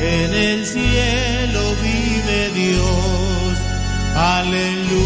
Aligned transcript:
en 0.00 0.34
el 0.34 0.66
cielo 0.66 1.74
vive 1.82 2.50
Dios. 2.54 3.58
Aleluya. 4.14 5.05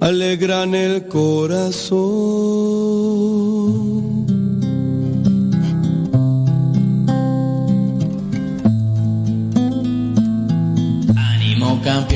alegran 0.00 0.74
el 0.74 1.06
corazón. 1.08 1.96
Ánimo 11.16 11.80
campeón. 11.82 12.15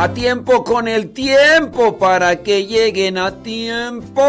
A 0.00 0.14
tiempo 0.14 0.62
con 0.62 0.86
el 0.86 1.10
tiempo 1.10 1.98
para 1.98 2.44
que 2.44 2.66
lleguen 2.66 3.18
a 3.18 3.42
tiempo. 3.42 4.22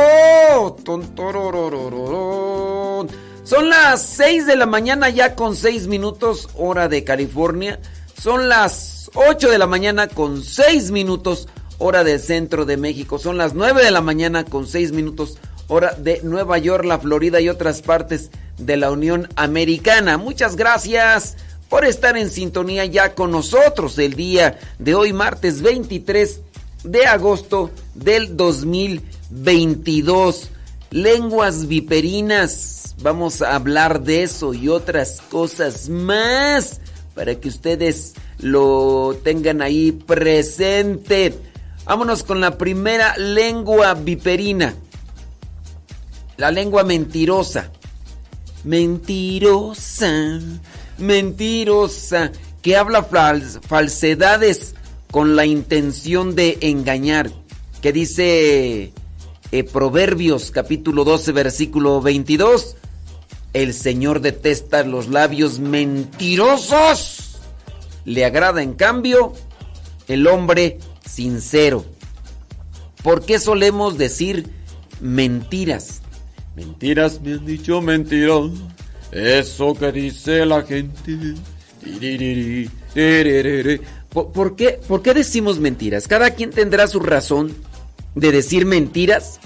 Son 3.43 3.69
las 3.69 4.01
6 4.01 4.47
de 4.47 4.55
la 4.55 4.65
mañana 4.65 5.09
ya 5.09 5.35
con 5.35 5.55
6 5.55 5.85
minutos 5.85 6.49
hora 6.55 6.89
de 6.89 7.03
California. 7.03 7.79
Son 8.19 8.49
las 8.49 9.11
8 9.13 9.51
de 9.51 9.59
la 9.59 9.67
mañana 9.67 10.07
con 10.07 10.43
6 10.43 10.89
minutos 10.89 11.47
hora 11.77 12.03
del 12.03 12.19
centro 12.19 12.65
de 12.65 12.77
México. 12.77 13.19
Son 13.19 13.37
las 13.37 13.53
9 13.53 13.83
de 13.83 13.91
la 13.91 14.01
mañana 14.01 14.45
con 14.45 14.65
6 14.65 14.91
minutos 14.91 15.37
hora 15.67 15.93
de 15.93 16.21
Nueva 16.23 16.57
York, 16.57 16.83
la 16.83 16.97
Florida 16.97 17.41
y 17.41 17.49
otras 17.49 17.83
partes 17.83 18.31
de 18.57 18.75
la 18.75 18.89
Unión 18.89 19.29
Americana. 19.35 20.17
Muchas 20.17 20.55
gracias 20.55 21.37
por 21.69 21.85
estar 21.85 22.17
en 22.17 22.29
sintonía 22.29 22.83
ya 22.85 23.13
con 23.13 23.31
nosotros 23.31 23.97
el 23.99 24.15
día 24.15 24.59
de 24.79 24.95
hoy, 24.95 25.13
martes 25.13 25.61
23 25.61 26.41
de 26.83 27.05
agosto 27.05 27.69
del 27.93 28.35
2022. 28.35 30.49
Lenguas 30.89 31.67
viperinas, 31.67 32.95
vamos 33.01 33.43
a 33.43 33.55
hablar 33.55 34.01
de 34.01 34.23
eso 34.23 34.55
y 34.55 34.67
otras 34.67 35.21
cosas 35.29 35.87
más 35.89 36.81
para 37.13 37.35
que 37.35 37.49
ustedes 37.49 38.15
lo 38.39 39.15
tengan 39.23 39.61
ahí 39.61 39.91
presente. 39.91 41.35
Vámonos 41.85 42.23
con 42.23 42.41
la 42.41 42.57
primera 42.57 43.15
lengua 43.17 43.93
viperina. 43.93 44.73
La 46.37 46.49
lengua 46.49 46.83
mentirosa. 46.83 47.71
Mentirosa 48.63 50.39
mentirosa, 50.99 52.31
que 52.61 52.75
habla 52.75 53.03
falsedades 53.03 54.75
con 55.11 55.35
la 55.35 55.45
intención 55.45 56.35
de 56.35 56.57
engañar, 56.61 57.31
que 57.81 57.91
dice 57.91 58.93
eh, 59.51 59.63
Proverbios 59.63 60.51
capítulo 60.51 61.03
12 61.03 61.31
versículo 61.31 62.01
22, 62.01 62.75
el 63.53 63.73
Señor 63.73 64.21
detesta 64.21 64.83
los 64.83 65.07
labios 65.07 65.59
mentirosos, 65.59 67.39
le 68.05 68.25
agrada 68.25 68.61
en 68.61 68.73
cambio 68.73 69.33
el 70.07 70.27
hombre 70.27 70.79
sincero. 71.05 71.85
¿Por 73.03 73.25
qué 73.25 73.39
solemos 73.39 73.97
decir 73.97 74.51
mentiras? 74.99 76.01
Mentiras 76.55 77.21
me 77.21 77.33
han 77.33 77.45
dicho 77.45 77.81
mentiras 77.81 78.51
eso 79.11 79.73
que 79.73 79.91
dice 79.91 80.45
la 80.45 80.63
gente. 80.63 81.35
¿Por, 84.11 84.55
qué, 84.55 84.79
¿Por 84.87 85.01
qué 85.01 85.13
decimos 85.13 85.59
mentiras? 85.59 86.07
Cada 86.07 86.31
quien 86.31 86.51
tendrá 86.51 86.87
su 86.87 86.99
razón 86.99 87.55
de 88.15 88.31
decir 88.31 88.65
mentiras. 88.65 89.39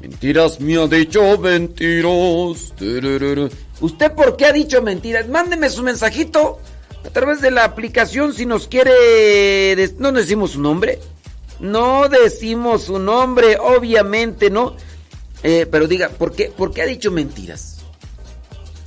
Mentiras 0.00 0.60
me 0.60 0.76
ha 0.76 0.86
dicho 0.86 1.38
mentiras. 1.38 2.72
¿Usted 3.80 4.12
por 4.12 4.36
qué 4.36 4.46
ha 4.46 4.52
dicho 4.52 4.82
mentiras? 4.82 5.28
Mándeme 5.28 5.70
su 5.70 5.82
mensajito 5.82 6.58
a 7.04 7.10
través 7.10 7.40
de 7.40 7.50
la 7.50 7.64
aplicación 7.64 8.32
si 8.34 8.46
nos 8.46 8.68
quiere... 8.68 9.94
No 9.98 10.12
decimos 10.12 10.52
su 10.52 10.60
nombre. 10.60 10.98
No 11.60 12.08
decimos 12.08 12.84
su 12.84 12.98
nombre, 12.98 13.56
obviamente, 13.60 14.50
¿no? 14.50 14.76
Eh, 15.44 15.66
pero 15.70 15.86
diga, 15.86 16.08
¿por 16.08 16.32
qué, 16.32 16.46
¿por 16.46 16.72
qué 16.72 16.82
ha 16.82 16.86
dicho 16.86 17.12
mentiras? 17.12 17.81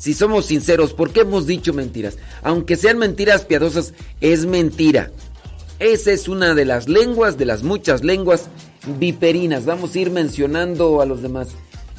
Si 0.06 0.14
somos 0.14 0.46
sinceros, 0.46 0.94
¿por 0.94 1.10
qué 1.10 1.22
hemos 1.22 1.48
dicho 1.48 1.74
mentiras? 1.74 2.20
Aunque 2.44 2.76
sean 2.76 3.00
mentiras 3.00 3.44
piadosas, 3.44 3.96
es 4.22 4.46
mentira. 4.46 5.10
Esa 5.80 6.12
es 6.12 6.28
una 6.28 6.54
de 6.54 6.64
las 6.64 6.88
lenguas, 6.88 7.40
de 7.40 7.46
las 7.46 7.64
muchas 7.64 8.04
lenguas 8.04 8.44
viperinas. 9.00 9.66
Vamos 9.66 9.96
a 9.96 10.00
ir 10.00 10.12
mencionando 10.12 11.02
a 11.02 11.08
los 11.08 11.24
demás. 11.24 11.48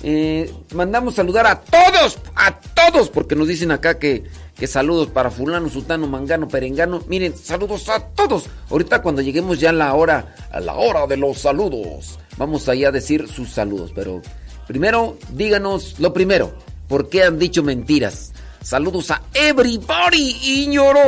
Eh, 0.04 0.48
mandamos 0.72 1.16
saludar 1.16 1.48
a 1.48 1.60
todos, 1.60 2.20
a 2.36 2.60
todos, 2.60 3.10
porque 3.10 3.34
nos 3.34 3.48
dicen 3.48 3.72
acá 3.72 3.98
que, 3.98 4.22
que 4.54 4.68
saludos 4.68 5.08
para 5.08 5.32
fulano, 5.32 5.68
sutano, 5.68 6.06
mangano, 6.06 6.46
perengano. 6.46 7.02
Miren, 7.08 7.36
saludos 7.36 7.88
a 7.88 7.98
todos. 7.98 8.44
Ahorita 8.70 9.02
cuando 9.02 9.20
lleguemos 9.20 9.58
ya 9.58 9.70
a 9.70 9.72
la 9.72 9.92
hora, 9.94 10.32
a 10.52 10.60
la 10.60 10.74
hora 10.74 11.08
de 11.08 11.16
los 11.16 11.38
saludos, 11.38 12.20
vamos 12.36 12.68
allá 12.68 12.90
a 12.90 12.92
decir 12.92 13.26
sus 13.26 13.50
saludos. 13.50 13.90
Pero 13.92 14.22
primero, 14.68 15.18
díganos 15.32 15.98
lo 15.98 16.12
primero. 16.12 16.54
¿Por 16.88 17.08
qué 17.08 17.24
han 17.24 17.38
dicho 17.38 17.62
mentiras? 17.62 18.32
Saludos 18.62 19.10
a 19.10 19.22
everybody, 19.34 20.64
Iñoro. 20.64 21.00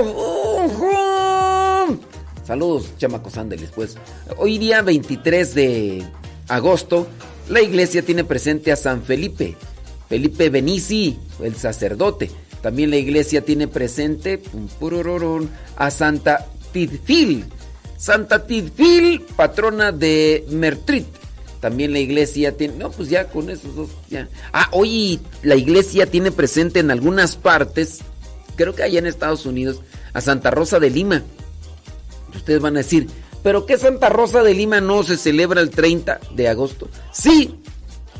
Saludos, 2.44 2.96
chamacos, 2.98 3.36
ándeles, 3.36 3.70
pues. 3.74 3.96
Hoy 4.38 4.58
día 4.58 4.82
23 4.82 5.54
de 5.54 6.04
agosto, 6.48 7.06
la 7.48 7.60
iglesia 7.60 8.02
tiene 8.02 8.24
presente 8.24 8.72
a 8.72 8.76
San 8.76 9.02
Felipe, 9.02 9.56
Felipe 10.08 10.50
Benici, 10.50 11.18
el 11.42 11.54
sacerdote. 11.56 12.30
También 12.62 12.90
la 12.90 12.96
iglesia 12.96 13.44
tiene 13.44 13.68
presente 13.68 14.42
a 15.76 15.90
Santa 15.90 16.46
Tidfil, 16.72 17.44
Santa 17.96 18.46
Tidfil, 18.46 19.20
patrona 19.36 19.92
de 19.92 20.44
Mertrit. 20.50 21.06
También 21.60 21.92
la 21.92 21.98
iglesia 21.98 22.56
tiene. 22.56 22.76
No, 22.76 22.90
pues 22.90 23.08
ya 23.08 23.28
con 23.28 23.50
esos 23.50 23.74
dos. 23.74 23.90
Ya. 24.08 24.28
Ah, 24.52 24.68
hoy 24.72 25.20
la 25.42 25.56
iglesia 25.56 26.06
tiene 26.06 26.30
presente 26.30 26.80
en 26.80 26.90
algunas 26.90 27.36
partes, 27.36 28.00
creo 28.56 28.74
que 28.74 28.82
allá 28.82 28.98
en 28.98 29.06
Estados 29.06 29.46
Unidos, 29.46 29.80
a 30.12 30.20
Santa 30.20 30.50
Rosa 30.50 30.78
de 30.78 30.90
Lima. 30.90 31.22
Ustedes 32.34 32.60
van 32.60 32.76
a 32.76 32.80
decir, 32.80 33.08
¿pero 33.42 33.66
qué 33.66 33.78
Santa 33.78 34.08
Rosa 34.08 34.42
de 34.42 34.54
Lima 34.54 34.80
no 34.80 35.02
se 35.02 35.16
celebra 35.16 35.60
el 35.60 35.70
30 35.70 36.20
de 36.34 36.48
agosto? 36.48 36.88
Sí, 37.12 37.54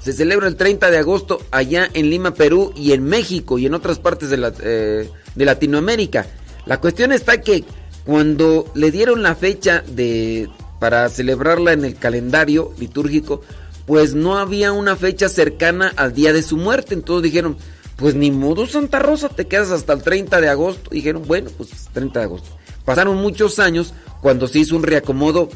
se 0.02 0.12
celebra 0.12 0.48
el 0.48 0.56
30 0.56 0.90
de 0.90 0.98
agosto 0.98 1.40
allá 1.50 1.88
en 1.92 2.10
Lima, 2.10 2.34
Perú 2.34 2.72
y 2.74 2.92
en 2.92 3.04
México 3.04 3.58
y 3.58 3.66
en 3.66 3.74
otras 3.74 3.98
partes 3.98 4.30
de, 4.30 4.52
eh, 4.62 5.10
de 5.34 5.44
Latinoamérica. 5.44 6.26
La 6.66 6.80
cuestión 6.80 7.12
está 7.12 7.40
que 7.40 7.64
cuando 8.04 8.70
le 8.74 8.90
dieron 8.90 9.22
la 9.22 9.34
fecha 9.34 9.84
de 9.86 10.48
para 10.78 11.08
celebrarla 11.08 11.72
en 11.72 11.84
el 11.84 11.96
calendario 11.96 12.72
litúrgico, 12.78 13.42
pues 13.86 14.14
no 14.14 14.36
había 14.36 14.72
una 14.72 14.96
fecha 14.96 15.28
cercana 15.28 15.92
al 15.96 16.12
día 16.12 16.32
de 16.32 16.42
su 16.42 16.56
muerte. 16.56 16.94
Entonces 16.94 17.22
dijeron, 17.22 17.56
pues 17.96 18.14
ni 18.14 18.30
modo 18.30 18.66
Santa 18.66 18.98
Rosa, 18.98 19.28
te 19.28 19.46
quedas 19.46 19.70
hasta 19.70 19.92
el 19.92 20.02
30 20.02 20.40
de 20.40 20.48
agosto. 20.48 20.90
dijeron, 20.90 21.24
bueno, 21.26 21.50
pues 21.56 21.70
30 21.92 22.20
de 22.20 22.24
agosto. 22.24 22.48
Pasaron 22.84 23.16
muchos 23.16 23.58
años 23.58 23.92
cuando 24.20 24.46
se 24.46 24.60
hizo 24.60 24.76
un 24.76 24.82
reacomodo 24.82 25.48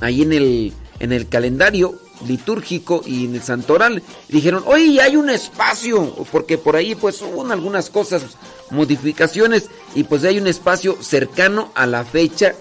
ahí 0.00 0.22
en 0.22 0.32
el, 0.32 0.72
en 1.00 1.12
el 1.12 1.28
calendario 1.28 1.98
litúrgico 2.26 3.02
y 3.04 3.26
en 3.26 3.34
el 3.34 3.42
santoral. 3.42 4.02
Dijeron, 4.28 4.62
oye, 4.66 5.00
hay 5.00 5.16
un 5.16 5.30
espacio, 5.30 6.14
porque 6.32 6.58
por 6.58 6.76
ahí 6.76 6.94
pues 6.94 7.20
hubo 7.22 7.50
algunas 7.50 7.90
cosas, 7.90 8.22
modificaciones, 8.70 9.70
y 9.94 10.04
pues 10.04 10.24
hay 10.24 10.38
un 10.38 10.46
espacio 10.46 10.96
cercano 11.00 11.70
a 11.74 11.86
la 11.86 12.04
fecha 12.04 12.54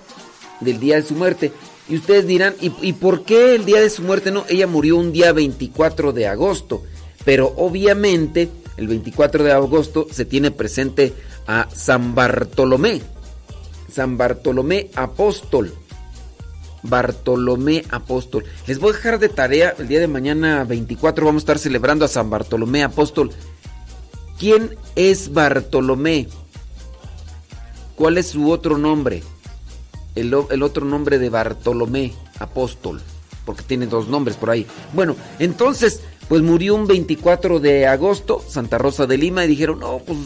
del 0.59 0.79
día 0.79 0.97
de 0.97 1.03
su 1.03 1.13
muerte. 1.13 1.51
Y 1.87 1.97
ustedes 1.97 2.25
dirán, 2.25 2.55
¿y, 2.61 2.93
por 2.93 3.23
qué 3.23 3.55
el 3.55 3.65
día 3.65 3.79
de 3.79 3.91
su 3.91 4.01
muerte 4.01 4.31
no? 4.31 4.45
Ella 4.49 4.65
murió 4.65 4.97
un 4.97 5.11
día 5.11 5.31
24 5.33 6.13
de 6.13 6.27
agosto. 6.27 6.83
Pero 7.23 7.53
obviamente 7.57 8.49
el 8.77 8.87
24 8.87 9.43
de 9.43 9.51
agosto 9.51 10.07
se 10.11 10.25
tiene 10.25 10.51
presente 10.51 11.13
a 11.47 11.67
San 11.73 12.15
Bartolomé. 12.15 13.01
San 13.91 14.17
Bartolomé 14.17 14.89
Apóstol. 14.95 15.73
Bartolomé 16.81 17.83
Apóstol. 17.89 18.45
Les 18.67 18.79
voy 18.79 18.91
a 18.91 18.95
dejar 18.95 19.19
de 19.19 19.29
tarea, 19.29 19.75
el 19.77 19.87
día 19.87 19.99
de 19.99 20.07
mañana 20.07 20.63
24 20.63 21.25
vamos 21.25 21.41
a 21.41 21.43
estar 21.43 21.59
celebrando 21.59 22.05
a 22.05 22.09
San 22.09 22.29
Bartolomé 22.29 22.83
Apóstol. 22.83 23.31
¿Quién 24.39 24.75
es 24.95 25.33
Bartolomé? 25.33 26.27
¿Cuál 27.95 28.17
es 28.17 28.27
su 28.27 28.51
otro 28.51 28.77
nombre? 28.77 29.23
El, 30.15 30.33
otro 30.33 30.85
nombre 30.85 31.19
de 31.19 31.29
Bartolomé, 31.29 32.13
apóstol, 32.39 33.01
porque 33.45 33.63
tiene 33.63 33.87
dos 33.87 34.07
nombres 34.07 34.37
por 34.37 34.49
ahí. 34.49 34.65
Bueno, 34.93 35.15
entonces, 35.39 36.01
pues 36.27 36.41
murió 36.41 36.75
un 36.75 36.87
24 36.87 37.59
de 37.59 37.85
agosto, 37.85 38.41
Santa 38.47 38.77
Rosa 38.77 39.05
de 39.05 39.17
Lima, 39.17 39.45
y 39.45 39.49
dijeron, 39.49 39.79
no, 39.79 39.99
pues 39.99 40.17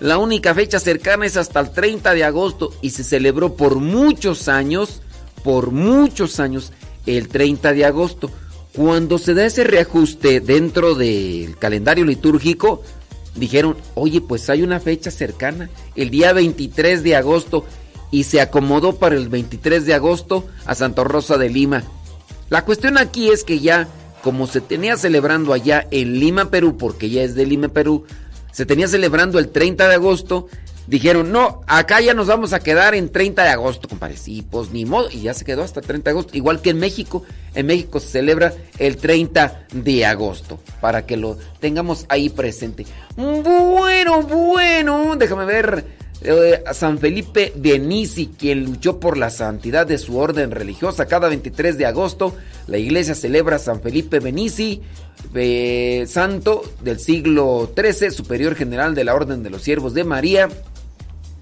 la 0.00 0.18
única 0.18 0.54
fecha 0.54 0.80
cercana 0.80 1.26
es 1.26 1.36
hasta 1.36 1.60
el 1.60 1.70
30 1.70 2.12
de 2.14 2.24
agosto, 2.24 2.72
y 2.82 2.90
se 2.90 3.04
celebró 3.04 3.54
por 3.54 3.76
muchos 3.76 4.48
años, 4.48 5.00
por 5.42 5.70
muchos 5.70 6.40
años, 6.40 6.72
el 7.06 7.28
30 7.28 7.72
de 7.72 7.84
agosto. 7.84 8.30
Cuando 8.74 9.18
se 9.18 9.34
da 9.34 9.46
ese 9.46 9.62
reajuste 9.62 10.40
dentro 10.40 10.96
del 10.96 11.56
calendario 11.58 12.04
litúrgico, 12.04 12.82
dijeron, 13.36 13.76
oye, 13.94 14.20
pues 14.20 14.50
hay 14.50 14.62
una 14.62 14.80
fecha 14.80 15.10
cercana, 15.10 15.70
el 15.94 16.10
día 16.10 16.32
23 16.32 17.02
de 17.02 17.16
agosto, 17.16 17.64
y 18.10 18.24
se 18.24 18.40
acomodó 18.40 18.96
para 18.96 19.16
el 19.16 19.28
23 19.28 19.86
de 19.86 19.94
agosto 19.94 20.46
a 20.66 20.74
Santa 20.74 21.04
Rosa 21.04 21.38
de 21.38 21.50
Lima. 21.50 21.84
La 22.50 22.64
cuestión 22.64 22.98
aquí 22.98 23.30
es 23.30 23.44
que 23.44 23.60
ya, 23.60 23.88
como 24.22 24.46
se 24.46 24.60
tenía 24.60 24.96
celebrando 24.96 25.52
allá 25.52 25.86
en 25.90 26.20
Lima, 26.20 26.50
Perú, 26.50 26.76
porque 26.76 27.10
ya 27.10 27.22
es 27.22 27.34
de 27.34 27.46
Lima, 27.46 27.68
Perú, 27.68 28.04
se 28.52 28.66
tenía 28.66 28.86
celebrando 28.86 29.38
el 29.38 29.48
30 29.48 29.88
de 29.88 29.94
agosto, 29.94 30.46
dijeron, 30.86 31.32
no, 31.32 31.62
acá 31.66 32.00
ya 32.00 32.14
nos 32.14 32.26
vamos 32.26 32.52
a 32.52 32.60
quedar 32.60 32.94
en 32.94 33.08
30 33.10 33.42
de 33.42 33.48
agosto, 33.48 33.88
compadre. 33.88 34.16
Sí, 34.16 34.46
pues 34.48 34.70
ni 34.70 34.84
modo, 34.84 35.10
y 35.10 35.22
ya 35.22 35.34
se 35.34 35.44
quedó 35.44 35.62
hasta 35.62 35.80
30 35.80 36.04
de 36.04 36.10
agosto. 36.10 36.36
Igual 36.36 36.60
que 36.60 36.70
en 36.70 36.78
México, 36.78 37.24
en 37.54 37.66
México 37.66 37.98
se 37.98 38.08
celebra 38.08 38.54
el 38.78 38.96
30 38.96 39.66
de 39.72 40.06
agosto, 40.06 40.60
para 40.80 41.06
que 41.06 41.16
lo 41.16 41.36
tengamos 41.60 42.06
ahí 42.08 42.28
presente. 42.28 42.86
Bueno, 43.16 44.22
bueno, 44.22 45.16
déjame 45.16 45.44
ver. 45.46 46.03
Eh, 46.26 46.64
San 46.72 46.98
Felipe 46.98 47.52
Benici, 47.54 48.30
quien 48.38 48.64
luchó 48.64 48.98
por 48.98 49.18
la 49.18 49.28
santidad 49.28 49.86
de 49.86 49.98
su 49.98 50.16
orden 50.16 50.52
religiosa. 50.52 51.04
Cada 51.04 51.28
23 51.28 51.76
de 51.76 51.84
agosto 51.84 52.34
la 52.66 52.78
iglesia 52.78 53.14
celebra 53.14 53.58
San 53.58 53.82
Felipe 53.82 54.20
Benici, 54.20 54.80
eh, 55.34 56.04
santo 56.08 56.62
del 56.82 56.98
siglo 56.98 57.70
XIII, 57.76 58.10
superior 58.10 58.54
general 58.54 58.94
de 58.94 59.04
la 59.04 59.14
Orden 59.14 59.42
de 59.42 59.50
los 59.50 59.62
Siervos 59.62 59.92
de 59.92 60.04
María 60.04 60.48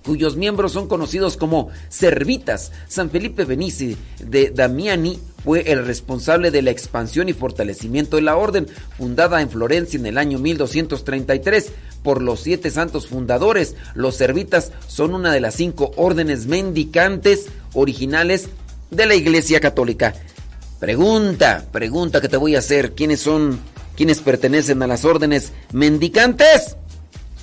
cuyos 0.04 0.36
miembros 0.36 0.72
son 0.72 0.88
conocidos 0.88 1.36
como 1.36 1.68
servitas. 1.88 2.72
San 2.88 3.10
Felipe 3.10 3.44
Benici 3.44 3.96
de 4.18 4.50
Damiani 4.50 5.18
fue 5.44 5.72
el 5.72 5.84
responsable 5.84 6.50
de 6.50 6.62
la 6.62 6.70
expansión 6.70 7.28
y 7.28 7.32
fortalecimiento 7.32 8.16
de 8.16 8.22
la 8.22 8.36
orden, 8.36 8.66
fundada 8.96 9.40
en 9.40 9.50
Florencia 9.50 9.98
en 9.98 10.06
el 10.06 10.18
año 10.18 10.38
1233 10.38 11.72
por 12.02 12.22
los 12.22 12.40
siete 12.40 12.70
santos 12.70 13.06
fundadores. 13.06 13.74
Los 13.94 14.16
servitas 14.16 14.72
son 14.86 15.14
una 15.14 15.32
de 15.32 15.40
las 15.40 15.54
cinco 15.54 15.92
órdenes 15.96 16.46
mendicantes 16.46 17.46
originales 17.74 18.48
de 18.90 19.06
la 19.06 19.14
Iglesia 19.14 19.60
Católica. 19.60 20.14
Pregunta, 20.78 21.64
pregunta 21.70 22.20
que 22.20 22.28
te 22.28 22.36
voy 22.36 22.56
a 22.56 22.58
hacer, 22.58 22.92
¿quiénes 22.92 23.20
son, 23.20 23.60
quiénes 23.96 24.20
pertenecen 24.20 24.82
a 24.82 24.86
las 24.86 25.04
órdenes 25.04 25.52
mendicantes? 25.72 26.76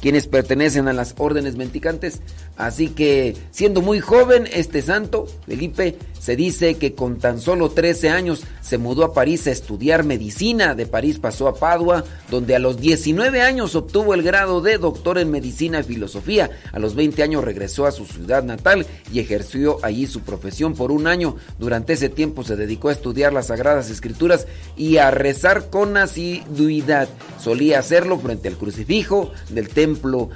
Quienes 0.02 0.28
pertenecen 0.28 0.88
a 0.88 0.94
las 0.94 1.16
órdenes 1.18 1.56
mendicantes. 1.56 2.22
Así 2.58 2.90
que, 2.90 3.36
siendo 3.52 3.82
muy 3.82 4.00
joven, 4.00 4.48
este 4.52 4.82
santo, 4.82 5.28
Felipe, 5.46 5.98
se 6.20 6.36
dice 6.36 6.76
que 6.76 6.94
con 6.94 7.18
tan 7.18 7.40
solo 7.40 7.70
13 7.70 8.10
años 8.10 8.44
se 8.62 8.78
mudó 8.78 9.04
a 9.04 9.14
París 9.14 9.48
a 9.48 9.52
estudiar 9.52 10.04
medicina. 10.04 10.76
De 10.76 10.86
París 10.86 11.20
pasó 11.20 11.48
a 11.48 11.56
Padua, 11.56 12.04
donde 12.30 12.56
a 12.56 12.60
los 12.60 12.80
19 12.80 13.42
años 13.42 13.76
obtuvo 13.76 14.14
el 14.14 14.24
grado 14.24 14.62
de 14.62 14.78
doctor 14.78 15.18
en 15.18 15.32
medicina 15.32 15.80
y 15.80 15.84
filosofía. 15.84 16.50
A 16.72 16.80
los 16.80 16.96
20 16.96 17.24
años 17.24 17.44
regresó 17.44 17.86
a 17.86 17.92
su 17.92 18.06
ciudad 18.06 18.44
natal 18.44 18.86
y 19.12 19.20
ejerció 19.20 19.78
allí 19.84 20.08
su 20.08 20.22
profesión 20.22 20.74
por 20.74 20.92
un 20.92 21.08
año. 21.08 21.38
Durante 21.58 21.94
ese 21.94 22.10
tiempo 22.10 22.44
se 22.44 22.56
dedicó 22.56 22.90
a 22.90 22.94
estudiar 22.94 23.32
las 23.32 23.48
Sagradas 23.48 23.90
Escrituras 23.90 24.48
y 24.76 24.98
a 24.98 25.12
rezar 25.12 25.70
con 25.70 25.96
asiduidad. 25.96 27.08
Solía 27.42 27.80
hacerlo 27.80 28.20
frente 28.20 28.50
al 28.50 28.58
crucifijo 28.58 29.32
del 29.50 29.70
templo 29.70 29.89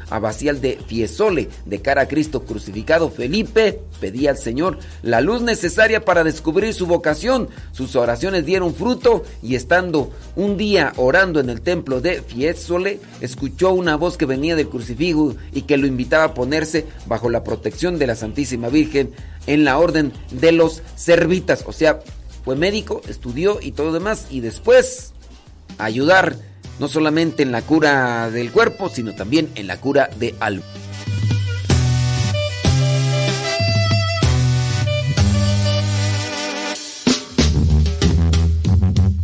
abacial 0.10 0.62
de 0.62 0.80
Fiesole, 0.88 1.50
de 1.66 1.82
cara 1.82 2.04
a 2.04 2.08
Cristo 2.08 2.44
crucificado. 2.44 3.10
Felipe 3.10 3.82
pedía 4.00 4.32
al 4.32 4.38
Señor 4.38 4.80
la 5.02 5.22
luz 5.22 5.42
necesaria 5.42 6.06
para 6.06 6.24
descubrir 6.24 6.74
su 6.74 6.88
vocación. 6.88 7.50
Sus 7.72 7.96
oraciones 7.96 8.46
dieron 8.46 8.74
fruto 8.74 9.24
y 9.42 9.56
estando 9.56 10.12
un 10.36 10.58
día 10.58 10.94
orando 10.98 11.40
en 11.40 11.50
el 11.50 11.62
templo 11.62 12.02
de 12.02 12.22
Fiesole, 12.22 13.00
escuchó 13.22 13.74
una 13.74 13.96
voz 13.96 14.18
que 14.18 14.26
venía 14.26 14.56
del 14.56 14.70
crucifijo 14.70 15.36
y 15.52 15.64
que 15.64 15.78
lo 15.78 15.88
invitaba 15.88 16.26
a 16.26 16.34
ponerse 16.34 16.86
bajo 17.06 17.30
la 17.30 17.44
protección 17.44 18.00
de 18.00 18.08
la 18.08 18.16
Santísima 18.16 18.70
Virgen 18.70 19.12
en 19.48 19.64
la 19.64 19.78
orden 19.78 20.14
de 20.32 20.52
los 20.52 20.82
servitas. 20.96 21.64
O 21.68 21.74
sea, 21.74 22.00
fue 22.44 22.56
médico, 22.56 23.02
estudió 23.08 23.60
y 23.62 23.72
todo 23.72 23.94
demás 23.94 24.28
y 24.30 24.42
después 24.42 25.14
ayudar 25.78 26.36
no 26.80 26.88
solamente 26.88 27.44
en 27.44 27.52
la 27.52 27.62
cura 27.62 28.30
del 28.30 28.52
cuerpo, 28.52 28.90
sino 28.90 29.14
también 29.14 29.50
en 29.56 29.68
la 29.68 29.80
cura 29.80 30.10
de 30.18 30.36
alma. 30.40 30.64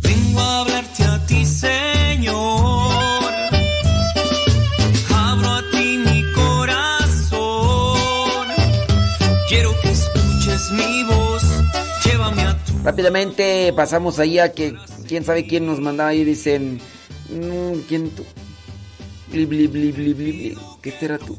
Vengo 0.02 0.40
a 0.40 0.60
hablarte 0.60 1.04
a 1.04 1.26
ti, 1.26 1.44
Señor. 1.44 3.32
Abro 5.14 5.48
a 5.48 5.62
ti 5.70 5.98
mi 6.04 6.24
corazón. 6.32 7.38
Quiero 9.48 9.78
que 9.80 9.90
escuches 9.90 10.70
mi 10.72 11.04
voz. 11.04 11.42
Llévame 12.04 12.42
a 12.42 12.56
tu 12.64 12.78
Rápidamente 12.82 13.72
pasamos 13.74 14.18
ahí 14.18 14.38
a 14.38 14.52
que 14.52 14.74
quién 15.06 15.24
sabe 15.24 15.46
quién 15.46 15.66
nos 15.66 15.80
mandaba 15.80 16.10
ahí, 16.10 16.24
dicen, 16.24 16.80
¿quién 17.88 18.10
tú? 18.10 18.24
Bli, 19.28 19.46
bli, 19.46 19.66
bli, 19.68 19.92
bli, 19.92 20.12
bli, 20.12 20.58
¿Qué 20.82 20.90
será 20.90 21.18
tú? 21.18 21.38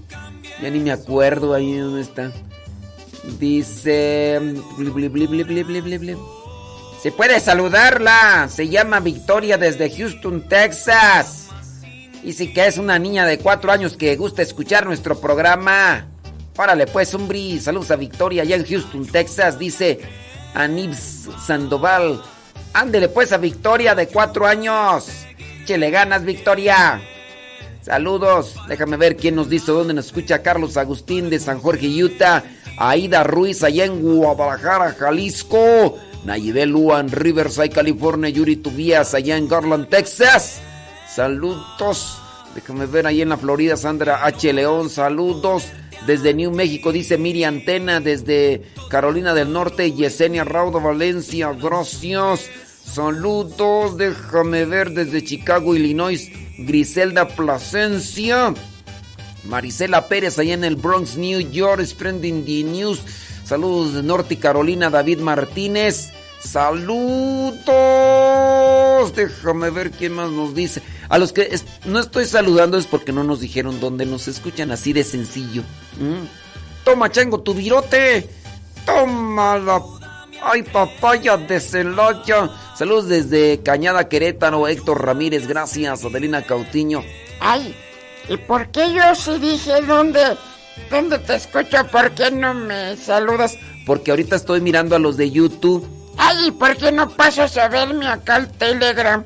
Ya 0.61 0.69
ni 0.69 0.79
me 0.79 0.91
acuerdo 0.91 1.53
ahí 1.53 1.77
dónde 1.77 2.01
está. 2.01 2.31
Dice. 3.37 4.39
Bli, 4.77 4.89
bli, 5.09 5.27
bli, 5.27 6.17
Se 7.01 7.11
puede 7.11 7.39
saludarla. 7.39 8.47
Se 8.49 8.69
llama 8.69 9.01
Victoria 9.01 9.57
desde 9.57 9.89
Houston, 9.89 10.47
Texas. 10.47 11.49
Y 12.23 12.33
sí 12.33 12.53
que 12.53 12.65
es 12.65 12.77
una 12.77 12.97
niña 12.97 13.25
de 13.25 13.39
cuatro 13.39 13.71
años 13.71 13.97
que 13.97 14.15
gusta 14.15 14.41
escuchar 14.41 14.85
nuestro 14.85 15.19
programa. 15.19 16.07
Órale, 16.57 16.87
pues, 16.87 17.13
hombre. 17.13 17.59
Saludos 17.59 17.91
a 17.91 17.95
Victoria 17.97 18.43
allá 18.43 18.55
en 18.55 18.65
Houston, 18.65 19.05
Texas. 19.05 19.59
Dice 19.59 19.99
Anibs 20.53 21.27
Sandoval. 21.45 22.21
Ándele, 22.73 23.09
pues, 23.09 23.33
a 23.33 23.37
Victoria 23.37 23.95
de 23.95 24.07
cuatro 24.07 24.45
años. 24.47 25.25
Chele 25.65 25.91
ganas, 25.91 26.23
Victoria. 26.25 27.01
Saludos. 27.81 28.55
Déjame 28.67 28.97
ver 28.97 29.15
quién 29.15 29.35
nos 29.35 29.49
dice 29.49 29.71
dónde 29.71 29.93
nos 29.93 30.07
escucha. 30.07 30.41
Carlos 30.41 30.77
Agustín 30.77 31.29
de 31.29 31.39
San 31.39 31.59
Jorge, 31.59 31.87
Utah. 31.87 32.43
Aida 32.77 33.23
Ruiz 33.23 33.63
allá 33.63 33.85
en 33.85 34.01
Guadalajara, 34.01 34.93
Jalisco. 34.93 35.97
Nayibel 36.23 36.69
Luan, 36.69 37.09
Riverside, 37.11 37.69
California. 37.69 38.29
Yuri 38.29 38.57
Tubías 38.57 39.13
allá 39.13 39.37
en 39.37 39.47
Garland, 39.47 39.89
Texas. 39.89 40.61
Saludos. 41.07 42.17
Déjame 42.53 42.85
ver 42.85 43.07
ahí 43.07 43.21
en 43.21 43.29
la 43.29 43.37
Florida, 43.37 43.77
Sandra 43.77 44.25
H. 44.25 44.53
León. 44.53 44.89
Saludos. 44.89 45.65
Desde 46.05 46.33
New 46.33 46.51
México 46.51 46.91
dice 46.91 47.17
Miri 47.17 47.43
Antena. 47.43 47.99
Desde 47.99 48.61
Carolina 48.89 49.33
del 49.33 49.51
Norte, 49.51 49.91
Yesenia 49.91 50.43
Raudo, 50.43 50.79
Valencia. 50.81 51.51
Gracias. 51.53 52.49
Saludos. 52.93 53.97
Déjame 53.97 54.65
ver 54.65 54.91
desde 54.91 55.23
Chicago, 55.23 55.75
Illinois. 55.75 56.29
Griselda 56.57 57.27
Plasencia. 57.27 58.53
Marisela 59.45 60.07
Pérez 60.07 60.37
allá 60.37 60.53
en 60.53 60.63
el 60.63 60.75
Bronx, 60.75 61.15
New 61.17 61.39
York. 61.39 61.83
Spreading 61.85 62.43
the 62.45 62.63
News. 62.63 62.99
Saludos 63.45 63.93
de 63.93 64.03
Norte 64.03 64.37
Carolina, 64.37 64.89
David 64.89 65.19
Martínez. 65.19 66.11
Saludos. 66.39 67.55
Déjame 69.15 69.69
ver 69.69 69.91
quién 69.91 70.13
más 70.13 70.29
nos 70.31 70.53
dice. 70.53 70.81
A 71.07 71.17
los 71.17 71.31
que 71.33 71.59
no 71.85 71.99
estoy 71.99 72.25
saludando 72.25 72.77
es 72.77 72.87
porque 72.87 73.11
no 73.13 73.23
nos 73.23 73.39
dijeron 73.39 73.79
dónde 73.79 74.05
nos 74.05 74.27
escuchan, 74.27 74.71
así 74.71 74.91
de 74.93 75.03
sencillo. 75.03 75.61
¿Mm? 75.99 76.25
Toma, 76.83 77.09
chango, 77.11 77.41
tu 77.41 77.53
virote. 77.53 78.29
Toma 78.85 79.57
la... 79.57 79.81
Ay, 80.41 80.63
papaya 80.63 81.37
de 81.37 81.59
Celaya. 81.59 82.49
Saludos 82.75 83.07
desde 83.07 83.61
Cañada, 83.63 84.07
Querétaro. 84.09 84.67
Héctor 84.67 85.05
Ramírez, 85.05 85.47
gracias. 85.47 86.03
Adelina 86.03 86.41
Cautiño. 86.43 87.03
Ay, 87.39 87.75
¿y 88.27 88.37
por 88.37 88.69
qué 88.71 88.91
yo 88.93 89.15
sí 89.15 89.37
dije 89.39 89.81
dónde, 89.81 90.21
dónde 90.89 91.19
te 91.19 91.35
escucho? 91.35 91.85
¿Por 91.91 92.11
qué 92.11 92.31
no 92.31 92.53
me 92.53 92.95
saludas? 92.97 93.57
Porque 93.85 94.11
ahorita 94.11 94.35
estoy 94.35 94.61
mirando 94.61 94.95
a 94.95 94.99
los 94.99 95.17
de 95.17 95.29
YouTube. 95.31 95.87
Ay, 96.17 96.47
¿y 96.47 96.51
por 96.51 96.75
qué 96.77 96.91
no 96.91 97.09
pasas 97.09 97.57
a 97.57 97.67
verme 97.67 98.07
acá 98.07 98.35
al 98.35 98.51
Telegram? 98.51 99.23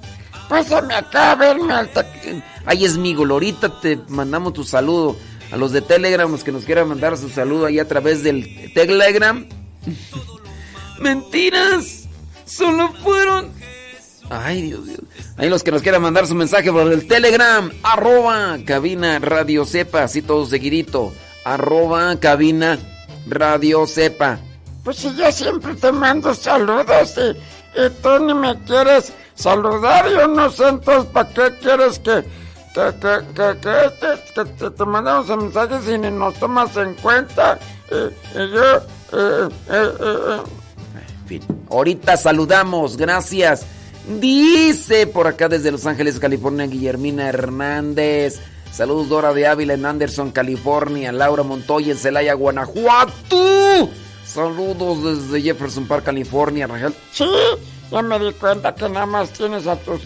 Pásame 0.49 0.93
acá 0.95 1.32
a 1.32 1.36
verme 1.36 1.73
al 1.73 1.89
te- 1.89 2.43
Ahí 2.65 2.86
es 2.86 2.97
mi 2.97 3.13
ahorita 3.13 3.80
te 3.80 3.99
mandamos 4.10 4.54
tu 4.54 4.63
saludo. 4.63 5.15
A 5.51 5.58
los 5.58 5.71
de 5.71 5.82
Telegram, 5.82 6.30
los 6.32 6.43
que 6.43 6.51
nos 6.51 6.65
quieran 6.65 6.88
mandar 6.88 7.17
su 7.17 7.30
saludo 7.30 7.67
ahí 7.67 7.80
a 7.80 7.88
través 7.88 8.23
del 8.23 8.71
Telegram. 8.73 9.47
¡Mentiras! 10.99 12.08
Solo 12.45 12.91
fueron. 13.03 13.51
Ay, 14.29 14.62
Dios, 14.63 14.86
Dios. 14.86 14.99
Ahí 15.38 15.49
los 15.49 15.63
que 15.63 15.71
nos 15.71 15.81
quieran 15.81 16.01
mandar 16.01 16.25
su 16.27 16.36
mensaje 16.36 16.71
por 16.71 16.91
el 16.91 17.08
Telegram. 17.08 17.71
Arroba 17.84 18.58
cabina 18.65 19.19
radio 19.19 19.65
sepa. 19.65 20.03
Así 20.03 20.21
todo 20.21 20.45
seguidito. 20.45 21.13
Arroba 21.43 22.15
cabina 22.19 22.79
radio 23.27 23.86
sepa. 23.88 24.39
Pues 24.84 24.97
si 24.97 25.15
yo 25.15 25.31
siempre 25.31 25.73
te 25.75 25.91
mando 25.91 26.34
saludos 26.34 27.15
y, 27.17 27.81
y 27.81 27.89
tú 28.01 28.19
ni 28.19 28.34
me 28.36 28.55
quieres 28.65 29.13
saludar, 29.34 30.08
yo 30.10 30.27
no 30.27 30.49
sé 30.51 30.67
entonces 30.67 31.05
para 31.12 31.29
qué 31.29 31.51
quieres 31.60 31.97
que, 31.99 32.23
que, 32.73 32.93
que, 33.01 33.19
que, 33.34 33.60
que, 33.62 34.43
te- 34.43 34.53
que 34.55 34.69
te, 34.69 34.86
mandamos 34.86 35.29
el 35.31 35.38
mensaje 35.38 35.79
si 35.86 35.97
ni 35.97 36.12
nos 36.12 36.36
tomas 36.36 36.75
en 36.77 36.93
cuenta. 36.95 37.60
Y, 37.91 38.39
y 38.39 38.51
yo... 38.51 38.77
eh, 39.13 39.49
eh, 39.69 39.91
eh, 39.99 40.39
fin, 41.25 41.41
ahorita 41.69 42.17
saludamos, 42.17 42.97
gracias. 42.97 43.65
Dice 44.19 45.07
por 45.07 45.27
acá 45.27 45.49
desde 45.49 45.71
Los 45.71 45.85
Ángeles, 45.85 46.19
California, 46.19 46.67
Guillermina 46.67 47.27
Hernández. 47.27 48.39
Saludos 48.71 49.09
Dora 49.09 49.33
de 49.33 49.47
Ávila 49.47 49.73
en 49.73 49.85
Anderson, 49.85 50.31
California. 50.31 51.11
Laura 51.11 51.43
Montoya 51.43 51.91
en 51.91 51.97
Celaya, 51.97 52.33
Guanajuato. 52.33 53.89
Saludos 54.25 55.03
desde 55.29 55.41
Jefferson 55.41 55.88
Park, 55.88 56.03
California, 56.03 56.67
Rangel. 56.67 56.93
Sí, 57.11 57.25
ya 57.89 58.01
me 58.01 58.19
di 58.19 58.33
cuenta 58.33 58.75
que 58.75 58.89
nada 58.89 59.05
más 59.05 59.31
tienes 59.31 59.65
a 59.65 59.75
tus 59.77 60.01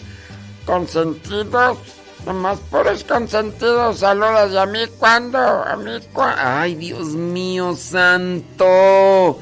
consentidos. 0.64 1.78
Nada 2.20 2.32
más 2.32 2.58
puros 2.70 3.02
consentidos. 3.04 3.98
Saludos. 3.98 4.52
¿Y 4.52 4.56
a 4.56 4.66
mí 4.66 4.80
cuándo? 4.98 5.38
¿A 5.38 5.76
mí 5.76 5.98
cuándo? 6.12 6.40
Ay, 6.42 6.74
Dios 6.76 7.08
mío 7.08 7.74
santo. 7.74 9.38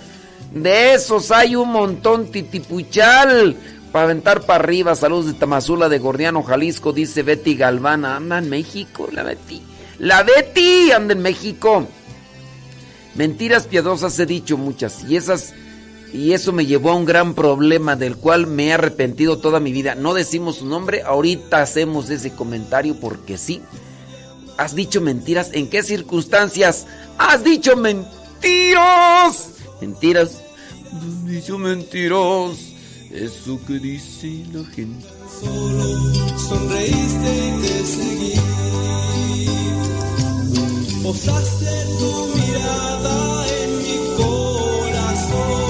De 0.52 0.94
esos 0.94 1.30
hay 1.30 1.56
un 1.56 1.70
montón, 1.70 2.26
titipuchal. 2.30 3.56
Para 3.92 4.04
aventar 4.04 4.42
para 4.42 4.62
arriba. 4.64 4.94
Saludos 4.94 5.26
de 5.26 5.34
Tamazula 5.34 5.88
de 5.88 5.98
Gordiano, 5.98 6.42
Jalisco. 6.42 6.92
Dice 6.92 7.22
Betty 7.22 7.54
Galvana. 7.54 8.16
Anda 8.16 8.38
en 8.38 8.48
México, 8.48 9.08
la 9.12 9.22
Betty. 9.22 9.62
La 9.98 10.22
Betty 10.22 10.92
anda 10.92 11.14
en 11.14 11.22
México. 11.22 11.86
Mentiras 13.14 13.66
piadosas 13.66 14.18
he 14.18 14.26
dicho 14.26 14.56
muchas. 14.56 15.04
Y 15.04 15.16
esas. 15.16 15.54
Y 16.12 16.32
eso 16.32 16.52
me 16.52 16.64
llevó 16.64 16.90
a 16.92 16.96
un 16.96 17.04
gran 17.04 17.34
problema 17.34 17.96
del 17.96 18.16
cual 18.16 18.46
me 18.46 18.68
he 18.68 18.72
arrepentido 18.72 19.38
toda 19.38 19.60
mi 19.60 19.72
vida. 19.72 19.94
No 19.94 20.14
decimos 20.14 20.56
su 20.56 20.66
nombre, 20.66 21.02
ahorita 21.02 21.60
hacemos 21.60 22.08
ese 22.08 22.32
comentario 22.32 22.98
porque 22.98 23.36
sí. 23.36 23.60
¿Has 24.56 24.74
dicho 24.74 25.02
mentiras? 25.02 25.50
¿En 25.52 25.68
qué 25.68 25.82
circunstancias? 25.82 26.86
¿Has 27.18 27.44
dicho 27.44 27.76
mentiras? 27.76 29.57
Mentiras. 29.80 30.42
Dicho 31.24 31.58
mentiras. 31.58 32.58
Eso 33.10 33.58
que 33.66 33.78
dice 33.78 34.44
la 34.52 34.64
gente. 34.66 35.06
Solo 35.40 36.14
sonreíste 36.36 37.48
y 37.48 37.62
te 37.62 37.84
seguí. 37.86 38.34
Posaste 41.02 41.86
tu 41.98 42.12
mirada 42.36 43.46
en 43.62 43.70
mi 43.78 43.96
corazón, 44.16 45.67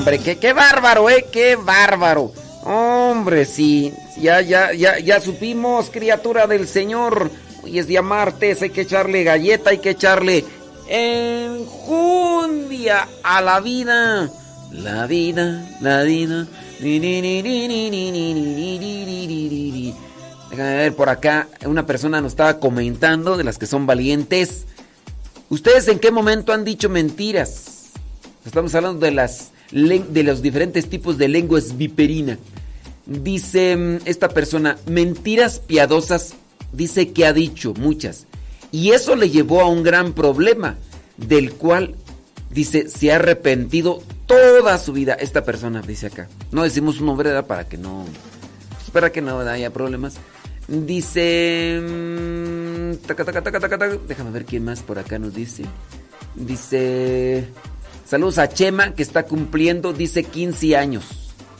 hombre, 0.00 0.18
qué, 0.18 0.38
qué 0.38 0.52
bárbaro, 0.54 1.10
eh, 1.10 1.26
qué 1.30 1.56
bárbaro. 1.56 2.32
Hombre, 2.64 3.44
sí, 3.44 3.92
ya, 4.18 4.40
ya, 4.40 4.72
ya, 4.72 4.98
ya 4.98 5.20
supimos, 5.20 5.90
criatura 5.90 6.46
del 6.46 6.66
Señor. 6.66 7.30
Hoy 7.62 7.78
es 7.78 7.86
día 7.86 8.00
martes, 8.00 8.62
hay 8.62 8.70
que 8.70 8.80
echarle 8.82 9.24
galleta, 9.24 9.68
hay 9.70 9.78
que 9.78 9.90
echarle 9.90 10.44
enjundia 10.88 11.86
a 13.22 13.42
la 13.42 13.60
vida. 13.60 14.30
La 14.72 15.06
vida, 15.06 15.68
la 15.80 16.02
vida. 16.04 16.46
Déjame 20.50 20.76
ver 20.76 20.94
por 20.94 21.10
acá. 21.10 21.48
Una 21.66 21.84
persona 21.84 22.20
nos 22.22 22.32
estaba 22.32 22.58
comentando 22.58 23.36
de 23.36 23.44
las 23.44 23.58
que 23.58 23.66
son 23.66 23.86
valientes. 23.86 24.64
¿Ustedes 25.50 25.88
en 25.88 25.98
qué 25.98 26.10
momento 26.10 26.54
han 26.54 26.64
dicho 26.64 26.88
mentiras? 26.88 27.90
Estamos 28.46 28.74
hablando 28.74 29.04
de 29.04 29.10
las 29.10 29.50
de 29.72 30.22
los 30.22 30.42
diferentes 30.42 30.88
tipos 30.88 31.18
de 31.18 31.28
lenguas 31.28 31.76
viperina. 31.76 32.38
Dice 33.06 33.76
mm, 33.76 33.98
esta 34.04 34.28
persona, 34.28 34.78
mentiras 34.86 35.58
piadosas, 35.58 36.34
dice 36.72 37.12
que 37.12 37.26
ha 37.26 37.32
dicho 37.32 37.74
muchas. 37.74 38.26
Y 38.72 38.90
eso 38.90 39.16
le 39.16 39.30
llevó 39.30 39.60
a 39.60 39.66
un 39.68 39.82
gran 39.82 40.12
problema, 40.12 40.76
del 41.16 41.52
cual, 41.52 41.96
dice, 42.50 42.88
se 42.88 43.12
ha 43.12 43.16
arrepentido 43.16 44.02
toda 44.26 44.78
su 44.78 44.92
vida. 44.92 45.14
Esta 45.14 45.44
persona, 45.44 45.82
dice 45.82 46.06
acá. 46.06 46.28
No 46.52 46.62
decimos 46.62 46.96
su 46.96 47.04
nombre, 47.04 47.30
¿verdad? 47.30 47.46
Para 47.46 47.68
que 47.68 47.76
no... 47.76 48.04
Espera 48.84 49.10
que 49.10 49.20
no 49.20 49.40
haya 49.40 49.72
problemas. 49.72 50.16
Dice... 50.68 51.80
mm. 51.82 53.06
Déjame 54.06 54.30
ver 54.30 54.44
quién 54.44 54.64
más 54.64 54.82
por 54.82 54.98
acá 54.98 55.18
nos 55.18 55.34
dice. 55.34 55.64
Dice... 56.36 57.48
Saludos 58.10 58.38
a 58.38 58.48
Chema 58.48 58.96
que 58.96 59.04
está 59.04 59.22
cumpliendo, 59.22 59.92
dice 59.92 60.24
15 60.24 60.76
años. 60.76 61.04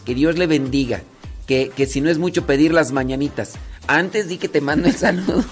Que 0.04 0.16
Dios 0.16 0.36
le 0.36 0.48
bendiga. 0.48 1.00
Que, 1.46 1.68
que 1.68 1.86
si 1.86 2.00
no 2.00 2.10
es 2.10 2.18
mucho 2.18 2.44
pedir 2.44 2.74
las 2.74 2.90
mañanitas. 2.90 3.52
Antes 3.86 4.28
di 4.28 4.36
que 4.36 4.48
te 4.48 4.60
mando 4.60 4.88
el 4.88 4.96
saludo. 4.96 5.44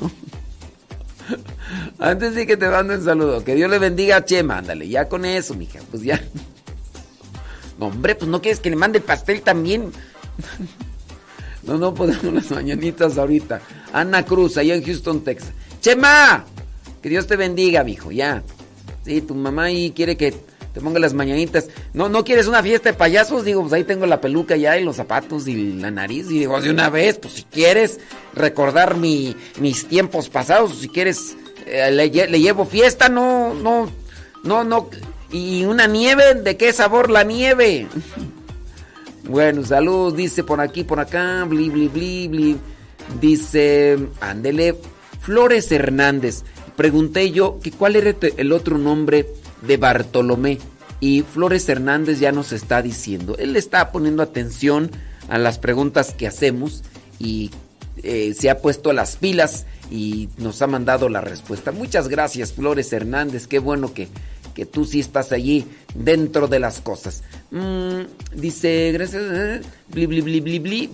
Antes 2.00 2.34
di 2.34 2.46
que 2.46 2.56
te 2.56 2.66
mando 2.66 2.94
el 2.94 3.04
saludo. 3.04 3.44
Que 3.44 3.54
Dios 3.54 3.70
le 3.70 3.78
bendiga 3.78 4.16
a 4.16 4.24
Chema. 4.24 4.58
Ándale, 4.58 4.88
ya 4.88 5.08
con 5.08 5.24
eso, 5.24 5.54
mija. 5.54 5.78
Pues 5.88 6.02
ya. 6.02 6.20
No, 7.78 7.86
hombre, 7.86 8.16
pues 8.16 8.28
no 8.28 8.42
quieres 8.42 8.58
que 8.58 8.70
le 8.70 8.74
mande 8.74 8.98
el 8.98 9.04
pastel 9.04 9.42
también. 9.42 9.92
No, 11.62 11.76
no 11.76 11.94
podemos 11.94 12.32
las 12.32 12.50
mañanitas 12.50 13.18
ahorita. 13.18 13.60
Ana 13.92 14.24
Cruz, 14.24 14.56
allá 14.56 14.74
en 14.74 14.82
Houston, 14.82 15.22
Texas. 15.22 15.52
Chema, 15.80 16.46
que 17.02 17.08
Dios 17.10 17.26
te 17.26 17.36
bendiga, 17.36 17.84
mijo, 17.84 18.10
ya. 18.10 18.42
Sí, 19.04 19.20
tu 19.20 19.34
mamá 19.34 19.64
ahí 19.64 19.92
quiere 19.94 20.16
que 20.16 20.34
te 20.78 20.84
ponga 20.84 21.00
las 21.00 21.12
mañanitas. 21.14 21.68
No, 21.92 22.08
no 22.08 22.24
quieres 22.24 22.46
una 22.46 22.62
fiesta 22.62 22.90
de 22.90 22.96
payasos, 22.96 23.44
digo, 23.44 23.60
pues 23.62 23.72
ahí 23.72 23.84
tengo 23.84 24.06
la 24.06 24.20
peluca 24.20 24.56
ya 24.56 24.78
y 24.78 24.84
los 24.84 24.96
zapatos 24.96 25.46
y 25.48 25.72
la 25.74 25.90
nariz. 25.90 26.26
Y 26.30 26.38
digo, 26.40 26.60
de 26.60 26.70
una 26.70 26.88
vez, 26.88 27.18
pues 27.18 27.34
si 27.34 27.42
quieres 27.42 27.98
recordar 28.34 28.96
mi, 28.96 29.36
mis 29.60 29.86
tiempos 29.86 30.28
pasados, 30.28 30.76
si 30.78 30.88
quieres, 30.88 31.36
eh, 31.66 31.90
le, 31.90 32.10
lle- 32.12 32.28
le 32.28 32.40
llevo 32.40 32.64
fiesta, 32.64 33.08
no, 33.08 33.54
no, 33.54 33.90
no, 34.44 34.64
no. 34.64 34.88
Y 35.30 35.64
una 35.64 35.86
nieve, 35.86 36.34
¿de 36.34 36.56
qué 36.56 36.72
sabor 36.72 37.10
la 37.10 37.24
nieve? 37.24 37.86
Bueno, 39.24 39.62
saludos, 39.62 40.16
dice 40.16 40.42
por 40.42 40.58
aquí, 40.58 40.84
por 40.84 41.00
acá, 41.00 41.44
bli, 41.46 41.68
bli, 41.68 41.88
bli, 41.88 42.28
bli. 42.28 42.56
Dice, 43.20 43.98
ándele, 44.20 44.74
Flores 45.20 45.70
Hernández. 45.70 46.44
Pregunté 46.76 47.30
yo 47.30 47.58
que 47.62 47.70
cuál 47.70 47.96
era 47.96 48.14
el 48.38 48.52
otro 48.52 48.78
nombre 48.78 49.26
de 49.62 49.76
Bartolomé. 49.76 50.58
Y 51.00 51.22
Flores 51.22 51.68
Hernández 51.68 52.18
ya 52.18 52.32
nos 52.32 52.52
está 52.52 52.82
diciendo. 52.82 53.36
Él 53.38 53.56
está 53.56 53.92
poniendo 53.92 54.22
atención 54.22 54.90
a 55.28 55.38
las 55.38 55.58
preguntas 55.58 56.12
que 56.12 56.26
hacemos 56.26 56.82
y 57.20 57.50
eh, 58.02 58.34
se 58.36 58.50
ha 58.50 58.58
puesto 58.58 58.92
las 58.92 59.16
pilas 59.16 59.66
y 59.90 60.28
nos 60.38 60.60
ha 60.62 60.66
mandado 60.66 61.08
la 61.08 61.20
respuesta. 61.20 61.72
Muchas 61.72 62.08
gracias, 62.08 62.52
Flores 62.52 62.92
Hernández. 62.92 63.46
Qué 63.46 63.58
bueno 63.58 63.94
que, 63.94 64.08
que 64.58 64.66
tú 64.66 64.84
sí 64.84 64.98
estás 64.98 65.30
allí 65.30 65.64
dentro 65.94 66.48
de 66.48 66.58
las 66.58 66.80
cosas. 66.80 67.22
Mm, 67.52 68.06
dice, 68.34 68.90
gracias, 68.90 69.22
eh, 69.22 69.60
bli 69.86 70.06
bli 70.06 70.40
bli 70.40 70.88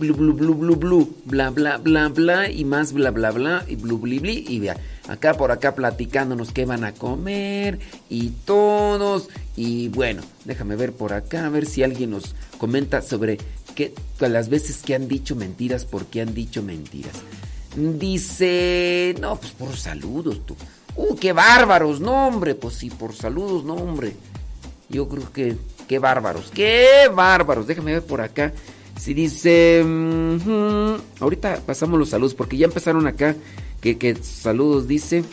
bla 1.24 1.48
bla 1.48 1.79
bla 1.79 2.09
bla 2.11 2.50
y 2.50 2.62
más 2.66 2.92
bla 2.92 3.11
bla 3.11 3.31
bla 3.31 3.64
y 3.66 3.77
blu 3.77 3.98
y 4.07 4.59
vea, 4.59 4.77
acá 5.09 5.33
por 5.33 5.50
acá 5.50 5.74
platicándonos 5.74 6.53
qué 6.53 6.66
van 6.66 6.85
a 6.85 6.92
comer 6.92 7.79
y 8.11 8.33
todos 8.44 9.31
y 9.57 9.88
bueno, 9.88 10.20
déjame 10.44 10.77
ver 10.77 10.92
por 10.92 11.14
acá 11.14 11.46
a 11.46 11.48
ver 11.48 11.64
si 11.64 11.83
alguien 11.83 12.11
nos 12.11 12.35
comenta 12.59 13.00
sobre 13.00 13.38
qué 13.74 13.94
las 14.20 14.50
veces 14.50 14.83
que 14.83 14.94
han 14.94 15.09
dicho 15.09 15.37
mentiras, 15.37 15.87
por 15.87 16.05
qué 16.05 16.20
han 16.20 16.35
dicho 16.35 16.62
mentiras. 16.62 17.14
Dice, 17.77 19.14
no, 19.22 19.37
pues 19.37 19.53
por 19.53 19.74
saludos 19.74 20.42
tú. 20.44 20.55
Uh, 20.96 21.16
qué 21.16 21.33
bárbaros, 21.33 22.00
no 22.00 22.26
hombre, 22.26 22.54
pues 22.54 22.74
sí, 22.74 22.90
por 22.90 23.14
saludos, 23.14 23.64
no 23.64 23.74
hombre. 23.74 24.14
Yo 24.88 25.09
creo 25.09 25.33
que 25.33 25.57
qué 25.88 25.98
bárbaros, 25.98 26.50
qué 26.52 27.11
bárbaros. 27.14 27.66
Déjame 27.66 27.92
ver 27.92 28.04
por 28.04 28.20
acá. 28.20 28.52
Si 28.96 29.12
dice, 29.12 29.85
ahorita 31.20 31.62
pasamos 31.66 31.98
los 31.98 32.11
saludos 32.11 32.35
porque 32.35 32.57
ya 32.57 32.66
empezaron 32.66 33.09
acá 33.09 33.35
que, 33.80 33.98
que, 33.98 34.14
saludos 34.14 34.87
dice 34.87 35.24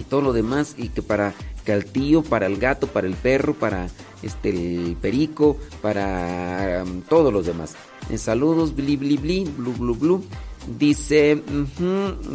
y 0.00 0.04
todo 0.04 0.22
lo 0.22 0.32
demás 0.32 0.74
y 0.78 0.88
que 0.88 1.02
para 1.02 1.34
que 1.66 1.72
al 1.72 1.84
tío, 1.84 2.22
para 2.22 2.46
el 2.46 2.56
gato, 2.56 2.86
para 2.86 3.06
el 3.06 3.14
perro, 3.14 3.54
para 3.54 3.88
este 4.22 4.50
el 4.50 4.96
perico, 5.00 5.58
para 5.80 6.82
um, 6.84 7.02
todos 7.02 7.32
los 7.32 7.46
demás. 7.46 7.74
En 8.10 8.18
saludos, 8.18 8.74
bli 8.74 8.96
bli 8.96 9.16
bli, 9.16 9.44
blu 9.44 9.72
blu 9.72 9.94
blu. 9.94 10.24
Dice, 10.78 11.42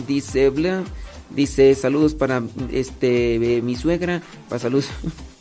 dice 0.07 0.49
bla. 0.49 0.83
Dice, 1.29 1.75
saludos 1.75 2.13
para 2.13 2.41
este 2.71 3.61
mi 3.61 3.75
suegra, 3.75 4.21
para 4.49 4.59
saludos. 4.59 4.89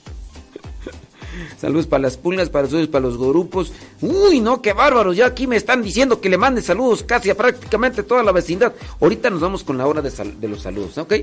saludos 1.60 1.86
para 1.86 2.02
las 2.02 2.16
pulgas, 2.16 2.50
para 2.50 2.66
saludos 2.66 2.88
para 2.88 3.06
los 3.06 3.18
grupos. 3.18 3.72
Uy, 4.00 4.40
no, 4.40 4.62
qué 4.62 4.72
bárbaros. 4.72 5.16
Ya 5.16 5.26
aquí 5.26 5.46
me 5.46 5.56
están 5.56 5.82
diciendo 5.82 6.20
que 6.20 6.28
le 6.28 6.38
mande 6.38 6.60
saludos 6.60 7.02
casi 7.02 7.30
a 7.30 7.36
prácticamente 7.36 8.02
toda 8.02 8.22
la 8.22 8.32
vecindad. 8.32 8.72
Ahorita 9.00 9.30
nos 9.30 9.40
vamos 9.40 9.64
con 9.64 9.78
la 9.78 9.86
hora 9.86 10.02
de, 10.02 10.10
de 10.10 10.48
los 10.48 10.62
saludos, 10.62 10.98
¿ok? 10.98 11.14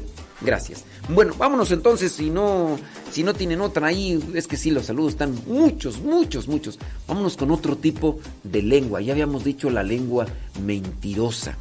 Gracias. 0.42 0.86
Bueno, 1.10 1.34
vámonos 1.38 1.72
entonces. 1.72 2.12
Si 2.12 2.30
no, 2.30 2.78
si 3.12 3.24
no 3.24 3.34
tienen 3.34 3.62
otra 3.62 3.88
ahí, 3.88 4.22
es 4.34 4.48
que 4.48 4.58
sí, 4.58 4.72
los 4.72 4.86
saludos 4.86 5.14
están 5.14 5.36
muchos, 5.46 6.00
muchos, 6.00 6.48
muchos. 6.48 6.80
Vámonos 7.08 7.38
con 7.38 7.52
otro 7.52 7.76
tipo 7.76 8.20
de 8.44 8.62
lengua. 8.62 9.02
Ya 9.02 9.14
habíamos 9.14 9.44
dicho 9.44 9.70
la 9.70 9.84
lengua 9.84 10.26
mentirosa. 10.64 11.58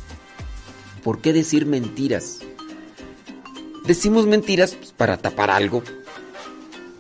¿Por 1.03 1.21
qué 1.21 1.33
decir 1.33 1.67
mentiras? 1.67 2.41
Decimos 3.85 4.27
mentiras 4.27 4.75
pues, 4.75 4.93
para 4.93 5.17
tapar 5.17 5.51
algo, 5.51 5.83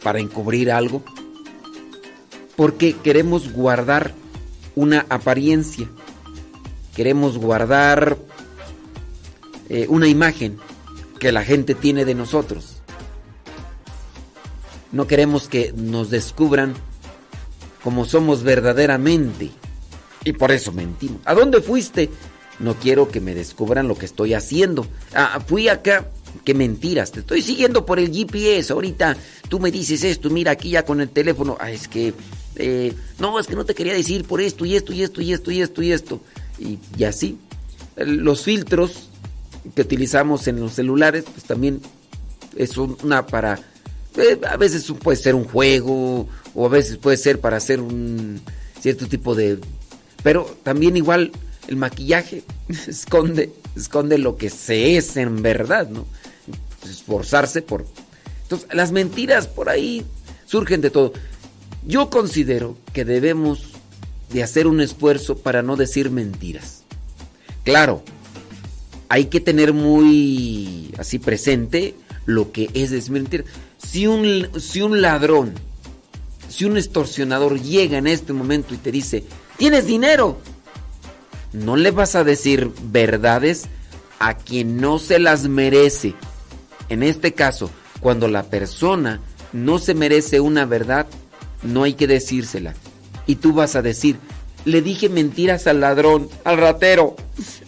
para 0.03 0.18
encubrir 0.18 0.73
algo, 0.73 1.05
porque 2.57 2.97
queremos 2.97 3.53
guardar 3.53 4.12
una 4.75 5.07
apariencia, 5.09 5.88
queremos 6.95 7.38
guardar 7.38 8.18
eh, 9.68 9.87
una 9.88 10.09
imagen 10.09 10.59
que 11.21 11.31
la 11.31 11.45
gente 11.45 11.75
tiene 11.75 12.05
de 12.05 12.14
nosotros. 12.14 12.79
No 14.90 15.07
queremos 15.07 15.49
que 15.49 15.73
nos 15.73 16.11
descubran 16.11 16.75
como 17.83 18.05
somos 18.05 18.42
verdaderamente. 18.42 19.51
Y 20.25 20.33
por 20.33 20.53
eso 20.53 20.73
mentimos. 20.73 21.21
¿A 21.25 21.35
dónde 21.35 21.61
fuiste? 21.61 22.11
No 22.59 22.75
quiero 22.75 23.09
que 23.09 23.21
me 23.21 23.35
descubran 23.35 23.88
lo 23.88 23.97
que 23.97 24.07
estoy 24.07 24.35
haciendo. 24.35 24.87
Ah, 25.14 25.40
fui 25.45 25.68
acá 25.68 26.07
Qué 26.45 26.55
mentiras, 26.55 27.12
te 27.12 27.21
estoy 27.21 27.42
siguiendo 27.42 27.87
por 27.87 27.99
el 27.99 28.12
GPS. 28.12 28.73
Ahorita 28.73 29.16
tú 29.49 29.61
me 29.61 29.71
dices 29.71 30.03
esto, 30.03 30.31
mira 30.31 30.53
aquí 30.53 30.71
ya 30.71 30.85
con 30.85 31.01
el 31.01 31.09
teléfono. 31.09 31.57
Ah, 31.61 31.71
es 31.71 31.88
que, 31.88 32.14
eh, 32.57 32.92
no, 33.18 33.38
es 33.38 33.47
que 33.47 33.55
no 33.55 33.64
te 33.64 33.75
quería 33.75 33.95
decir 33.95 34.25
por 34.25 34.40
esto 34.40 34.64
y 34.64 34.75
esto 34.75 34.92
y 34.92 35.03
esto 35.03 35.21
y 35.21 35.33
esto 35.33 35.51
y 35.51 35.62
esto 35.62 35.83
y 35.83 35.92
esto. 35.92 36.21
Y, 36.59 37.05
así. 37.05 37.38
Los 37.97 38.42
filtros 38.42 39.09
que 39.75 39.83
utilizamos 39.83 40.49
en 40.49 40.59
los 40.59 40.73
celulares, 40.73 41.25
pues 41.31 41.45
también 41.45 41.81
es 42.57 42.77
una 42.77 43.27
para. 43.27 43.61
Eh, 44.16 44.40
a 44.49 44.57
veces 44.57 44.90
puede 45.03 45.16
ser 45.16 45.35
un 45.35 45.45
juego, 45.45 46.29
o 46.55 46.66
a 46.66 46.68
veces 46.68 46.97
puede 46.97 47.16
ser 47.16 47.40
para 47.40 47.59
hacer 47.59 47.81
un 47.81 48.40
cierto 48.81 49.07
tipo 49.07 49.35
de. 49.35 49.59
Pero 50.23 50.45
también 50.62 50.97
igual 50.97 51.31
el 51.68 51.77
maquillaje 51.77 52.42
esconde, 52.88 53.53
esconde 53.77 54.18
lo 54.18 54.37
que 54.37 54.51
se 54.51 54.97
es 54.97 55.16
en 55.16 55.42
verdad, 55.42 55.88
¿no? 55.88 56.07
Esforzarse 56.85 57.62
por... 57.62 57.87
Entonces, 58.42 58.68
las 58.73 58.92
mentiras 58.92 59.47
por 59.47 59.68
ahí 59.68 60.05
surgen 60.47 60.81
de 60.81 60.90
todo. 60.90 61.12
Yo 61.87 62.11
considero 62.11 62.77
que 62.92 63.05
debemos 63.05 63.73
de 64.31 64.42
hacer 64.42 64.66
un 64.66 64.81
esfuerzo 64.81 65.38
para 65.38 65.62
no 65.62 65.77
decir 65.77 66.11
mentiras. 66.11 66.83
Claro, 67.64 68.03
hay 69.09 69.27
que 69.27 69.40
tener 69.40 69.73
muy 69.73 70.92
así 70.99 71.18
presente 71.18 71.95
lo 72.27 72.53
que 72.53 72.71
es 72.75 72.90
decir 72.90 73.12
mentiras. 73.12 73.47
Si 73.79 74.07
un, 74.07 74.49
si 74.61 74.83
un 74.83 75.03
ladrón, 75.03 75.55
si 76.49 76.64
un 76.64 76.77
extorsionador 76.77 77.61
llega 77.61 77.99
en 77.99 78.07
este 78.07 78.33
momento 78.33 78.75
y 78.75 78.79
te 78.79 78.92
dice, 78.92 79.25
tienes 79.57 79.87
dinero, 79.87 80.38
no 81.53 81.77
le 81.77 81.90
vas 81.90 82.14
a 82.14 82.25
decir 82.25 82.71
verdades 82.85 83.64
a 84.18 84.37
quien 84.37 84.81
no 84.81 84.99
se 84.99 85.18
las 85.18 85.49
merece. 85.49 86.14
En 86.88 87.03
este 87.03 87.33
caso, 87.33 87.71
cuando 88.01 88.29
la 88.29 88.45
persona 88.45 89.21
no 89.53 89.79
se 89.79 89.95
merece 89.95 90.40
una 90.40 90.64
verdad, 90.64 91.07
no 91.62 91.85
hay 91.85 91.95
que 91.95 92.07
decírsela. 92.07 92.75
Y 93.27 93.37
tú 93.37 93.53
vas 93.53 93.77
a 93.77 93.83
decir, 93.83 94.16
le 94.64 94.83
dije 94.83 95.09
mentiras 95.09 95.66
al 95.66 95.81
ladrón, 95.81 96.29
al 96.45 96.59
ratero. 96.59 97.16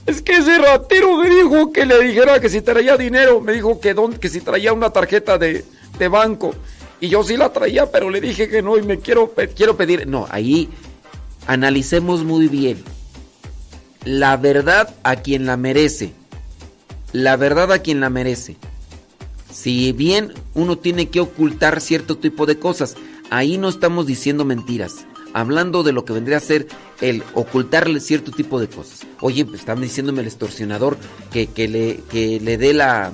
Es 0.07 0.23
que 0.23 0.33
ese 0.37 0.59
ratero 0.59 1.17
me 1.17 1.31
dijo 1.31 1.73
que 1.73 1.87
le 1.87 1.99
dijera 2.03 2.41
que 2.41 2.49
si 2.49 2.61
traía 2.61 2.97
dinero, 2.97 3.41
me 3.41 3.53
dijo 3.53 3.81
que, 3.81 3.95
don, 3.95 4.15
que 4.15 4.29
si 4.29 4.41
traía 4.41 4.73
una 4.73 4.91
tarjeta 4.91 5.39
de, 5.39 5.65
de, 5.99 6.09
banco. 6.09 6.55
Y 7.01 7.09
yo 7.09 7.23
sí 7.23 7.37
la 7.37 7.53
traía, 7.53 7.91
pero 7.91 8.11
le 8.11 8.21
dije 8.21 8.49
que 8.49 8.63
no 8.63 8.79
y 8.79 8.83
me 8.83 8.99
quiero, 8.99 9.33
quiero 9.57 9.77
pedir. 9.77 10.07
No, 10.07 10.27
ahí 10.31 10.69
analicemos 11.47 12.25
muy 12.25 12.49
bien. 12.49 12.83
La 14.05 14.37
verdad 14.37 14.95
a 15.03 15.17
quien 15.17 15.47
la 15.47 15.57
merece. 15.57 16.13
La 17.13 17.37
verdad 17.37 17.73
a 17.73 17.79
quien 17.79 18.01
la 18.01 18.11
merece. 18.11 18.57
Si 19.55 19.93
bien 19.93 20.35
uno 20.55 20.77
tiene 20.77 21.09
que 21.09 21.21
ocultar 21.21 21.81
cierto 21.81 22.19
tipo 22.19 22.45
de 22.45 22.59
cosas, 22.59 22.97
ahí 23.31 23.57
no 23.57 23.69
estamos 23.69 24.05
diciendo 24.05 24.45
mentiras. 24.45 25.07
Hablando 25.33 25.85
de 25.85 25.93
lo 25.93 26.05
que 26.05 26.13
vendría 26.13 26.39
a 26.39 26.41
ser 26.41 26.67
el 27.01 27.23
ocultarle 27.35 28.01
cierto 28.01 28.33
tipo 28.33 28.59
de 28.59 28.67
cosas. 28.67 29.07
Oye, 29.21 29.45
pues, 29.45 29.61
están 29.61 29.81
diciéndome 29.81 30.23
el 30.23 30.27
extorsionador 30.27 30.99
que, 31.31 31.49
le, 31.69 32.01
que 32.11 32.41
le 32.41 32.59
dé 32.59 32.75
la, 32.75 33.13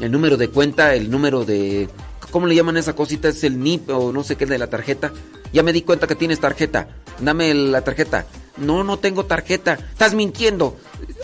el 0.00 0.10
número 0.10 0.38
de 0.38 0.48
cuenta, 0.48 0.94
el 0.94 1.10
número 1.10 1.44
de... 1.44 1.90
¿Cómo 2.30 2.46
le 2.46 2.54
llaman 2.54 2.78
esa 2.78 2.94
cosita? 2.96 3.28
Es 3.28 3.44
el 3.44 3.60
NIP 3.60 3.90
o 3.90 4.12
no 4.12 4.24
sé 4.24 4.36
qué 4.36 4.46
de 4.46 4.58
la 4.58 4.68
tarjeta. 4.68 5.12
Ya 5.52 5.62
me 5.62 5.74
di 5.74 5.82
cuenta 5.82 6.06
que 6.06 6.14
tienes 6.14 6.40
tarjeta. 6.40 6.88
Dame 7.20 7.52
la 7.52 7.82
tarjeta. 7.82 8.24
No, 8.56 8.82
no 8.82 8.98
tengo 8.98 9.26
tarjeta. 9.26 9.74
Estás 9.74 10.14
mintiendo. 10.14 10.78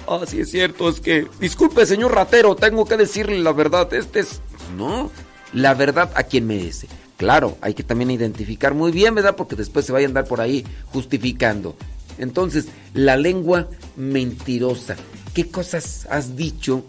Ah, 0.08 0.24
sí 0.26 0.40
es 0.40 0.50
cierto, 0.50 0.88
es 0.88 1.00
que... 1.00 1.26
Disculpe, 1.40 1.84
señor 1.84 2.14
ratero, 2.14 2.54
tengo 2.54 2.84
que 2.84 2.96
decirle 2.96 3.38
la 3.38 3.52
verdad. 3.52 3.92
Este 3.92 4.20
es... 4.20 4.40
No, 4.76 5.10
la 5.52 5.74
verdad 5.74 6.10
a 6.14 6.22
quien 6.22 6.46
merece. 6.46 6.88
Claro, 7.16 7.56
hay 7.60 7.74
que 7.74 7.82
también 7.82 8.10
identificar 8.10 8.74
muy 8.74 8.92
bien, 8.92 9.14
¿verdad? 9.14 9.36
Porque 9.36 9.56
después 9.56 9.86
se 9.86 9.92
vaya 9.92 10.06
a 10.06 10.08
andar 10.08 10.26
por 10.26 10.40
ahí 10.40 10.64
justificando. 10.92 11.76
Entonces, 12.18 12.68
la 12.94 13.16
lengua 13.16 13.68
mentirosa. 13.96 14.96
¿Qué 15.34 15.50
cosas 15.50 16.06
has 16.10 16.36
dicho 16.36 16.84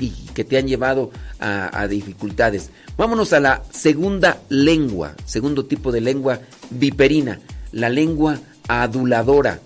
y 0.00 0.10
que 0.34 0.44
te 0.44 0.58
han 0.58 0.68
llevado 0.68 1.10
a, 1.40 1.80
a, 1.80 1.88
dificultades? 1.88 2.70
Vámonos 2.96 3.32
a 3.32 3.40
la 3.40 3.62
segunda 3.70 4.40
lengua, 4.48 5.14
segundo 5.24 5.66
tipo 5.66 5.92
de 5.92 6.00
lengua 6.00 6.40
viperina, 6.70 7.40
la 7.72 7.88
lengua 7.88 8.38
aduladora. 8.68 9.60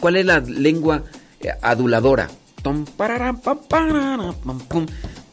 ¿Cuál 0.00 0.16
es 0.16 0.26
la 0.26 0.40
lengua 0.40 1.04
aduladora. 1.62 2.30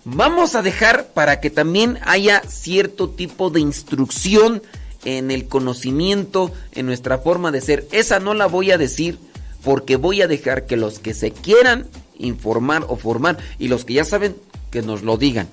Vamos 0.06 0.56
a 0.56 0.62
dejar 0.62 1.08
para 1.08 1.42
que 1.42 1.50
también 1.50 2.00
haya 2.06 2.42
cierto 2.48 3.10
tipo 3.10 3.50
de 3.50 3.60
instrucción 3.60 4.62
en 5.04 5.32
el 5.32 5.48
conocimiento, 5.48 6.52
en 6.74 6.86
nuestra 6.86 7.18
forma 7.18 7.52
de 7.52 7.62
ser. 7.62 7.88
Esa 7.92 8.20
no 8.20 8.34
la 8.34 8.46
voy 8.46 8.72
a 8.72 8.78
decir 8.78 9.20
porque 9.64 9.98
voy 9.98 10.22
a 10.22 10.28
dejar 10.28 10.66
que 10.66 10.78
los 10.78 11.00
que 11.00 11.14
se 11.14 11.32
quieran 11.32 11.88
informar 12.18 12.86
o 12.88 12.96
formar 12.96 13.38
y 13.60 13.68
los 13.68 13.84
que 13.86 13.96
ya 13.96 14.06
saben 14.06 14.36
que 14.72 14.82
nos 14.82 15.04
lo 15.04 15.18
digan. 15.18 15.50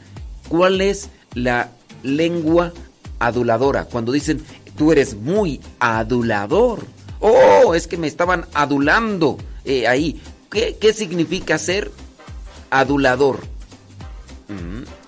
¿Cuál 0.49 0.81
es 0.81 1.11
la 1.35 1.71
lengua 2.03 2.73
aduladora? 3.19 3.87
Cuando 3.87 4.13
dicen, 4.13 4.43
tú 4.77 4.93
eres 4.93 5.17
muy 5.17 5.61
adulador. 5.79 6.87
Oh, 7.21 7.75
es 7.75 7.87
que 7.87 7.97
me 7.97 8.07
estaban 8.07 8.47
adulando 8.55 9.39
eh, 9.65 9.87
ahí. 9.87 10.21
¿Qué, 10.55 10.95
significa 10.95 11.59
ser 11.59 11.91
adulador? 12.71 13.41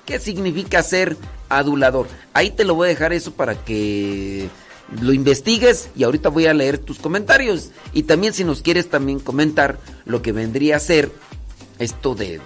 ¿Qué 0.05 0.19
significa 0.19 0.83
ser 0.83 1.17
adulador. 1.49 2.09
Ahí 2.33 2.51
te 2.51 2.65
lo 2.65 2.75
voy 2.75 2.87
a 2.87 2.91
dejar 2.91 3.13
eso 3.13 3.33
para 3.33 3.55
que 3.65 4.49
lo 5.01 5.13
investigues 5.13 5.89
y 5.97 6.05
ahorita 6.05 6.29
voy 6.29 6.47
a 6.47 6.55
leer 6.55 6.79
tus 6.79 6.99
comentarios. 6.99 7.71
Y 7.93 8.05
también 8.05 8.33
si 8.33 8.45
nos 8.45 8.63
quieres 8.63 8.89
también 8.89 9.21
comentar 9.21 9.79
lo 10.05 10.23
que 10.23 10.33
vendría 10.33 10.77
a 10.77 10.81
ser 10.81 11.13
esto 11.79 12.15
de, 12.15 12.41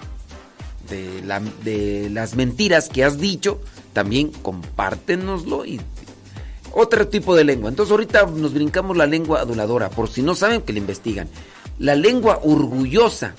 de, 0.89 1.21
de 1.63 2.09
las 2.09 2.35
mentiras 2.35 2.89
que 2.89 3.03
has 3.03 3.19
dicho, 3.19 3.61
también 3.93 4.31
compártenoslo 4.31 5.65
y 5.65 5.81
otro 6.73 7.07
tipo 7.07 7.35
de 7.35 7.43
lengua. 7.43 7.69
Entonces 7.69 7.91
ahorita 7.91 8.25
nos 8.25 8.53
brincamos 8.53 8.95
la 8.95 9.05
lengua 9.05 9.41
aduladora, 9.41 9.89
por 9.89 10.09
si 10.09 10.21
no 10.21 10.35
saben 10.35 10.61
que 10.61 10.73
la 10.73 10.79
investigan. 10.79 11.27
La 11.81 11.95
lengua 11.95 12.39
orgullosa, 12.43 13.33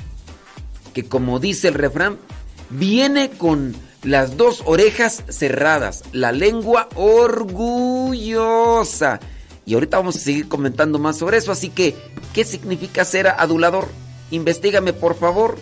que 0.94 1.04
como 1.04 1.38
dice 1.38 1.68
el 1.68 1.74
refrán, 1.74 2.18
viene 2.70 3.30
con 3.30 3.76
las 4.02 4.36
dos 4.36 4.64
orejas 4.66 5.22
cerradas. 5.28 6.02
La 6.10 6.32
lengua 6.32 6.88
orgullosa. 6.96 8.10
Y 9.64 9.74
ahorita 9.74 9.98
vamos 9.98 10.16
a 10.16 10.18
seguir 10.18 10.48
comentando 10.48 10.98
más 10.98 11.18
sobre 11.18 11.36
eso. 11.36 11.52
Así 11.52 11.68
que, 11.68 11.94
¿qué 12.34 12.44
significa 12.44 13.04
ser 13.04 13.28
adulador? 13.28 13.86
Investígame, 14.32 14.92
por 14.92 15.14
favor. 15.14 15.56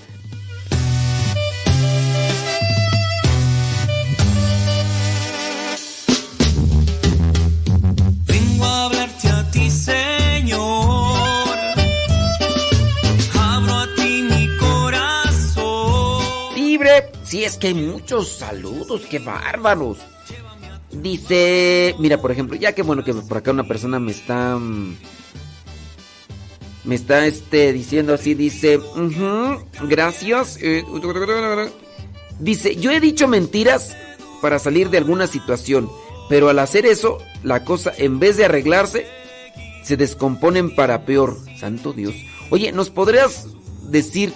Sí, 17.30 17.44
es 17.44 17.58
que 17.58 17.68
hay 17.68 17.74
muchos 17.74 18.26
saludos, 18.26 19.02
qué 19.08 19.20
bárbaros. 19.20 19.98
Dice, 20.90 21.94
mira, 22.00 22.20
por 22.20 22.32
ejemplo, 22.32 22.56
ya 22.56 22.72
que 22.72 22.82
bueno 22.82 23.04
que 23.04 23.14
por 23.14 23.38
acá 23.38 23.52
una 23.52 23.68
persona 23.68 24.00
me 24.00 24.10
está 24.10 24.56
mm, 24.56 24.96
me 26.82 26.96
está 26.96 27.28
este 27.28 27.72
diciendo 27.72 28.14
así, 28.14 28.34
dice, 28.34 28.80
gracias. 29.82 30.58
Eh, 30.60 30.84
dice, 32.40 32.74
yo 32.74 32.90
he 32.90 32.98
dicho 32.98 33.28
mentiras 33.28 33.96
para 34.42 34.58
salir 34.58 34.90
de 34.90 34.98
alguna 34.98 35.28
situación, 35.28 35.88
pero 36.28 36.48
al 36.48 36.58
hacer 36.58 36.84
eso, 36.84 37.18
la 37.44 37.64
cosa 37.64 37.92
en 37.96 38.18
vez 38.18 38.38
de 38.38 38.46
arreglarse, 38.46 39.06
se 39.84 39.96
descomponen 39.96 40.74
para 40.74 41.04
peor. 41.06 41.38
Santo 41.60 41.92
Dios. 41.92 42.16
Oye, 42.50 42.72
¿nos 42.72 42.90
podrías 42.90 43.46
decir 43.82 44.34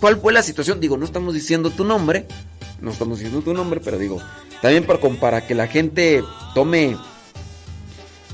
¿Cuál 0.00 0.18
fue 0.20 0.32
la 0.32 0.42
situación? 0.42 0.80
Digo, 0.80 0.96
no 0.96 1.04
estamos 1.04 1.34
diciendo 1.34 1.70
tu 1.70 1.84
nombre, 1.84 2.26
no 2.80 2.90
estamos 2.90 3.18
diciendo 3.18 3.42
tu 3.42 3.54
nombre, 3.54 3.80
pero 3.80 3.98
digo, 3.98 4.20
también 4.60 4.84
para, 4.84 5.00
para 5.20 5.46
que 5.46 5.54
la 5.54 5.66
gente 5.66 6.22
tome, 6.54 6.96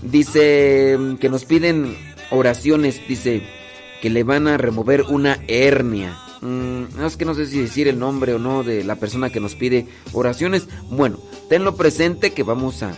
dice 0.03 0.99
que 1.21 1.29
nos 1.29 1.45
piden 1.45 1.97
oraciones, 2.31 3.01
dice 3.07 3.43
que 4.01 4.11
le 4.11 4.25
van 4.25 4.49
a 4.49 4.57
remover 4.57 5.03
una 5.03 5.39
hernia. 5.47 6.19
Mm, 6.41 7.05
es 7.07 7.17
que 7.17 7.25
no 7.25 7.35
sé 7.35 7.47
si 7.47 7.61
decir 7.61 7.87
el 7.87 8.01
nombre 8.01 8.35
o 8.35 8.39
no 8.41 8.65
de 8.65 8.83
la 8.83 8.97
persona 8.97 9.31
que 9.31 9.39
nos 9.39 9.55
pide 9.55 9.87
oraciones. 10.13 10.67
Bueno, 10.91 11.21
tenlo 11.49 11.77
presente 11.77 12.33
que 12.33 12.43
vamos 12.43 12.83
a, 12.83 12.97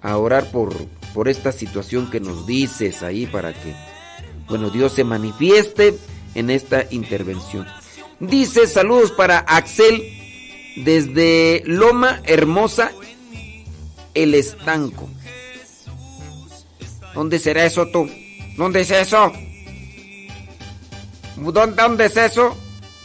a 0.00 0.16
orar 0.16 0.50
por, 0.50 0.74
por 1.12 1.28
esta 1.28 1.52
situación 1.52 2.10
que 2.10 2.20
nos 2.20 2.46
dices 2.46 3.02
ahí 3.02 3.26
para 3.26 3.52
que, 3.52 3.74
bueno, 4.48 4.70
Dios 4.70 4.92
se 4.92 5.04
manifieste 5.04 5.94
en 6.34 6.48
esta 6.48 6.86
intervención. 6.90 7.66
Dice 8.20 8.66
saludos 8.66 9.12
para 9.12 9.40
Axel 9.40 10.02
desde 10.76 11.62
Loma 11.66 12.22
Hermosa, 12.24 12.92
el 14.14 14.34
estanco. 14.34 15.08
¿Dónde 17.14 17.38
será 17.38 17.64
eso 17.64 17.86
tú? 17.88 18.08
¿Dónde 18.56 18.82
es 18.82 18.90
eso? 18.90 19.32
¿Dónde, 21.36 22.06
es 22.06 22.16
eso? 22.16 22.56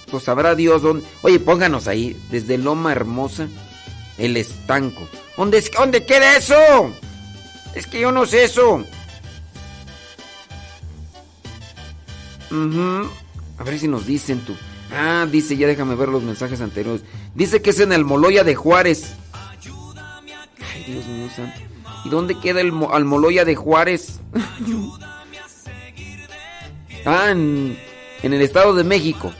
Pues 0.10 0.24
sabrá 0.24 0.56
Dios. 0.56 0.82
Oye, 1.22 1.40
pónganos 1.40 1.88
ahí, 1.88 2.18
desde 2.30 2.58
Loma 2.58 2.94
Hermosa, 2.94 3.50
el 4.18 4.38
estanco. 4.38 5.08
¿Dónde, 5.36 5.64
dónde 5.78 6.06
queda 6.06 6.38
eso? 6.38 6.94
Es 7.76 7.88
que 7.88 8.00
yo 8.00 8.12
no 8.12 8.26
sé 8.26 8.46
eso. 8.46 8.86
A 13.58 13.64
ver 13.64 13.80
si 13.80 13.88
nos 13.90 14.06
dicen 14.06 14.40
tú. 14.46 14.56
Ah, 14.92 15.28
dice, 15.30 15.56
ya 15.56 15.68
déjame 15.68 15.96
ver 15.96 16.10
los 16.10 16.24
mensajes 16.24 16.62
anteriores. 16.62 17.04
Dice 17.34 17.62
que 17.62 17.70
es 17.70 17.80
en 17.80 17.94
el 17.94 18.06
Moloya 18.06 18.44
de 18.44 18.56
Juárez. 18.56 19.16
Ay, 20.74 20.84
Dios 20.86 21.06
mío 21.08 21.30
santo. 21.36 21.72
¿Y 22.04 22.10
dónde 22.10 22.40
queda 22.40 22.62
el 22.62 22.74
Almoloya 22.92 23.46
de 23.46 23.56
Juárez? 23.56 24.20
ah, 27.06 27.30
en, 27.30 27.78
el 28.24 28.42
Estado 28.42 28.74
de 28.74 28.84
México. 28.84 29.32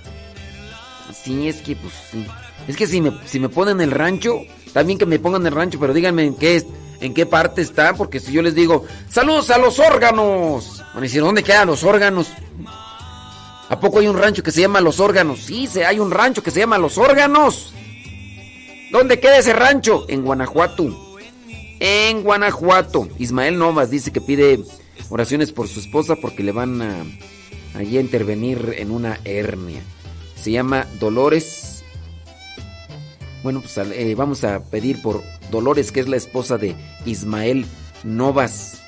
Sí, 1.24 1.48
es 1.48 1.62
que, 1.62 1.76
pues, 1.76 1.94
sí. 2.12 2.26
Es 2.68 2.78
que 2.78 2.88
si 2.88 3.02
me, 3.02 3.12
si 3.26 3.40
me 3.40 3.50
ponen 3.50 3.82
el 3.82 3.92
rancho, 3.92 4.42
también 4.74 5.00
que 5.00 5.06
me 5.06 5.20
pongan 5.20 5.46
el 5.46 5.54
rancho, 5.54 5.80
pero 5.80 5.94
díganme 5.94 6.26
en 6.26 6.36
qué, 6.36 6.64
en 7.00 7.14
qué 7.14 7.26
parte 7.26 7.62
está, 7.62 7.96
porque 7.96 8.20
si 8.20 8.32
yo 8.32 8.42
les 8.42 8.54
digo, 8.54 8.86
saludos 9.10 9.50
a 9.50 9.58
los 9.58 9.80
órganos. 9.80 10.84
Van 10.90 10.98
a 10.98 11.02
decir, 11.02 11.22
¿dónde 11.22 11.44
quedan 11.44 11.68
los 11.68 11.84
órganos? 11.84 12.28
¿A 13.72 13.80
poco 13.80 14.00
hay 14.00 14.08
un 14.10 14.18
rancho 14.18 14.44
que 14.44 14.52
se 14.52 14.60
llama 14.60 14.82
Los 14.82 15.00
Órganos? 15.00 15.40
Sí, 15.46 15.66
hay 15.88 15.98
un 15.98 16.12
rancho 16.12 16.44
que 16.44 16.52
se 16.52 16.60
llama 16.60 16.78
Los 16.78 16.98
Órganos. 16.98 17.74
¿Dónde 18.92 19.22
queda 19.22 19.38
ese 19.38 19.54
rancho? 19.54 20.04
En 20.10 20.24
Guanajuato. 20.24 21.16
En 21.80 22.22
Guanajuato. 22.22 23.08
Ismael 23.18 23.58
Novas 23.58 23.90
dice 23.90 24.12
que 24.12 24.20
pide 24.20 24.60
oraciones 25.10 25.54
por 25.54 25.70
su 25.70 25.80
esposa 25.80 26.18
porque 26.18 26.44
le 26.44 26.52
van 26.52 26.82
a, 26.82 27.06
a 27.76 27.84
intervenir 27.84 28.76
en 28.78 28.92
una 28.92 29.22
hernia. 29.24 29.82
Se 30.36 30.52
llama 30.52 30.86
Dolores. 31.00 31.86
Bueno, 33.42 33.62
pues 33.62 33.78
eh, 33.78 34.16
vamos 34.18 34.44
a 34.44 34.66
pedir 34.66 35.02
por 35.02 35.24
Dolores, 35.50 35.94
que 35.94 36.02
es 36.02 36.10
la 36.10 36.18
esposa 36.18 36.58
de 36.58 36.76
Ismael 37.06 37.66
Novas, 38.04 38.82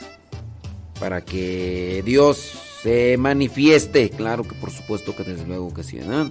para 1.00 1.22
que 1.22 2.04
Dios 2.06 2.63
se 2.84 3.18
manifieste. 3.18 4.10
Claro 4.10 4.44
que 4.44 4.54
por 4.56 4.70
supuesto 4.70 5.16
que 5.16 5.24
desde 5.24 5.48
luego 5.48 5.74
que 5.74 5.84
sí, 5.84 5.98
¿no? 5.98 6.30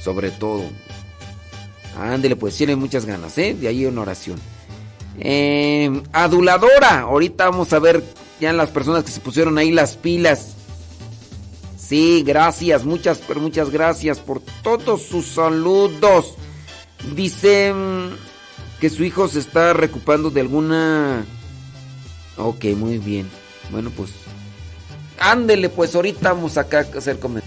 Sobre 0.00 0.30
todo. 0.30 0.62
Ándele, 1.98 2.36
pues 2.36 2.56
tiene 2.56 2.76
muchas 2.76 3.04
ganas, 3.04 3.36
¿eh? 3.36 3.54
De 3.54 3.68
ahí 3.68 3.84
una 3.84 4.02
oración. 4.02 4.38
Eh, 5.18 6.02
aduladora. 6.12 7.00
Ahorita 7.00 7.50
vamos 7.50 7.72
a 7.72 7.80
ver 7.80 8.02
ya 8.40 8.52
las 8.52 8.70
personas 8.70 9.04
que 9.04 9.10
se 9.10 9.20
pusieron 9.20 9.58
ahí 9.58 9.72
las 9.72 9.96
pilas. 9.96 10.54
Sí, 11.76 12.22
gracias, 12.24 12.84
muchas, 12.84 13.18
pero 13.26 13.40
muchas 13.40 13.68
gracias 13.70 14.18
por 14.18 14.40
todos 14.62 15.02
sus 15.02 15.26
saludos. 15.26 16.36
Dice 17.14 17.74
mm, 17.74 18.80
que 18.80 18.88
su 18.88 19.04
hijo 19.04 19.28
se 19.28 19.40
está 19.40 19.72
recuperando 19.72 20.30
de 20.30 20.40
alguna... 20.40 21.26
Ok, 22.38 22.64
muy 22.76 22.98
bien. 22.98 23.28
Bueno, 23.70 23.90
pues 23.94 24.10
Ándele, 25.24 25.68
pues 25.68 25.94
ahorita 25.94 26.32
vamos 26.32 26.58
acá 26.58 26.84
a 26.94 26.98
hacer 26.98 27.20
comentarios. 27.20 27.41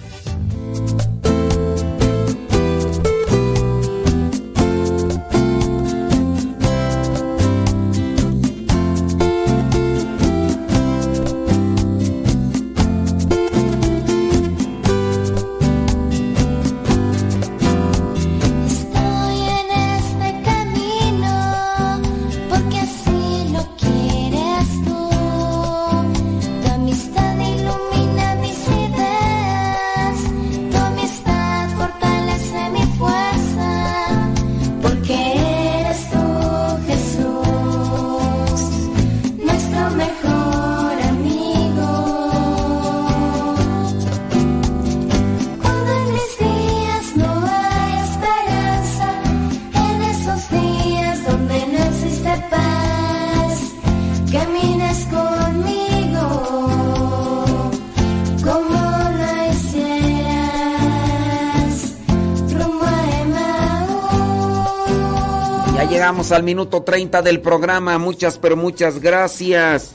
Llegamos 66.05 66.31
al 66.31 66.43
minuto 66.43 66.83
30 66.83 67.23
del 67.23 67.41
programa. 67.41 67.97
Muchas, 67.97 68.37
pero 68.37 68.55
muchas 68.55 68.99
gracias. 69.01 69.93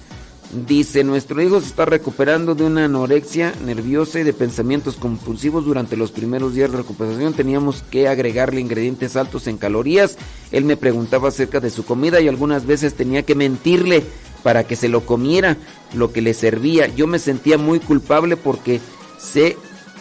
Dice, 0.66 1.04
nuestro 1.04 1.40
hijo 1.40 1.60
se 1.60 1.68
está 1.68 1.84
recuperando 1.84 2.56
de 2.56 2.64
una 2.64 2.86
anorexia 2.86 3.54
nerviosa 3.64 4.18
y 4.18 4.24
de 4.24 4.32
pensamientos 4.32 4.96
compulsivos 4.96 5.64
durante 5.64 5.96
los 5.96 6.10
primeros 6.10 6.52
días 6.52 6.72
de 6.72 6.78
recuperación. 6.78 7.34
Teníamos 7.34 7.84
que 7.92 8.08
agregarle 8.08 8.60
ingredientes 8.60 9.14
altos 9.14 9.46
en 9.46 9.56
calorías. 9.56 10.18
Él 10.50 10.64
me 10.64 10.76
preguntaba 10.76 11.28
acerca 11.28 11.60
de 11.60 11.70
su 11.70 11.84
comida 11.84 12.20
y 12.20 12.26
algunas 12.26 12.66
veces 12.66 12.94
tenía 12.94 13.22
que 13.22 13.36
mentirle 13.36 14.02
para 14.42 14.64
que 14.64 14.74
se 14.74 14.88
lo 14.88 15.06
comiera 15.06 15.58
lo 15.94 16.12
que 16.12 16.22
le 16.22 16.34
servía. 16.34 16.88
Yo 16.88 17.06
me 17.06 17.20
sentía 17.20 17.56
muy 17.56 17.78
culpable 17.78 18.36
porque 18.36 18.80
sé 19.16 19.56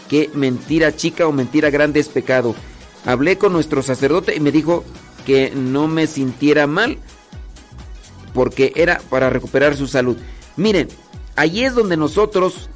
que 0.10 0.32
mentira 0.34 0.96
chica 0.96 1.28
o 1.28 1.32
mentira 1.32 1.70
grande 1.70 2.00
es 2.00 2.08
pecado. 2.10 2.56
Hablé 3.06 3.38
con 3.38 3.54
nuestro 3.54 3.84
sacerdote 3.84 4.36
y 4.36 4.40
me 4.40 4.52
dijo 4.52 4.84
que 5.30 5.52
no 5.52 5.88
me 5.88 6.08
sintiera 6.08 6.66
mal 6.66 6.98
porque 8.34 8.74
era 8.76 8.98
para 9.12 9.30
recuperar 9.30 9.78
su 9.78 9.86
salud. 9.86 10.18
Miren, 10.58 10.88
ahí 11.36 11.66
es 11.66 11.76
donde 11.76 11.98
nosotros, 11.98 12.68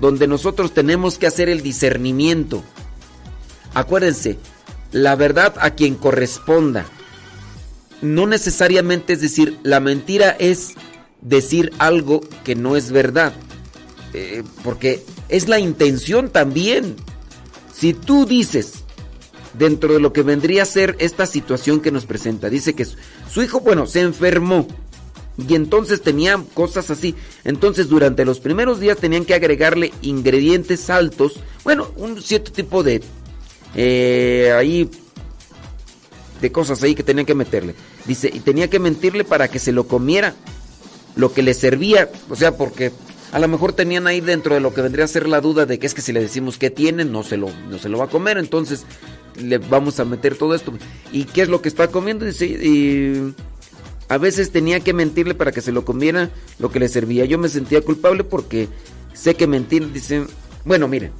donde 0.00 0.26
nosotros 0.26 0.74
tenemos 0.74 1.16
que 1.16 1.28
hacer 1.28 1.48
el 1.48 1.62
discernimiento. 1.62 2.64
Acuérdense, 3.72 4.36
la 4.90 5.14
verdad 5.14 5.54
a 5.60 5.70
quien 5.70 5.94
corresponda. 5.94 6.86
No 8.02 8.26
necesariamente 8.26 9.12
es 9.12 9.20
decir, 9.20 9.56
la 9.62 9.78
mentira 9.78 10.30
es 10.40 10.72
decir 11.20 11.72
algo 11.78 12.20
que 12.42 12.56
no 12.56 12.74
es 12.74 12.90
verdad. 12.90 13.32
Eh, 14.12 14.42
porque 14.64 15.04
es 15.28 15.46
la 15.46 15.60
intención 15.60 16.30
también. 16.30 16.96
Si 17.72 17.92
tú 17.92 18.26
dices, 18.26 18.82
dentro 19.54 19.94
de 19.94 20.00
lo 20.00 20.12
que 20.12 20.22
vendría 20.22 20.62
a 20.62 20.66
ser 20.66 20.96
esta 20.98 21.26
situación 21.26 21.80
que 21.80 21.90
nos 21.90 22.06
presenta, 22.06 22.50
dice 22.50 22.74
que 22.74 22.84
su 22.84 23.42
hijo, 23.42 23.60
bueno, 23.60 23.86
se 23.86 24.00
enfermó 24.00 24.66
y 25.48 25.54
entonces 25.54 26.02
tenían 26.02 26.44
cosas 26.44 26.90
así. 26.90 27.14
Entonces 27.44 27.88
durante 27.88 28.24
los 28.24 28.40
primeros 28.40 28.80
días 28.80 28.98
tenían 28.98 29.24
que 29.24 29.34
agregarle 29.34 29.92
ingredientes 30.02 30.90
altos. 30.90 31.40
Bueno, 31.64 31.90
un 31.96 32.20
cierto 32.22 32.52
tipo 32.52 32.82
de... 32.82 33.02
Eh, 33.74 34.52
ahí... 34.56 34.90
De 36.40 36.50
cosas 36.50 36.82
ahí 36.82 36.94
que 36.94 37.02
tenían 37.02 37.26
que 37.26 37.34
meterle. 37.34 37.74
Dice, 38.06 38.30
y 38.32 38.40
tenía 38.40 38.68
que 38.68 38.78
mentirle 38.78 39.24
para 39.24 39.48
que 39.48 39.58
se 39.58 39.72
lo 39.72 39.86
comiera. 39.86 40.34
Lo 41.14 41.32
que 41.32 41.42
le 41.42 41.54
servía. 41.54 42.10
O 42.30 42.36
sea, 42.36 42.56
porque 42.56 42.92
a 43.32 43.38
lo 43.38 43.46
mejor 43.46 43.74
tenían 43.74 44.06
ahí 44.06 44.20
dentro 44.20 44.54
de 44.54 44.60
lo 44.60 44.72
que 44.72 44.80
vendría 44.80 45.04
a 45.04 45.08
ser 45.08 45.28
la 45.28 45.40
duda 45.40 45.66
de 45.66 45.78
que 45.78 45.86
es 45.86 45.94
que 45.94 46.00
si 46.00 46.12
le 46.12 46.20
decimos 46.20 46.56
que 46.56 46.70
tiene, 46.70 47.04
no 47.04 47.22
se 47.22 47.36
lo, 47.36 47.50
no 47.68 47.78
se 47.78 47.88
lo 47.88 47.98
va 47.98 48.06
a 48.06 48.10
comer. 48.10 48.38
Entonces 48.38 48.84
le 49.40 49.58
vamos 49.58 50.00
a 50.00 50.04
meter 50.04 50.36
todo 50.36 50.54
esto. 50.54 50.72
¿Y 51.12 51.24
qué 51.24 51.42
es 51.42 51.48
lo 51.48 51.62
que 51.62 51.68
está 51.68 51.88
comiendo? 51.88 52.24
Dice, 52.24 52.46
y 52.46 53.34
a 54.08 54.18
veces 54.18 54.50
tenía 54.50 54.80
que 54.80 54.92
mentirle 54.92 55.34
para 55.34 55.52
que 55.52 55.60
se 55.60 55.72
lo 55.72 55.84
comiera 55.84 56.30
lo 56.58 56.70
que 56.70 56.80
le 56.80 56.88
servía. 56.88 57.24
Yo 57.24 57.38
me 57.38 57.48
sentía 57.48 57.80
culpable 57.80 58.24
porque 58.24 58.68
sé 59.12 59.34
que 59.34 59.46
mentir, 59.46 59.92
dicen, 59.92 60.26
bueno, 60.64 60.88
miren, 60.88 61.12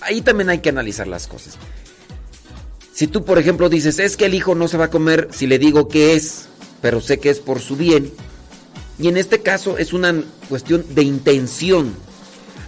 ahí 0.00 0.20
también 0.20 0.50
hay 0.50 0.58
que 0.58 0.68
analizar 0.68 1.06
las 1.06 1.26
cosas. 1.26 1.56
Si 2.92 3.06
tú, 3.06 3.24
por 3.24 3.38
ejemplo, 3.38 3.68
dices, 3.68 3.98
es 3.98 4.16
que 4.16 4.26
el 4.26 4.34
hijo 4.34 4.54
no 4.54 4.68
se 4.68 4.76
va 4.76 4.86
a 4.86 4.90
comer 4.90 5.28
si 5.32 5.46
le 5.46 5.58
digo 5.58 5.88
que 5.88 6.14
es, 6.14 6.46
pero 6.80 7.00
sé 7.00 7.18
que 7.18 7.30
es 7.30 7.40
por 7.40 7.60
su 7.60 7.76
bien. 7.76 8.12
Y 8.98 9.08
en 9.08 9.16
este 9.16 9.40
caso 9.40 9.78
es 9.78 9.92
una 9.92 10.14
cuestión 10.48 10.84
de 10.94 11.02
intención. 11.02 11.94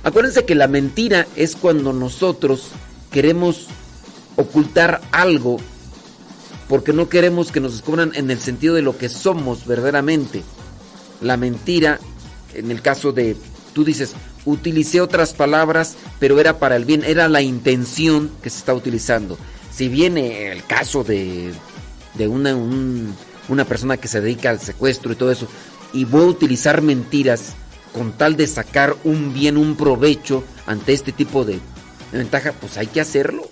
Acuérdense 0.03 0.44
que 0.44 0.55
la 0.55 0.68
mentira 0.68 1.26
es 1.36 1.55
cuando 1.57 1.92
nosotros 1.92 2.68
queremos 3.11 3.68
ocultar 4.37 5.01
algo 5.12 5.59
porque 6.68 6.93
no 6.93 7.09
queremos 7.09 7.53
que 7.53 7.61
nos 7.61 7.72
descubran 7.72 8.12
en 8.14 8.30
el 8.30 8.41
sentido 8.41 8.74
de 8.74 8.82
lo 8.82 8.97
que 8.99 9.09
somos 9.09 9.66
verdaderamente. 9.66 10.43
La 11.20 11.37
mentira, 11.37 12.01
en 12.55 12.70
el 12.70 12.82
caso 12.82 13.12
de, 13.12 13.37
tú 13.72 13.84
dices, 13.84 14.14
utilicé 14.45 15.01
otras 15.01 15.32
palabras, 15.32 15.97
pero 16.18 16.41
era 16.41 16.59
para 16.59 16.76
el 16.76 16.84
bien, 16.84 17.05
era 17.05 17.28
la 17.28 17.43
intención 17.43 18.30
que 18.43 18.51
se 18.51 18.59
está 18.59 18.74
utilizando. 18.74 19.39
Si 19.72 19.89
viene 19.89 20.51
el 20.51 20.64
caso 20.64 21.05
de, 21.05 21.53
de 22.14 22.28
una, 22.28 22.57
una 23.49 23.64
persona 23.64 23.97
que 23.97 24.09
se 24.09 24.20
dedica 24.20 24.51
al 24.51 24.61
secuestro 24.61 25.12
y 25.12 25.16
todo 25.16 25.30
eso, 25.30 25.47
y 25.93 26.05
voy 26.05 26.22
a 26.22 26.26
utilizar 26.26 26.82
mentiras 26.82 27.55
con 27.93 28.12
tal 28.12 28.37
de 28.37 28.47
sacar 28.47 28.97
un 29.05 29.32
bien, 29.32 29.57
un 29.57 29.76
provecho 29.76 30.45
ante 30.66 30.93
este 30.93 31.12
tipo 31.12 31.45
de 31.45 31.61
ventaja, 32.12 32.53
pues 32.53 32.76
hay 32.76 32.89
que 32.89 33.01
hacerlo. 33.01 33.49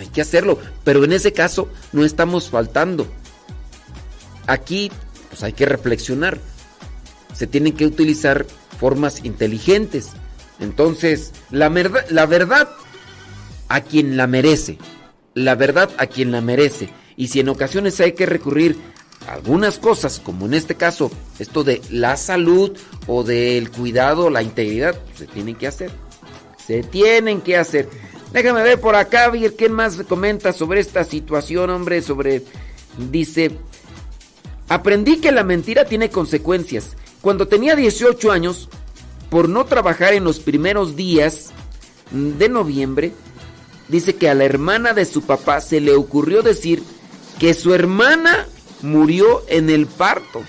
Hay 0.00 0.06
que 0.06 0.22
hacerlo, 0.22 0.58
pero 0.82 1.04
en 1.04 1.12
ese 1.12 1.34
caso 1.34 1.68
no 1.92 2.06
estamos 2.06 2.48
faltando. 2.48 3.06
Aquí 4.46 4.90
pues 5.28 5.42
hay 5.42 5.52
que 5.52 5.66
reflexionar. 5.66 6.38
Se 7.34 7.46
tienen 7.46 7.74
que 7.74 7.84
utilizar 7.84 8.46
formas 8.78 9.24
inteligentes. 9.24 10.08
Entonces, 10.58 11.32
la, 11.50 11.68
verdad, 11.68 12.04
la 12.08 12.24
verdad 12.24 12.70
a 13.68 13.82
quien 13.82 14.16
la 14.16 14.26
merece. 14.26 14.78
La 15.34 15.54
verdad 15.54 15.90
a 15.98 16.06
quien 16.06 16.32
la 16.32 16.40
merece. 16.40 16.88
Y 17.16 17.28
si 17.28 17.40
en 17.40 17.50
ocasiones 17.50 18.00
hay 18.00 18.12
que 18.12 18.24
recurrir 18.24 18.78
a 19.28 19.34
algunas 19.34 19.78
cosas, 19.78 20.18
como 20.18 20.46
en 20.46 20.54
este 20.54 20.76
caso, 20.76 21.10
esto 21.38 21.62
de 21.62 21.82
la 21.90 22.16
salud 22.16 22.74
o 23.06 23.22
del 23.22 23.70
cuidado, 23.70 24.30
la 24.30 24.42
integridad, 24.42 24.98
pues, 24.98 25.18
se 25.18 25.26
tienen 25.26 25.56
que 25.56 25.66
hacer. 25.66 25.90
Se 26.66 26.82
tienen 26.82 27.42
que 27.42 27.58
hacer. 27.58 27.90
Déjame 28.32 28.62
ver 28.62 28.80
por 28.80 28.94
acá, 28.94 29.28
ver 29.28 29.54
quién 29.56 29.72
más 29.72 29.96
comenta 30.08 30.52
sobre 30.52 30.80
esta 30.80 31.04
situación, 31.04 31.70
hombre, 31.70 32.02
sobre... 32.02 32.44
Dice, 33.10 33.52
aprendí 34.68 35.20
que 35.20 35.32
la 35.32 35.44
mentira 35.44 35.84
tiene 35.84 36.10
consecuencias. 36.10 36.96
Cuando 37.20 37.48
tenía 37.48 37.76
18 37.76 38.32
años, 38.32 38.68
por 39.30 39.48
no 39.48 39.64
trabajar 39.64 40.12
en 40.12 40.24
los 40.24 40.40
primeros 40.40 40.96
días 40.96 41.50
de 42.10 42.48
noviembre, 42.48 43.12
dice 43.88 44.16
que 44.16 44.28
a 44.28 44.34
la 44.34 44.44
hermana 44.44 44.92
de 44.92 45.04
su 45.04 45.22
papá 45.22 45.60
se 45.60 45.80
le 45.80 45.94
ocurrió 45.94 46.42
decir 46.42 46.82
que 47.38 47.54
su 47.54 47.74
hermana 47.74 48.46
murió 48.82 49.44
en 49.48 49.70
el 49.70 49.86
parto. 49.86 50.42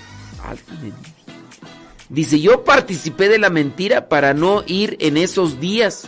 Dice, 2.08 2.40
yo 2.40 2.64
participé 2.64 3.28
de 3.28 3.38
la 3.38 3.48
mentira 3.48 4.08
para 4.08 4.34
no 4.34 4.64
ir 4.66 4.96
en 5.00 5.16
esos 5.16 5.60
días. 5.60 6.04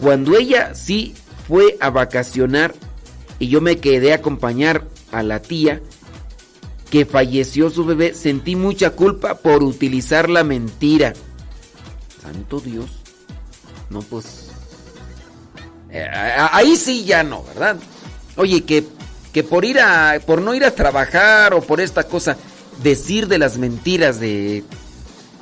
Cuando 0.00 0.36
ella 0.36 0.74
sí 0.74 1.14
fue 1.46 1.76
a 1.80 1.90
vacacionar 1.90 2.74
y 3.38 3.48
yo 3.48 3.60
me 3.60 3.78
quedé 3.78 4.12
a 4.12 4.16
acompañar 4.16 4.86
a 5.12 5.22
la 5.22 5.40
tía 5.40 5.80
que 6.90 7.06
falleció 7.06 7.70
su 7.70 7.84
bebé, 7.84 8.14
sentí 8.14 8.56
mucha 8.56 8.90
culpa 8.90 9.36
por 9.36 9.62
utilizar 9.64 10.30
la 10.30 10.44
mentira. 10.44 11.12
Santo 12.22 12.60
Dios. 12.60 12.86
No, 13.90 14.00
pues... 14.00 14.50
Eh, 15.90 16.08
ahí 16.12 16.76
sí 16.76 17.04
ya 17.04 17.22
no, 17.22 17.42
¿verdad? 17.44 17.76
Oye, 18.36 18.64
que, 18.64 18.84
que 19.32 19.42
por 19.42 19.64
ir 19.64 19.80
a... 19.80 20.20
por 20.24 20.40
no 20.40 20.54
ir 20.54 20.64
a 20.64 20.74
trabajar 20.74 21.54
o 21.54 21.62
por 21.62 21.80
esta 21.80 22.04
cosa, 22.04 22.36
decir 22.82 23.28
de 23.28 23.38
las 23.38 23.58
mentiras 23.58 24.20
de 24.20 24.64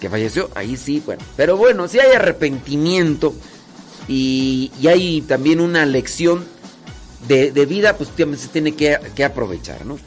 que 0.00 0.11
falleció, 0.11 0.50
ahí 0.57 0.76
sí, 0.76 1.00
bueno. 1.07 1.22
Pero 1.36 1.57
bueno, 1.57 1.86
si 1.86 2.00
hay 2.00 2.12
arrepentimiento 2.12 3.34
y, 4.12 4.70
hay 4.86 5.22
también 5.22 5.60
una 5.60 5.86
lección 5.86 6.44
de, 7.28 7.50
vida, 7.66 7.96
pues 7.96 8.10
se 8.38 8.48
tiene 8.48 8.74
que, 8.74 8.98
que, 9.14 9.24
aprovechar, 9.24 9.86
¿no? 9.86 9.98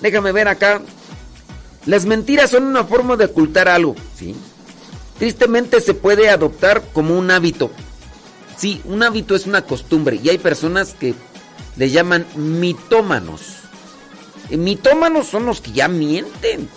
Déjame 0.00 0.32
ver 0.32 0.48
acá. 0.48 0.80
Las 1.84 2.06
mentiras 2.06 2.50
son 2.50 2.64
una 2.64 2.84
forma 2.84 3.16
de 3.16 3.26
ocultar 3.26 3.68
algo, 3.68 3.96
¿sí? 4.16 4.34
Tristemente 5.18 5.80
se 5.80 5.92
puede 5.92 6.30
adoptar 6.30 6.82
como 6.94 7.18
un 7.18 7.30
hábito. 7.30 7.70
Sí, 8.56 8.80
un 8.84 9.02
hábito 9.02 9.34
es 9.34 9.46
una 9.46 9.62
costumbre 9.62 10.18
y 10.22 10.30
hay 10.30 10.38
personas 10.38 10.94
que 10.94 11.14
le 11.76 11.90
llaman 11.90 12.26
mitómanos. 12.36 13.56
Y 14.48 14.56
mitómanos 14.56 15.26
son 15.26 15.44
los 15.44 15.60
que 15.60 15.72
ya 15.72 15.88
mienten. 15.88 16.68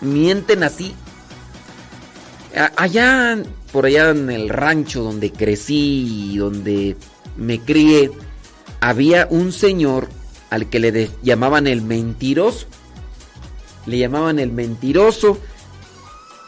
Mienten 0.00 0.64
así. 0.64 0.94
Allá 2.76 3.38
por 3.74 3.86
allá 3.86 4.10
en 4.10 4.30
el 4.30 4.48
rancho 4.50 5.02
donde 5.02 5.32
crecí 5.32 6.30
y 6.30 6.38
donde 6.38 6.96
me 7.36 7.58
crié, 7.58 8.08
había 8.80 9.26
un 9.28 9.50
señor 9.50 10.08
al 10.48 10.70
que 10.70 10.78
le 10.78 11.10
llamaban 11.24 11.66
el 11.66 11.82
mentiroso. 11.82 12.68
Le 13.86 13.98
llamaban 13.98 14.38
el 14.38 14.52
mentiroso. 14.52 15.40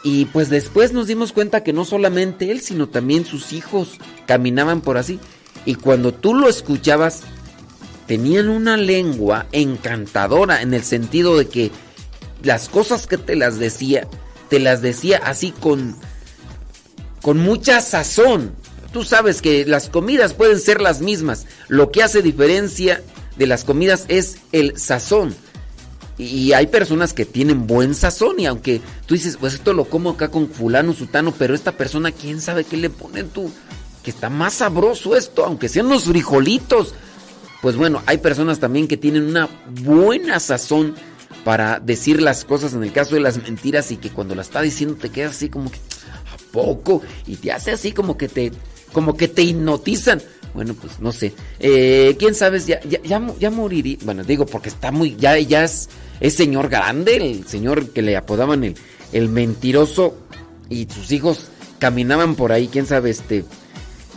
Y 0.05 0.23
pues 0.27 0.47
después 0.49 0.93
nos 0.93 1.07
dimos 1.07 1.33
cuenta 1.33 1.63
que 1.63 1.73
no 1.73 1.83
solamente 1.83 2.49
él, 2.49 2.61
sino 2.61 2.87
también 2.87 3.25
sus 3.25 3.51
hijos 3.51 3.97
caminaban 4.25 4.79
por 4.79 4.97
así. 4.97 5.19
Y 5.65 5.75
cuando 5.75 6.13
tú 6.13 6.33
lo 6.33 6.47
escuchabas, 6.47 7.23
tenían 8.05 8.47
una 8.47 8.77
lengua 8.77 9.47
encantadora 9.51 10.61
en 10.61 10.73
el 10.73 10.83
sentido 10.83 11.37
de 11.37 11.49
que 11.49 11.71
las 12.41 12.69
cosas 12.69 13.05
que 13.05 13.17
te 13.17 13.35
las 13.35 13.59
decía, 13.59 14.07
te 14.47 14.61
las 14.61 14.81
decía 14.81 15.19
así 15.25 15.51
con 15.51 15.97
con 17.27 17.39
mucha 17.39 17.81
sazón. 17.81 18.53
Tú 18.93 19.03
sabes 19.03 19.41
que 19.41 19.65
las 19.65 19.89
comidas 19.89 20.33
pueden 20.33 20.61
ser 20.61 20.79
las 20.79 21.01
mismas. 21.01 21.45
Lo 21.67 21.91
que 21.91 22.01
hace 22.01 22.21
diferencia 22.21 23.03
de 23.35 23.47
las 23.47 23.65
comidas 23.65 24.05
es 24.07 24.37
el 24.53 24.79
sazón. 24.79 25.35
Y 26.17 26.53
hay 26.53 26.67
personas 26.67 27.11
que 27.11 27.25
tienen 27.25 27.67
buen 27.67 27.95
sazón 27.95 28.39
y 28.39 28.45
aunque 28.45 28.79
tú 29.05 29.15
dices, 29.15 29.35
pues 29.35 29.55
esto 29.55 29.73
lo 29.73 29.89
como 29.89 30.11
acá 30.11 30.29
con 30.29 30.47
fulano, 30.49 30.93
sutano, 30.93 31.33
pero 31.37 31.53
esta 31.53 31.73
persona, 31.73 32.13
¿quién 32.13 32.39
sabe 32.39 32.63
qué 32.63 32.77
le 32.77 32.89
ponen 32.89 33.27
tú? 33.27 33.51
Que 34.03 34.11
está 34.11 34.29
más 34.29 34.53
sabroso 34.53 35.17
esto, 35.17 35.43
aunque 35.43 35.67
sean 35.67 35.87
unos 35.87 36.05
frijolitos. 36.05 36.93
Pues 37.61 37.75
bueno, 37.75 38.03
hay 38.05 38.19
personas 38.19 38.61
también 38.61 38.87
que 38.87 38.95
tienen 38.95 39.23
una 39.23 39.49
buena 39.81 40.39
sazón 40.39 40.95
para 41.43 41.81
decir 41.81 42.21
las 42.21 42.45
cosas 42.45 42.73
en 42.73 42.83
el 42.83 42.93
caso 42.93 43.15
de 43.15 43.21
las 43.21 43.35
mentiras 43.43 43.91
y 43.91 43.97
que 43.97 44.11
cuando 44.11 44.33
la 44.33 44.43
está 44.43 44.61
diciendo 44.61 44.95
te 44.95 45.09
quedas 45.09 45.35
así 45.35 45.49
como 45.49 45.69
que, 45.69 45.79
¿a 46.61 46.65
poco? 46.65 47.01
Y 47.25 47.35
te 47.35 47.51
hace 47.51 47.71
así 47.71 47.91
como 47.91 48.17
que 48.17 48.27
te, 48.27 48.51
como 48.93 49.15
que 49.15 49.27
te 49.27 49.43
hipnotizan. 49.43 50.21
Bueno, 50.53 50.73
pues 50.73 50.99
no 50.99 51.11
sé. 51.11 51.33
Eh, 51.59 52.15
¿Quién 52.17 52.33
sabe? 52.33 52.59
Ya, 52.59 52.79
ya, 52.81 53.01
ya, 53.03 53.21
ya 53.39 53.51
moriría. 53.51 53.97
Bueno, 54.03 54.23
digo, 54.23 54.45
porque 54.45 54.69
está 54.69 54.91
muy, 54.91 55.15
ya, 55.15 55.37
ya 55.37 55.63
es 55.63 55.89
es 56.19 56.33
señor 56.33 56.69
grande, 56.69 57.17
el 57.17 57.47
señor 57.47 57.89
que 57.89 58.01
le 58.01 58.17
apodaban 58.17 58.63
el, 58.63 58.75
el 59.11 59.29
mentiroso 59.29 60.17
y 60.69 60.87
sus 60.89 61.11
hijos 61.11 61.49
caminaban 61.79 62.35
por 62.35 62.51
ahí, 62.51 62.67
quién 62.67 62.85
sabe, 62.85 63.11
este... 63.11 63.45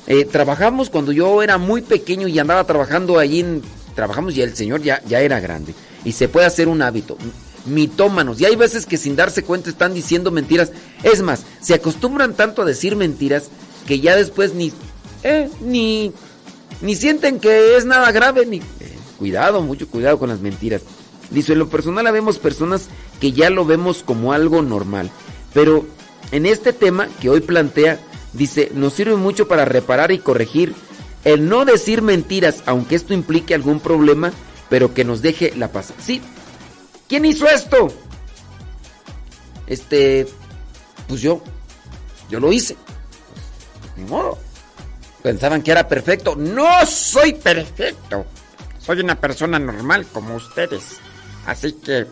Eh, 0.06 0.24
trabajamos 0.24 0.90
cuando 0.90 1.12
yo 1.12 1.40
era 1.42 1.56
muy 1.56 1.82
pequeño 1.82 2.26
y 2.26 2.38
andaba 2.38 2.64
trabajando 2.64 3.18
allí 3.18 3.40
en... 3.40 3.62
Trabajamos 3.94 4.34
y 4.36 4.42
el 4.42 4.56
señor 4.56 4.82
ya, 4.82 5.02
ya 5.06 5.20
era 5.20 5.38
grande. 5.40 5.74
Y 6.04 6.12
se 6.12 6.28
puede 6.28 6.46
hacer 6.46 6.68
un 6.68 6.82
hábito. 6.82 7.16
Mitómanos. 7.66 8.40
Y 8.40 8.44
hay 8.44 8.56
veces 8.56 8.86
que 8.86 8.96
sin 8.96 9.16
darse 9.16 9.42
cuenta 9.42 9.70
están 9.70 9.94
diciendo 9.94 10.30
mentiras. 10.30 10.72
Es 11.02 11.22
más, 11.22 11.44
se 11.60 11.74
acostumbran 11.74 12.34
tanto 12.34 12.62
a 12.62 12.64
decir 12.64 12.96
mentiras 12.96 13.50
que 13.86 14.00
ya 14.00 14.16
después 14.16 14.54
ni... 14.54 14.72
Eh, 15.22 15.50
ni... 15.60 16.12
Ni 16.80 16.94
sienten 16.94 17.40
que 17.40 17.76
es 17.76 17.84
nada 17.84 18.10
grave, 18.12 18.46
ni... 18.46 18.58
Eh, 18.58 18.62
cuidado, 19.18 19.60
mucho 19.60 19.88
cuidado 19.88 20.18
con 20.18 20.30
las 20.30 20.40
mentiras. 20.40 20.82
Dice, 21.30 21.52
en 21.52 21.58
lo 21.58 21.68
personal 21.68 22.10
vemos 22.10 22.38
personas 22.38 22.88
que 23.20 23.32
ya 23.32 23.50
lo 23.50 23.64
vemos 23.64 24.02
como 24.02 24.32
algo 24.32 24.62
normal. 24.62 25.10
Pero 25.52 25.86
en 26.32 26.46
este 26.46 26.72
tema 26.72 27.08
que 27.20 27.28
hoy 27.28 27.40
plantea, 27.40 28.00
dice, 28.32 28.70
nos 28.74 28.94
sirve 28.94 29.16
mucho 29.16 29.46
para 29.46 29.64
reparar 29.64 30.10
y 30.10 30.18
corregir 30.18 30.74
el 31.24 31.48
no 31.48 31.64
decir 31.64 32.02
mentiras, 32.02 32.62
aunque 32.66 32.94
esto 32.94 33.12
implique 33.12 33.54
algún 33.54 33.80
problema, 33.80 34.32
pero 34.68 34.94
que 34.94 35.04
nos 35.04 35.22
deje 35.22 35.52
la 35.56 35.70
paz. 35.70 35.92
Sí. 36.00 36.22
¿Quién 37.10 37.24
hizo 37.24 37.44
esto? 37.48 37.88
Este, 39.66 40.28
pues 41.08 41.20
yo. 41.20 41.42
Yo 42.28 42.38
lo 42.38 42.52
hice. 42.52 42.76
Ni 43.96 44.04
modo. 44.04 44.38
Pensaban 45.20 45.60
que 45.60 45.72
era 45.72 45.88
perfecto. 45.88 46.36
No 46.36 46.86
soy 46.86 47.32
perfecto. 47.32 48.24
Soy 48.78 49.00
una 49.00 49.20
persona 49.20 49.58
normal 49.58 50.06
como 50.12 50.36
ustedes. 50.36 50.98
Así 51.46 51.72
que, 51.72 52.06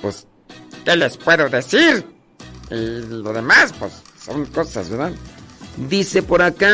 pues, 0.00 0.24
¿qué 0.84 0.94
les 0.94 1.16
puedo 1.16 1.48
decir? 1.48 2.06
Y 2.70 3.00
lo 3.00 3.32
demás, 3.32 3.74
pues, 3.76 3.92
son 4.24 4.46
cosas, 4.46 4.88
¿verdad? 4.88 5.10
Dice 5.88 6.22
por 6.22 6.42
acá, 6.42 6.68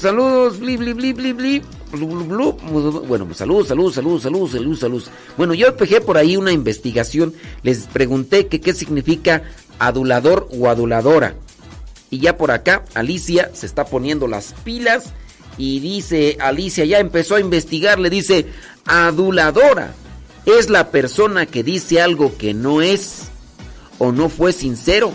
saludos, 0.00 0.58
bli, 0.58 0.78
bli, 0.78 0.94
bli, 0.94 1.12
bli, 1.12 1.32
bli. 1.34 1.62
Bueno, 1.90 3.24
pues 3.24 3.38
saludos, 3.38 3.68
saludos, 3.68 3.94
saludos, 3.94 4.22
saludos, 4.22 4.50
saludos, 4.52 4.78
saludos. 4.78 5.10
Bueno, 5.36 5.54
yo 5.54 5.72
dejé 5.72 6.00
por 6.00 6.18
ahí 6.18 6.36
una 6.36 6.52
investigación. 6.52 7.34
Les 7.62 7.86
pregunté 7.86 8.46
que 8.46 8.60
qué 8.60 8.74
significa 8.74 9.42
adulador 9.78 10.48
o 10.52 10.68
aduladora. 10.68 11.34
Y 12.10 12.18
ya 12.18 12.36
por 12.36 12.50
acá, 12.50 12.84
Alicia 12.94 13.50
se 13.54 13.66
está 13.66 13.86
poniendo 13.86 14.26
las 14.28 14.54
pilas. 14.64 15.12
Y 15.56 15.80
dice, 15.80 16.36
Alicia 16.40 16.84
ya 16.84 16.98
empezó 16.98 17.34
a 17.34 17.40
investigar, 17.40 17.98
le 17.98 18.10
dice, 18.10 18.46
aduladora 18.84 19.92
es 20.46 20.70
la 20.70 20.90
persona 20.90 21.46
que 21.46 21.62
dice 21.62 22.00
algo 22.00 22.36
que 22.38 22.54
no 22.54 22.80
es 22.80 23.24
o 23.98 24.12
no 24.12 24.28
fue 24.28 24.52
sincero. 24.52 25.12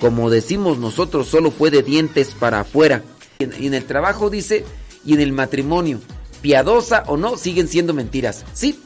Como 0.00 0.30
decimos 0.30 0.78
nosotros, 0.78 1.28
solo 1.28 1.50
fue 1.50 1.70
de 1.70 1.82
dientes 1.82 2.34
para 2.38 2.60
afuera. 2.60 3.02
Y 3.38 3.66
en 3.66 3.74
el 3.74 3.84
trabajo 3.84 4.30
dice, 4.30 4.64
y 5.04 5.14
en 5.14 5.20
el 5.20 5.32
matrimonio, 5.32 6.00
piadosa 6.40 7.04
o 7.06 7.16
no, 7.16 7.36
siguen 7.36 7.68
siendo 7.68 7.94
mentiras. 7.94 8.44
Sí, 8.52 8.78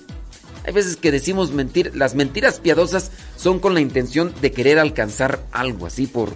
hay 0.66 0.72
veces 0.72 0.96
que 0.96 1.12
decimos 1.12 1.52
mentir, 1.52 1.92
las 1.94 2.14
mentiras 2.14 2.58
piadosas 2.58 3.12
son 3.36 3.60
con 3.60 3.74
la 3.74 3.80
intención 3.80 4.34
de 4.40 4.50
querer 4.50 4.78
alcanzar 4.78 5.44
algo 5.52 5.86
así 5.86 6.06
por, 6.06 6.32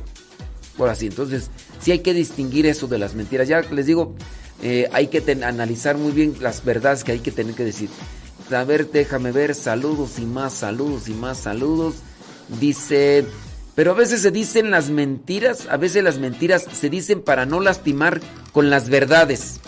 por 0.77 0.89
así. 0.89 1.07
Entonces, 1.07 1.51
sí 1.81 1.91
hay 1.91 1.99
que 1.99 2.15
distinguir 2.15 2.67
eso 2.67 2.87
de 2.87 2.99
las 2.99 3.15
mentiras. 3.15 3.49
Ya 3.49 3.63
les 3.63 3.87
digo, 3.87 4.15
eh, 4.63 4.89
hay 4.93 5.09
que 5.09 5.19
analizar 5.43 5.97
muy 5.97 6.13
bien 6.13 6.37
las 6.41 6.65
verdades 6.65 7.03
que 7.03 7.13
hay 7.13 7.19
que 7.19 7.33
tener 7.33 7.55
que 7.55 7.65
decir. 7.65 7.91
A 8.53 8.65
ver, 8.65 8.91
déjame 8.91 9.33
ver, 9.33 9.55
saludos 9.55 10.19
y 10.19 10.27
más 10.27 10.55
saludos 10.55 11.09
y 11.09 11.13
más 11.13 11.39
saludos. 11.39 11.97
Dice, 12.61 13.25
pero 13.81 13.93
a 13.93 13.95
veces 13.95 14.21
se 14.21 14.31
dicen 14.31 14.71
las 14.71 14.91
mentiras, 14.91 15.67
a 15.71 15.79
veces 15.79 16.05
las 16.05 16.19
mentiras 16.19 16.67
se 16.71 16.91
dicen 16.91 17.23
para 17.23 17.47
no 17.47 17.61
lastimar 17.61 18.21
con 18.53 18.69
las 18.69 18.91
verdades. 18.91 19.59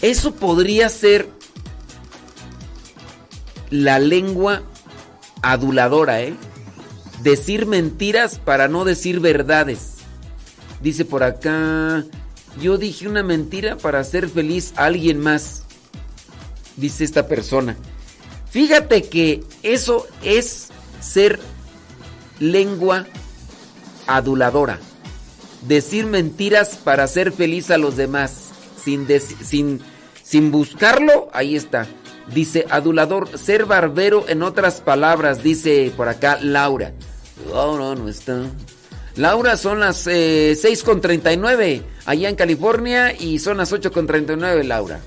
Eso 0.00 0.34
podría 0.34 0.88
ser 0.88 1.28
la 3.68 3.98
lengua 3.98 4.62
aduladora, 5.42 6.22
¿eh? 6.22 6.32
Decir 7.22 7.66
mentiras 7.66 8.38
para 8.38 8.66
no 8.66 8.86
decir 8.86 9.20
verdades. 9.20 9.96
Dice 10.80 11.04
por 11.04 11.24
acá, 11.24 12.06
yo 12.62 12.78
dije 12.78 13.08
una 13.08 13.22
mentira 13.22 13.76
para 13.76 14.00
hacer 14.00 14.26
feliz 14.26 14.72
a 14.76 14.86
alguien 14.86 15.20
más 15.20 15.64
dice 16.78 17.04
esta 17.04 17.28
persona. 17.28 17.76
Fíjate 18.48 19.02
que 19.02 19.44
eso 19.62 20.06
es 20.22 20.68
ser 20.98 21.38
lengua 22.40 23.06
aduladora. 24.06 24.78
Decir 25.62 26.06
mentiras 26.06 26.76
para 26.82 27.04
hacer 27.04 27.32
feliz 27.32 27.70
a 27.70 27.78
los 27.78 27.96
demás. 27.96 28.50
Sin, 28.82 29.06
sin, 29.44 29.80
sin 30.22 30.50
buscarlo, 30.50 31.28
ahí 31.32 31.56
está. 31.56 31.86
Dice 32.32 32.66
adulador, 32.70 33.38
ser 33.38 33.64
barbero 33.64 34.26
en 34.28 34.42
otras 34.42 34.80
palabras, 34.80 35.42
dice 35.42 35.92
por 35.96 36.08
acá 36.08 36.38
Laura. 36.40 36.92
Laura 37.50 37.94
no 37.94 38.08
está. 38.08 38.42
Laura, 39.16 39.56
son 39.56 39.80
las 39.80 40.06
eh, 40.06 40.52
6.39 40.52 41.82
allá 42.06 42.28
en 42.28 42.36
California 42.36 43.12
y 43.12 43.40
son 43.40 43.56
las 43.56 43.72
8.39 43.72 44.62
Laura. 44.62 45.00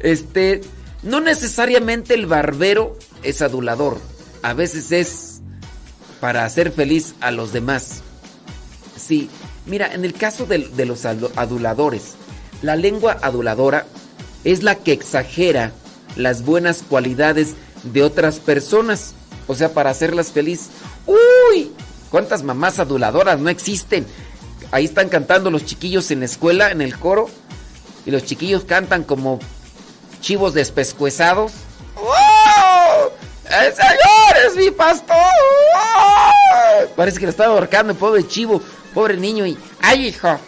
Este, 0.00 0.62
no 1.02 1.20
necesariamente 1.20 2.14
el 2.14 2.26
barbero 2.26 2.96
es 3.22 3.42
adulador. 3.42 3.98
A 4.42 4.54
veces 4.54 4.92
es 4.92 5.35
para 6.20 6.44
hacer 6.44 6.72
feliz 6.72 7.14
a 7.20 7.30
los 7.30 7.52
demás. 7.52 8.02
Sí, 8.96 9.28
mira, 9.66 9.92
en 9.92 10.04
el 10.04 10.14
caso 10.14 10.46
de, 10.46 10.58
de 10.58 10.86
los 10.86 11.04
aduladores, 11.04 12.14
la 12.62 12.76
lengua 12.76 13.18
aduladora 13.22 13.86
es 14.44 14.62
la 14.62 14.76
que 14.76 14.92
exagera 14.92 15.72
las 16.16 16.44
buenas 16.44 16.82
cualidades 16.88 17.54
de 17.82 18.02
otras 18.02 18.38
personas. 18.40 19.14
O 19.46 19.54
sea, 19.54 19.72
para 19.72 19.90
hacerlas 19.90 20.32
feliz. 20.32 20.68
¡Uy! 21.06 21.72
¿Cuántas 22.10 22.42
mamás 22.42 22.78
aduladoras 22.78 23.38
no 23.38 23.50
existen? 23.50 24.06
Ahí 24.72 24.84
están 24.84 25.08
cantando 25.08 25.50
los 25.50 25.64
chiquillos 25.64 26.10
en 26.10 26.20
la 26.20 26.26
escuela, 26.26 26.70
en 26.70 26.80
el 26.80 26.98
coro. 26.98 27.28
Y 28.04 28.10
los 28.10 28.24
chiquillos 28.24 28.64
cantan 28.64 29.04
como 29.04 29.38
chivos 30.20 30.54
despescuezados. 30.54 31.52
¡Oh! 31.96 33.10
¡El 33.50 33.72
Señor 33.74 34.46
es 34.46 34.56
mi 34.56 34.70
pastor! 34.70 35.16
Parece 36.96 37.18
que 37.18 37.26
lo 37.26 37.30
estaba 37.30 37.54
ahorcando 37.54 37.94
pobre 37.94 38.26
chivo, 38.26 38.60
pobre 38.92 39.16
niño 39.16 39.46
y... 39.46 39.56
¡Ay, 39.82 40.08
hijo! 40.08 40.38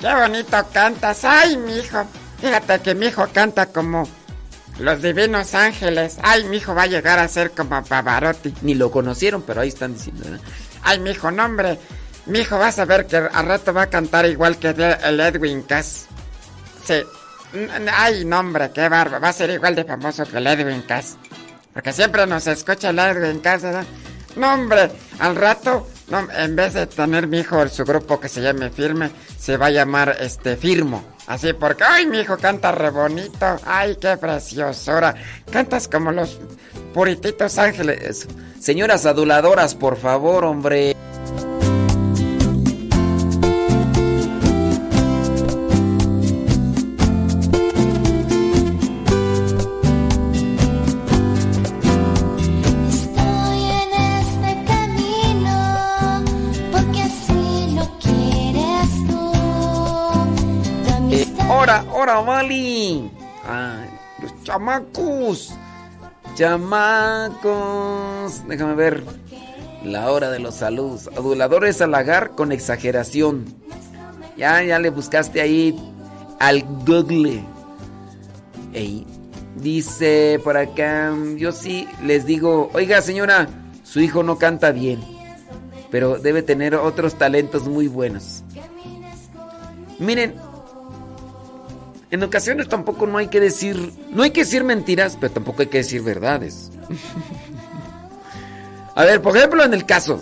¡Qué 0.00 0.14
bonito 0.14 0.56
cantas! 0.72 1.24
¡Ay, 1.24 1.56
mi 1.56 1.76
hijo! 1.78 2.04
Fíjate 2.40 2.80
que 2.80 2.94
mi 2.94 3.06
hijo 3.06 3.28
canta 3.32 3.66
como 3.66 4.08
los 4.78 5.02
divinos 5.02 5.54
ángeles. 5.54 6.16
¡Ay, 6.22 6.44
mi 6.44 6.56
hijo 6.56 6.74
va 6.74 6.84
a 6.84 6.86
llegar 6.86 7.18
a 7.18 7.28
ser 7.28 7.50
como 7.50 7.84
Pavarotti! 7.84 8.54
Ni 8.62 8.74
lo 8.74 8.90
conocieron, 8.90 9.42
pero 9.42 9.60
ahí 9.60 9.68
están 9.68 9.94
diciendo, 9.94 10.24
¡Ay, 10.82 11.00
mi 11.00 11.10
hijo, 11.10 11.30
no, 11.30 11.44
hombre! 11.44 11.78
Mi 12.26 12.40
hijo 12.40 12.58
va 12.58 12.68
a 12.68 12.72
saber 12.72 13.06
que 13.06 13.16
al 13.16 13.46
rato 13.46 13.74
va 13.74 13.82
a 13.82 13.90
cantar 13.90 14.26
igual 14.26 14.58
que 14.58 14.68
el 14.68 15.20
Edwin 15.20 15.62
Cass. 15.62 16.06
Sí, 16.84 17.02
Ay, 17.92 18.24
no, 18.24 18.40
hombre, 18.40 18.70
qué 18.72 18.88
barba. 18.88 19.18
Va 19.18 19.28
a 19.28 19.32
ser 19.32 19.50
igual 19.50 19.74
de 19.74 19.84
famoso 19.84 20.24
que 20.24 20.38
el 20.38 20.46
Edwin 20.46 20.82
Cass. 20.82 21.16
Porque 21.72 21.92
siempre 21.92 22.26
nos 22.26 22.46
escucha 22.46 22.90
el 22.90 22.98
Edwin 22.98 23.40
Cass, 23.40 23.62
¿verdad? 23.62 23.84
No, 24.36 24.54
hombre, 24.54 24.90
al 25.18 25.34
rato, 25.34 25.88
no, 26.08 26.28
en 26.32 26.54
vez 26.54 26.74
de 26.74 26.86
tener 26.86 27.26
mi 27.26 27.40
hijo 27.40 27.66
su 27.68 27.84
grupo 27.84 28.20
que 28.20 28.28
se 28.28 28.40
llame 28.40 28.70
Firme, 28.70 29.10
se 29.38 29.56
va 29.56 29.66
a 29.66 29.70
llamar 29.70 30.16
este 30.20 30.56
Firmo. 30.56 31.04
Así 31.26 31.52
porque, 31.52 31.84
ay, 31.84 32.06
mi 32.06 32.20
hijo 32.20 32.36
canta 32.38 32.72
re 32.72 32.90
bonito. 32.90 33.60
Ay, 33.64 33.96
qué 34.00 34.16
preciosura. 34.16 35.14
Cantas 35.50 35.86
como 35.86 36.10
los 36.10 36.38
purititos 36.92 37.58
ángeles. 37.58 38.26
Señoras 38.60 39.06
aduladoras, 39.06 39.74
por 39.74 39.96
favor, 39.96 40.44
hombre. 40.44 40.96
Ahora, 62.20 62.32
ahora, 62.32 62.42
Vali. 62.42 63.10
Ay, 63.44 63.88
los 64.22 64.42
chamacos. 64.44 65.54
Chamacos. 66.34 67.42
Déjame 68.46 68.74
ver. 68.74 69.04
La 69.84 70.10
hora 70.12 70.30
de 70.30 70.38
los 70.38 70.54
saludos. 70.56 71.08
Adulador 71.16 71.64
es 71.66 71.80
halagar 71.80 72.32
con 72.32 72.52
exageración. 72.52 73.46
Ya, 74.36 74.62
ya 74.62 74.78
le 74.78 74.90
buscaste 74.90 75.40
ahí 75.40 75.74
al 76.38 76.62
Google. 76.86 77.42
Ey, 78.72 79.06
dice 79.56 80.40
por 80.44 80.56
acá, 80.56 81.12
yo 81.36 81.52
sí 81.52 81.88
les 82.04 82.24
digo, 82.24 82.70
oiga 82.72 83.02
señora, 83.02 83.48
su 83.82 84.00
hijo 84.00 84.22
no 84.22 84.38
canta 84.38 84.70
bien, 84.70 85.00
pero 85.90 86.18
debe 86.18 86.42
tener 86.42 86.76
otros 86.76 87.16
talentos 87.16 87.66
muy 87.66 87.88
buenos. 87.88 88.44
Miren, 89.98 90.34
en 92.10 92.22
ocasiones 92.22 92.68
tampoco 92.68 93.06
no 93.06 93.18
hay 93.18 93.28
que 93.28 93.40
decir, 93.40 93.92
no 94.10 94.22
hay 94.22 94.30
que 94.30 94.40
decir 94.40 94.64
mentiras, 94.64 95.16
pero 95.20 95.32
tampoco 95.32 95.62
hay 95.62 95.68
que 95.68 95.78
decir 95.78 96.02
verdades. 96.02 96.70
A 98.94 99.04
ver, 99.04 99.22
por 99.22 99.36
ejemplo, 99.36 99.64
en 99.64 99.72
el 99.72 99.86
caso, 99.86 100.20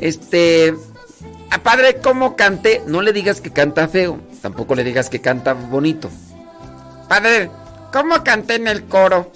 este, 0.00 0.74
a 1.50 1.62
padre, 1.62 2.00
¿cómo 2.02 2.36
canté? 2.36 2.82
No 2.86 3.00
le 3.00 3.12
digas 3.12 3.40
que 3.40 3.52
canta 3.52 3.88
feo, 3.88 4.18
tampoco 4.42 4.74
le 4.74 4.84
digas 4.84 5.08
que 5.08 5.20
canta 5.20 5.54
bonito. 5.54 6.10
Padre, 7.08 7.50
¿cómo 7.92 8.22
canté 8.24 8.56
en 8.56 8.68
el 8.68 8.84
coro? 8.84 9.30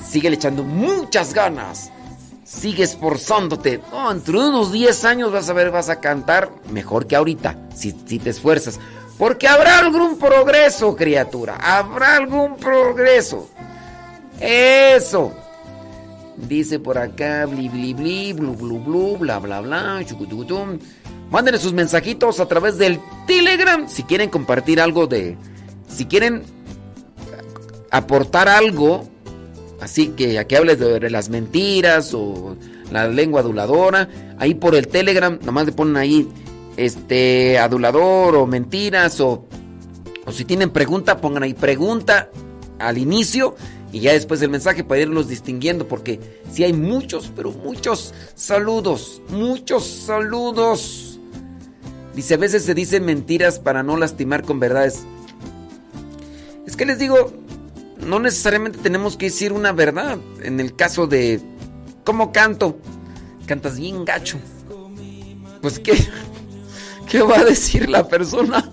Sigue 0.00 0.28
echando 0.28 0.62
muchas 0.62 1.34
ganas. 1.34 1.90
Sigue 2.44 2.84
esforzándote. 2.84 3.82
No, 3.90 4.10
entre 4.10 4.38
unos 4.38 4.72
10 4.72 5.04
años 5.04 5.32
vas 5.32 5.50
a 5.50 5.52
ver, 5.52 5.70
vas 5.70 5.90
a 5.90 6.00
cantar 6.00 6.50
mejor 6.70 7.06
que 7.06 7.16
ahorita, 7.16 7.58
si, 7.74 7.94
si 8.06 8.18
te 8.18 8.30
esfuerzas. 8.30 8.78
Porque 9.18 9.48
habrá 9.48 9.80
algún 9.80 10.16
progreso, 10.16 10.94
criatura. 10.94 11.56
Habrá 11.56 12.16
algún 12.16 12.56
progreso. 12.56 13.50
Eso. 14.40 15.32
Dice 16.36 16.78
por 16.78 16.98
acá, 16.98 17.46
bli 17.46 17.68
bli 17.68 17.94
bli, 17.94 18.32
blu 18.32 18.54
blu 18.54 18.78
blu, 18.78 19.16
bla 19.18 19.40
bla 19.40 19.60
bla, 19.60 20.00
chucutucutum. 20.06 20.78
Mándenle 21.30 21.58
sus 21.58 21.72
mensajitos 21.72 22.38
a 22.38 22.46
través 22.46 22.78
del 22.78 23.00
Telegram 23.26 23.88
si 23.88 24.04
quieren 24.04 24.30
compartir 24.30 24.80
algo 24.80 25.08
de. 25.08 25.36
Si 25.88 26.06
quieren 26.06 26.44
aportar 27.90 28.48
algo, 28.48 29.08
así 29.80 30.08
que 30.08 30.38
aquí 30.38 30.54
hables 30.54 30.78
de 30.78 31.10
las 31.10 31.28
mentiras 31.28 32.14
o 32.14 32.56
la 32.92 33.08
lengua 33.08 33.40
aduladora, 33.40 34.08
ahí 34.38 34.54
por 34.54 34.76
el 34.76 34.86
Telegram, 34.86 35.38
nomás 35.42 35.66
le 35.66 35.72
ponen 35.72 35.96
ahí 35.96 36.28
este 36.78 37.58
adulador 37.58 38.36
o 38.36 38.46
mentiras 38.46 39.20
o, 39.20 39.46
o 40.24 40.32
si 40.32 40.44
tienen 40.44 40.70
pregunta, 40.70 41.20
pongan 41.20 41.42
ahí 41.42 41.52
pregunta 41.52 42.30
al 42.78 42.98
inicio 42.98 43.56
y 43.92 44.00
ya 44.00 44.12
después 44.12 44.38
del 44.38 44.50
mensaje 44.50 44.84
para 44.84 45.00
irlos 45.00 45.28
distinguiendo 45.28 45.88
porque 45.88 46.20
si 46.52 46.62
hay 46.62 46.72
muchos, 46.72 47.32
pero 47.34 47.50
muchos 47.50 48.14
saludos, 48.36 49.20
muchos 49.28 49.84
saludos. 49.86 51.18
Dice, 52.14 52.34
a 52.34 52.38
veces 52.38 52.64
se 52.64 52.74
dicen 52.74 53.04
mentiras 53.04 53.58
para 53.58 53.82
no 53.82 53.96
lastimar 53.96 54.44
con 54.44 54.60
verdades. 54.60 55.04
Es 56.64 56.76
que 56.76 56.86
les 56.86 56.98
digo, 56.98 57.32
no 58.06 58.20
necesariamente 58.20 58.78
tenemos 58.78 59.16
que 59.16 59.26
decir 59.26 59.52
una 59.52 59.72
verdad. 59.72 60.18
En 60.42 60.60
el 60.60 60.76
caso 60.76 61.08
de, 61.08 61.40
¿cómo 62.04 62.30
canto? 62.30 62.78
Cantas 63.46 63.78
bien 63.78 64.04
gacho. 64.04 64.38
Pues, 65.60 65.80
¿qué? 65.80 65.92
¿Qué 67.08 67.22
va 67.22 67.38
a 67.38 67.44
decir 67.44 67.88
la 67.88 68.06
persona? 68.06 68.64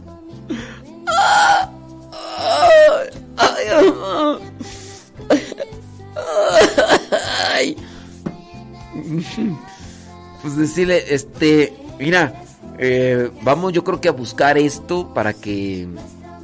Pues 10.42 10.58
decirle, 10.58 11.04
este, 11.14 11.74
mira, 11.98 12.44
eh, 12.78 13.32
vamos 13.42 13.74
yo 13.74 13.84
creo 13.84 14.02
que 14.02 14.10
a 14.10 14.12
buscar 14.12 14.58
esto 14.58 15.14
para 15.14 15.34
que 15.34 15.88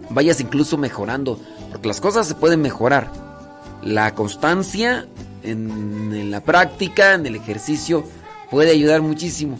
vayas 0.10 0.39
incluso 0.39 0.78
mejorando, 0.78 1.39
porque 1.72 1.88
las 1.88 2.02
cosas 2.02 2.28
se 2.28 2.36
pueden 2.36 2.62
mejorar. 2.62 3.12
La 3.84 4.16
constancia 4.16 5.08
en 5.44 6.32
la 6.32 6.42
práctica, 6.42 7.14
en 7.14 7.26
el 7.26 7.36
ejercicio, 7.36 8.04
puede 8.50 8.72
ayudar 8.72 9.02
muchísimo. 9.02 9.58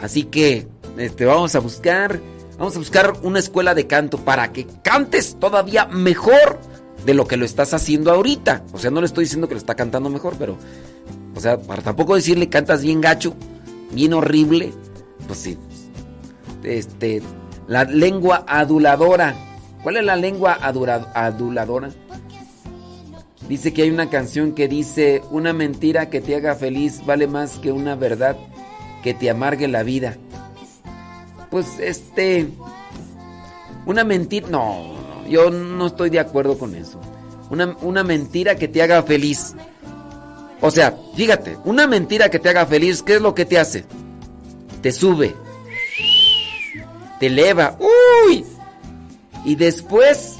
Así 0.00 0.24
que 0.24 0.66
este, 0.96 1.24
vamos 1.24 1.54
a 1.54 1.60
buscar, 1.60 2.20
vamos 2.58 2.76
a 2.76 2.78
buscar 2.78 3.12
una 3.22 3.38
escuela 3.38 3.74
de 3.74 3.86
canto 3.86 4.18
para 4.18 4.52
que 4.52 4.66
cantes 4.82 5.36
todavía 5.38 5.86
mejor 5.86 6.58
de 7.04 7.14
lo 7.14 7.26
que 7.26 7.36
lo 7.36 7.44
estás 7.44 7.74
haciendo 7.74 8.12
ahorita. 8.12 8.64
O 8.72 8.78
sea, 8.78 8.90
no 8.90 9.00
le 9.00 9.06
estoy 9.06 9.24
diciendo 9.24 9.48
que 9.48 9.54
lo 9.54 9.60
está 9.60 9.74
cantando 9.74 10.10
mejor, 10.10 10.34
pero, 10.38 10.56
o 11.34 11.40
sea, 11.40 11.58
para 11.58 11.82
tampoco 11.82 12.14
decirle 12.14 12.48
cantas 12.48 12.82
bien 12.82 13.00
gacho, 13.00 13.34
bien 13.92 14.12
horrible, 14.12 14.72
pues 15.26 15.38
sí. 15.38 15.58
Este, 16.62 17.22
la 17.66 17.84
lengua 17.84 18.44
aduladora. 18.46 19.34
¿Cuál 19.82 19.96
es 19.96 20.04
la 20.04 20.16
lengua 20.16 20.58
aduladora? 20.60 21.90
Dice 23.48 23.72
que 23.72 23.82
hay 23.82 23.90
una 23.90 24.08
canción 24.08 24.54
que 24.54 24.68
dice, 24.68 25.22
una 25.30 25.52
mentira 25.52 26.08
que 26.08 26.20
te 26.20 26.36
haga 26.36 26.54
feliz 26.54 27.04
vale 27.04 27.26
más 27.26 27.58
que 27.58 27.72
una 27.72 27.96
verdad 27.96 28.36
que 29.02 29.14
te 29.14 29.28
amargue 29.28 29.66
la 29.66 29.82
vida. 29.82 30.16
Pues 31.52 31.78
este, 31.80 32.48
una 33.84 34.04
mentira, 34.04 34.48
no, 34.48 34.94
yo 35.28 35.50
no 35.50 35.86
estoy 35.88 36.08
de 36.08 36.18
acuerdo 36.18 36.56
con 36.56 36.74
eso. 36.74 36.98
Una, 37.50 37.76
una 37.82 38.02
mentira 38.02 38.56
que 38.56 38.68
te 38.68 38.80
haga 38.80 39.02
feliz. 39.02 39.54
O 40.62 40.70
sea, 40.70 40.96
fíjate, 41.14 41.58
una 41.66 41.86
mentira 41.86 42.30
que 42.30 42.38
te 42.38 42.48
haga 42.48 42.64
feliz, 42.64 43.02
¿qué 43.02 43.16
es 43.16 43.20
lo 43.20 43.34
que 43.34 43.44
te 43.44 43.58
hace? 43.58 43.84
Te 44.80 44.92
sube, 44.92 45.36
te 47.20 47.26
eleva, 47.26 47.76
uy. 48.26 48.46
Y 49.44 49.54
después, 49.56 50.38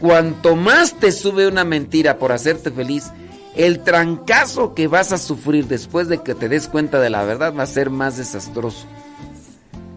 cuanto 0.00 0.54
más 0.54 0.94
te 1.00 1.10
sube 1.10 1.48
una 1.48 1.64
mentira 1.64 2.18
por 2.18 2.30
hacerte 2.30 2.70
feliz, 2.70 3.10
el 3.56 3.82
trancazo 3.82 4.74
que 4.74 4.86
vas 4.86 5.10
a 5.10 5.18
sufrir 5.18 5.66
después 5.66 6.06
de 6.06 6.22
que 6.22 6.36
te 6.36 6.48
des 6.48 6.68
cuenta 6.68 7.00
de 7.00 7.10
la 7.10 7.24
verdad 7.24 7.52
va 7.58 7.64
a 7.64 7.66
ser 7.66 7.90
más 7.90 8.18
desastroso. 8.18 8.86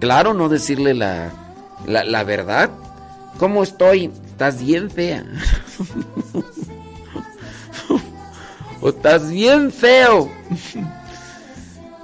Claro, 0.01 0.33
no 0.33 0.49
decirle 0.49 0.95
la, 0.95 1.31
la, 1.85 2.23
verdad. 2.23 2.71
¿Cómo 3.37 3.61
estoy? 3.61 4.11
Estás 4.25 4.59
bien 4.59 4.89
fea. 4.89 5.23
o 8.81 8.89
estás 8.89 9.29
bien 9.29 9.71
feo. 9.71 10.29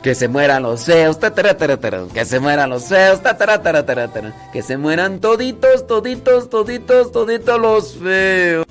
Que 0.03 0.13
se 0.15 0.29
mueran 0.29 0.63
los 0.63 0.85
feos, 0.85 1.17
que 1.17 2.23
se 2.23 2.39
mueran 2.39 2.69
los 2.69 2.85
feos, 2.85 3.19
que 4.53 4.61
se 4.61 4.77
mueran 4.77 5.19
toditos, 5.19 5.85
toditos, 5.85 6.49
toditos, 6.49 7.11
toditos 7.11 7.59
los 7.59 7.95
feos. 7.95 8.65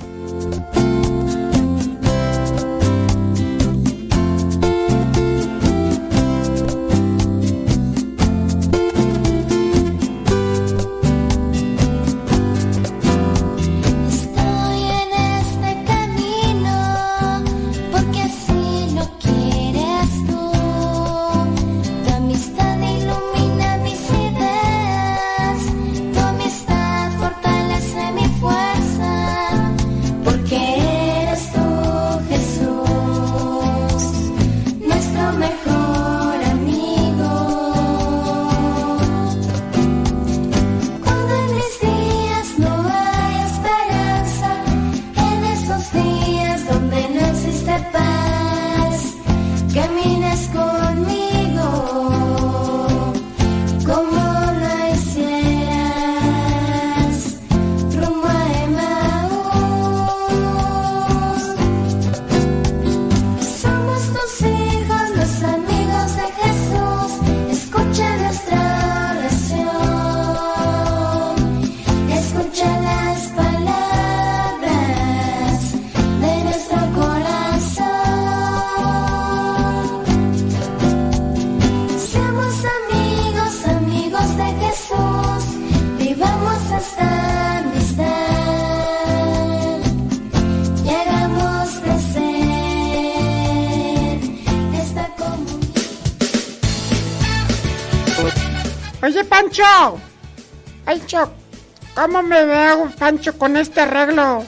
¿Cómo 102.16 102.28
me 102.28 102.46
veo, 102.46 102.90
Pancho, 102.98 103.36
con 103.36 103.58
este 103.58 103.80
arreglo? 103.80 104.42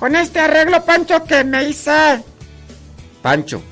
Con 0.00 0.16
este 0.16 0.40
arreglo, 0.40 0.84
Pancho, 0.84 1.22
que 1.24 1.44
me 1.44 1.68
hice. 1.68 2.24
Pancho, 3.22 3.62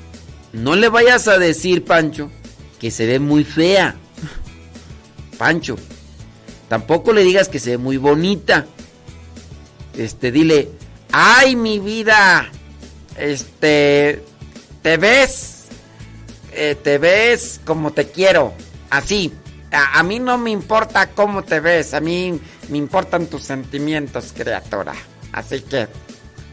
no 0.53 0.75
le 0.77 0.87
vayas 0.87 1.27
a 1.27 1.37
decir, 1.37 1.83
Pancho, 1.83 2.31
que 2.79 2.89
se 2.89 3.05
ve 3.05 3.19
muy 3.19 3.43
fea. 3.43 3.95
Pancho, 5.37 5.75
tampoco 6.69 7.11
le 7.11 7.23
digas 7.23 7.49
que 7.49 7.59
se 7.59 7.71
ve 7.71 7.77
muy 7.77 7.97
bonita. 7.97 8.65
Este, 9.97 10.31
dile, 10.31 10.69
ay, 11.11 11.57
mi 11.57 11.79
vida, 11.79 12.49
este, 13.17 14.23
te 14.81 14.95
ves, 14.95 15.65
eh, 16.53 16.77
te 16.81 16.97
ves 16.97 17.59
como 17.65 17.91
te 17.91 18.07
quiero, 18.07 18.53
así. 18.89 19.33
A, 19.71 20.01
mí 20.03 20.19
no 20.19 20.37
me 20.37 20.51
importa 20.51 21.09
cómo 21.09 21.43
te 21.43 21.59
ves, 21.59 21.93
a 21.93 21.99
mí 21.99 22.39
me 22.69 22.77
importan 22.77 23.27
tus 23.27 23.43
sentimientos, 23.43 24.33
criatura. 24.35 24.93
Así 25.33 25.61
que, 25.61 25.87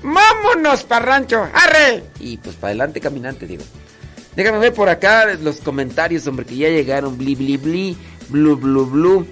vámonos 0.02 0.82
para 0.84 1.06
rancho, 1.06 1.46
arre. 1.52 2.02
Y 2.18 2.38
pues 2.38 2.56
para 2.56 2.70
adelante 2.70 3.00
caminante, 3.00 3.46
digo. 3.46 3.62
Déjame 4.34 4.58
ver 4.58 4.74
por 4.74 4.88
acá 4.88 5.26
los 5.34 5.60
comentarios, 5.60 6.26
hombre, 6.26 6.44
que 6.44 6.56
ya 6.56 6.68
llegaron. 6.68 7.16
Bli, 7.16 7.36
bli, 7.36 7.56
bli, 7.56 7.96
blu, 8.28 8.56
blu, 8.56 8.86
blu. 8.86 9.26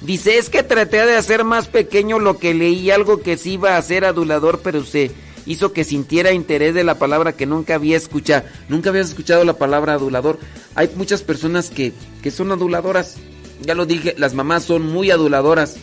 Dice, 0.00 0.38
es 0.38 0.48
que 0.48 0.62
traté 0.62 1.06
de 1.06 1.16
hacer 1.16 1.44
más 1.44 1.68
pequeño 1.68 2.18
lo 2.18 2.38
que 2.38 2.54
leí, 2.54 2.90
algo 2.90 3.20
que 3.20 3.36
sí 3.36 3.52
iba 3.52 3.76
a 3.76 3.82
ser 3.82 4.04
adulador, 4.04 4.60
pero 4.62 4.84
se 4.84 5.10
hizo 5.48 5.72
que 5.72 5.82
sintiera 5.82 6.32
interés 6.32 6.74
de 6.74 6.84
la 6.84 6.98
palabra 6.98 7.32
que 7.32 7.46
nunca 7.46 7.74
había 7.74 7.96
escuchado. 7.96 8.44
Nunca 8.68 8.90
habías 8.90 9.08
escuchado 9.08 9.44
la 9.44 9.54
palabra 9.54 9.94
adulador. 9.94 10.38
Hay 10.74 10.90
muchas 10.94 11.22
personas 11.22 11.70
que, 11.70 11.92
que 12.22 12.30
son 12.30 12.52
aduladoras. 12.52 13.16
Ya 13.62 13.74
lo 13.74 13.86
dije, 13.86 14.14
las 14.18 14.34
mamás 14.34 14.64
son 14.64 14.82
muy 14.82 15.10
aduladoras. 15.10 15.76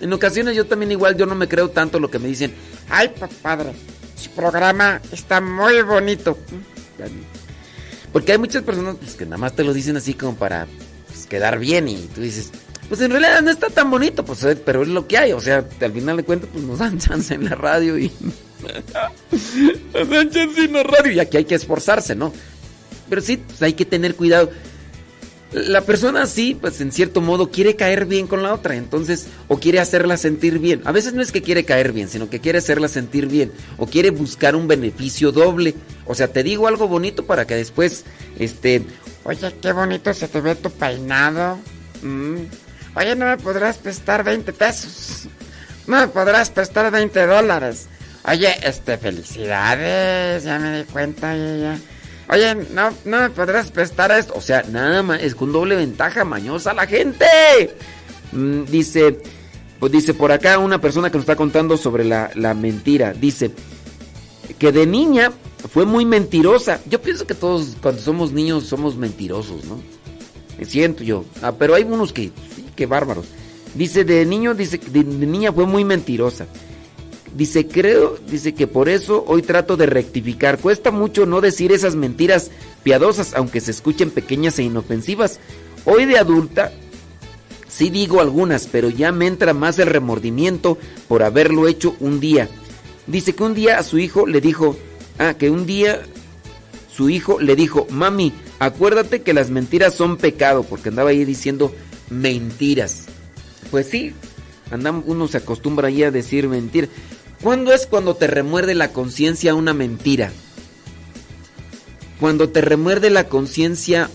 En 0.00 0.12
ocasiones 0.12 0.54
yo 0.54 0.66
también 0.66 0.92
igual, 0.92 1.16
yo 1.16 1.26
no 1.26 1.34
me 1.34 1.48
creo 1.48 1.70
tanto 1.70 1.98
lo 1.98 2.10
que 2.10 2.18
me 2.18 2.28
dicen. 2.28 2.52
Ay, 2.90 3.10
padre, 3.42 3.72
su 4.16 4.30
programa 4.30 5.00
está 5.10 5.40
muy 5.40 5.80
bonito. 5.82 6.38
Porque 8.12 8.32
hay 8.32 8.38
muchas 8.38 8.62
personas 8.62 8.96
pues, 8.96 9.14
que 9.14 9.24
nada 9.24 9.38
más 9.38 9.54
te 9.54 9.64
lo 9.64 9.72
dicen 9.72 9.96
así 9.96 10.14
como 10.14 10.36
para 10.36 10.66
pues, 11.08 11.26
quedar 11.26 11.58
bien 11.58 11.88
y 11.88 11.96
tú 12.14 12.20
dices, 12.20 12.50
pues 12.88 13.00
en 13.00 13.12
realidad 13.12 13.40
no 13.40 13.50
está 13.50 13.70
tan 13.70 13.90
bonito, 13.90 14.24
pues 14.24 14.44
pero 14.64 14.82
es 14.82 14.88
lo 14.88 15.06
que 15.06 15.16
hay. 15.16 15.32
O 15.32 15.40
sea, 15.40 15.64
al 15.80 15.92
final 15.92 16.18
de 16.18 16.24
cuentas, 16.24 16.50
pues 16.52 16.64
nos 16.64 16.78
dan 16.78 16.98
chance 16.98 17.32
en 17.32 17.46
la 17.46 17.54
radio 17.54 17.98
y... 17.98 18.12
la 20.70 20.82
radio 20.82 21.12
y 21.12 21.20
aquí 21.20 21.36
hay 21.36 21.44
que 21.44 21.54
esforzarse, 21.54 22.14
¿no? 22.14 22.32
Pero 23.08 23.22
sí, 23.22 23.38
pues 23.38 23.62
hay 23.62 23.72
que 23.72 23.84
tener 23.84 24.14
cuidado. 24.14 24.50
La 25.52 25.80
persona 25.80 26.26
sí, 26.26 26.56
pues 26.58 26.80
en 26.80 26.92
cierto 26.92 27.20
modo 27.20 27.50
quiere 27.50 27.74
caer 27.74 28.06
bien 28.06 28.28
con 28.28 28.44
la 28.44 28.54
otra, 28.54 28.76
entonces, 28.76 29.26
o 29.48 29.58
quiere 29.58 29.80
hacerla 29.80 30.16
sentir 30.16 30.60
bien. 30.60 30.80
A 30.84 30.92
veces 30.92 31.12
no 31.12 31.22
es 31.22 31.32
que 31.32 31.42
quiere 31.42 31.64
caer 31.64 31.92
bien, 31.92 32.08
sino 32.08 32.30
que 32.30 32.38
quiere 32.38 32.58
hacerla 32.58 32.86
sentir 32.86 33.26
bien, 33.26 33.50
o 33.76 33.86
quiere 33.86 34.10
buscar 34.10 34.54
un 34.54 34.68
beneficio 34.68 35.32
doble. 35.32 35.74
O 36.06 36.14
sea, 36.14 36.28
te 36.28 36.44
digo 36.44 36.68
algo 36.68 36.86
bonito 36.86 37.26
para 37.26 37.48
que 37.48 37.56
después, 37.56 38.04
este... 38.38 38.84
Oye, 39.24 39.52
qué 39.60 39.72
bonito 39.72 40.14
se 40.14 40.28
te 40.28 40.40
ve 40.40 40.54
tu 40.54 40.70
peinado. 40.70 41.58
Mm. 42.02 42.42
Oye, 42.94 43.16
¿no 43.16 43.26
me 43.26 43.36
podrás 43.36 43.78
prestar 43.78 44.22
20 44.22 44.52
pesos? 44.52 45.26
¿No 45.88 45.98
me 45.98 46.08
podrás 46.08 46.50
prestar 46.50 46.92
20 46.92 47.26
dólares? 47.26 47.88
Oye, 48.24 48.54
este, 48.62 48.98
felicidades, 48.98 50.44
ya 50.44 50.58
me 50.58 50.78
di 50.78 50.84
cuenta, 50.84 51.34
ya, 51.34 51.56
ya. 51.56 51.78
Oye, 52.28 52.54
no, 52.72 52.90
no 53.04 53.20
me 53.20 53.30
podrás 53.30 53.70
prestar 53.70 54.12
esto. 54.12 54.34
O 54.36 54.40
sea, 54.40 54.62
nada 54.70 55.02
más, 55.02 55.22
es 55.22 55.34
con 55.34 55.52
doble 55.52 55.74
ventaja, 55.76 56.24
mañosa 56.24 56.72
la 56.74 56.86
gente. 56.86 57.26
Mm, 58.32 58.64
dice, 58.64 59.18
pues 59.80 59.90
dice 59.90 60.14
por 60.14 60.30
acá 60.30 60.58
una 60.58 60.80
persona 60.80 61.10
que 61.10 61.16
nos 61.16 61.24
está 61.24 61.34
contando 61.34 61.76
sobre 61.76 62.04
la, 62.04 62.30
la 62.34 62.54
mentira. 62.54 63.14
Dice 63.14 63.50
que 64.58 64.70
de 64.70 64.86
niña 64.86 65.32
fue 65.72 65.86
muy 65.86 66.04
mentirosa. 66.04 66.80
Yo 66.88 67.00
pienso 67.00 67.26
que 67.26 67.34
todos 67.34 67.76
cuando 67.80 68.00
somos 68.00 68.32
niños 68.32 68.64
somos 68.64 68.96
mentirosos, 68.96 69.64
¿no? 69.64 69.80
Me 70.58 70.66
siento 70.66 71.02
yo. 71.02 71.24
Ah, 71.42 71.52
pero 71.52 71.74
hay 71.74 71.84
unos 71.84 72.12
que, 72.12 72.30
que 72.76 72.86
bárbaros. 72.86 73.26
Dice, 73.74 74.04
de 74.04 74.26
niño, 74.26 74.54
dice, 74.54 74.78
de, 74.78 75.02
de 75.02 75.26
niña 75.26 75.52
fue 75.52 75.64
muy 75.64 75.84
mentirosa. 75.84 76.46
Dice, 77.34 77.68
creo, 77.68 78.18
dice 78.28 78.54
que 78.54 78.66
por 78.66 78.88
eso 78.88 79.24
hoy 79.26 79.42
trato 79.42 79.76
de 79.76 79.86
rectificar. 79.86 80.58
Cuesta 80.58 80.90
mucho 80.90 81.26
no 81.26 81.40
decir 81.40 81.72
esas 81.72 81.94
mentiras 81.94 82.50
piadosas, 82.82 83.34
aunque 83.34 83.60
se 83.60 83.70
escuchen 83.70 84.10
pequeñas 84.10 84.58
e 84.58 84.64
inofensivas. 84.64 85.38
Hoy 85.84 86.06
de 86.06 86.18
adulta, 86.18 86.72
sí 87.68 87.88
digo 87.88 88.20
algunas, 88.20 88.66
pero 88.66 88.90
ya 88.90 89.12
me 89.12 89.26
entra 89.26 89.54
más 89.54 89.78
el 89.78 89.86
remordimiento 89.86 90.76
por 91.06 91.22
haberlo 91.22 91.68
hecho 91.68 91.94
un 92.00 92.18
día. 92.18 92.48
Dice 93.06 93.34
que 93.34 93.44
un 93.44 93.54
día 93.54 93.78
a 93.78 93.84
su 93.84 93.98
hijo 93.98 94.26
le 94.26 94.40
dijo, 94.40 94.76
ah, 95.18 95.34
que 95.34 95.50
un 95.50 95.66
día 95.66 96.02
su 96.92 97.08
hijo 97.08 97.40
le 97.40 97.56
dijo, 97.56 97.86
mami, 97.90 98.32
acuérdate 98.58 99.22
que 99.22 99.32
las 99.32 99.50
mentiras 99.50 99.94
son 99.94 100.16
pecado, 100.16 100.64
porque 100.64 100.90
andaba 100.90 101.10
ahí 101.10 101.24
diciendo 101.24 101.74
mentiras. 102.10 103.06
Pues 103.70 103.86
sí, 103.86 104.12
andamos, 104.70 105.04
uno 105.06 105.28
se 105.28 105.38
acostumbra 105.38 105.88
ahí 105.88 106.02
a 106.02 106.10
decir 106.10 106.48
mentiras. 106.48 106.90
¿Cuándo 107.42 107.72
es 107.72 107.86
cuando 107.86 108.16
te 108.16 108.26
remuerde 108.26 108.74
la 108.74 108.92
conciencia 108.92 109.54
una 109.54 109.72
mentira? 109.72 110.30
Cuando 112.20 112.50
te 112.50 112.60
remuerde 112.60 113.08
la 113.08 113.28
conciencia 113.28 114.10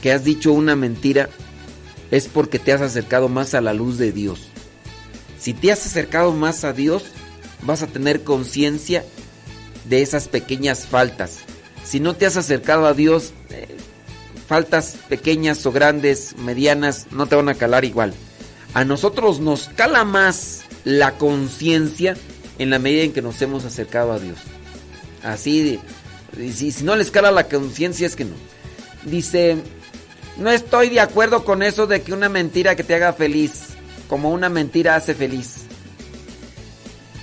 que 0.00 0.12
has 0.12 0.24
dicho 0.24 0.52
una 0.52 0.76
mentira, 0.76 1.28
es 2.10 2.28
porque 2.28 2.58
te 2.58 2.72
has 2.72 2.80
acercado 2.80 3.28
más 3.28 3.52
a 3.52 3.60
la 3.60 3.74
luz 3.74 3.98
de 3.98 4.12
Dios. 4.12 4.48
Si 5.38 5.52
te 5.52 5.70
has 5.70 5.84
acercado 5.84 6.32
más 6.32 6.64
a 6.64 6.72
Dios, 6.72 7.04
vas 7.62 7.82
a 7.82 7.86
tener 7.86 8.22
conciencia 8.22 9.04
de 9.84 10.00
esas 10.00 10.28
pequeñas 10.28 10.86
faltas. 10.86 11.40
Si 11.84 12.00
no 12.00 12.16
te 12.16 12.24
has 12.24 12.38
acercado 12.38 12.86
a 12.86 12.94
Dios, 12.94 13.34
eh, 13.50 13.76
faltas 14.48 14.96
pequeñas 15.08 15.66
o 15.66 15.72
grandes, 15.72 16.34
medianas, 16.38 17.08
no 17.10 17.26
te 17.26 17.36
van 17.36 17.50
a 17.50 17.54
calar 17.54 17.84
igual. 17.84 18.14
A 18.72 18.84
nosotros 18.84 19.40
nos 19.40 19.68
cala 19.68 20.04
más 20.04 20.65
la 20.86 21.18
conciencia 21.18 22.16
en 22.60 22.70
la 22.70 22.78
medida 22.78 23.02
en 23.02 23.12
que 23.12 23.20
nos 23.20 23.42
hemos 23.42 23.64
acercado 23.64 24.12
a 24.12 24.20
Dios. 24.20 24.38
Así, 25.24 25.80
si, 26.36 26.70
si 26.70 26.84
no 26.84 26.94
les 26.94 27.10
cala 27.10 27.32
la 27.32 27.48
conciencia 27.48 28.06
es 28.06 28.14
que 28.14 28.24
no. 28.24 28.36
Dice, 29.04 29.56
no 30.36 30.48
estoy 30.48 30.88
de 30.90 31.00
acuerdo 31.00 31.44
con 31.44 31.64
eso 31.64 31.88
de 31.88 32.02
que 32.02 32.12
una 32.12 32.28
mentira 32.28 32.76
que 32.76 32.84
te 32.84 32.94
haga 32.94 33.12
feliz, 33.12 33.64
como 34.08 34.30
una 34.30 34.48
mentira 34.48 34.94
hace 34.94 35.16
feliz. 35.16 35.56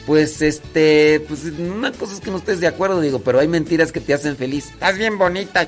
Pues 0.05 0.41
este, 0.41 1.21
pues 1.21 1.45
una 1.45 1.93
cosa 1.93 2.15
es 2.15 2.19
que 2.19 2.31
no 2.31 2.37
estés 2.37 2.59
de 2.59 2.67
acuerdo, 2.67 2.99
digo, 2.99 3.19
pero 3.19 3.39
hay 3.39 3.47
mentiras 3.47 3.93
que 3.93 4.01
te 4.01 4.13
hacen 4.13 4.35
feliz. 4.35 4.71
Estás 4.71 4.97
bien 4.97 5.17
bonita. 5.17 5.65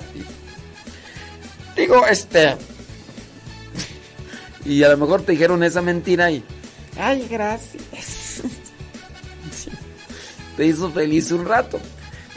Digo, 1.77 2.05
este. 2.07 2.57
Y 4.65 4.81
a 4.83 4.89
lo 4.89 4.97
mejor 4.97 5.21
te 5.21 5.31
dijeron 5.31 5.63
esa 5.63 5.81
mentira 5.81 6.29
y. 6.29 6.43
Ay, 6.97 7.27
gracias. 7.29 8.41
Te 10.57 10.65
hizo 10.65 10.89
feliz 10.91 11.31
un 11.31 11.45
rato. 11.45 11.79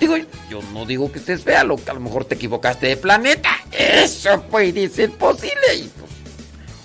Digo, 0.01 0.17
yo 0.49 0.61
no 0.73 0.87
digo 0.87 1.11
que 1.11 1.19
estés 1.19 1.43
fea, 1.43 1.65
lo 1.65 1.77
que 1.77 1.91
a 1.91 1.95
lo 1.95 2.01
mejor 2.01 2.25
te 2.25 2.37
equivocaste 2.37 2.87
de 2.87 2.97
planeta. 2.97 3.51
Eso 3.73 4.43
puede 4.43 4.89
ser 4.89 5.11
posible. 5.13 5.89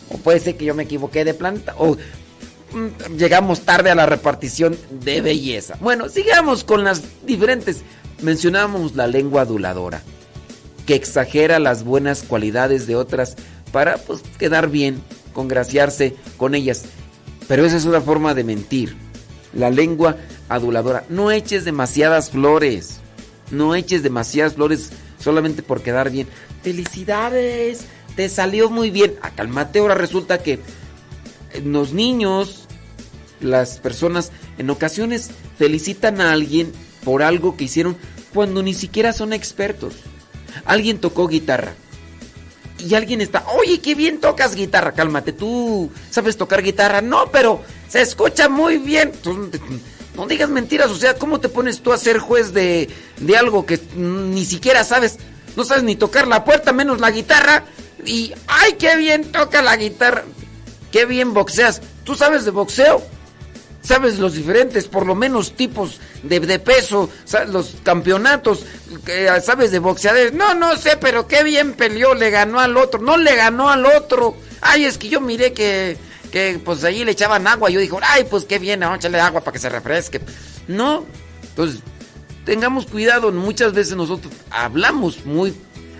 O 0.10 0.18
puede 0.18 0.40
ser 0.40 0.58
que 0.58 0.66
yo 0.66 0.74
me 0.74 0.84
equivoqué 0.84 1.24
de 1.24 1.34
planeta. 1.34 1.76
O 1.78 1.96
mm, 1.96 3.16
llegamos 3.18 3.62
tarde 3.62 3.92
a 3.92 3.96
la 3.96 4.08
repartición 4.08 4.76
de 4.90 5.22
belleza. 5.22 5.78
Bueno, 5.80 6.10
sigamos 6.10 6.64
con 6.64 6.84
las 6.84 7.04
diferentes. 7.26 7.82
Mencionamos 8.22 8.96
la 8.96 9.06
lengua 9.06 9.42
aduladora, 9.42 10.02
que 10.88 10.96
exagera 10.96 11.60
las 11.60 11.84
buenas 11.84 12.24
cualidades 12.24 12.88
de 12.88 12.96
otras 12.96 13.36
para 13.72 13.98
pues, 13.98 14.22
quedar 14.40 14.70
bien, 14.70 15.04
congraciarse 15.34 16.16
con 16.38 16.56
ellas. 16.56 16.86
Pero 17.48 17.66
esa 17.66 17.78
es 17.78 17.86
una 17.86 18.02
forma 18.02 18.34
de 18.34 18.44
mentir. 18.44 18.96
La 19.54 19.70
lengua 19.70 20.18
aduladora. 20.50 21.06
No 21.10 21.32
eches 21.32 21.66
demasiadas 21.66 22.32
flores. 22.32 23.00
No 23.52 23.76
eches 23.76 24.04
demasiadas 24.04 24.54
flores 24.54 24.92
solamente 25.20 25.64
por 25.64 25.82
quedar 25.82 26.10
bien. 26.10 26.28
Felicidades, 26.64 27.86
te 28.16 28.30
salió 28.30 28.70
muy 28.70 28.92
bien. 28.92 29.16
A 29.22 29.32
calmate, 29.32 29.80
ahora 29.80 29.96
resulta 29.96 30.42
que 30.44 30.60
los 31.64 31.94
niños, 31.94 32.68
las 33.40 33.80
personas, 33.80 34.32
en 34.58 34.70
ocasiones 34.70 35.32
felicitan 35.58 36.22
a 36.22 36.32
alguien 36.32 36.72
por 37.04 37.24
algo 37.24 37.58
que 37.58 37.66
hicieron 37.66 37.98
cuando 38.34 38.64
ni 38.64 38.74
siquiera 38.74 39.14
son 39.14 39.34
expertos. 39.34 39.96
Alguien 40.66 41.00
tocó 41.00 41.28
guitarra. 41.28 41.76
Y 42.84 42.96
alguien 42.96 43.22
está, 43.22 43.46
oye, 43.58 43.80
qué 43.80 43.96
bien 43.96 44.20
tocas 44.20 44.56
guitarra, 44.56 44.92
cálmate, 44.92 45.32
tú 45.32 45.90
sabes 46.10 46.36
tocar 46.36 46.62
guitarra. 46.62 47.02
No, 47.02 47.32
pero 47.32 47.62
se 47.88 48.02
escucha 48.02 48.50
muy 48.50 48.78
bien. 48.78 49.12
No 50.16 50.28
digas 50.28 50.50
mentiras, 50.50 50.92
o 50.92 50.96
sea, 50.96 51.16
¿cómo 51.16 51.40
te 51.40 51.50
pones 51.50 51.82
tú 51.82 51.94
a 51.94 51.98
ser 51.98 52.20
juez 52.20 52.54
de, 52.54 52.90
de 53.18 53.38
algo 53.38 53.66
que 53.66 53.80
ni 53.96 54.46
siquiera 54.46 54.84
sabes? 54.84 55.18
No 55.56 55.64
sabes 55.64 55.84
ni 55.84 55.96
tocar 55.96 56.28
la 56.28 56.44
puerta, 56.44 56.74
menos 56.74 57.00
la 57.00 57.12
guitarra. 57.12 57.64
Y, 58.06 58.34
¡ay, 58.48 58.74
qué 58.74 58.96
bien 58.98 59.32
toca 59.32 59.62
la 59.62 59.78
guitarra! 59.78 60.24
¡Qué 60.92 61.06
bien 61.06 61.34
boxeas! 61.34 61.82
¿Tú 62.04 62.16
sabes 62.16 62.44
de 62.44 62.52
boxeo? 62.52 63.02
¿Sabes 63.84 64.18
los 64.18 64.34
diferentes, 64.34 64.88
por 64.88 65.06
lo 65.06 65.14
menos, 65.14 65.56
tipos 65.56 66.00
de, 66.24 66.40
de 66.40 66.58
peso? 66.58 67.10
Los 67.50 67.76
campeonatos, 67.84 68.66
¿sabes 69.44 69.72
de 69.72 69.80
boxeadores? 69.80 70.32
No, 70.32 70.54
no 70.54 70.78
sé, 70.78 70.96
pero 70.96 71.28
qué 71.28 71.44
bien 71.44 71.74
peleó, 71.74 72.16
le 72.16 72.30
ganó 72.30 72.62
al 72.62 72.78
otro. 72.78 73.02
No 73.02 73.18
le 73.18 73.36
ganó 73.36 73.70
al 73.70 73.86
otro. 73.86 74.38
Ay, 74.62 74.86
es 74.86 74.98
que 74.98 75.10
yo 75.10 75.20
miré 75.20 75.52
que, 75.52 75.98
que 76.32 76.62
pues 76.64 76.86
allí 76.86 77.04
le 77.04 77.12
echaban 77.12 77.46
agua. 77.46 77.70
Yo 77.70 77.82
dije, 77.82 77.94
ay, 78.04 78.26
pues 78.30 78.46
qué 78.46 78.58
bien, 78.58 78.84
a 78.84 78.96
echarle 78.96 79.20
agua 79.20 79.42
para 79.42 79.52
que 79.52 79.60
se 79.60 79.68
refresque. 79.68 80.22
No, 80.70 81.06
entonces, 81.42 81.82
tengamos 82.46 82.86
cuidado. 82.86 83.34
Muchas 83.34 83.74
veces 83.74 83.98
nosotros 83.98 84.34
hablamos 84.50 85.26
muy 85.26 85.54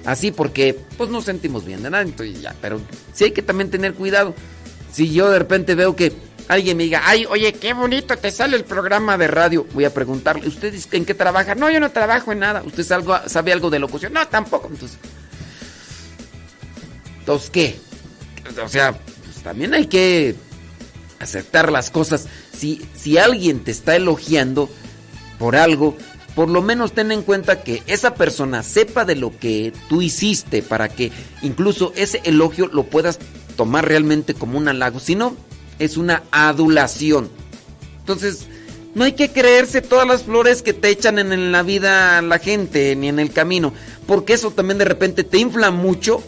así 0.06 0.32
porque 0.32 0.80
pues 0.98 1.10
no 1.10 1.22
sentimos 1.22 1.66
bien 1.66 1.84
de 1.84 1.90
nada. 1.90 2.04
Entonces, 2.04 2.42
ya, 2.42 2.56
pero 2.62 2.80
sí 3.12 3.26
hay 3.26 3.32
que 3.32 3.42
también 3.42 3.70
tener 3.70 3.94
cuidado. 3.94 4.34
Si 4.94 5.12
yo 5.12 5.30
de 5.30 5.40
repente 5.40 5.76
veo 5.76 5.98
que 5.98 6.14
alguien 6.48 6.78
me 6.78 6.84
diga, 6.84 7.02
ay, 7.06 7.26
oye, 7.26 7.54
qué 7.54 7.74
bonito 7.74 8.18
te 8.18 8.32
sale 8.32 8.58
el 8.58 8.66
programa 8.66 9.18
de 9.18 9.28
radio, 9.28 9.66
voy 9.74 9.86
a 9.86 9.94
preguntarle, 9.94 10.48
¿usted 10.48 10.74
en 10.92 11.06
qué 11.06 11.14
trabaja? 11.14 11.56
No, 11.56 11.70
yo 11.70 11.80
no 11.80 11.92
trabajo 11.92 12.32
en 12.32 12.40
nada. 12.40 12.64
¿Usted 12.64 12.84
sabe 12.84 13.52
algo 13.52 13.70
de 13.70 13.80
locución? 13.80 14.14
No, 14.14 14.28
tampoco. 14.28 14.68
Entonces, 14.72 14.98
entonces 17.20 17.50
¿qué? 17.50 17.80
O 18.64 18.68
sea, 18.68 18.94
pues, 18.94 19.44
también 19.44 19.74
hay 19.74 19.88
que 19.88 20.36
aceptar 21.20 21.72
las 21.72 21.90
cosas. 21.90 22.28
Si, 22.56 22.86
si 22.96 23.18
alguien 23.18 23.64
te 23.64 23.72
está 23.72 23.96
elogiando 23.96 24.70
por 25.40 25.56
algo, 25.56 25.98
por 26.36 26.50
lo 26.50 26.62
menos 26.62 26.94
ten 26.94 27.12
en 27.12 27.22
cuenta 27.22 27.64
que 27.64 27.84
esa 27.88 28.16
persona 28.16 28.64
sepa 28.64 29.06
de 29.06 29.16
lo 29.16 29.38
que 29.38 29.72
tú 29.88 30.02
hiciste 30.02 30.62
para 30.62 30.90
que 30.90 31.12
incluso 31.42 31.94
ese 31.96 32.22
elogio 32.26 32.68
lo 32.68 32.84
puedas 32.84 33.20
tomar 33.56 33.88
realmente 33.88 34.34
como 34.34 34.58
un 34.58 34.68
halago, 34.68 35.00
sino 35.00 35.36
es 35.80 35.98
una 35.98 36.24
adulación. 36.32 37.30
Entonces, 38.00 38.48
no 38.96 39.06
hay 39.06 39.14
que 39.14 39.32
creerse 39.32 39.82
todas 39.82 40.08
las 40.08 40.24
flores 40.24 40.62
que 40.62 40.74
te 40.74 40.90
echan 40.90 41.18
en 41.18 41.52
la 41.52 41.64
vida 41.64 42.22
la 42.22 42.38
gente 42.40 42.96
ni 42.96 43.08
en 43.08 43.20
el 43.20 43.32
camino, 43.32 43.74
porque 44.06 44.34
eso 44.34 44.52
también 44.52 44.78
de 44.78 44.86
repente 44.86 45.24
te 45.24 45.38
infla 45.40 45.72
mucho 45.72 46.24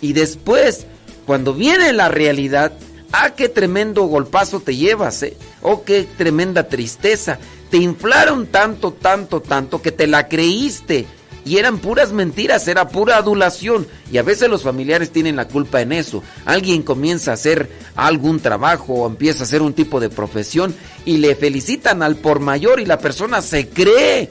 y 0.00 0.12
después, 0.12 0.86
cuando 1.26 1.54
viene 1.54 1.92
la 1.92 2.08
realidad, 2.08 2.72
ah, 3.12 3.30
qué 3.36 3.48
tremendo 3.48 4.02
golpazo 4.04 4.60
te 4.60 4.76
llevas, 4.76 5.22
¿eh? 5.22 5.36
Oh, 5.62 5.84
qué 5.84 6.06
tremenda 6.16 6.68
tristeza. 6.68 7.38
Te 7.70 7.76
inflaron 7.76 8.46
tanto, 8.46 8.92
tanto, 8.92 9.40
tanto 9.40 9.80
que 9.82 9.92
te 9.92 10.06
la 10.06 10.26
creíste 10.26 11.06
y 11.44 11.58
eran 11.58 11.78
puras 11.78 12.12
mentiras, 12.12 12.68
era 12.68 12.88
pura 12.88 13.16
adulación. 13.16 13.86
Y 14.12 14.18
a 14.18 14.22
veces 14.22 14.48
los 14.48 14.62
familiares 14.62 15.10
tienen 15.10 15.36
la 15.36 15.48
culpa 15.48 15.80
en 15.80 15.92
eso. 15.92 16.22
Alguien 16.44 16.82
comienza 16.82 17.30
a 17.30 17.34
hacer 17.34 17.70
algún 17.96 18.40
trabajo 18.40 18.94
o 18.94 19.06
empieza 19.06 19.40
a 19.40 19.46
hacer 19.46 19.62
un 19.62 19.72
tipo 19.72 20.00
de 20.00 20.10
profesión 20.10 20.74
y 21.04 21.18
le 21.18 21.34
felicitan 21.34 22.02
al 22.02 22.16
por 22.16 22.40
mayor 22.40 22.80
y 22.80 22.86
la 22.86 22.98
persona 22.98 23.42
se 23.42 23.68
cree. 23.68 24.30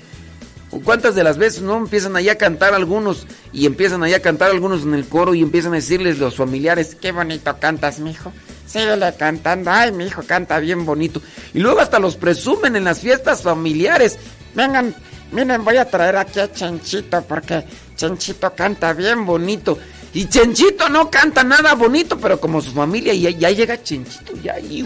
¿Cuántas 0.84 1.16
de 1.16 1.24
las 1.24 1.40
veces 1.40 1.64
no 1.64 1.78
empiezan 1.78 2.16
allá 2.16 2.34
a 2.34 2.36
cantar 2.36 2.76
algunos 2.76 3.26
y 3.52 3.66
empiezan 3.66 4.04
allá 4.04 4.18
a 4.18 4.22
cantar 4.22 4.52
algunos 4.52 4.84
en 4.84 4.94
el 4.94 5.06
coro 5.06 5.34
y 5.34 5.42
empiezan 5.42 5.74
a 5.74 5.78
decirles 5.78 6.20
los 6.20 6.36
familiares, 6.36 6.96
qué 6.96 7.12
bonito 7.12 7.58
cantas, 7.60 8.00
mijo? 8.00 8.32
Síguele 8.68 9.12
cantando, 9.18 9.72
ay, 9.72 9.92
mi 9.92 10.06
hijo 10.06 10.22
canta 10.22 10.60
bien 10.60 10.86
bonito. 10.86 11.24
Y 11.56 11.60
luego 11.60 11.80
hasta 11.80 11.98
los 11.98 12.18
presumen 12.18 12.76
en 12.76 12.84
las 12.84 13.00
fiestas 13.00 13.42
familiares. 13.42 14.20
Vengan, 14.54 14.94
Miren, 15.32 15.64
voy 15.64 15.78
a 15.78 15.86
traer 15.86 16.18
aquí 16.18 16.40
a 16.40 16.52
Chenchito 16.52 17.22
porque 17.22 17.64
Chenchito 17.96 18.54
canta 18.56 18.94
bien 18.94 19.26
bonito. 19.26 19.78
Y 20.14 20.26
Chenchito 20.28 20.90
no 20.90 21.12
canta 21.12 21.44
nada 21.44 21.76
bonito, 21.76 22.18
pero 22.18 22.40
como 22.40 22.62
su 22.62 22.72
familia 22.72 23.14
ya, 23.14 23.30
ya 23.30 23.52
llega 23.52 23.82
Chenchito, 23.82 24.34
ya, 24.42 24.60
y 24.60 24.84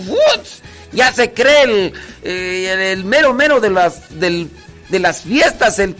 ya 0.91 1.13
se 1.13 1.31
cree 1.31 1.63
el, 1.63 1.93
eh, 2.23 2.91
el, 2.91 3.05
mero 3.05 3.33
mero 3.33 3.61
de 3.61 3.69
las, 3.69 4.19
del, 4.19 4.49
de 4.89 4.99
las 4.99 5.21
fiestas, 5.21 5.79
el, 5.79 5.95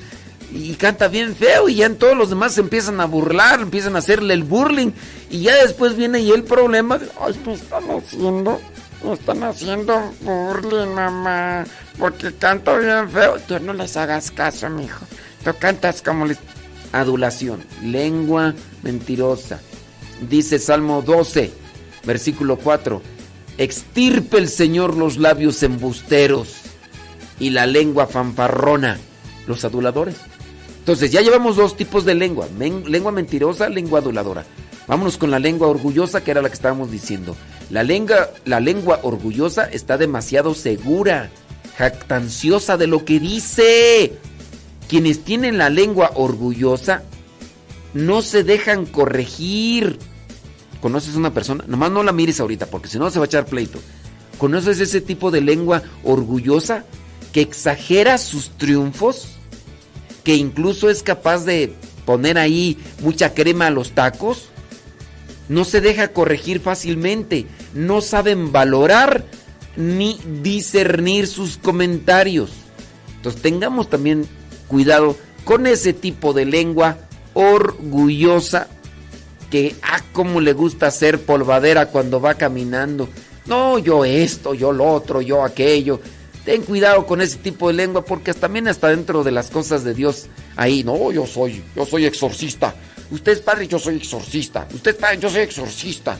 y 0.51 0.73
canta 0.73 1.07
bien 1.07 1.37
feo, 1.37 1.69
y 1.69 1.75
ya 1.75 1.85
en 1.85 1.95
todos 1.95 2.17
los 2.17 2.29
demás 2.29 2.53
se 2.53 2.61
empiezan 2.61 2.99
a 2.99 3.05
burlar, 3.05 3.61
empiezan 3.61 3.95
a 3.95 3.99
hacerle 3.99 4.33
el 4.33 4.43
burling, 4.43 4.91
y 5.29 5.43
ya 5.43 5.55
después 5.55 5.95
viene 5.95 6.19
y 6.19 6.29
el 6.31 6.43
problema 6.43 6.97
de, 6.97 7.07
ay, 7.21 7.39
me 7.45 7.53
están 7.53 7.83
haciendo, 7.91 8.59
están 9.13 9.43
haciendo 9.43 10.13
burling, 10.21 10.93
mamá 10.93 11.63
porque 11.97 12.33
canto 12.33 12.77
bien 12.77 13.09
feo. 13.09 13.37
Tú 13.47 13.59
no 13.59 13.73
les 13.73 13.95
hagas 13.97 14.31
caso, 14.31 14.69
mijo. 14.69 15.05
Tú 15.43 15.51
cantas 15.59 16.01
como 16.01 16.25
adulación, 16.91 17.63
lengua 17.83 18.53
mentirosa. 18.81 19.59
Dice 20.29 20.59
Salmo 20.59 21.01
12, 21.01 21.51
versículo 22.05 22.57
4. 22.57 23.01
Extirpe 23.57 24.37
el 24.37 24.47
Señor 24.47 24.95
los 24.95 25.17
labios 25.17 25.61
embusteros 25.63 26.55
y 27.39 27.49
la 27.49 27.67
lengua 27.67 28.07
fanfarrona, 28.07 28.97
los 29.47 29.65
aduladores. 29.65 30.15
Entonces 30.79 31.11
ya 31.11 31.21
llevamos 31.21 31.55
dos 31.55 31.77
tipos 31.77 32.05
de 32.05 32.15
lengua, 32.15 32.47
lengua 32.57 33.11
mentirosa, 33.11 33.69
lengua 33.69 33.99
aduladora. 33.99 34.45
Vámonos 34.87 35.17
con 35.17 35.31
la 35.31 35.39
lengua 35.39 35.67
orgullosa, 35.67 36.23
que 36.23 36.31
era 36.31 36.41
la 36.41 36.49
que 36.49 36.55
estábamos 36.55 36.91
diciendo. 36.91 37.35
La 37.69 37.83
la 38.45 38.59
lengua 38.59 38.99
orgullosa 39.03 39.63
está 39.65 39.97
demasiado 39.97 40.53
segura 40.53 41.29
jactanciosa 41.77 42.77
de 42.77 42.87
lo 42.87 43.05
que 43.05 43.19
dice. 43.19 44.13
Quienes 44.87 45.23
tienen 45.23 45.57
la 45.57 45.69
lengua 45.69 46.11
orgullosa 46.15 47.03
no 47.93 48.21
se 48.21 48.43
dejan 48.43 48.85
corregir. 48.85 49.99
¿Conoces 50.81 51.15
una 51.15 51.33
persona? 51.33 51.63
Nomás 51.67 51.91
no 51.91 52.03
la 52.03 52.11
mires 52.11 52.39
ahorita 52.39 52.65
porque 52.67 52.89
si 52.89 52.99
no 52.99 53.09
se 53.09 53.19
va 53.19 53.25
a 53.25 53.27
echar 53.27 53.45
pleito. 53.45 53.79
¿Conoces 54.37 54.79
ese 54.79 54.99
tipo 54.99 55.31
de 55.31 55.41
lengua 55.41 55.83
orgullosa 56.03 56.85
que 57.31 57.41
exagera 57.41 58.17
sus 58.17 58.49
triunfos? 58.57 59.29
Que 60.23 60.35
incluso 60.35 60.89
es 60.89 61.03
capaz 61.03 61.45
de 61.45 61.73
poner 62.05 62.37
ahí 62.37 62.77
mucha 63.01 63.33
crema 63.33 63.67
a 63.67 63.71
los 63.71 63.91
tacos. 63.91 64.49
No 65.49 65.63
se 65.65 65.81
deja 65.81 66.09
corregir 66.09 66.59
fácilmente. 66.59 67.47
No 67.73 68.01
saben 68.01 68.51
valorar 68.51 69.25
ni 69.75 70.19
discernir 70.41 71.27
sus 71.27 71.57
comentarios. 71.57 72.51
Entonces 73.15 73.41
tengamos 73.41 73.89
también 73.89 74.27
cuidado 74.67 75.15
con 75.43 75.67
ese 75.67 75.93
tipo 75.93 76.33
de 76.33 76.45
lengua 76.45 76.97
orgullosa 77.33 78.67
que 79.49 79.75
ah, 79.81 80.01
como 80.11 80.41
le 80.41 80.53
gusta 80.53 80.87
hacer 80.87 81.21
polvadera 81.21 81.87
cuando 81.87 82.19
va 82.19 82.35
caminando. 82.35 83.09
No, 83.45 83.77
yo 83.77 84.05
esto, 84.05 84.53
yo 84.53 84.71
lo 84.71 84.91
otro, 84.91 85.21
yo 85.21 85.43
aquello. 85.43 85.99
Ten 86.45 86.63
cuidado 86.63 87.05
con 87.05 87.21
ese 87.21 87.37
tipo 87.37 87.67
de 87.67 87.73
lengua 87.73 88.03
porque 88.03 88.33
también 88.33 88.67
está 88.67 88.89
dentro 88.89 89.23
de 89.23 89.31
las 89.31 89.49
cosas 89.49 89.83
de 89.83 89.93
Dios 89.93 90.27
ahí. 90.55 90.83
No, 90.83 91.11
yo 91.11 91.25
soy, 91.25 91.63
yo 91.75 91.85
soy 91.85 92.05
exorcista. 92.05 92.75
Usted 93.11 93.33
es 93.33 93.39
padre, 93.41 93.67
yo 93.67 93.79
soy 93.79 93.97
exorcista. 93.97 94.67
Usted 94.73 94.91
es 94.91 94.97
padre, 94.97 95.19
yo 95.19 95.29
soy 95.29 95.41
exorcista 95.41 96.17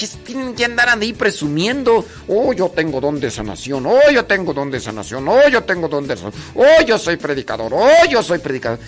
que 0.00 0.06
tienen 0.24 0.54
que 0.54 0.64
andar 0.64 0.88
ahí 0.88 1.12
presumiendo. 1.12 2.04
Oh, 2.28 2.52
yo 2.52 2.70
tengo 2.70 3.00
don 3.00 3.20
de 3.20 3.30
sanación. 3.30 3.84
Oh, 3.86 4.10
yo 4.12 4.24
tengo 4.24 4.54
don 4.54 4.70
de 4.70 4.80
sanación. 4.80 5.28
Oh, 5.28 5.48
yo 5.48 5.62
tengo 5.64 5.88
don 5.88 6.06
de 6.06 6.16
sanación. 6.16 6.42
Oh, 6.54 6.84
yo 6.86 6.98
soy 6.98 7.16
predicador. 7.16 7.72
Oh, 7.74 8.06
yo 8.08 8.22
soy 8.22 8.38
predicador. 8.38 8.78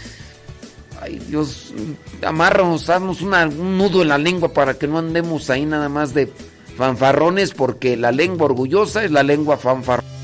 Ay, 1.00 1.18
Dios, 1.28 1.74
amarramos, 2.24 2.88
haznos 2.88 3.20
un 3.22 3.78
nudo 3.78 4.02
en 4.02 4.08
la 4.08 4.18
lengua 4.18 4.52
para 4.52 4.74
que 4.74 4.86
no 4.86 4.98
andemos 4.98 5.50
ahí 5.50 5.66
nada 5.66 5.88
más 5.88 6.14
de 6.14 6.32
fanfarrones, 6.76 7.52
porque 7.52 7.96
la 7.96 8.12
lengua 8.12 8.46
orgullosa 8.46 9.04
es 9.04 9.10
la 9.10 9.22
lengua 9.22 9.56
fanfarrona. 9.56 10.21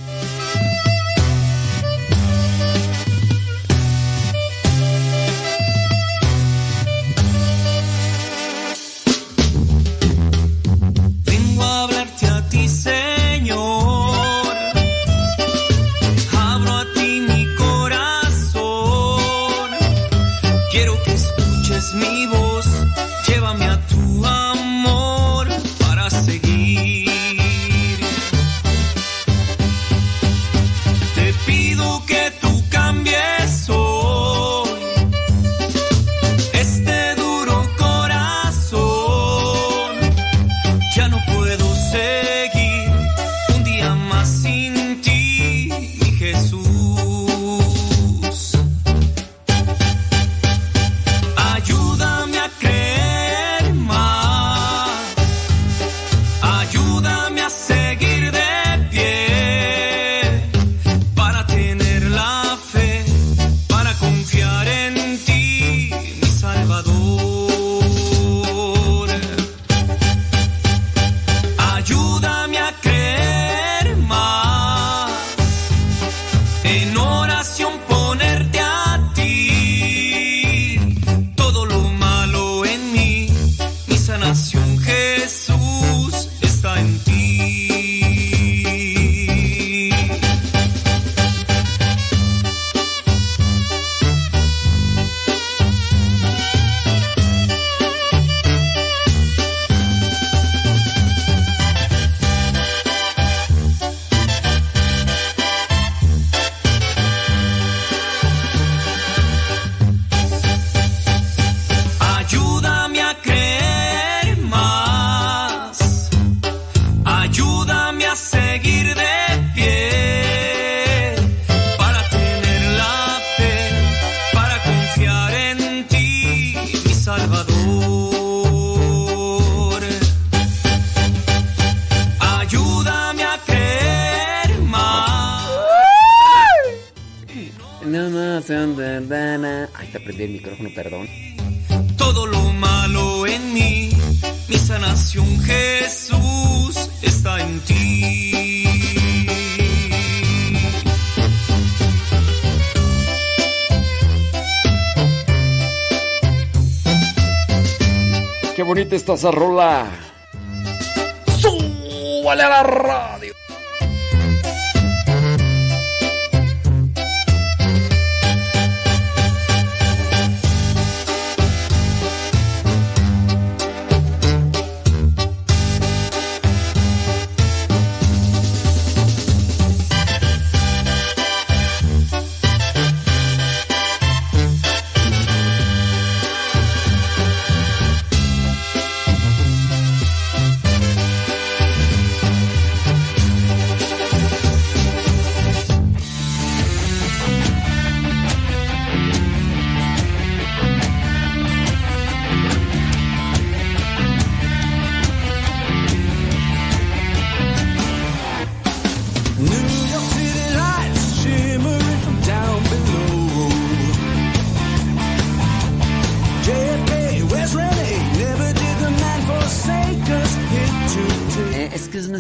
Bonita 159.23 159.31
está 159.31 160.08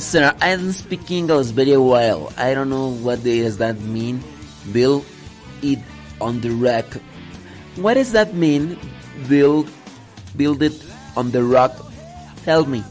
sir, 0.01 0.35
I 0.41 0.57
don't 0.57 0.73
speak 0.73 1.11
English 1.11 1.49
very 1.49 1.77
well. 1.77 2.33
I 2.37 2.55
don't 2.55 2.71
know 2.71 2.91
what 2.91 3.23
does 3.23 3.59
that 3.59 3.81
mean. 3.81 4.23
Build 4.73 5.05
it 5.63 5.79
on 6.21 6.41
the 6.41 6.51
rock. 6.51 6.87
What 7.77 7.95
does 7.95 8.13
that 8.13 8.35
mean? 8.35 8.79
Build, 9.29 9.71
build 10.37 10.63
it 10.63 10.75
on 11.17 11.31
the 11.31 11.43
rock. 11.43 11.73
Tell 12.45 12.65
me, 12.65 12.83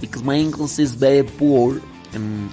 because 0.00 0.22
my 0.22 0.36
English 0.36 0.78
is 0.78 0.94
very 0.94 1.22
poor 1.22 1.80
and 2.12 2.50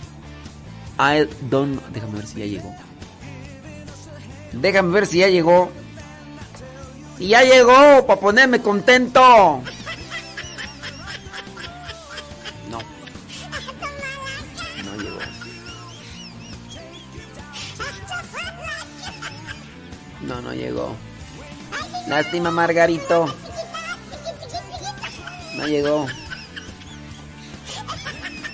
I 0.97 1.27
don't. 1.49 1.77
Déjame 1.93 2.13
ver 2.13 2.25
si 2.25 2.39
ya 2.39 2.45
llegó. 2.45 2.73
Déjame 4.53 4.91
ver 4.91 5.05
si 5.05 5.19
ya 5.19 5.29
llegó. 5.29 5.69
Si 7.17 7.27
ya 7.27 7.43
llegó, 7.43 8.05
para 8.05 8.19
ponerme 8.19 8.61
contento. 8.61 9.61
Llegó. 20.61 20.95
Lástima, 22.07 22.51
Margarito. 22.51 23.33
No 25.57 25.67
llegó. 25.67 26.07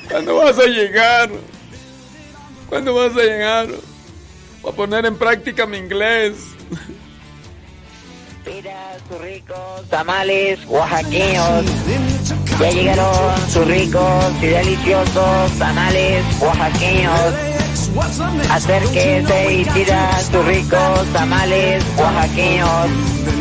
¿Cuándo 0.10 0.36
vas 0.38 0.58
a 0.58 0.66
llegar? 0.66 1.30
¿Cuándo 2.70 2.94
vas 2.94 3.12
a 3.16 3.22
llegar? 3.22 3.68
Voy 4.62 4.72
a 4.72 4.76
poner 4.76 5.06
en 5.06 5.18
práctica 5.18 5.66
mi 5.66 5.78
inglés. 5.78 6.36
Mira 8.46 8.98
sus 9.10 9.22
ricos 9.22 9.90
tamales 9.90 10.60
oaxaqueños. 10.68 11.66
Ya 12.60 12.72
llegaron 12.72 13.50
sus 13.50 13.68
ricos 13.68 14.04
y 14.42 14.48
deliciosos 14.48 15.52
tamales 15.60 16.24
oaxaqueños. 16.40 17.34
Acérquese 18.50 19.54
y 19.54 19.66
tira 19.66 20.10
tus 20.32 20.46
ricos 20.46 21.06
tamales 21.14 21.84
oaxaqueños. 21.98 23.37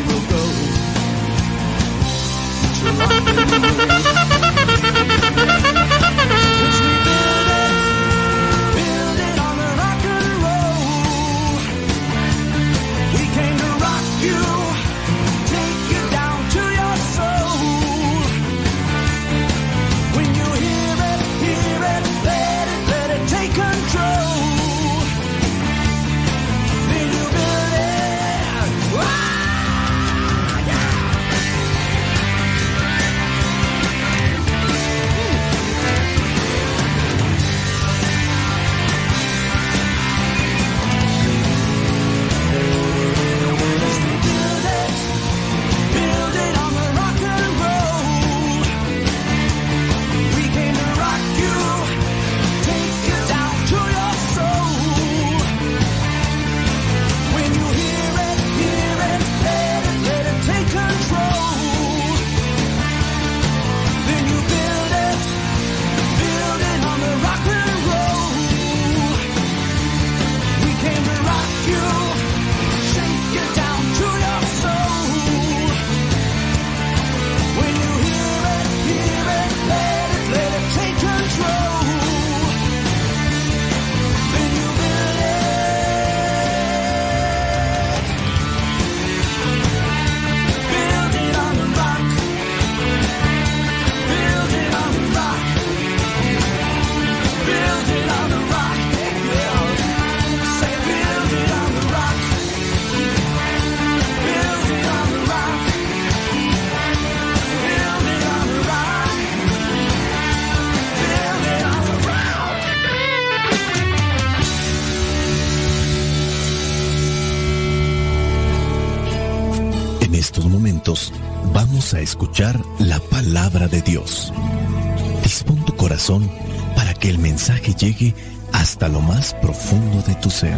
Para 126.76 126.94
que 126.94 127.08
el 127.08 127.18
mensaje 127.18 127.74
llegue 127.74 128.14
hasta 128.52 128.86
lo 128.86 129.00
más 129.00 129.34
profundo 129.34 130.00
de 130.06 130.14
tu 130.16 130.30
ser. 130.30 130.56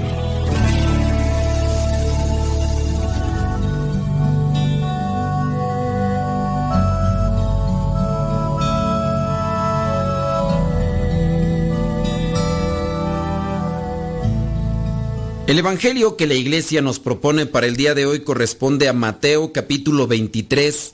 El 15.47 15.59
Evangelio 15.59 16.17
que 16.17 16.27
la 16.27 16.35
iglesia 16.35 16.83
nos 16.83 16.99
propone 16.99 17.47
para 17.47 17.67
el 17.67 17.77
día 17.77 17.95
de 17.95 18.05
hoy 18.05 18.21
corresponde 18.21 18.87
a 18.87 18.93
Mateo 18.93 19.51
capítulo 19.55 20.07
23, 20.07 20.93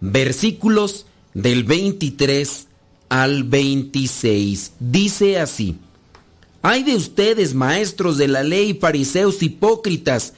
versículos 0.00 1.06
del 1.32 1.64
23 1.64 2.65
al 3.08 3.44
26. 3.44 4.72
Dice 4.78 5.38
así, 5.38 5.76
Hay 6.62 6.82
de 6.82 6.96
ustedes, 6.96 7.54
maestros 7.54 8.16
de 8.18 8.28
la 8.28 8.42
ley, 8.42 8.74
fariseos 8.74 9.42
hipócritas, 9.42 10.34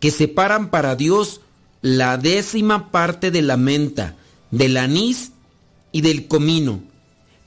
que 0.00 0.10
separan 0.10 0.70
para 0.70 0.96
Dios 0.96 1.40
la 1.80 2.16
décima 2.16 2.90
parte 2.90 3.30
de 3.30 3.42
la 3.42 3.56
menta, 3.56 4.16
del 4.50 4.76
anís 4.76 5.32
y 5.90 6.00
del 6.00 6.28
comino, 6.28 6.82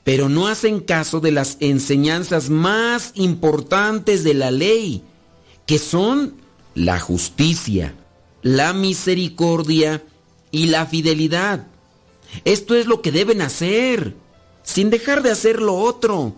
pero 0.04 0.28
no 0.28 0.46
hacen 0.46 0.80
caso 0.80 1.20
de 1.20 1.32
las 1.32 1.56
enseñanzas 1.60 2.50
más 2.50 3.12
importantes 3.14 4.24
de 4.24 4.34
la 4.34 4.50
ley, 4.50 5.02
que 5.66 5.78
son 5.78 6.34
la 6.74 7.00
justicia, 7.00 7.94
la 8.42 8.72
misericordia 8.72 10.04
y 10.50 10.66
la 10.66 10.86
fidelidad. 10.86 11.66
Esto 12.44 12.74
es 12.74 12.86
lo 12.86 13.02
que 13.02 13.12
deben 13.12 13.40
hacer, 13.40 14.14
sin 14.66 14.90
dejar 14.90 15.22
de 15.22 15.30
hacer 15.30 15.62
lo 15.62 15.76
otro. 15.76 16.34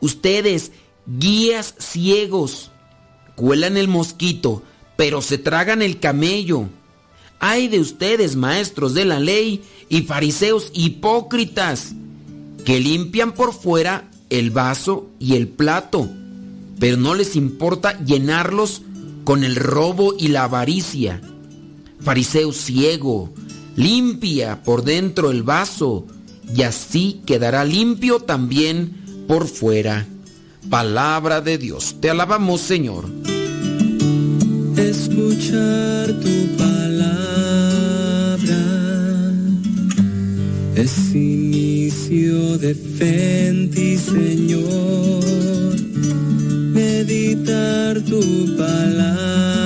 Ustedes, 0.00 0.72
guías 1.06 1.76
ciegos, 1.78 2.72
cuelan 3.36 3.76
el 3.76 3.86
mosquito, 3.86 4.64
pero 4.96 5.22
se 5.22 5.38
tragan 5.38 5.80
el 5.80 6.00
camello. 6.00 6.68
Hay 7.38 7.68
de 7.68 7.78
ustedes, 7.78 8.34
maestros 8.34 8.94
de 8.94 9.04
la 9.04 9.20
ley 9.20 9.62
y 9.88 10.02
fariseos 10.02 10.72
hipócritas, 10.74 11.92
que 12.64 12.80
limpian 12.80 13.30
por 13.30 13.54
fuera 13.54 14.10
el 14.30 14.50
vaso 14.50 15.06
y 15.20 15.36
el 15.36 15.46
plato 15.46 16.10
pero 16.78 16.96
no 16.96 17.14
les 17.14 17.36
importa 17.36 17.98
llenarlos 18.04 18.82
con 19.24 19.44
el 19.44 19.56
robo 19.56 20.14
y 20.18 20.28
la 20.28 20.44
avaricia. 20.44 21.20
Fariseo 22.00 22.52
ciego, 22.52 23.32
limpia 23.76 24.62
por 24.62 24.84
dentro 24.84 25.30
el 25.30 25.42
vaso 25.42 26.06
y 26.54 26.62
así 26.62 27.20
quedará 27.26 27.64
limpio 27.64 28.20
también 28.20 29.24
por 29.26 29.46
fuera. 29.46 30.06
Palabra 30.70 31.40
de 31.40 31.58
Dios, 31.58 31.96
te 32.00 32.10
alabamos 32.10 32.60
Señor. 32.60 33.06
Escuchar 34.76 36.12
tu 36.20 36.56
palabra 36.56 36.76
es 40.74 41.14
inicio 41.14 42.58
de 42.58 42.74
fe 42.74 43.36
Señor 43.98 45.24
meditar 46.72 48.00
tu 48.02 48.56
palabra 48.56 49.65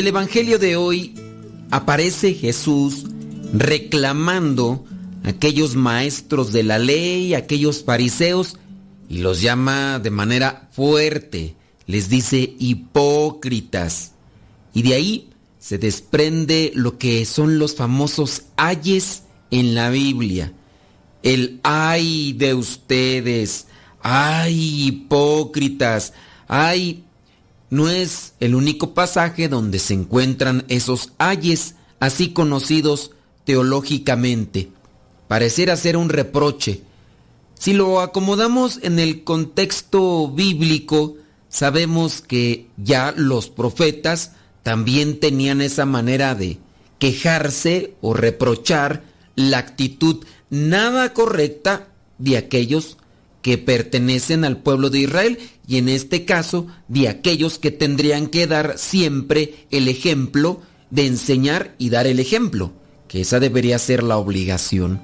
el 0.00 0.08
Evangelio 0.08 0.58
de 0.58 0.76
hoy 0.76 1.14
aparece 1.70 2.34
Jesús 2.34 3.06
reclamando 3.52 4.84
a 5.24 5.30
aquellos 5.30 5.76
maestros 5.76 6.52
de 6.52 6.62
la 6.62 6.78
ley, 6.78 7.34
aquellos 7.34 7.84
fariseos, 7.84 8.56
y 9.08 9.18
los 9.18 9.40
llama 9.40 9.98
de 9.98 10.10
manera 10.10 10.68
fuerte, 10.72 11.54
les 11.86 12.08
dice 12.08 12.54
hipócritas. 12.58 14.12
Y 14.74 14.82
de 14.82 14.94
ahí 14.94 15.30
se 15.58 15.78
desprende 15.78 16.72
lo 16.74 16.98
que 16.98 17.24
son 17.24 17.58
los 17.58 17.74
famosos 17.76 18.42
ayes 18.56 19.22
en 19.50 19.74
la 19.74 19.90
Biblia 19.90 20.52
el 21.22 21.60
ay 21.62 22.32
de 22.32 22.54
ustedes, 22.54 23.66
ay 24.02 24.86
hipócritas, 24.86 26.12
ay 26.48 27.04
no 27.70 27.88
es 27.88 28.34
el 28.40 28.54
único 28.54 28.94
pasaje 28.94 29.48
donde 29.48 29.78
se 29.78 29.94
encuentran 29.94 30.64
esos 30.68 31.12
ayes 31.18 31.76
así 32.00 32.32
conocidos 32.32 33.12
teológicamente. 33.44 34.70
Pareciera 35.28 35.76
ser 35.76 35.96
un 35.96 36.08
reproche. 36.08 36.82
Si 37.54 37.72
lo 37.72 38.00
acomodamos 38.00 38.80
en 38.82 38.98
el 38.98 39.22
contexto 39.22 40.28
bíblico, 40.28 41.16
sabemos 41.48 42.20
que 42.20 42.66
ya 42.76 43.14
los 43.16 43.48
profetas 43.48 44.32
también 44.62 45.20
tenían 45.20 45.60
esa 45.60 45.86
manera 45.86 46.34
de 46.34 46.58
quejarse 46.98 47.94
o 48.00 48.14
reprochar 48.14 49.04
la 49.36 49.58
actitud 49.58 50.24
nada 50.50 51.12
correcta 51.12 51.88
de 52.18 52.36
aquellos 52.36 52.98
que 53.42 53.58
pertenecen 53.58 54.44
al 54.44 54.58
pueblo 54.58 54.90
de 54.90 55.00
Israel 55.00 55.38
y 55.66 55.78
en 55.78 55.88
este 55.88 56.24
caso 56.24 56.66
de 56.88 57.08
aquellos 57.08 57.58
que 57.58 57.70
tendrían 57.70 58.26
que 58.26 58.46
dar 58.46 58.76
siempre 58.76 59.66
el 59.70 59.88
ejemplo 59.88 60.60
de 60.90 61.06
enseñar 61.06 61.74
y 61.78 61.90
dar 61.90 62.06
el 62.06 62.20
ejemplo, 62.20 62.72
que 63.08 63.22
esa 63.22 63.40
debería 63.40 63.78
ser 63.78 64.02
la 64.02 64.18
obligación. 64.18 65.02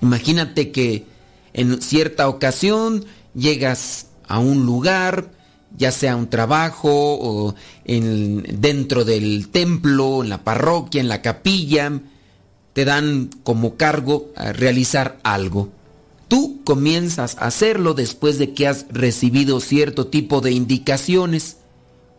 Imagínate 0.00 0.70
que 0.70 1.06
en 1.52 1.82
cierta 1.82 2.28
ocasión 2.28 3.04
llegas 3.34 4.06
a 4.26 4.38
un 4.38 4.64
lugar, 4.64 5.30
ya 5.76 5.90
sea 5.90 6.16
un 6.16 6.28
trabajo 6.30 6.90
o 6.92 7.54
en, 7.84 8.60
dentro 8.60 9.04
del 9.04 9.48
templo, 9.48 10.22
en 10.22 10.30
la 10.30 10.44
parroquia, 10.44 11.00
en 11.00 11.08
la 11.08 11.22
capilla, 11.22 12.00
te 12.72 12.84
dan 12.84 13.30
como 13.42 13.76
cargo 13.76 14.30
realizar 14.36 15.18
algo. 15.22 15.70
Tú 16.34 16.62
comienzas 16.64 17.36
a 17.38 17.46
hacerlo 17.46 17.94
después 17.94 18.40
de 18.40 18.54
que 18.54 18.66
has 18.66 18.86
recibido 18.90 19.60
cierto 19.60 20.08
tipo 20.08 20.40
de 20.40 20.50
indicaciones. 20.50 21.58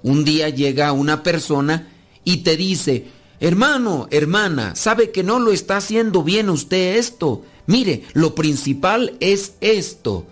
Un 0.04 0.24
día 0.24 0.48
llega 0.48 0.94
una 0.94 1.22
persona 1.22 1.90
y 2.24 2.38
te 2.38 2.56
dice, 2.56 3.08
hermano, 3.42 4.08
hermana, 4.12 4.74
sabe 4.78 5.12
que 5.12 5.22
no 5.22 5.40
lo 5.40 5.52
está 5.52 5.76
haciendo 5.76 6.24
bien 6.24 6.50
usted 6.50 6.96
esto. 6.96 7.44
Mire, 7.68 8.04
lo 8.14 8.36
principal 8.36 9.18
es 9.20 9.56
esto. 9.60 10.26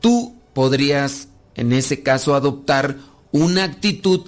Tú 0.00 0.36
podrías, 0.52 1.26
en 1.56 1.72
ese 1.72 2.04
caso, 2.04 2.36
adoptar 2.36 2.98
una 3.32 3.64
actitud 3.64 4.20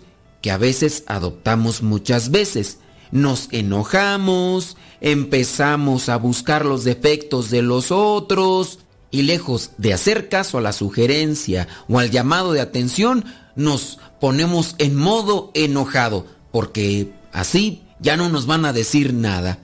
que 0.43 0.51
a 0.51 0.59
veces 0.59 1.05
adoptamos 1.07 1.85
muchas 1.85 2.33
veces. 2.33 2.79
Nos 3.11 3.49
enojamos, 3.53 4.77
empezamos 5.01 6.09
a 6.09 6.17
buscar 6.17 6.65
los 6.65 6.85
defectos 6.85 7.51
de 7.51 7.63
los 7.63 7.91
otros 7.91 8.81
y 9.11 9.23
lejos 9.23 9.71
de 9.79 9.95
hacer 9.95 10.29
caso 10.29 10.59
a 10.59 10.61
la 10.61 10.73
sugerencia 10.73 11.69
o 11.89 11.99
al 11.99 12.11
llamado 12.11 12.53
de 12.53 12.61
atención, 12.61 13.25
nos 13.55 13.99
ponemos 14.21 14.75
en 14.79 14.97
modo 14.97 15.51
enojado, 15.55 16.27
porque 16.53 17.13
así 17.33 17.83
ya 18.01 18.17
no 18.17 18.29
nos 18.29 18.47
van 18.47 18.65
a 18.65 18.73
decir 18.73 19.15
nada. 19.15 19.59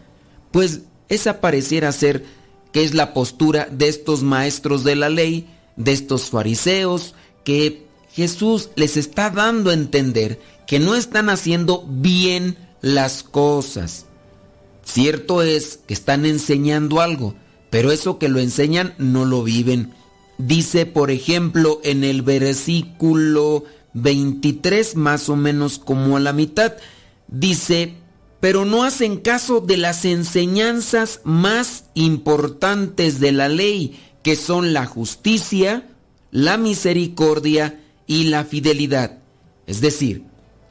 Pues 0.51 0.83
esa 1.09 1.41
pareciera 1.41 1.93
ser 1.93 2.25
que 2.73 2.85
es 2.85 2.95
la 2.95 3.13
postura 3.13 3.69
de 3.71 3.89
estos 3.89 4.23
maestros 4.23 4.85
de 4.85 4.97
la 4.97 5.11
ley, 5.11 5.47
de 5.77 5.93
estos 5.93 6.31
fariseos, 6.31 7.15
que 7.45 7.87
Jesús 8.13 8.71
les 8.77 8.97
está 8.97 9.31
dando 9.31 9.71
a 9.71 9.75
entender 9.75 10.41
que 10.67 10.79
no 10.79 10.95
están 10.95 11.29
haciendo 11.29 11.85
bien 11.87 12.57
las 12.83 13.23
cosas. 13.23 14.07
Cierto 14.85 15.43
es 15.43 15.79
que 15.87 15.95
están 15.95 16.27
enseñando 16.27 17.01
algo, 17.01 17.35
pero 17.71 17.91
eso 17.91 18.19
que 18.19 18.29
lo 18.29 18.41
enseñan 18.41 18.95
no 18.99 19.25
lo 19.25 19.43
viven. 19.43 19.95
Dice, 20.37 20.85
por 20.85 21.11
ejemplo, 21.11 21.81
en 21.85 22.05
el 22.05 22.23
versículo 22.23 23.65
23, 23.95 24.97
más 24.97 25.29
o 25.29 25.37
menos 25.37 25.79
como 25.79 26.17
a 26.17 26.21
la 26.21 26.33
mitad, 26.33 26.75
dice, 27.29 27.95
pero 28.41 28.65
no 28.65 28.83
hacen 28.83 29.19
caso 29.19 29.61
de 29.61 29.77
las 29.77 30.05
enseñanzas 30.05 31.21
más 31.23 31.85
importantes 31.95 33.21
de 33.21 33.31
la 33.33 33.49
ley, 33.49 34.01
que 34.25 34.35
son 34.35 34.73
la 34.73 34.87
justicia, 34.87 35.89
la 36.33 36.57
misericordia 36.57 37.81
y 38.07 38.25
la 38.25 38.45
fidelidad. 38.45 39.19
Es 39.67 39.81
decir, 39.81 40.25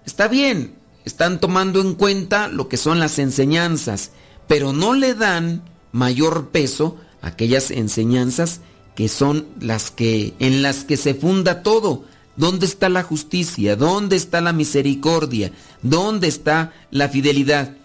está 0.06 0.28
bien, 0.28 0.76
están 1.06 1.40
tomando 1.40 1.82
en 1.82 1.96
cuenta 1.96 2.48
lo 2.48 2.68
que 2.68 2.78
son 2.78 3.00
las 3.00 3.20
enseñanzas, 3.20 4.12
pero 4.48 4.74
no 4.74 4.94
le 4.94 5.14
dan 5.14 5.64
mayor 5.92 6.50
peso 6.50 6.98
a 7.22 7.28
aquellas 7.28 7.72
enseñanzas 7.72 8.62
que 8.96 9.08
son 9.08 9.48
las 9.60 9.92
que 9.92 10.34
en 10.40 10.62
las 10.62 10.84
que 10.84 10.98
se 10.98 11.14
funda 11.14 11.64
todo. 11.64 12.06
¿Dónde 12.36 12.66
está 12.66 12.90
la 12.90 13.04
justicia? 13.04 13.76
¿Dónde 13.76 14.16
está 14.16 14.42
la 14.42 14.54
misericordia? 14.54 15.52
¿Dónde 15.82 16.28
está 16.28 16.74
la 16.90 17.10
fidelidad? 17.10 17.76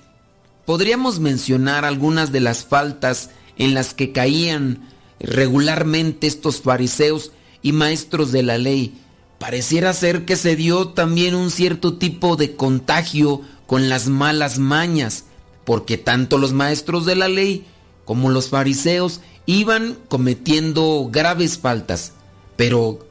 Podríamos 0.65 1.21
mencionar 1.21 1.85
algunas 1.85 2.33
de 2.33 2.41
las 2.41 2.65
faltas 2.65 3.31
en 3.57 3.75
las 3.75 3.95
que 3.95 4.13
caían 4.13 4.89
regularmente 5.21 6.27
estos 6.27 6.61
fariseos 6.61 7.33
y 7.63 7.73
maestros 7.73 8.33
de 8.33 8.43
la 8.43 8.59
ley. 8.59 9.01
Pareciera 9.39 9.93
ser 9.93 10.25
que 10.25 10.37
se 10.37 10.57
dio 10.57 10.89
también 10.89 11.35
un 11.35 11.51
cierto 11.51 11.95
tipo 11.95 12.37
de 12.37 12.57
contagio 12.57 13.43
con 13.67 13.89
las 13.89 14.09
malas 14.09 14.59
mañas, 14.59 15.25
porque 15.65 15.99
tanto 15.99 16.39
los 16.39 16.53
maestros 16.53 17.05
de 17.05 17.17
la 17.17 17.29
ley 17.29 17.67
como 18.05 18.31
los 18.31 18.49
fariseos 18.49 19.21
iban 19.45 19.99
cometiendo 20.09 21.09
graves 21.11 21.59
faltas. 21.59 22.13
Pero, 22.57 23.07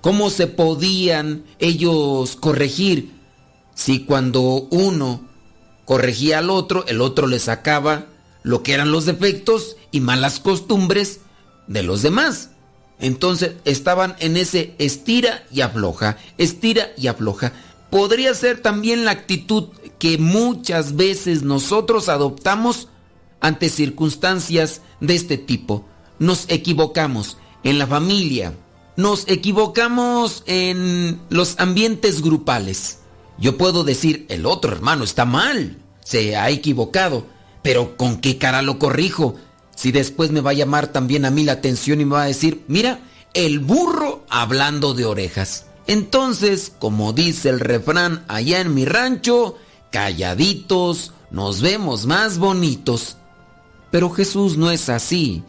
¿cómo 0.00 0.30
se 0.30 0.46
podían 0.46 1.44
ellos 1.58 2.36
corregir 2.36 3.12
si 3.74 4.04
cuando 4.04 4.68
uno 4.70 5.26
corregía 5.84 6.38
al 6.38 6.50
otro, 6.50 6.86
el 6.86 7.00
otro 7.00 7.26
le 7.26 7.38
sacaba 7.38 8.06
lo 8.42 8.62
que 8.62 8.72
eran 8.72 8.92
los 8.92 9.04
defectos 9.04 9.76
y 9.90 10.00
malas 10.00 10.40
costumbres 10.40 11.20
de 11.66 11.82
los 11.82 12.00
demás? 12.02 12.50
Entonces 12.98 13.52
estaban 13.64 14.16
en 14.20 14.36
ese 14.36 14.74
estira 14.78 15.44
y 15.52 15.60
afloja, 15.60 16.16
estira 16.38 16.88
y 16.96 17.08
afloja. 17.08 17.52
Podría 17.90 18.34
ser 18.34 18.62
también 18.62 19.04
la 19.04 19.12
actitud 19.12 19.68
que 19.98 20.18
muchas 20.18 20.96
veces 20.96 21.42
nosotros 21.42 22.08
adoptamos 22.08 22.88
ante 23.40 23.68
circunstancias 23.68 24.80
de 25.00 25.14
este 25.14 25.38
tipo. 25.38 25.84
Nos 26.18 26.46
equivocamos 26.48 27.36
en 27.62 27.78
la 27.78 27.86
familia, 27.86 28.54
nos 28.96 29.28
equivocamos 29.28 30.42
en 30.46 31.20
los 31.28 31.58
ambientes 31.58 32.22
grupales. 32.22 33.00
Yo 33.38 33.58
puedo 33.58 33.84
decir, 33.84 34.24
el 34.30 34.46
otro 34.46 34.72
hermano 34.72 35.04
está 35.04 35.26
mal, 35.26 35.76
se 36.02 36.36
ha 36.36 36.48
equivocado, 36.48 37.26
pero 37.62 37.96
¿con 37.96 38.16
qué 38.18 38.38
cara 38.38 38.62
lo 38.62 38.78
corrijo? 38.78 39.36
Si 39.76 39.92
después 39.92 40.32
me 40.32 40.40
va 40.40 40.50
a 40.50 40.54
llamar 40.54 40.88
también 40.88 41.24
a 41.24 41.30
mí 41.30 41.44
la 41.44 41.52
atención 41.52 42.00
y 42.00 42.04
me 42.04 42.14
va 42.14 42.22
a 42.22 42.26
decir, 42.26 42.64
mira, 42.66 42.98
el 43.34 43.60
burro 43.60 44.24
hablando 44.28 44.94
de 44.94 45.04
orejas. 45.04 45.66
Entonces, 45.86 46.72
como 46.78 47.12
dice 47.12 47.50
el 47.50 47.60
refrán 47.60 48.24
allá 48.26 48.60
en 48.60 48.74
mi 48.74 48.84
rancho, 48.86 49.56
calladitos 49.92 51.12
nos 51.30 51.60
vemos 51.60 52.06
más 52.06 52.38
bonitos. 52.38 53.18
Pero 53.92 54.10
Jesús 54.10 54.56
no 54.56 54.70
es 54.70 54.88
así. 54.88 55.44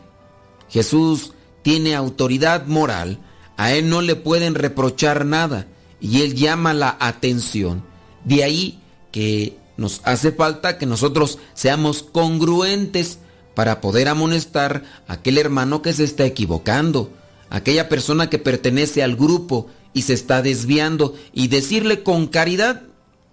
Jesús 0.69 1.31
tiene 1.63 1.95
autoridad 1.95 2.67
moral, 2.67 3.19
a 3.55 3.73
él 3.73 3.89
no 3.89 4.01
le 4.01 4.15
pueden 4.15 4.53
reprochar 4.53 5.25
nada 5.25 5.67
y 5.99 6.21
él 6.21 6.35
llama 6.35 6.73
la 6.73 6.97
atención. 6.99 7.83
De 8.23 8.43
ahí 8.43 8.79
que 9.11 9.57
nos 9.77 10.01
hace 10.03 10.31
falta 10.31 10.77
que 10.77 10.85
nosotros 10.85 11.39
seamos 11.53 12.03
congruentes 12.03 13.19
para 13.57 13.81
poder 13.81 14.07
amonestar 14.07 14.83
a 15.07 15.13
aquel 15.13 15.39
hermano 15.39 15.81
que 15.81 15.91
se 15.91 16.03
está 16.03 16.25
equivocando, 16.25 17.11
aquella 17.49 17.89
persona 17.89 18.29
que 18.29 18.37
pertenece 18.37 19.01
al 19.01 19.15
grupo 19.15 19.65
y 19.95 20.03
se 20.03 20.13
está 20.13 20.43
desviando 20.43 21.15
y 21.33 21.47
decirle 21.47 22.03
con 22.03 22.27
caridad, 22.27 22.83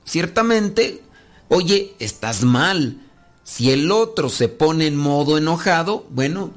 ciertamente, 0.06 1.02
oye, 1.48 1.94
estás 1.98 2.42
mal. 2.42 3.02
Si 3.42 3.70
el 3.70 3.92
otro 3.92 4.30
se 4.30 4.48
pone 4.48 4.86
en 4.86 4.96
modo 4.96 5.36
enojado, 5.36 6.06
bueno, 6.08 6.52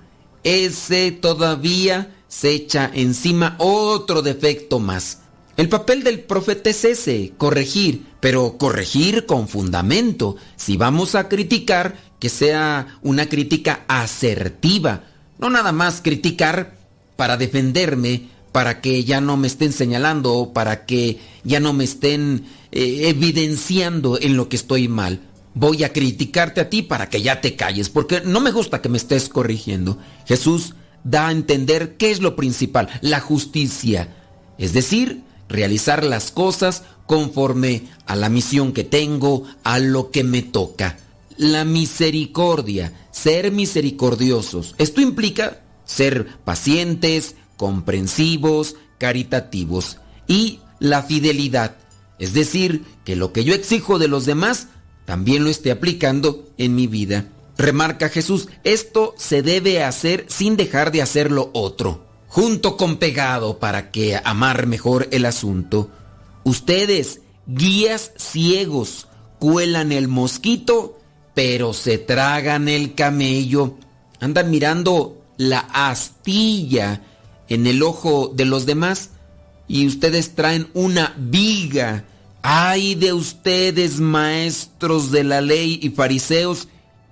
ese 0.45 1.11
todavía 1.11 2.15
se 2.29 2.51
echa 2.51 2.89
encima 2.93 3.57
otro 3.59 4.21
defecto 4.21 4.79
más. 4.79 5.23
El 5.57 5.67
papel 5.67 6.03
del 6.03 6.21
profeta 6.21 6.69
es 6.69 6.85
ese, 6.85 7.33
corregir, 7.35 8.05
pero 8.19 8.57
corregir 8.57 9.25
con 9.25 9.47
fundamento. 9.47 10.35
Si 10.55 10.77
vamos 10.77 11.15
a 11.15 11.27
criticar, 11.27 11.97
que 12.19 12.29
sea 12.29 12.99
una 13.01 13.27
crítica 13.27 13.85
asertiva, 13.87 15.03
no 15.39 15.49
nada 15.49 15.71
más 15.71 16.01
criticar 16.01 16.75
para 17.15 17.37
defenderme, 17.37 18.29
para 18.51 18.81
que 18.81 19.03
ya 19.03 19.21
no 19.21 19.37
me 19.37 19.47
estén 19.47 19.71
señalando, 19.71 20.51
para 20.53 20.85
que 20.85 21.19
ya 21.43 21.59
no 21.59 21.73
me 21.73 21.83
estén 21.83 22.45
eh, 22.71 23.03
evidenciando 23.09 24.19
en 24.19 24.35
lo 24.35 24.49
que 24.49 24.55
estoy 24.55 24.87
mal. 24.87 25.19
Voy 25.53 25.83
a 25.83 25.93
criticarte 25.93 26.61
a 26.61 26.69
ti 26.69 26.81
para 26.81 27.09
que 27.09 27.21
ya 27.21 27.41
te 27.41 27.55
calles, 27.55 27.89
porque 27.89 28.21
no 28.21 28.39
me 28.39 28.51
gusta 28.51 28.81
que 28.81 28.89
me 28.89 28.97
estés 28.97 29.29
corrigiendo. 29.29 29.97
Jesús 30.25 30.73
da 31.03 31.27
a 31.27 31.31
entender 31.31 31.97
qué 31.97 32.11
es 32.11 32.19
lo 32.19 32.35
principal, 32.35 32.89
la 33.01 33.19
justicia. 33.19 34.15
Es 34.57 34.73
decir, 34.73 35.21
realizar 35.49 36.03
las 36.03 36.31
cosas 36.31 36.83
conforme 37.05 37.83
a 38.05 38.15
la 38.15 38.29
misión 38.29 38.73
que 38.73 38.83
tengo, 38.83 39.43
a 39.63 39.79
lo 39.79 40.11
que 40.11 40.23
me 40.23 40.41
toca. 40.41 40.97
La 41.37 41.65
misericordia, 41.65 42.93
ser 43.11 43.51
misericordiosos. 43.51 44.75
Esto 44.77 45.01
implica 45.01 45.61
ser 45.85 46.27
pacientes, 46.43 47.35
comprensivos, 47.55 48.75
caritativos. 48.97 49.97
Y 50.27 50.59
la 50.79 51.03
fidelidad, 51.03 51.77
es 52.19 52.33
decir, 52.33 52.83
que 53.05 53.15
lo 53.15 53.33
que 53.33 53.43
yo 53.43 53.53
exijo 53.53 53.99
de 53.99 54.07
los 54.07 54.25
demás, 54.25 54.67
también 55.05 55.43
lo 55.43 55.49
esté 55.49 55.71
aplicando 55.71 56.47
en 56.57 56.75
mi 56.75 56.87
vida. 56.87 57.29
Remarca 57.57 58.09
Jesús, 58.09 58.49
esto 58.63 59.15
se 59.17 59.41
debe 59.41 59.83
hacer 59.83 60.25
sin 60.27 60.57
dejar 60.57 60.91
de 60.91 61.01
hacer 61.01 61.31
lo 61.31 61.49
otro 61.53 62.07
junto 62.27 62.77
con 62.77 62.97
pegado 62.97 63.57
para 63.59 63.91
que 63.91 64.19
amar 64.23 64.67
mejor 64.67 65.07
el 65.11 65.25
asunto. 65.25 65.89
Ustedes, 66.43 67.21
guías 67.47 68.11
ciegos, 68.17 69.07
cuelan 69.39 69.91
el 69.91 70.07
mosquito, 70.07 70.96
pero 71.37 71.71
se 71.71 71.99
tragan 71.99 72.67
el 72.67 72.95
camello. 72.95 73.77
Andan 74.19 74.49
mirando 74.49 75.21
la 75.37 75.59
astilla 75.59 77.03
en 77.47 77.67
el 77.67 77.83
ojo 77.83 78.33
de 78.35 78.45
los 78.45 78.65
demás 78.65 79.11
y 79.67 79.85
ustedes 79.85 80.33
traen 80.33 80.67
una 80.73 81.13
viga. 81.15 82.05
Ay 82.41 82.95
de 82.95 83.13
ustedes, 83.13 83.99
maestros 83.99 85.11
de 85.11 85.23
la 85.25 85.41
ley 85.41 85.79
y 85.79 85.91
fariseos 85.91 86.69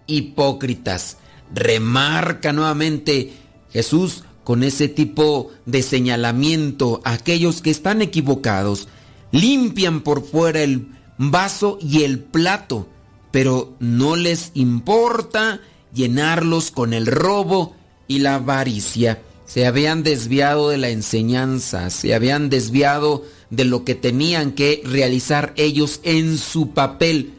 hipócritas. 0.07 1.17
Remarca 1.53 2.51
nuevamente 2.51 3.31
Jesús 3.71 4.23
con 4.43 4.63
ese 4.63 4.87
tipo 4.87 5.51
de 5.67 5.83
señalamiento 5.83 6.99
a 7.03 7.11
aquellos 7.11 7.61
que 7.61 7.69
están 7.69 8.01
equivocados. 8.01 8.87
Limpian 9.31 10.01
por 10.01 10.25
fuera 10.25 10.63
el 10.63 10.87
vaso 11.19 11.77
y 11.79 12.01
el 12.01 12.21
plato, 12.21 12.89
pero 13.35 13.75
no 13.81 14.15
les 14.15 14.51
importa 14.53 15.59
llenarlos 15.93 16.71
con 16.71 16.93
el 16.93 17.05
robo 17.05 17.75
y 18.07 18.19
la 18.19 18.35
avaricia. 18.35 19.21
Se 19.43 19.65
habían 19.65 20.03
desviado 20.03 20.69
de 20.69 20.77
la 20.77 20.87
enseñanza, 20.87 21.89
se 21.89 22.15
habían 22.15 22.49
desviado 22.49 23.25
de 23.49 23.65
lo 23.65 23.83
que 23.83 23.93
tenían 23.93 24.53
que 24.53 24.81
realizar 24.85 25.51
ellos 25.57 25.99
en 26.03 26.37
su 26.37 26.69
papel. 26.69 27.33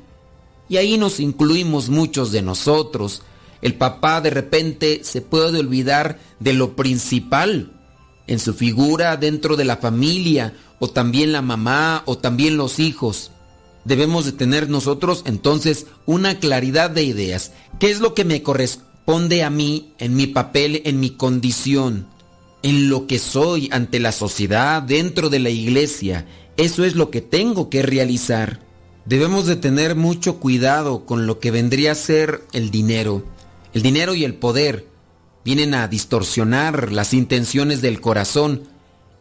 Y 0.68 0.76
ahí 0.76 0.98
nos 0.98 1.18
incluimos 1.18 1.88
muchos 1.88 2.30
de 2.30 2.42
nosotros. 2.42 3.22
El 3.62 3.72
papá 3.72 4.20
de 4.20 4.28
repente 4.28 5.00
se 5.02 5.22
puede 5.22 5.60
olvidar 5.60 6.18
de 6.40 6.52
lo 6.52 6.76
principal 6.76 7.72
en 8.26 8.38
su 8.38 8.52
figura 8.52 9.16
dentro 9.16 9.56
de 9.56 9.64
la 9.64 9.78
familia, 9.78 10.52
o 10.78 10.90
también 10.90 11.32
la 11.32 11.40
mamá, 11.40 12.02
o 12.04 12.18
también 12.18 12.58
los 12.58 12.80
hijos. 12.80 13.30
Debemos 13.86 14.24
de 14.24 14.32
tener 14.32 14.68
nosotros 14.68 15.22
entonces 15.26 15.86
una 16.06 16.40
claridad 16.40 16.90
de 16.90 17.04
ideas. 17.04 17.52
¿Qué 17.78 17.88
es 17.88 18.00
lo 18.00 18.14
que 18.14 18.24
me 18.24 18.42
corresponde 18.42 19.44
a 19.44 19.50
mí 19.50 19.92
en 19.98 20.16
mi 20.16 20.26
papel, 20.26 20.82
en 20.86 20.98
mi 20.98 21.10
condición, 21.10 22.08
en 22.64 22.90
lo 22.90 23.06
que 23.06 23.20
soy 23.20 23.68
ante 23.70 24.00
la 24.00 24.10
sociedad, 24.10 24.82
dentro 24.82 25.30
de 25.30 25.38
la 25.38 25.50
iglesia? 25.50 26.26
Eso 26.56 26.84
es 26.84 26.96
lo 26.96 27.10
que 27.10 27.20
tengo 27.20 27.70
que 27.70 27.82
realizar. 27.82 28.60
Debemos 29.04 29.46
de 29.46 29.54
tener 29.54 29.94
mucho 29.94 30.40
cuidado 30.40 31.06
con 31.06 31.28
lo 31.28 31.38
que 31.38 31.52
vendría 31.52 31.92
a 31.92 31.94
ser 31.94 32.42
el 32.52 32.72
dinero. 32.72 33.24
El 33.72 33.82
dinero 33.82 34.16
y 34.16 34.24
el 34.24 34.34
poder 34.34 34.88
vienen 35.44 35.74
a 35.74 35.86
distorsionar 35.86 36.90
las 36.90 37.14
intenciones 37.14 37.82
del 37.82 38.00
corazón 38.00 38.62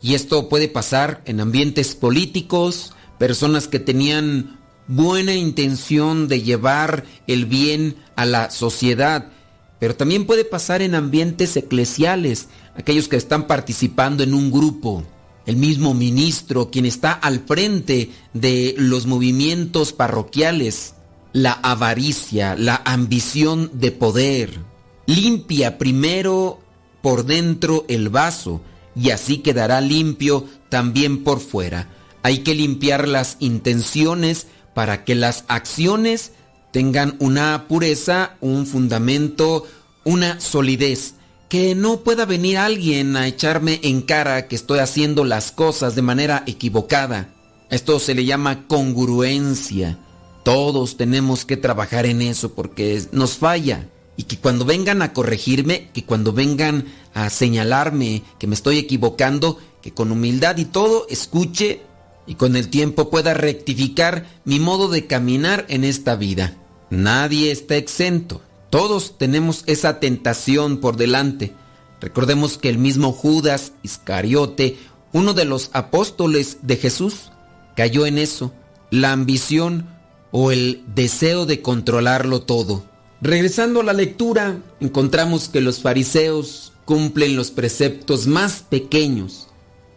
y 0.02 0.16
esto 0.16 0.50
puede 0.50 0.70
pasar 0.70 1.22
en 1.26 1.40
ambientes 1.40 1.94
políticos, 1.94 2.95
personas 3.18 3.68
que 3.68 3.80
tenían 3.80 4.60
buena 4.88 5.34
intención 5.34 6.28
de 6.28 6.42
llevar 6.42 7.06
el 7.28 7.46
bien 7.46 7.96
a 8.16 8.26
la 8.26 8.52
sociedad, 8.52 9.32
pero 9.80 9.96
también 9.96 10.26
puede 10.26 10.46
pasar 10.46 10.82
en 10.82 10.96
ambientes 10.96 11.56
eclesiales, 11.58 12.48
aquellos 12.76 13.08
que 13.08 13.18
están 13.18 13.48
participando 13.48 14.24
en 14.24 14.34
un 14.34 14.52
grupo. 14.52 15.04
El 15.46 15.58
mismo 15.58 15.94
ministro, 15.94 16.72
quien 16.72 16.86
está 16.86 17.12
al 17.12 17.42
frente 17.42 18.12
de 18.34 18.74
los 18.78 19.06
movimientos 19.06 19.94
parroquiales, 19.94 20.96
la 21.34 21.52
avaricia, 21.52 22.56
la 22.56 22.82
ambición 22.84 23.70
de 23.74 23.92
poder. 23.92 24.60
Limpia 25.06 25.78
primero 25.78 26.60
por 27.02 27.26
dentro 27.26 27.86
el 27.88 28.10
vaso 28.10 28.62
y 28.96 29.12
así 29.12 29.40
quedará 29.40 29.82
limpio 29.82 30.46
también 30.70 31.24
por 31.24 31.40
fuera. 31.40 31.90
Hay 32.26 32.40
que 32.40 32.56
limpiar 32.56 33.08
las 33.08 33.38
intenciones 33.40 34.48
para 34.74 35.04
que 35.04 35.14
las 35.14 35.46
acciones 35.48 36.32
tengan 36.72 37.18
una 37.20 37.68
pureza, 37.68 38.36
un 38.42 38.66
fundamento, 38.66 39.68
una 40.06 40.40
solidez. 40.40 41.14
Que 41.50 41.76
no 41.76 42.00
pueda 42.00 42.26
venir 42.26 42.58
alguien 42.58 43.16
a 43.16 43.28
echarme 43.28 43.80
en 43.84 44.02
cara 44.02 44.48
que 44.48 44.56
estoy 44.56 44.80
haciendo 44.80 45.24
las 45.24 45.52
cosas 45.52 45.94
de 45.94 46.02
manera 46.02 46.42
equivocada. 46.48 47.30
Esto 47.70 48.00
se 48.00 48.16
le 48.16 48.26
llama 48.26 48.66
congruencia. 48.66 50.00
Todos 50.44 50.98
tenemos 50.98 51.46
que 51.46 51.58
trabajar 51.58 52.08
en 52.08 52.24
eso 52.24 52.56
porque 52.56 53.04
nos 53.12 53.38
falla. 53.38 53.88
Y 54.18 54.24
que 54.24 54.40
cuando 54.40 54.66
vengan 54.66 55.04
a 55.04 55.14
corregirme, 55.14 55.92
que 55.94 56.06
cuando 56.06 56.34
vengan 56.34 56.86
a 57.14 57.30
señalarme 57.30 58.24
que 58.40 58.48
me 58.48 58.56
estoy 58.56 58.80
equivocando, 58.80 59.60
que 59.84 59.94
con 59.94 60.12
humildad 60.12 60.58
y 60.58 60.66
todo 60.66 61.06
escuche 61.08 61.84
y 62.28 62.36
con 62.36 62.56
el 62.56 62.70
tiempo 62.70 63.10
pueda 63.10 63.34
rectificar 63.34 64.26
mi 64.46 64.60
modo 64.60 64.88
de 64.88 65.08
caminar 65.08 65.66
en 65.70 65.84
esta 65.84 66.16
vida. 66.16 66.58
Nadie 66.90 67.52
está 67.52 67.76
exento. 67.76 68.42
Todos 68.70 69.18
tenemos 69.18 69.64
esa 69.68 70.00
tentación 70.00 70.78
por 70.80 70.98
delante. 70.98 71.54
Recordemos 72.02 72.58
que 72.58 72.70
el 72.70 72.78
mismo 72.78 73.12
Judas 73.14 73.72
Iscariote, 73.84 74.78
uno 75.14 75.34
de 75.34 75.46
los 75.46 75.70
apóstoles 75.74 76.58
de 76.62 76.78
Jesús, 76.78 77.32
cayó 77.76 78.06
en 78.06 78.18
eso, 78.18 78.54
la 78.92 79.12
ambición 79.12 79.90
o 80.32 80.52
el 80.52 80.84
deseo 80.94 81.46
de 81.46 81.62
controlarlo 81.62 82.42
todo. 82.42 82.86
Regresando 83.22 83.80
a 83.80 83.84
la 83.84 83.94
lectura, 83.94 84.60
encontramos 84.80 85.48
que 85.48 85.62
los 85.62 85.80
fariseos 85.80 86.74
cumplen 86.84 87.36
los 87.36 87.52
preceptos 87.52 88.28
más 88.28 88.64
pequeños 88.70 89.48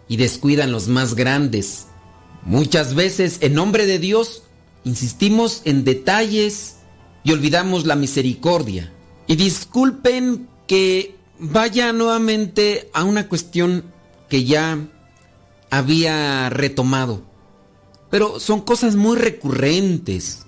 y 0.09 0.17
descuidan 0.17 0.73
los 0.73 0.89
más 0.89 1.15
grandes. 1.15 1.88
Muchas 2.45 2.95
veces, 2.95 3.39
en 3.41 3.55
nombre 3.55 3.87
de 3.87 3.99
Dios, 3.99 4.43
insistimos 4.85 5.63
en 5.65 5.85
detalles 5.85 6.77
y 7.25 7.33
olvidamos 7.33 7.87
la 7.87 7.97
misericordia. 7.97 8.93
Y 9.27 9.37
disculpen 9.37 10.49
que 10.67 11.17
vaya 11.39 11.93
nuevamente 11.93 12.91
a 12.93 13.05
una 13.05 13.29
cuestión 13.29 13.85
que 14.29 14.45
ya 14.45 14.79
había 15.71 16.49
retomado. 16.51 17.23
Pero 18.11 18.41
son 18.41 18.63
cosas 18.63 18.97
muy 18.97 19.17
recurrentes. 19.17 20.47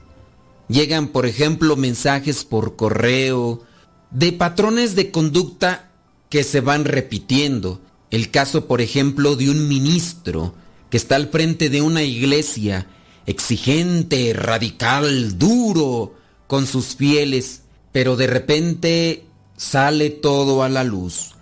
Llegan, 0.68 1.08
por 1.08 1.26
ejemplo, 1.26 1.76
mensajes 1.76 2.44
por 2.44 2.76
correo 2.76 3.62
de 4.10 4.32
patrones 4.32 4.96
de 4.96 5.10
conducta 5.10 5.90
que 6.28 6.44
se 6.44 6.60
van 6.60 6.84
repitiendo. 6.84 7.80
El 8.10 8.30
caso, 8.30 8.66
por 8.66 8.80
ejemplo, 8.80 9.36
de 9.36 9.50
un 9.50 9.68
ministro 9.68 10.54
que 10.90 10.96
está 10.96 11.16
al 11.16 11.28
frente 11.28 11.70
de 11.70 11.80
una 11.82 12.02
iglesia 12.02 12.86
exigente, 13.26 14.32
radical, 14.34 15.38
duro 15.38 16.14
con 16.46 16.66
sus 16.66 16.96
fieles, 16.96 17.62
pero 17.92 18.16
de 18.16 18.26
repente 18.26 19.24
sale 19.56 20.10
todo 20.10 20.62
a 20.62 20.68
la 20.68 20.84
luz. 20.84 21.34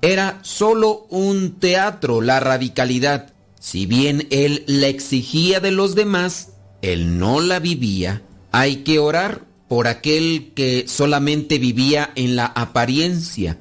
Era 0.00 0.38
solo 0.42 1.06
un 1.10 1.58
teatro 1.60 2.20
la 2.20 2.40
radicalidad. 2.40 3.32
Si 3.58 3.86
bien 3.86 4.26
él 4.30 4.64
la 4.66 4.88
exigía 4.88 5.60
de 5.60 5.70
los 5.70 5.94
demás, 5.94 6.50
él 6.82 7.18
no 7.18 7.40
la 7.40 7.58
vivía. 7.60 8.22
Hay 8.52 8.76
que 8.84 8.98
orar 8.98 9.44
por 9.68 9.86
aquel 9.86 10.52
que 10.54 10.84
solamente 10.86 11.58
vivía 11.58 12.12
en 12.14 12.36
la 12.36 12.46
apariencia, 12.46 13.58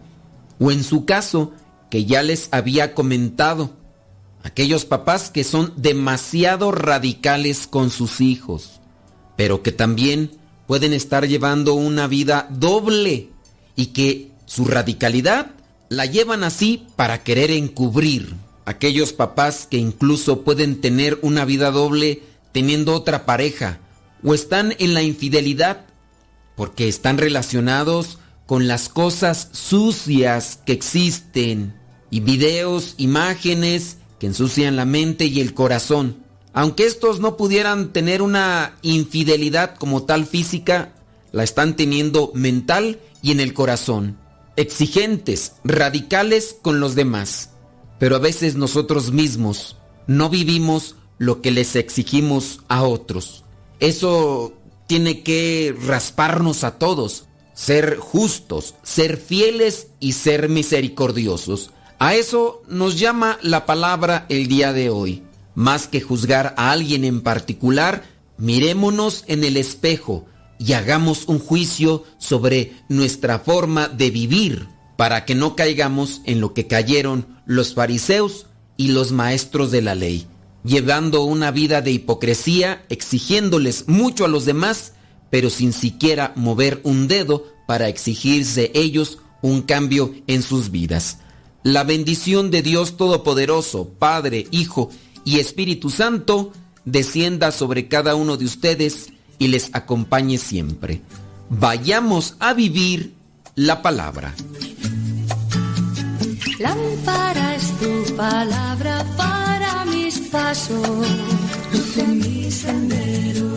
o 0.59 0.71
en 0.71 0.83
su 0.83 1.05
caso, 1.05 1.53
que 1.89 2.05
ya 2.05 2.21
les 2.21 2.49
había 2.51 2.93
comentado, 2.93 3.77
aquellos 4.43 4.85
papás 4.85 5.29
que 5.29 5.43
son 5.43 5.73
demasiado 5.77 6.71
radicales 6.71 7.65
con 7.65 7.89
sus 7.89 8.21
hijos, 8.21 8.81
pero 9.35 9.63
que 9.63 9.71
también 9.71 10.31
pueden 10.67 10.93
estar 10.93 11.27
llevando 11.27 11.73
una 11.73 12.07
vida 12.07 12.47
doble 12.51 13.29
y 13.75 13.87
que 13.87 14.31
su 14.45 14.65
radicalidad 14.65 15.51
la 15.89 16.05
llevan 16.05 16.43
así 16.43 16.87
para 16.95 17.23
querer 17.23 17.51
encubrir. 17.51 18.35
Aquellos 18.65 19.11
papás 19.11 19.67
que 19.69 19.77
incluso 19.77 20.43
pueden 20.43 20.79
tener 20.79 21.19
una 21.21 21.43
vida 21.45 21.71
doble 21.71 22.21
teniendo 22.51 22.93
otra 22.93 23.25
pareja 23.25 23.79
o 24.23 24.33
están 24.33 24.73
en 24.79 24.93
la 24.93 25.01
infidelidad 25.01 25.85
porque 26.55 26.87
están 26.87 27.17
relacionados 27.17 28.19
con 28.45 28.67
las 28.67 28.87
cosas 28.89 29.49
sucias 29.51 30.59
que 30.65 30.73
existen 30.73 31.73
y 32.09 32.19
videos, 32.19 32.95
imágenes 32.97 33.97
que 34.23 34.27
ensucian 34.27 34.77
la 34.77 34.85
mente 34.85 35.25
y 35.25 35.41
el 35.41 35.53
corazón. 35.53 36.23
Aunque 36.53 36.85
estos 36.85 37.19
no 37.19 37.35
pudieran 37.35 37.91
tener 37.91 38.21
una 38.21 38.77
infidelidad 38.81 39.75
como 39.75 40.03
tal 40.03 40.25
física, 40.25 40.93
la 41.33 41.43
están 41.43 41.75
teniendo 41.75 42.31
mental 42.33 43.01
y 43.21 43.33
en 43.33 43.41
el 43.41 43.53
corazón. 43.53 44.17
Exigentes, 44.55 45.55
radicales 45.65 46.55
con 46.61 46.79
los 46.79 46.95
demás 46.95 47.49
pero 48.03 48.17
a 48.17 48.19
veces 48.19 48.55
nosotros 48.55 49.13
mismos 49.13 49.77
no 50.07 50.29
vivimos 50.29 50.97
lo 51.19 51.41
que 51.41 51.51
les 51.51 51.77
exigimos 51.77 52.59
a 52.67 52.83
otros. 52.83 53.45
Eso 53.79 54.53
tiene 54.87 55.23
que 55.23 55.73
rasparnos 55.85 56.65
a 56.65 56.77
todos, 56.77 57.27
ser 57.53 57.95
justos, 57.95 58.75
ser 58.83 59.15
fieles 59.15 59.87
y 60.01 60.11
ser 60.11 60.49
misericordiosos. 60.49 61.71
A 62.03 62.15
eso 62.15 62.63
nos 62.67 62.99
llama 62.99 63.39
la 63.41 63.65
palabra 63.65 64.25
el 64.27 64.49
día 64.49 64.73
de 64.73 64.89
hoy. 64.89 65.23
Más 65.55 65.87
que 65.87 66.01
juzgar 66.01 66.53
a 66.57 66.71
alguien 66.71 67.05
en 67.05 67.21
particular, 67.21 68.03
mirémonos 68.37 69.23
en 69.27 69.45
el 69.45 69.55
espejo 69.55 70.25
y 70.59 70.73
hagamos 70.73 71.23
un 71.27 71.39
juicio 71.39 72.03
sobre 72.17 72.73
nuestra 72.89 73.39
forma 73.39 73.87
de 73.87 74.11
vivir 74.11 74.67
para 74.97 75.23
que 75.23 75.33
no 75.33 75.55
caigamos 75.55 76.19
en 76.25 76.41
lo 76.41 76.53
que 76.53 76.67
cayeron 76.67 77.25
los 77.45 77.73
fariseos 77.73 78.47
y 78.75 78.89
los 78.89 79.13
maestros 79.13 79.71
de 79.71 79.81
la 79.81 79.95
ley, 79.95 80.27
llevando 80.65 81.23
una 81.23 81.51
vida 81.51 81.81
de 81.81 81.91
hipocresía, 81.91 82.83
exigiéndoles 82.89 83.87
mucho 83.87 84.25
a 84.25 84.27
los 84.27 84.43
demás, 84.43 84.91
pero 85.29 85.49
sin 85.49 85.71
siquiera 85.71 86.33
mover 86.35 86.81
un 86.83 87.07
dedo 87.07 87.45
para 87.65 87.87
exigirse 87.87 88.73
ellos 88.73 89.19
un 89.41 89.61
cambio 89.61 90.13
en 90.27 90.43
sus 90.43 90.69
vidas. 90.69 91.19
La 91.63 91.85
bendición 91.85 92.51
de 92.51 92.61
Dios 92.61 92.97
Todopoderoso, 92.97 93.89
Padre, 93.97 94.47
Hijo 94.51 94.89
y 95.23 95.39
Espíritu 95.39 95.89
Santo, 95.89 96.51
descienda 96.83 97.51
sobre 97.51 97.87
cada 97.87 98.15
uno 98.15 98.35
de 98.35 98.45
ustedes 98.45 99.13
y 99.39 99.47
les 99.47 99.69
acompañe 99.73 100.37
siempre. 100.37 101.01
Vayamos 101.49 102.35
a 102.39 102.53
vivir 102.53 103.13
la 103.55 103.81
palabra. 103.81 104.35
Lámpara 106.59 107.55
es 107.55 107.71
tu 107.79 108.15
palabra 108.15 109.05
para 109.15 109.85
mis 109.85 110.19
pasos, 110.19 111.07
mi 112.07 112.51
sendero. 112.51 113.53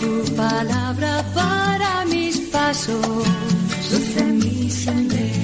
Tu 0.00 0.34
palabra 0.34 1.24
para 1.34 2.04
mis 2.06 2.38
pasos, 2.50 3.26
mi. 4.26 5.43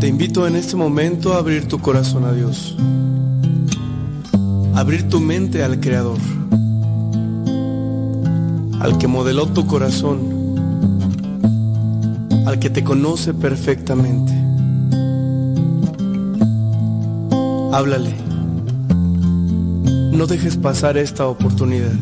Te 0.00 0.08
invito 0.08 0.46
en 0.46 0.56
este 0.56 0.76
momento 0.76 1.32
a 1.32 1.38
abrir 1.38 1.68
tu 1.68 1.80
corazón 1.80 2.24
a 2.24 2.32
Dios, 2.32 2.76
abrir 4.74 5.08
tu 5.08 5.20
mente 5.20 5.62
al 5.62 5.80
Creador 5.80 6.18
al 8.82 8.98
que 8.98 9.06
modeló 9.06 9.46
tu 9.46 9.64
corazón, 9.68 10.31
al 12.46 12.58
que 12.58 12.70
te 12.70 12.82
conoce 12.82 13.34
perfectamente. 13.34 14.32
Háblale. 17.72 18.14
No 20.12 20.26
dejes 20.26 20.56
pasar 20.56 20.96
esta 20.98 21.26
oportunidad. 21.26 21.94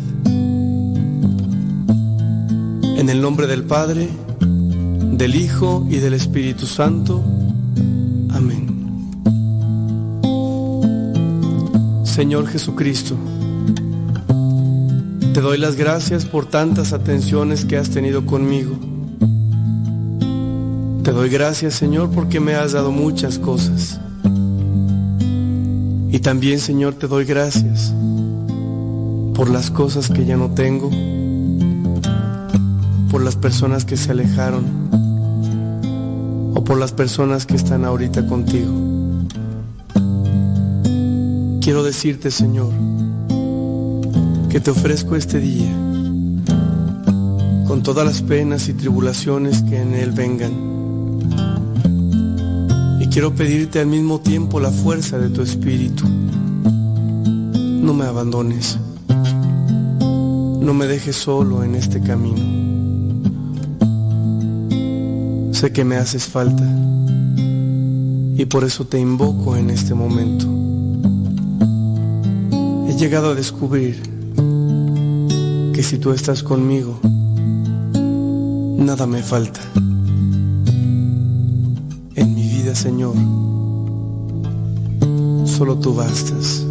En 2.97 3.09
el 3.09 3.23
nombre 3.23 3.47
del 3.47 3.65
Padre, 3.65 4.09
del 4.41 5.35
Hijo 5.37 5.87
y 5.89 5.97
del 5.97 6.15
Espíritu 6.15 6.67
Santo. 6.67 7.23
Amén. 8.31 8.69
Señor 12.05 12.49
Jesucristo, 12.49 13.17
te 15.33 15.41
doy 15.41 15.59
las 15.59 15.77
gracias 15.77 16.25
por 16.25 16.47
tantas 16.47 16.93
atenciones 16.93 17.65
que 17.65 17.77
has 17.77 17.91
tenido 17.91 18.27
conmigo. 18.27 18.90
Te 21.11 21.17
doy 21.17 21.29
gracias, 21.29 21.75
Señor, 21.75 22.09
porque 22.11 22.39
me 22.39 22.55
has 22.55 22.71
dado 22.71 22.93
muchas 22.93 23.41
cosas. 23.41 23.99
Y 26.09 26.21
también, 26.21 26.61
Señor, 26.61 26.95
te 26.95 27.09
doy 27.09 27.25
gracias 27.25 27.93
por 29.35 29.51
las 29.51 29.73
cosas 29.73 30.09
que 30.09 30.25
ya 30.25 30.37
no 30.37 30.53
tengo, 30.53 30.89
por 33.11 33.25
las 33.25 33.35
personas 33.35 33.85
que 33.85 33.97
se 33.97 34.13
alejaron 34.13 34.65
o 36.55 36.63
por 36.63 36.79
las 36.79 36.93
personas 36.93 37.45
que 37.45 37.57
están 37.57 37.85
ahorita 37.85 38.29
contigo. 38.29 38.73
Quiero 41.61 41.83
decirte, 41.83 42.31
Señor, 42.31 42.71
que 44.49 44.61
te 44.61 44.71
ofrezco 44.71 45.17
este 45.17 45.41
día 45.41 45.73
con 47.67 47.83
todas 47.83 48.07
las 48.07 48.23
penas 48.23 48.69
y 48.69 48.75
tribulaciones 48.75 49.65
que 49.65 49.81
en 49.81 49.95
él 49.95 50.13
vengan 50.13 50.70
quiero 53.11 53.35
pedirte 53.35 53.81
al 53.81 53.89
mismo 53.89 54.21
tiempo 54.21 54.61
la 54.61 54.71
fuerza 54.71 55.19
de 55.19 55.31
tu 55.31 55.43
espíritu. 55.43 56.07
No 56.09 57.93
me 57.93 58.05
abandones. 58.05 58.79
No 60.61 60.73
me 60.75 60.87
dejes 60.87 61.17
solo 61.17 61.65
en 61.65 61.75
este 61.75 62.01
camino. 62.01 62.61
Sé 65.53 65.73
que 65.73 65.85
me 65.85 65.97
haces 65.97 66.25
falta 66.25 66.65
y 68.37 68.47
por 68.47 68.65
eso 68.65 68.87
te 68.87 68.99
invoco 68.99 69.57
en 69.57 69.71
este 69.71 69.95
momento. 69.95 70.47
He 72.89 72.97
llegado 72.97 73.31
a 73.31 73.35
descubrir 73.35 74.01
que 75.75 75.83
si 75.83 75.99
tú 75.99 76.13
estás 76.13 76.43
conmigo, 76.43 76.99
nada 78.79 79.07
me 79.07 79.23
falta. 79.23 79.61
Señor. 82.75 83.15
Solo 85.45 85.77
tú 85.77 85.95
bastas. 85.95 86.65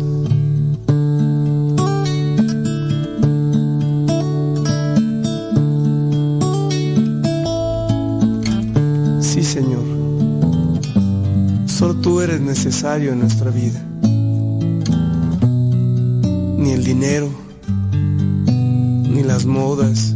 Sí, 9.21 9.43
Señor. 9.43 9.83
Solo 11.67 11.95
tú 11.95 12.21
eres 12.21 12.41
necesario 12.41 13.11
en 13.13 13.19
nuestra 13.19 13.51
vida. 13.51 13.81
Ni 16.57 16.71
el 16.71 16.83
dinero, 16.83 17.29
ni 18.45 19.23
las 19.23 19.45
modas, 19.45 20.15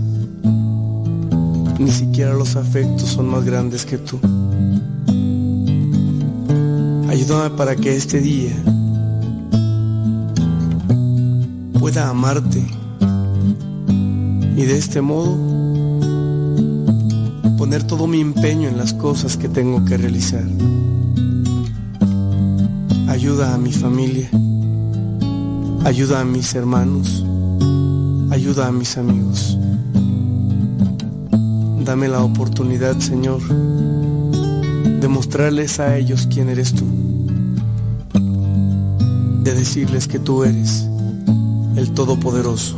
ni 1.79 1.91
siquiera 1.91 2.33
los 2.33 2.55
afectos 2.55 3.09
son 3.09 3.29
más 3.29 3.43
grandes 3.43 3.85
que 3.85 3.97
tú. 3.97 4.19
Para 7.33 7.75
que 7.75 7.95
este 7.95 8.21
día 8.21 8.53
pueda 11.79 12.07
amarte 12.09 12.63
y 14.55 14.65
de 14.65 14.77
este 14.77 15.01
modo 15.01 15.35
poner 17.57 17.83
todo 17.85 18.05
mi 18.05 18.21
empeño 18.21 18.69
en 18.69 18.77
las 18.77 18.93
cosas 18.93 19.35
que 19.35 19.49
tengo 19.49 19.83
que 19.83 19.97
realizar. 19.97 20.45
Ayuda 23.07 23.55
a 23.55 23.57
mi 23.57 23.73
familia, 23.73 24.29
ayuda 25.85 26.21
a 26.21 26.25
mis 26.25 26.53
hermanos, 26.53 27.25
ayuda 28.29 28.67
a 28.67 28.71
mis 28.71 28.95
amigos. 28.95 29.57
Dame 31.83 32.09
la 32.09 32.23
oportunidad, 32.23 32.99
Señor, 32.99 33.41
de 35.01 35.07
mostrarles 35.07 35.79
a 35.79 35.97
ellos 35.97 36.27
quién 36.31 36.49
eres 36.49 36.73
tú 36.73 37.02
de 39.53 39.59
decirles 39.59 40.07
que 40.07 40.17
tú 40.17 40.43
eres 40.43 40.87
el 41.75 41.91
Todopoderoso 41.93 42.75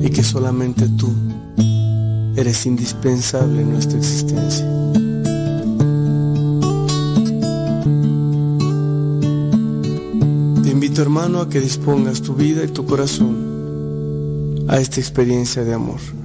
y 0.00 0.08
que 0.10 0.22
solamente 0.22 0.88
tú 0.88 1.12
eres 2.36 2.64
indispensable 2.66 3.62
en 3.62 3.72
nuestra 3.72 3.98
existencia. 3.98 4.64
Te 10.62 10.70
invito 10.70 11.02
hermano 11.02 11.40
a 11.40 11.48
que 11.48 11.60
dispongas 11.60 12.22
tu 12.22 12.34
vida 12.34 12.62
y 12.62 12.68
tu 12.68 12.86
corazón 12.86 14.66
a 14.68 14.78
esta 14.78 15.00
experiencia 15.00 15.64
de 15.64 15.74
amor. 15.74 16.15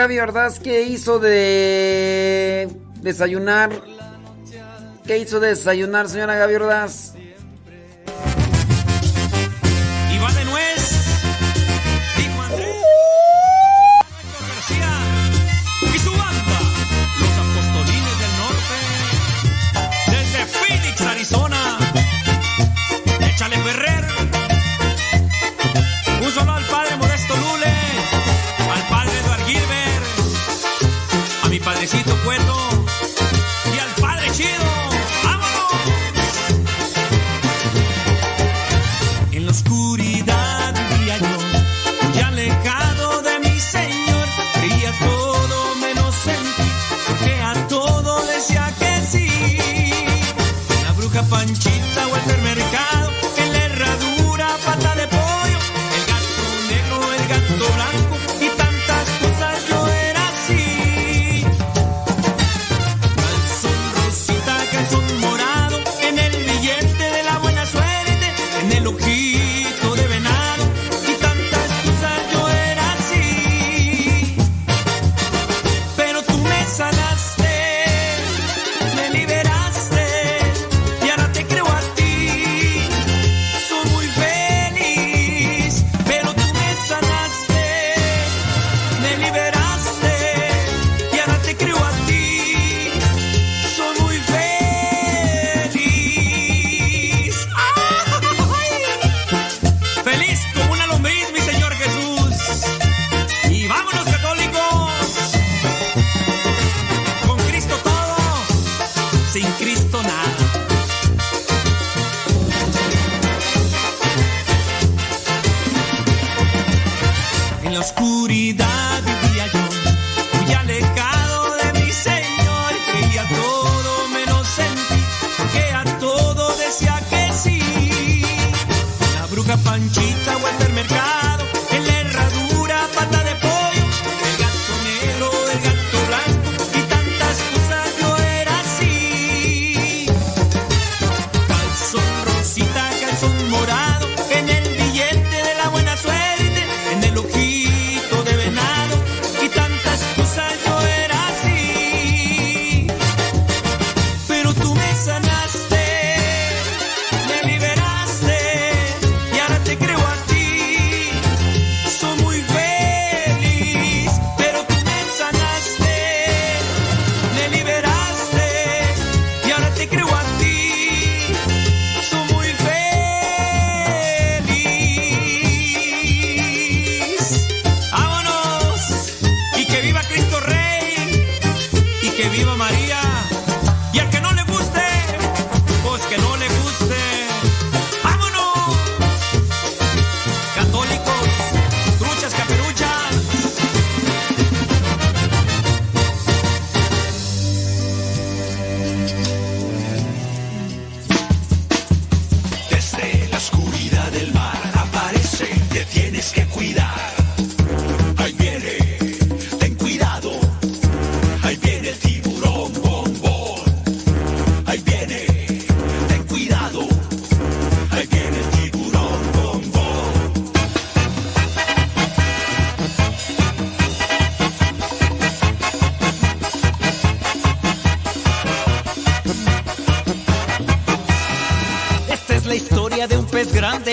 Gaby 0.00 0.18
Ordaz, 0.18 0.60
¿qué 0.60 0.80
hizo 0.80 1.18
de 1.18 2.74
desayunar? 3.02 3.70
¿Qué 5.06 5.18
hizo 5.18 5.40
de 5.40 5.48
desayunar, 5.48 6.08
señora 6.08 6.36
Gaby 6.36 6.54
Ordaz? 6.54 7.09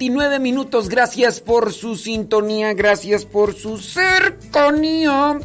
29 0.00 0.38
minutos. 0.38 0.88
Gracias 0.88 1.40
por 1.40 1.74
su 1.74 1.94
sintonía, 1.94 2.72
gracias 2.72 3.26
por 3.26 3.54
su 3.54 3.76
cercanía. 3.76 5.38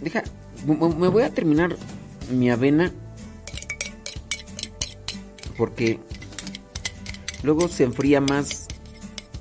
Deja, 0.00 0.24
me 0.64 1.08
voy 1.08 1.22
a 1.22 1.28
terminar 1.28 1.76
mi 2.30 2.50
avena 2.50 2.90
porque 5.58 6.00
luego 7.42 7.68
se 7.68 7.84
enfría 7.84 8.22
más 8.22 8.68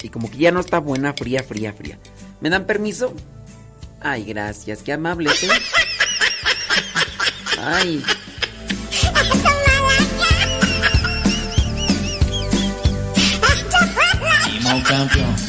y 0.03 0.09
como 0.09 0.29
que 0.29 0.39
ya 0.39 0.51
no 0.51 0.59
está 0.59 0.79
buena, 0.79 1.13
fría, 1.13 1.41
fría, 1.41 1.71
fría. 1.71 1.97
¿Me 2.41 2.49
dan 2.49 2.65
permiso? 2.65 3.13
Ay, 4.01 4.25
gracias, 4.25 4.83
qué 4.83 4.91
amable. 4.91 5.29
¿eh? 5.29 5.47
Ay. 7.59 8.03
campeón. 14.87 15.46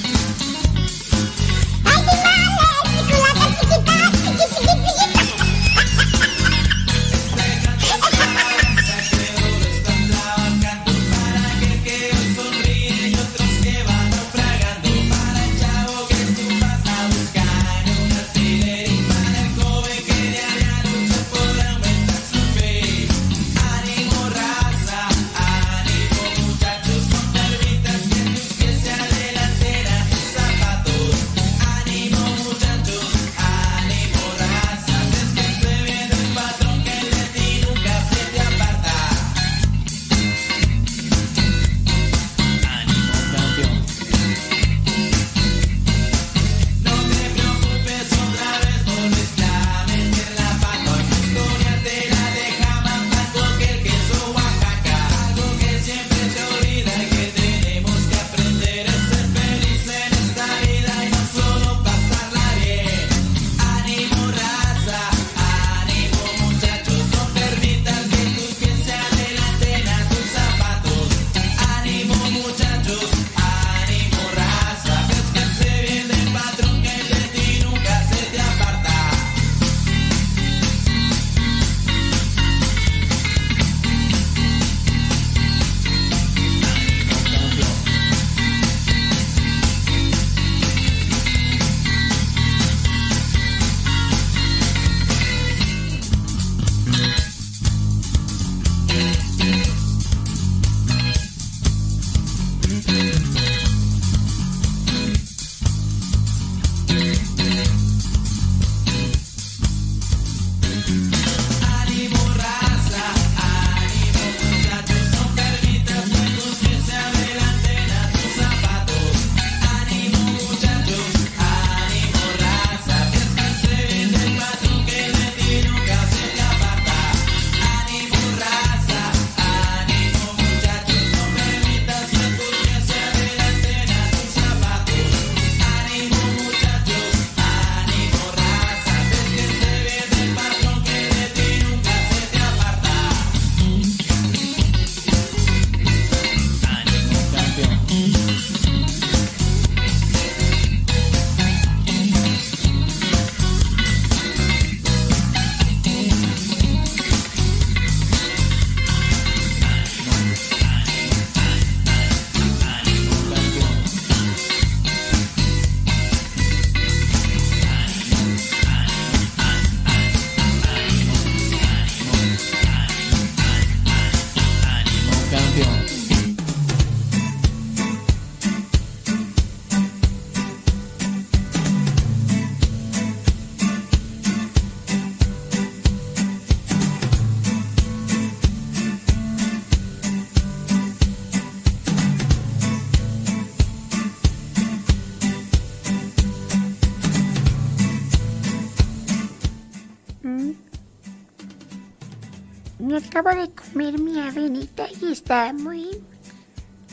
Acabo 203.19 203.41
de 203.41 203.51
comer 203.51 203.99
mi 203.99 204.21
avenita 204.21 204.87
y 205.01 205.13
está 205.13 205.53
muy... 205.53 206.01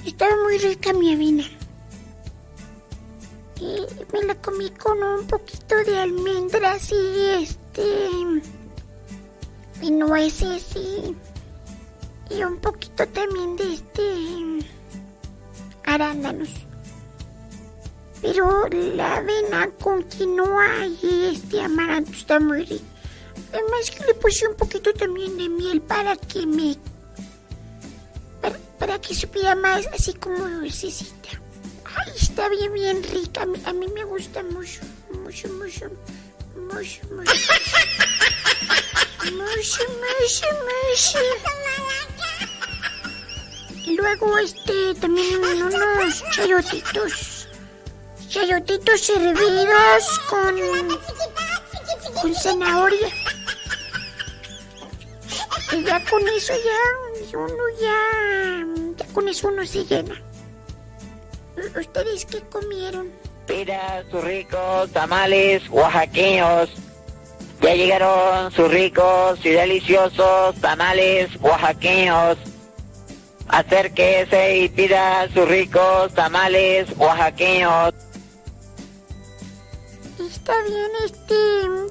Estaba 0.05 0.35
muy 0.43 0.57
rica 0.57 0.91
mi 0.93 1.13
avena. 1.13 1.43
Y 3.59 3.85
me 4.11 4.23
la 4.23 4.35
comí 4.41 4.71
con 4.71 5.01
un 5.03 5.27
poquito 5.27 5.75
de 5.85 5.99
almendras 5.99 6.91
y 6.91 7.43
este... 7.43 8.09
Y 9.81 9.91
nueces 9.91 10.75
y... 10.75 11.15
Y 12.33 12.43
un 12.43 12.57
poquito 12.57 13.07
también 13.07 13.55
de 13.55 13.73
este... 13.73 14.71
Arándanos. 15.85 16.49
Pero 18.21 18.67
la 18.69 19.17
avena 19.17 19.69
con 19.79 20.01
quinoa 20.03 20.87
y 21.03 21.35
este 21.35 21.61
amaranto 21.61 22.11
está 22.13 22.39
muy 22.39 22.65
rico. 22.65 22.94
Además 23.75 23.91
que 23.91 24.05
le 24.05 24.13
puse 24.15 24.47
un 24.47 24.55
poquito 24.55 24.93
también 24.93 25.37
de 25.37 25.49
miel 25.49 25.81
para 25.81 26.15
que 26.15 26.45
me... 26.45 26.77
Para, 28.79 28.99
que 29.01 29.13
supiera 29.13 29.55
más 29.55 29.85
así 29.87 30.13
como 30.13 30.37
dulcecita. 30.47 31.29
Ay, 31.83 32.13
está 32.15 32.47
bien, 32.49 32.71
bien 32.73 33.03
rica. 33.03 33.41
A 33.65 33.73
mí, 33.73 33.87
me 33.87 34.03
gusta 34.03 34.43
mucho, 34.43 34.81
mucho, 35.11 35.47
mucho, 35.49 35.89
mucho, 36.55 36.99
mucho. 37.09 37.41
Mucho, 39.25 39.83
mucho, 40.03 40.47
mucho. 40.61 41.19
Y 43.85 43.95
luego 43.95 44.37
este 44.37 44.95
también 45.01 45.43
unos 45.43 46.23
chayotitos. 46.31 47.47
Chayotitos 48.29 49.01
servidos 49.01 50.19
con 50.29 50.55
con 52.21 52.35
zanahoria. 52.35 53.14
Ya 55.85 56.03
con 56.09 56.27
eso 56.27 56.53
ya, 56.53 57.37
uno 57.37 57.63
ya, 57.79 59.05
con 59.13 59.27
eso 59.29 59.47
uno 59.49 59.65
se 59.65 59.85
llena. 59.85 60.21
¿Ustedes 61.79 62.25
qué 62.25 62.41
comieron? 62.41 63.11
Pida 63.47 64.03
sus 64.09 64.23
ricos 64.23 64.91
tamales 64.91 65.63
oaxaqueños. 65.69 66.69
Ya 67.61 67.75
llegaron 67.75 68.51
sus 68.51 68.69
ricos 68.71 69.39
y 69.45 69.49
deliciosos 69.49 70.55
tamales 70.59 71.29
oaxaqueños. 71.41 72.37
Acérquese 73.47 74.57
y 74.57 74.69
pida 74.69 75.29
sus 75.33 75.47
ricos 75.47 76.13
tamales 76.13 76.87
oaxaqueños. 76.97 77.93
Está 80.19 80.53
bien, 80.63 80.91
este, 81.03 81.35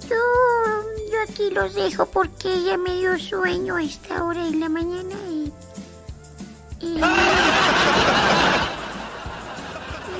yo, 0.08 0.93
yo 1.14 1.22
aquí 1.22 1.50
los 1.50 1.74
dejo 1.74 2.06
porque 2.06 2.62
ya 2.64 2.76
me 2.76 2.98
dio 2.98 3.18
sueño 3.18 3.76
a 3.76 3.82
esta 3.82 4.24
hora 4.24 4.44
de 4.44 4.56
la 4.56 4.68
mañana 4.68 5.14
y... 5.30 5.52
y... 6.80 6.86
y 6.86 7.00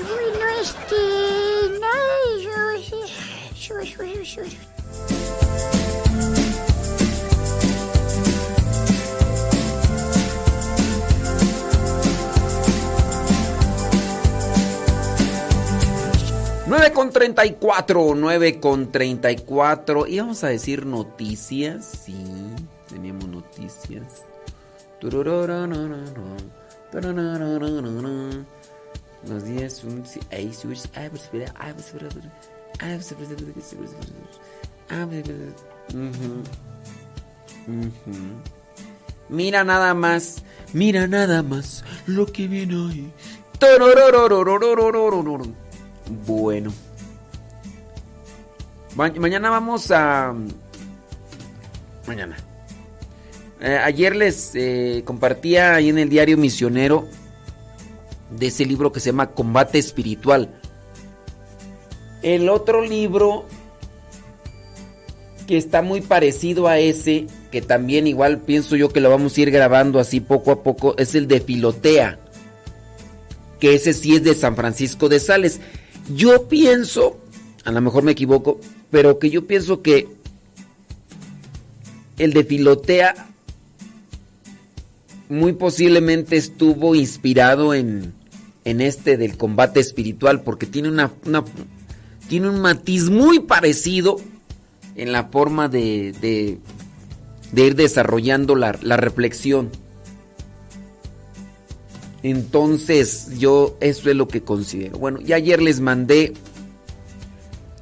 bueno, 0.09 0.45
este, 0.61 0.95
nada, 1.79 2.15
yo, 2.41 2.51
yo, 3.55 3.81
yo, 3.81 4.03
yo, 4.23 4.43
9 16.67 16.93
con 16.93 17.11
34, 17.11 18.15
9 18.15 18.59
con 18.59 18.91
34. 18.91 20.07
Y 20.07 20.19
vamos 20.19 20.43
a 20.43 20.47
decir 20.47 20.85
noticias. 20.87 21.85
Sí, 22.05 22.25
teníamos 22.89 23.27
noticias. 23.27 24.23
Días 29.45 29.73
son. 29.73 30.03
Mira 39.29 39.63
nada 39.63 39.93
más, 39.93 40.43
mira 40.73 41.07
nada 41.07 41.43
más 41.43 41.83
lo 42.07 42.25
que 42.25 42.47
viene 42.47 42.75
hoy. 42.75 43.11
Bueno. 46.25 46.71
Ma- 48.95 49.11
mañana 49.17 49.49
vamos 49.49 49.91
a... 49.91 50.33
Mañana. 52.07 52.37
Eh, 53.61 53.79
ayer 53.83 54.15
les 54.15 54.51
eh, 54.53 55.01
compartía 55.05 55.75
ahí 55.75 55.89
en 55.89 55.97
el 55.97 56.09
diario 56.09 56.37
Misionero 56.37 57.07
de 58.29 58.47
ese 58.47 58.65
libro 58.65 58.91
que 58.91 58.99
se 58.99 59.07
llama 59.11 59.31
Combate 59.31 59.79
Espiritual. 59.79 60.53
El 62.21 62.49
otro 62.49 62.81
libro 62.81 63.45
que 65.47 65.57
está 65.57 65.81
muy 65.81 66.01
parecido 66.01 66.67
a 66.67 66.79
ese, 66.79 67.27
que 67.51 67.61
también 67.61 68.07
igual 68.07 68.39
pienso 68.39 68.75
yo 68.75 68.89
que 68.89 68.99
lo 68.99 69.09
vamos 69.09 69.37
a 69.37 69.41
ir 69.41 69.51
grabando 69.51 69.99
así 69.99 70.19
poco 70.19 70.51
a 70.51 70.63
poco, 70.63 70.95
es 70.97 71.15
el 71.15 71.27
de 71.27 71.39
Filotea. 71.39 72.19
Que 73.59 73.75
ese 73.75 73.93
sí 73.93 74.15
es 74.15 74.23
de 74.23 74.35
San 74.35 74.55
Francisco 74.55 75.07
de 75.07 75.19
Sales. 75.19 75.61
Yo 76.13 76.47
pienso, 76.47 77.19
a 77.63 77.71
lo 77.71 77.81
mejor 77.81 78.03
me 78.03 78.11
equivoco, 78.11 78.59
pero 78.91 79.17
que 79.19 79.29
yo 79.29 79.45
pienso 79.45 79.81
que 79.81 80.07
el 82.17 82.33
de 82.33 82.43
Filotea 82.43 83.27
muy 85.29 85.53
posiblemente 85.53 86.37
estuvo 86.37 86.95
inspirado 86.95 87.73
en, 87.73 88.13
en 88.63 88.81
este 88.81 89.17
del 89.17 89.37
combate 89.37 89.79
espiritual, 89.79 90.41
porque 90.41 90.65
tiene 90.65 90.89
una, 90.89 91.11
tiene 92.27 92.49
un 92.49 92.61
matiz 92.61 93.09
muy 93.09 93.39
parecido 93.39 94.17
en 94.95 95.11
la 95.11 95.25
forma 95.25 95.67
de, 95.67 96.13
de, 96.21 96.59
de 97.51 97.65
ir 97.65 97.75
desarrollando 97.75 98.55
la, 98.55 98.77
la 98.81 98.97
reflexión. 98.97 99.71
Entonces, 102.25 103.37
yo 103.37 103.77
eso 103.81 104.09
es 104.09 104.15
lo 104.15 104.27
que 104.27 104.41
considero. 104.41 104.97
Bueno, 104.97 105.19
y 105.23 105.33
ayer 105.33 105.61
les 105.61 105.79
mandé 105.79 106.33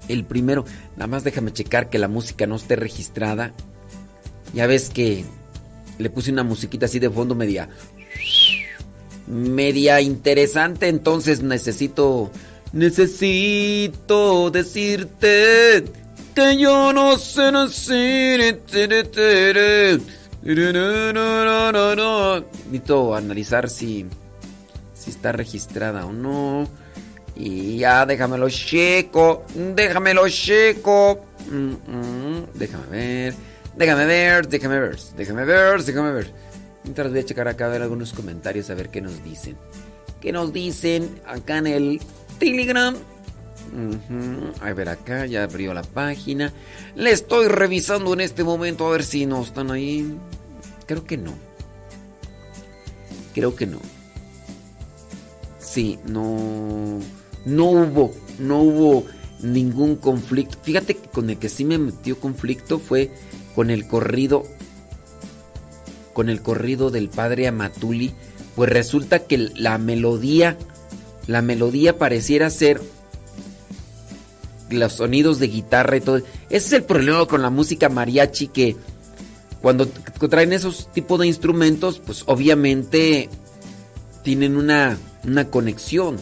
el 0.10 0.26
primero. 0.26 0.66
Nada 0.98 1.08
más 1.08 1.24
déjame 1.24 1.54
checar 1.54 1.90
que 1.90 1.98
la 1.98 2.10
música 2.10 2.46
no 2.46 2.58
esté 2.58 2.76
registrada. 2.76 3.54
Ya 4.54 4.68
ves 4.68 4.90
que 4.90 5.24
le 5.98 6.10
puse 6.10 6.30
una 6.30 6.44
musiquita 6.44 6.88
así 6.88 7.00
de 7.00 7.10
fondo 7.10 7.36
media 7.36 7.70
media 9.28 10.02
interesante, 10.02 10.90
entonces 10.90 11.42
necesito 11.42 12.30
necesito 12.74 14.52
decirte 14.52 15.86
que 16.36 16.58
yo 16.58 16.92
no 16.92 17.18
sé. 17.18 17.50
Necesito 22.70 23.16
analizar 23.16 23.70
si 23.70 24.06
si 25.04 25.10
está 25.12 25.32
registrada 25.32 26.06
o 26.06 26.14
no. 26.14 26.68
Y 27.36 27.78
ya 27.80 28.06
déjamelo 28.06 28.50
checo, 28.50 29.44
déjamelo 29.76 30.28
checo. 30.30 31.26
Déjame 32.54 32.88
ver, 32.90 33.34
déjame 33.76 34.06
ver, 34.06 34.48
déjame 34.48 34.80
ver, 34.80 34.98
déjame 35.18 35.46
ver, 35.46 35.84
déjame 35.84 36.12
ver. 36.12 36.32
Mientras 36.84 37.10
voy 37.10 37.20
a 37.20 37.26
checar 37.26 37.48
acá 37.48 37.66
a 37.66 37.70
ver 37.70 37.82
algunos 37.82 38.14
comentarios 38.14 38.70
a 38.70 38.76
ver 38.76 38.90
qué 38.90 39.02
nos 39.02 39.24
dicen. 39.24 39.58
¿Qué 40.22 40.32
nos 40.32 40.54
dicen 40.54 41.20
acá 41.26 41.58
en 41.58 41.68
el 41.68 42.02
Telegram? 42.40 42.96
Ujú, 43.74 44.52
A 44.62 44.72
ver 44.74 44.90
acá, 44.90 45.26
ya 45.26 45.44
abrió 45.44 45.74
la 45.74 45.82
página. 45.84 46.54
Le 46.96 47.12
estoy 47.12 47.48
revisando 47.48 48.14
en 48.14 48.22
este 48.22 48.44
momento 48.44 48.86
a 48.86 48.92
ver 48.92 49.04
si 49.04 49.26
no 49.26 49.42
están 49.42 49.72
ahí. 49.72 50.16
Creo 50.86 51.04
que 51.06 51.18
no. 51.18 51.34
Creo 53.34 53.56
que 53.56 53.66
no. 53.66 53.80
Sí, 55.74 55.98
no. 56.06 57.00
No 57.46 57.66
hubo, 57.66 58.14
no 58.38 58.62
hubo 58.62 59.06
ningún 59.42 59.96
conflicto. 59.96 60.56
Fíjate 60.62 60.96
que 60.96 61.10
con 61.10 61.32
el 61.32 61.40
que 61.40 61.50
sí 61.50 61.66
me 61.66 61.80
metió 61.80 62.20
conflicto 62.20 62.78
fue 62.78 63.10
con 63.56 63.72
el 63.72 63.88
corrido. 63.88 64.44
Con 66.14 66.30
el 66.30 66.44
corrido 66.44 66.92
del 66.92 67.10
padre 67.10 67.48
Amatuli. 67.48 68.14
Pues 68.56 68.70
resulta 68.70 69.26
que 69.26 69.50
la 69.56 69.80
melodía. 69.80 70.60
La 71.26 71.42
melodía 71.42 71.98
pareciera 71.98 72.52
ser. 72.52 72.80
Los 74.70 74.94
sonidos 74.94 75.40
de 75.40 75.48
guitarra 75.48 75.98
y 75.98 76.02
todo. 76.02 76.18
Ese 76.18 76.28
es 76.68 76.74
el 76.74 76.84
problema 76.84 77.26
con 77.26 77.42
la 77.42 77.50
música 77.50 77.90
mariachi 77.90 78.48
que. 78.50 78.76
Cuando 79.60 79.88
traen 79.88 80.54
esos 80.54 80.92
tipos 80.94 81.20
de 81.20 81.26
instrumentos, 81.26 82.00
pues 82.00 82.24
obviamente 82.28 83.30
tienen 84.24 84.58
una, 84.58 84.98
una 85.24 85.50
conexión. 85.50 86.18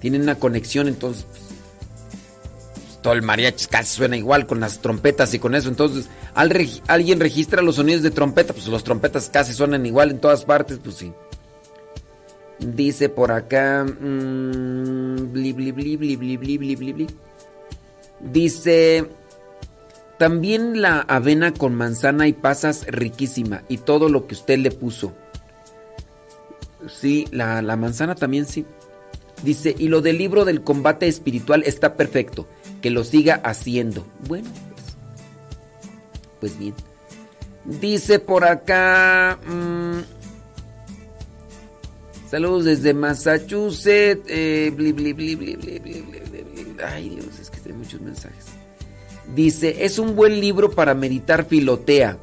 Tienen 0.00 0.22
una 0.22 0.36
conexión, 0.36 0.88
entonces 0.88 1.24
pues, 1.30 1.42
todo 3.02 3.12
el 3.12 3.22
mariachi 3.22 3.66
casi 3.66 3.96
suena 3.96 4.16
igual 4.16 4.46
con 4.46 4.60
las 4.60 4.80
trompetas 4.80 5.34
y 5.34 5.38
con 5.38 5.54
eso. 5.54 5.68
Entonces, 5.68 6.08
alguien 6.34 7.20
registra 7.20 7.60
los 7.62 7.76
sonidos 7.76 8.02
de 8.02 8.10
trompeta, 8.10 8.52
pues 8.54 8.66
los 8.68 8.84
trompetas 8.84 9.28
casi 9.28 9.52
suenan 9.52 9.84
igual 9.84 10.12
en 10.12 10.20
todas 10.20 10.44
partes, 10.44 10.78
pues 10.82 10.96
sí. 10.96 11.12
Dice 12.58 13.08
por 13.08 13.32
acá. 13.32 13.84
Mmm, 13.84 15.32
bli, 15.32 15.52
bli, 15.52 15.72
bli, 15.72 17.06
Dice. 18.20 19.08
También 20.18 20.80
la 20.80 21.00
avena 21.00 21.52
con 21.52 21.74
manzana 21.74 22.28
y 22.28 22.32
pasas 22.32 22.86
riquísima. 22.86 23.62
Y 23.68 23.78
todo 23.78 24.08
lo 24.08 24.28
que 24.28 24.34
usted 24.34 24.58
le 24.58 24.70
puso. 24.70 25.12
Sí, 26.88 27.26
la, 27.30 27.62
la 27.62 27.76
manzana 27.76 28.14
también 28.14 28.46
sí. 28.46 28.64
Dice, 29.42 29.74
y 29.76 29.88
lo 29.88 30.00
del 30.00 30.18
libro 30.18 30.44
del 30.44 30.62
combate 30.62 31.08
espiritual 31.08 31.64
está 31.66 31.96
perfecto, 31.96 32.46
que 32.80 32.90
lo 32.90 33.02
siga 33.02 33.40
haciendo. 33.44 34.06
Bueno, 34.28 34.48
pues, 34.70 34.96
pues 36.40 36.58
bien. 36.58 36.74
Dice 37.64 38.18
por 38.18 38.44
acá... 38.44 39.38
Mm, 39.44 40.00
saludos 42.30 42.64
desde 42.64 42.94
Massachusetts. 42.94 44.24
Eh, 44.28 44.72
bli, 44.74 44.92
bli, 44.92 45.12
bli, 45.12 45.36
Ay, 46.84 47.10
Dios, 47.10 47.38
es 47.40 47.50
que 47.50 47.60
hay 47.68 47.72
muchos 47.76 48.00
mensajes. 48.00 48.46
Dice, 49.34 49.84
es 49.84 49.98
un 49.98 50.14
buen 50.14 50.40
libro 50.40 50.70
para 50.70 50.94
meditar 50.94 51.44
filotea. 51.44 52.18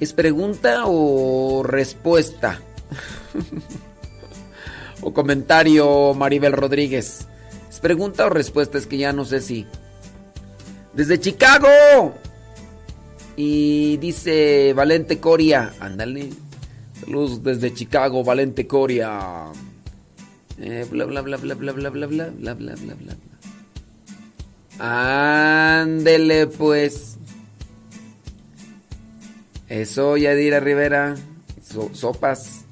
¿Es 0.00 0.12
pregunta 0.12 0.84
o 0.86 1.62
respuesta? 1.62 2.60
O 5.00 5.12
comentario, 5.12 6.14
Maribel 6.14 6.52
Rodríguez. 6.52 7.26
¿Es 7.68 7.80
pregunta 7.80 8.26
o 8.26 8.30
respuesta? 8.30 8.78
Es 8.78 8.86
que 8.86 8.98
ya 8.98 9.12
no 9.12 9.24
sé 9.24 9.40
si. 9.40 9.66
Desde 10.94 11.20
Chicago. 11.20 11.68
Y 13.36 13.98
dice 13.98 14.72
Valente 14.74 15.20
Coria. 15.20 15.74
Ándale. 15.80 16.30
Saludos 17.00 17.42
desde 17.42 17.74
Chicago, 17.74 18.24
Valente 18.24 18.66
Coria. 18.66 19.20
Eh, 20.58 20.86
bla 20.90 21.04
bla 21.04 21.20
bla 21.20 21.36
bla 21.36 21.54
bla 21.54 21.72
bla 21.72 21.90
bla 21.90 22.06
bla 22.06 22.30
bla 22.30 22.54
bla 22.54 22.74
bla 22.74 22.94
bla. 22.94 23.16
Ándele 25.82 26.46
pues. 26.46 27.18
Eso, 29.68 30.16
Yadira 30.16 30.60
Rivera. 30.60 31.16
So- 31.62 31.90
sopas. 31.92 32.65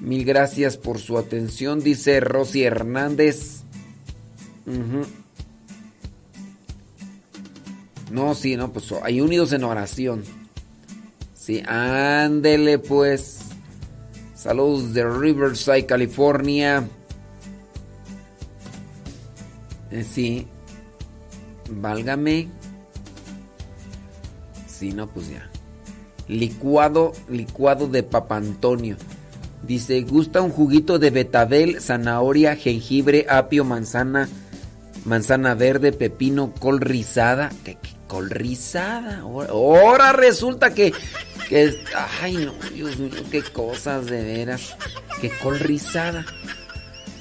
Mil 0.00 0.24
gracias 0.24 0.76
por 0.76 0.98
su 0.98 1.18
atención, 1.18 1.80
dice 1.80 2.20
Rosy 2.20 2.62
Hernández. 2.62 3.62
No, 8.10 8.34
sí, 8.34 8.56
no, 8.56 8.72
pues 8.72 8.92
hay 9.02 9.20
unidos 9.20 9.52
en 9.52 9.64
oración. 9.64 10.24
Sí, 11.34 11.62
ándele 11.66 12.78
pues. 12.78 13.40
Saludos 14.34 14.94
de 14.94 15.04
Riverside, 15.04 15.86
California. 15.86 16.88
Eh, 19.90 20.04
sí. 20.04 20.46
Válgame. 21.70 22.48
Sí, 24.66 24.92
no, 24.92 25.08
pues 25.08 25.30
ya. 25.30 25.50
Licuado, 26.28 27.12
licuado 27.28 27.88
de 27.88 28.02
Papa 28.02 28.36
Antonio. 28.36 28.96
Dice, 29.62 30.00
gusta 30.02 30.40
un 30.40 30.50
juguito 30.50 30.98
de 30.98 31.10
betabel, 31.10 31.80
zanahoria, 31.80 32.56
jengibre, 32.56 33.26
apio, 33.28 33.64
manzana, 33.64 34.28
manzana 35.04 35.54
verde, 35.54 35.92
pepino, 35.92 36.54
col 36.58 36.80
rizada. 36.80 37.50
¿Qué, 37.64 37.76
qué 37.82 37.90
col 38.06 38.30
rizada? 38.30 39.20
Ahora, 39.20 40.12
resulta 40.12 40.72
que, 40.72 40.92
que... 41.48 41.84
Ay, 42.22 42.36
no, 42.36 42.54
Dios 42.72 42.98
mío, 42.98 43.10
qué 43.30 43.42
cosas 43.42 44.06
de 44.06 44.22
veras. 44.22 44.76
Que 45.20 45.30
col 45.42 45.58
rizada. 45.58 46.24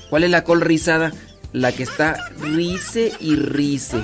¿Cuál 0.10 0.24
es 0.24 0.30
la 0.30 0.44
col 0.44 0.62
rizada? 0.62 1.12
La 1.54 1.72
que 1.72 1.84
está 1.84 2.30
rice 2.40 3.12
y 3.20 3.36
rice. 3.36 3.98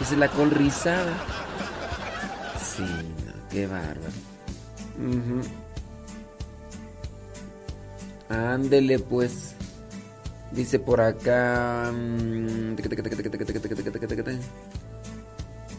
Esa 0.00 0.12
es 0.12 0.18
la 0.18 0.28
col 0.28 0.50
rizada. 0.50 1.12
Sí, 2.60 2.84
qué 3.50 3.66
bárbaro. 3.66 4.12
Ándele 8.32 8.98
pues. 8.98 9.54
Dice 10.52 10.78
por 10.78 11.00
acá. 11.00 11.92
mm, 11.92 12.76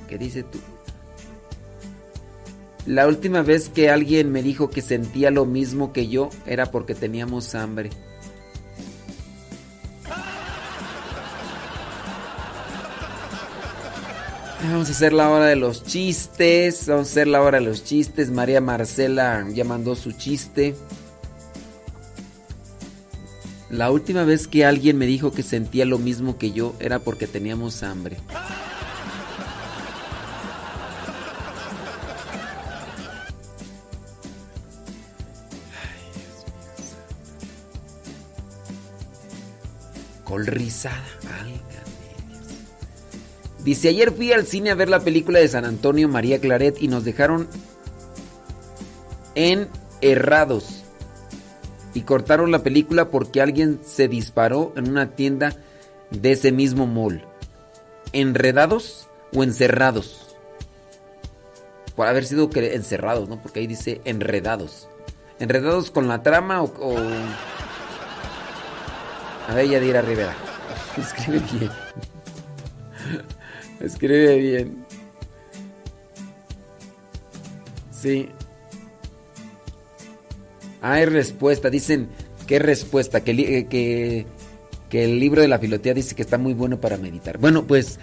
¿Qué 0.08 0.18
dice 0.18 0.44
tú? 0.44 0.60
La 2.86 3.08
última 3.08 3.42
vez 3.42 3.70
que 3.70 3.90
alguien 3.90 4.32
me 4.32 4.44
dijo 4.44 4.70
que 4.70 4.82
sentía 4.82 5.32
lo 5.32 5.46
mismo 5.46 5.94
que 5.94 6.08
yo 6.10 6.30
era 6.46 6.68
porque 6.68 6.94
teníamos 6.96 7.56
hambre. 7.56 7.90
Vamos 14.64 14.88
a 14.88 14.92
hacer 14.92 15.12
la 15.12 15.30
hora 15.30 15.46
de 15.46 15.56
los 15.56 15.84
chistes. 15.84 16.88
Vamos 16.88 17.08
a 17.08 17.12
hacer 17.12 17.28
la 17.28 17.42
hora 17.42 17.60
de 17.60 17.66
los 17.66 17.84
chistes. 17.84 18.32
María 18.32 18.62
Marcela 18.62 19.46
ya 19.54 19.64
mandó 19.64 19.96
su 19.96 20.14
chiste. 20.14 20.76
La 23.74 23.90
última 23.90 24.24
vez 24.24 24.48
que 24.48 24.66
alguien 24.66 25.00
me 25.00 25.08
dijo 25.08 25.32
que 25.32 25.42
sentía 25.42 25.84
lo 25.84 25.98
mismo 25.98 26.38
que 26.38 26.52
yo 26.52 26.76
era 26.80 27.00
porque 27.00 27.26
teníamos 27.26 27.82
hambre. 27.82 28.18
Col 40.24 40.46
rizada. 40.46 41.02
Dice, 43.64 43.90
ayer 43.90 44.12
fui 44.12 44.34
al 44.34 44.46
cine 44.46 44.70
a 44.70 44.76
ver 44.76 44.90
la 44.90 45.00
película 45.00 45.40
de 45.40 45.48
San 45.48 45.66
Antonio 45.66 46.08
María 46.08 46.40
Claret 46.40 46.80
y 46.80 46.90
nos 46.90 47.06
dejaron 47.06 47.48
en 49.34 49.68
errados. 50.02 50.83
Y 51.94 52.02
cortaron 52.02 52.52
la 52.52 52.60
película 52.64 53.10
porque 53.10 53.42
alguien 53.42 53.80
se 53.86 54.08
disparó 54.08 54.74
en 54.76 54.90
una 54.90 55.12
tienda 55.12 55.56
de 56.10 56.32
ese 56.32 56.52
mismo 56.52 56.88
mall. 56.88 57.24
¿Enredados 58.14 59.08
o 59.36 59.44
encerrados? 59.44 60.36
Por 61.96 62.08
haber 62.08 62.26
sido 62.26 62.50
que 62.50 62.74
encerrados, 62.74 63.30
¿no? 63.30 63.40
Porque 63.42 63.60
ahí 63.60 63.68
dice 63.68 64.02
enredados. 64.06 64.88
¿Enredados 65.40 65.92
con 65.92 66.08
la 66.08 66.24
trama 66.24 66.64
o...? 66.64 66.66
o- 66.80 66.98
A 69.48 69.54
ver, 69.56 69.68
Yadira 69.68 70.02
Rivera. 70.02 70.34
Escribe 70.98 71.42
bien. 71.60 71.72
Escribe 73.82 74.38
bien. 74.38 74.86
Sí. 77.92 78.30
Hay 80.84 81.06
respuesta. 81.06 81.70
Dicen, 81.70 82.10
¿qué 82.46 82.60
respuesta? 82.60 83.24
Eh, 83.26 83.66
que, 83.70 84.26
el 84.92 85.20
libro 85.20 85.42
de 85.42 85.48
la 85.48 85.58
filotía 85.58 85.96
dice 85.96 86.14
que 86.14 86.22
está 86.22 86.38
muy 86.38 86.54
bueno 86.54 86.80
para 86.80 86.98
meditar. 86.98 87.40
Bueno, 87.40 87.66
pues 87.66 88.00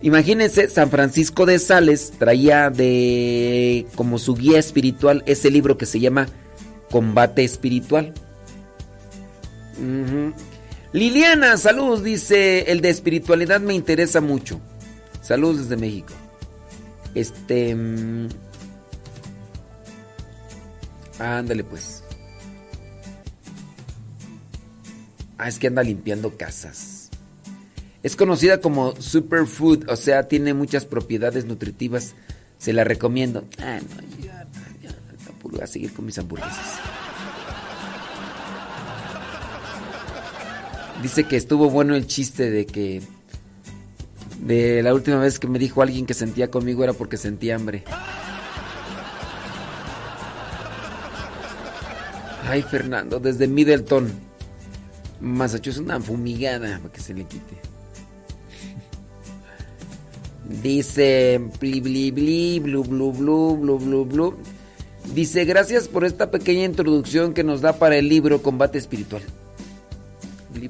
imagínense, 0.00 0.70
San 0.70 0.88
Francisco 0.88 1.44
de 1.44 1.58
Sales 1.58 2.12
traía 2.18 2.70
de 2.70 3.86
como 3.96 4.18
su 4.18 4.34
guía 4.34 4.58
espiritual 4.58 5.22
ese 5.26 5.50
libro 5.50 5.76
que 5.76 5.84
se 5.84 6.00
llama 6.00 6.28
Combate 6.90 7.44
Espiritual. 7.44 8.14
Liliana, 10.92 11.56
saludos, 11.56 12.04
dice, 12.04 12.70
el 12.70 12.80
de 12.80 12.90
espiritualidad 12.90 13.60
me 13.60 13.74
interesa 13.74 14.20
mucho. 14.20 14.60
Saludos 15.20 15.68
desde 15.68 15.76
México. 15.76 16.14
Este... 17.14 17.74
mm, 17.74 18.28
Ándale 21.18 21.64
pues. 21.64 22.01
Ah, 25.42 25.48
es 25.48 25.58
que 25.58 25.66
anda 25.66 25.82
limpiando 25.82 26.36
casas. 26.36 27.10
Es 28.04 28.14
conocida 28.14 28.60
como 28.60 28.94
superfood, 28.94 29.88
o 29.88 29.96
sea, 29.96 30.28
tiene 30.28 30.54
muchas 30.54 30.84
propiedades 30.84 31.46
nutritivas. 31.46 32.14
Se 32.58 32.72
la 32.72 32.84
recomiendo. 32.84 33.44
Ah, 33.58 33.80
no, 33.80 34.24
ya, 34.24 34.46
ya, 34.80 35.64
a 35.64 35.66
seguir 35.66 35.92
con 35.94 36.06
mis 36.06 36.16
hamburguesas. 36.16 36.78
Dice 41.02 41.24
que 41.24 41.34
estuvo 41.34 41.68
bueno 41.70 41.96
el 41.96 42.06
chiste 42.06 42.48
de 42.48 42.64
que 42.64 43.02
de 44.42 44.80
la 44.84 44.94
última 44.94 45.18
vez 45.18 45.40
que 45.40 45.48
me 45.48 45.58
dijo 45.58 45.82
alguien 45.82 46.06
que 46.06 46.14
sentía 46.14 46.52
conmigo 46.52 46.84
era 46.84 46.92
porque 46.92 47.16
sentía 47.16 47.56
hambre. 47.56 47.82
Ay, 52.48 52.62
Fernando, 52.62 53.18
desde 53.18 53.48
Middleton, 53.48 54.31
Massachusetts, 55.22 55.84
una 55.84 56.00
fumigada 56.00 56.78
para 56.80 56.92
que 56.92 57.00
se 57.00 57.14
le 57.14 57.24
quite. 57.24 57.56
Dice 60.62 61.40
bli 61.60 61.80
bli. 61.80 62.60
Dice, 65.14 65.44
"Gracias 65.44 65.88
por 65.88 66.04
esta 66.04 66.30
pequeña 66.30 66.64
introducción 66.64 67.32
que 67.34 67.44
nos 67.44 67.60
da 67.60 67.78
para 67.78 67.96
el 67.96 68.08
libro 68.08 68.42
Combate 68.42 68.78
espiritual." 68.78 69.22
Bli. 70.52 70.68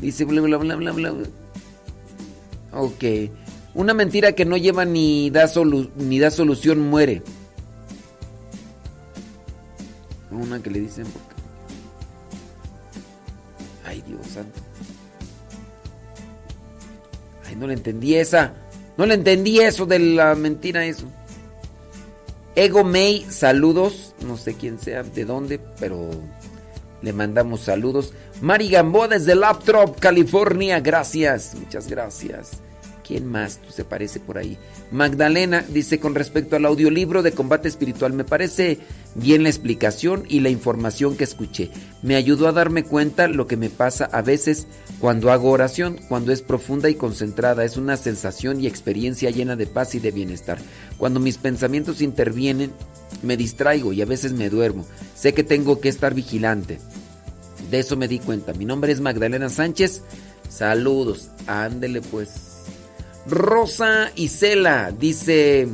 Dice 0.00 0.24
bla 0.24 0.40
bla 0.40 0.56
bla 0.56 0.76
bla 0.76 0.92
bla. 0.92 1.12
Ok. 2.72 3.04
Una 3.74 3.92
mentira 3.94 4.32
que 4.32 4.44
no 4.44 4.56
lleva 4.56 4.84
ni 4.84 5.30
da 5.30 5.46
solu- 5.46 5.90
ni 5.96 6.18
da 6.18 6.30
solución 6.30 6.80
muere. 6.80 7.22
Una 10.30 10.62
que 10.62 10.70
le 10.70 10.80
dicen. 10.80 11.06
Ay, 13.88 14.02
Dios 14.06 14.26
santo. 14.26 14.60
Ay, 17.46 17.56
no 17.56 17.66
le 17.66 17.72
entendí 17.72 18.16
esa. 18.16 18.52
No 18.98 19.06
le 19.06 19.14
entendí 19.14 19.60
eso 19.60 19.86
de 19.86 19.98
la 19.98 20.34
mentira 20.34 20.84
eso. 20.84 21.06
Ego 22.54 22.84
May, 22.84 23.24
saludos. 23.30 24.14
No 24.26 24.36
sé 24.36 24.54
quién 24.54 24.78
sea, 24.78 25.04
de 25.04 25.24
dónde, 25.24 25.58
pero 25.80 26.10
le 27.00 27.12
mandamos 27.14 27.60
saludos. 27.60 28.12
Mari 28.42 28.68
Gamboa 28.68 29.08
desde 29.08 29.34
Laptop, 29.34 29.98
California. 29.98 30.80
Gracias, 30.80 31.54
muchas 31.54 31.88
gracias. 31.88 32.60
¿Quién 33.08 33.26
más? 33.26 33.62
¿Tú 33.62 33.72
se 33.72 33.86
parece 33.86 34.20
por 34.20 34.36
ahí? 34.36 34.58
Magdalena 34.90 35.64
dice 35.66 35.98
con 35.98 36.14
respecto 36.14 36.56
al 36.56 36.66
audiolibro 36.66 37.22
de 37.22 37.32
combate 37.32 37.66
espiritual, 37.66 38.12
me 38.12 38.24
parece 38.24 38.80
bien 39.14 39.44
la 39.44 39.48
explicación 39.48 40.24
y 40.28 40.40
la 40.40 40.50
información 40.50 41.16
que 41.16 41.24
escuché. 41.24 41.70
Me 42.02 42.16
ayudó 42.16 42.48
a 42.48 42.52
darme 42.52 42.84
cuenta 42.84 43.26
lo 43.26 43.46
que 43.46 43.56
me 43.56 43.70
pasa 43.70 44.04
a 44.12 44.20
veces 44.20 44.66
cuando 45.00 45.32
hago 45.32 45.50
oración, 45.50 45.98
cuando 46.10 46.32
es 46.32 46.42
profunda 46.42 46.90
y 46.90 46.96
concentrada. 46.96 47.64
Es 47.64 47.78
una 47.78 47.96
sensación 47.96 48.60
y 48.60 48.66
experiencia 48.66 49.30
llena 49.30 49.56
de 49.56 49.66
paz 49.66 49.94
y 49.94 50.00
de 50.00 50.10
bienestar. 50.10 50.58
Cuando 50.98 51.18
mis 51.18 51.38
pensamientos 51.38 52.02
intervienen, 52.02 52.72
me 53.22 53.38
distraigo 53.38 53.94
y 53.94 54.02
a 54.02 54.06
veces 54.06 54.34
me 54.34 54.50
duermo. 54.50 54.84
Sé 55.14 55.32
que 55.32 55.44
tengo 55.44 55.80
que 55.80 55.88
estar 55.88 56.12
vigilante. 56.12 56.78
De 57.70 57.78
eso 57.78 57.96
me 57.96 58.06
di 58.06 58.18
cuenta. 58.18 58.52
Mi 58.52 58.66
nombre 58.66 58.92
es 58.92 59.00
Magdalena 59.00 59.48
Sánchez. 59.48 60.02
Saludos. 60.50 61.30
Ándele 61.46 62.02
pues. 62.02 62.57
Rosa 63.28 64.10
Isela 64.16 64.92
dice... 64.92 65.68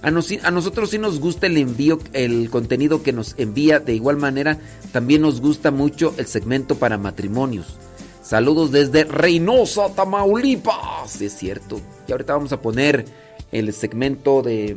A, 0.00 0.08
a, 0.08 0.50
nosotros 0.50 0.90
sí 0.90 0.98
nos 0.98 1.18
gusta 1.18 1.48
el 1.48 1.56
envío, 1.56 1.98
el 2.12 2.50
contenido 2.50 3.02
que 3.02 3.12
nos 3.12 3.34
envía. 3.36 3.80
De 3.80 3.94
igual 3.94 4.16
manera, 4.16 4.58
también 4.92 5.22
nos 5.22 5.40
gusta 5.40 5.70
mucho 5.70 6.14
el 6.18 6.26
segmento 6.26 6.76
para 6.76 6.98
matrimonios. 6.98 7.76
Saludos 8.22 8.70
desde 8.70 9.04
Reynosa, 9.04 9.88
Tamaulipas. 9.94 11.20
Es 11.20 11.32
cierto. 11.32 11.80
Y 12.06 12.12
ahorita 12.12 12.34
vamos 12.34 12.52
a 12.52 12.60
poner 12.60 13.06
el 13.52 13.72
segmento 13.72 14.42
de 14.42 14.76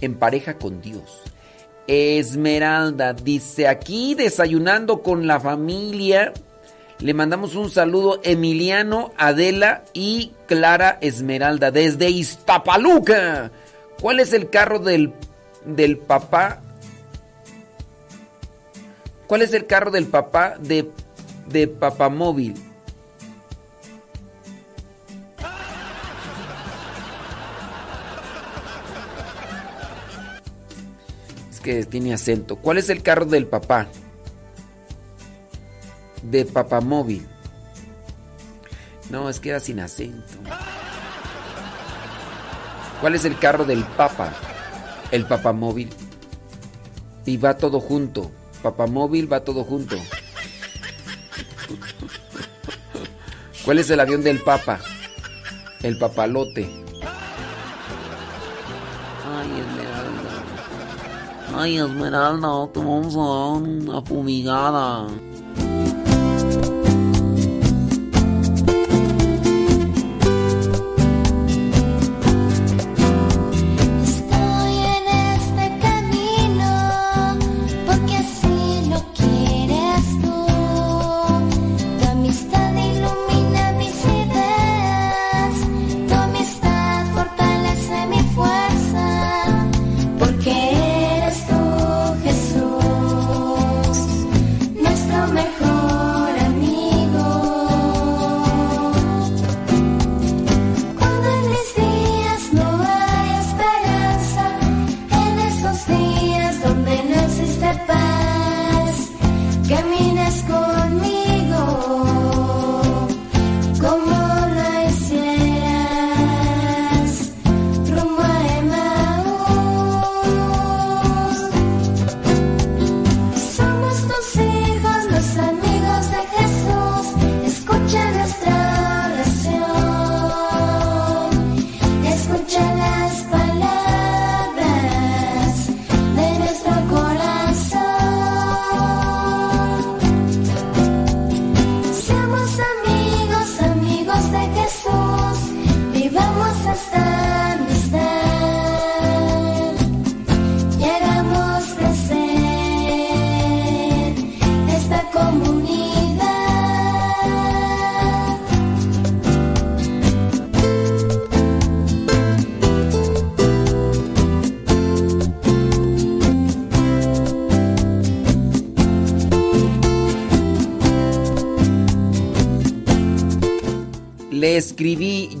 En 0.00 0.14
pareja 0.14 0.56
con 0.56 0.80
Dios. 0.80 1.22
Esmeralda 1.86 3.12
dice 3.14 3.66
aquí 3.66 4.14
desayunando 4.14 5.02
con 5.02 5.26
la 5.26 5.40
familia. 5.40 6.32
Le 7.00 7.14
mandamos 7.14 7.54
un 7.54 7.70
saludo 7.70 8.20
Emiliano, 8.24 9.12
Adela 9.16 9.84
y 9.94 10.32
Clara 10.46 10.98
Esmeralda 11.00 11.70
desde 11.70 12.10
Iztapaluca. 12.10 13.50
¿Cuál 14.02 14.20
es 14.20 14.34
el 14.34 14.50
carro 14.50 14.78
del, 14.78 15.14
del 15.64 15.96
papá? 15.96 16.60
¿Cuál 19.26 19.40
es 19.40 19.54
el 19.54 19.66
carro 19.66 19.90
del 19.90 20.08
papá 20.08 20.56
de, 20.58 20.90
de 21.46 21.68
Papamóvil? 21.68 22.54
Es 31.50 31.60
que 31.60 31.86
tiene 31.86 32.12
acento. 32.12 32.56
¿Cuál 32.56 32.76
es 32.76 32.90
el 32.90 33.02
carro 33.02 33.24
del 33.24 33.46
papá? 33.46 33.86
De 36.22 36.44
Papamóvil. 36.44 37.26
No, 39.10 39.28
es 39.28 39.40
que 39.40 39.50
era 39.50 39.60
sin 39.60 39.80
acento. 39.80 40.38
¿Cuál 43.00 43.14
es 43.14 43.24
el 43.24 43.38
carro 43.38 43.64
del 43.64 43.84
Papa? 43.84 44.32
El 45.10 45.24
Papamóvil. 45.26 45.90
Y 47.24 47.36
va 47.36 47.56
todo 47.56 47.80
junto. 47.80 48.30
Papamóvil 48.62 49.32
va 49.32 49.40
todo 49.40 49.64
junto. 49.64 49.96
¿Cuál 53.64 53.78
es 53.78 53.90
el 53.90 54.00
avión 54.00 54.22
del 54.22 54.40
Papa? 54.40 54.80
El 55.82 55.98
papalote. 55.98 56.68
Ay, 59.24 59.60
Esmeralda. 59.60 60.32
Ay, 61.54 61.78
Esmeralda, 61.78 62.72
te 62.72 62.80
vamos 62.80 63.14
a 63.14 63.18
dar 63.18 63.62
una 63.62 64.02
fumigada. 64.02 65.06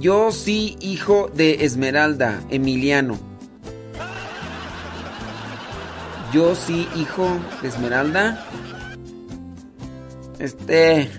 Yo 0.00 0.32
sí, 0.32 0.76
hijo 0.80 1.30
de 1.34 1.64
Esmeralda, 1.64 2.40
Emiliano. 2.48 3.18
Yo 6.32 6.54
sí, 6.54 6.88
hijo 6.96 7.28
de 7.60 7.68
Esmeralda. 7.68 8.46
Este. 10.38 11.10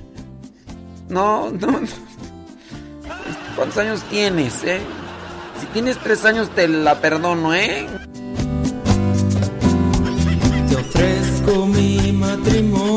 No, 1.09 1.51
no. 1.51 1.71
no. 1.71 1.87
¿Cuántos 3.55 3.77
años 3.77 4.01
tienes, 4.09 4.63
eh? 4.63 4.79
Si 5.59 5.67
tienes 5.67 5.97
tres 5.99 6.25
años 6.25 6.49
te 6.49 6.67
la 6.67 6.99
perdono, 6.99 7.53
¿eh? 7.53 7.87
Te 10.69 10.75
ofrezco 10.75 11.67
mi 11.67 12.11
matrimonio. 12.13 12.90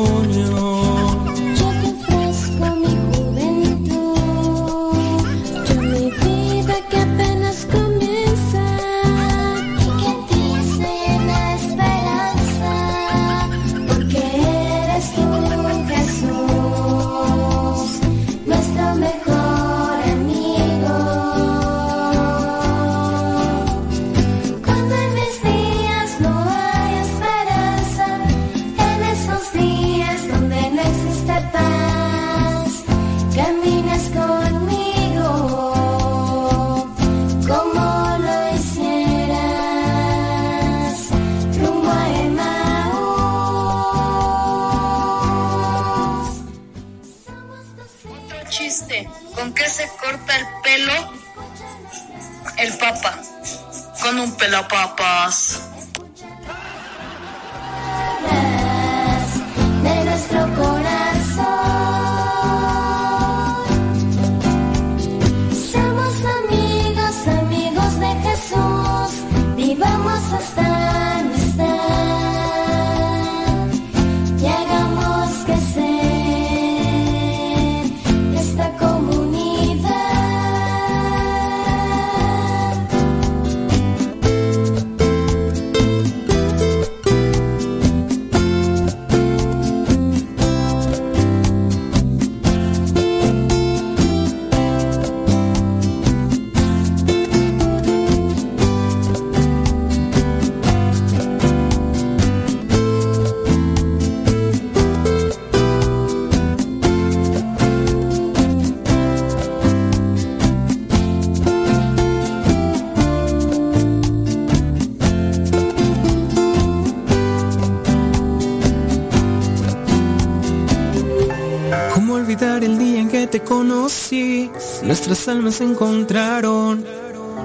Conocí. 123.65 124.49
Nuestras 124.83 125.27
almas 125.27 125.55
se 125.55 125.63
encontraron. 125.63 126.85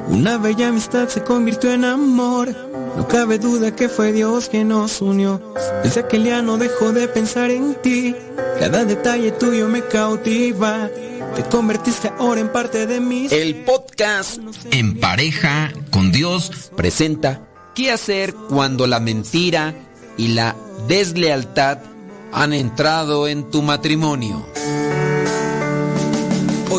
Una 0.09 0.39
bella 0.39 0.69
amistad 0.69 1.09
se 1.09 1.23
convirtió 1.23 1.73
en 1.73 1.85
amor. 1.85 2.55
No 2.97 3.09
cabe 3.09 3.39
duda 3.39 3.75
que 3.75 3.89
fue 3.89 4.13
Dios 4.13 4.49
quien 4.49 4.69
nos 4.69 5.01
unió. 5.01 5.41
Desde 5.83 6.01
aquel 6.01 6.25
día 6.25 6.43
no 6.43 6.59
dejo 6.59 6.93
de 6.93 7.09
pensar 7.09 7.51
en 7.51 7.75
ti. 7.83 8.15
Cada 8.59 8.85
detalle 8.85 9.33
tuyo 9.33 9.69
me 9.69 9.83
cautiva. 9.83 10.91
Te 11.37 11.43
convertiste 11.45 12.13
ahora 12.19 12.41
en 12.41 12.53
parte 12.53 12.87
de 12.87 13.01
mí. 13.01 13.29
El 13.31 13.65
podcast 13.65 14.39
En 14.73 14.99
pareja 14.99 15.73
con 15.91 16.13
Dios 16.13 16.71
presenta 16.77 17.47
¿Qué 17.75 17.93
hacer 17.93 18.35
cuando 18.35 18.87
la 18.87 19.01
mentira 19.01 19.75
y 20.19 20.29
la 20.29 20.57
deslealtad 20.89 21.79
han 22.33 22.53
entrado 22.53 23.29
en 23.29 23.49
tu 23.51 23.63
matrimonio? 23.63 24.50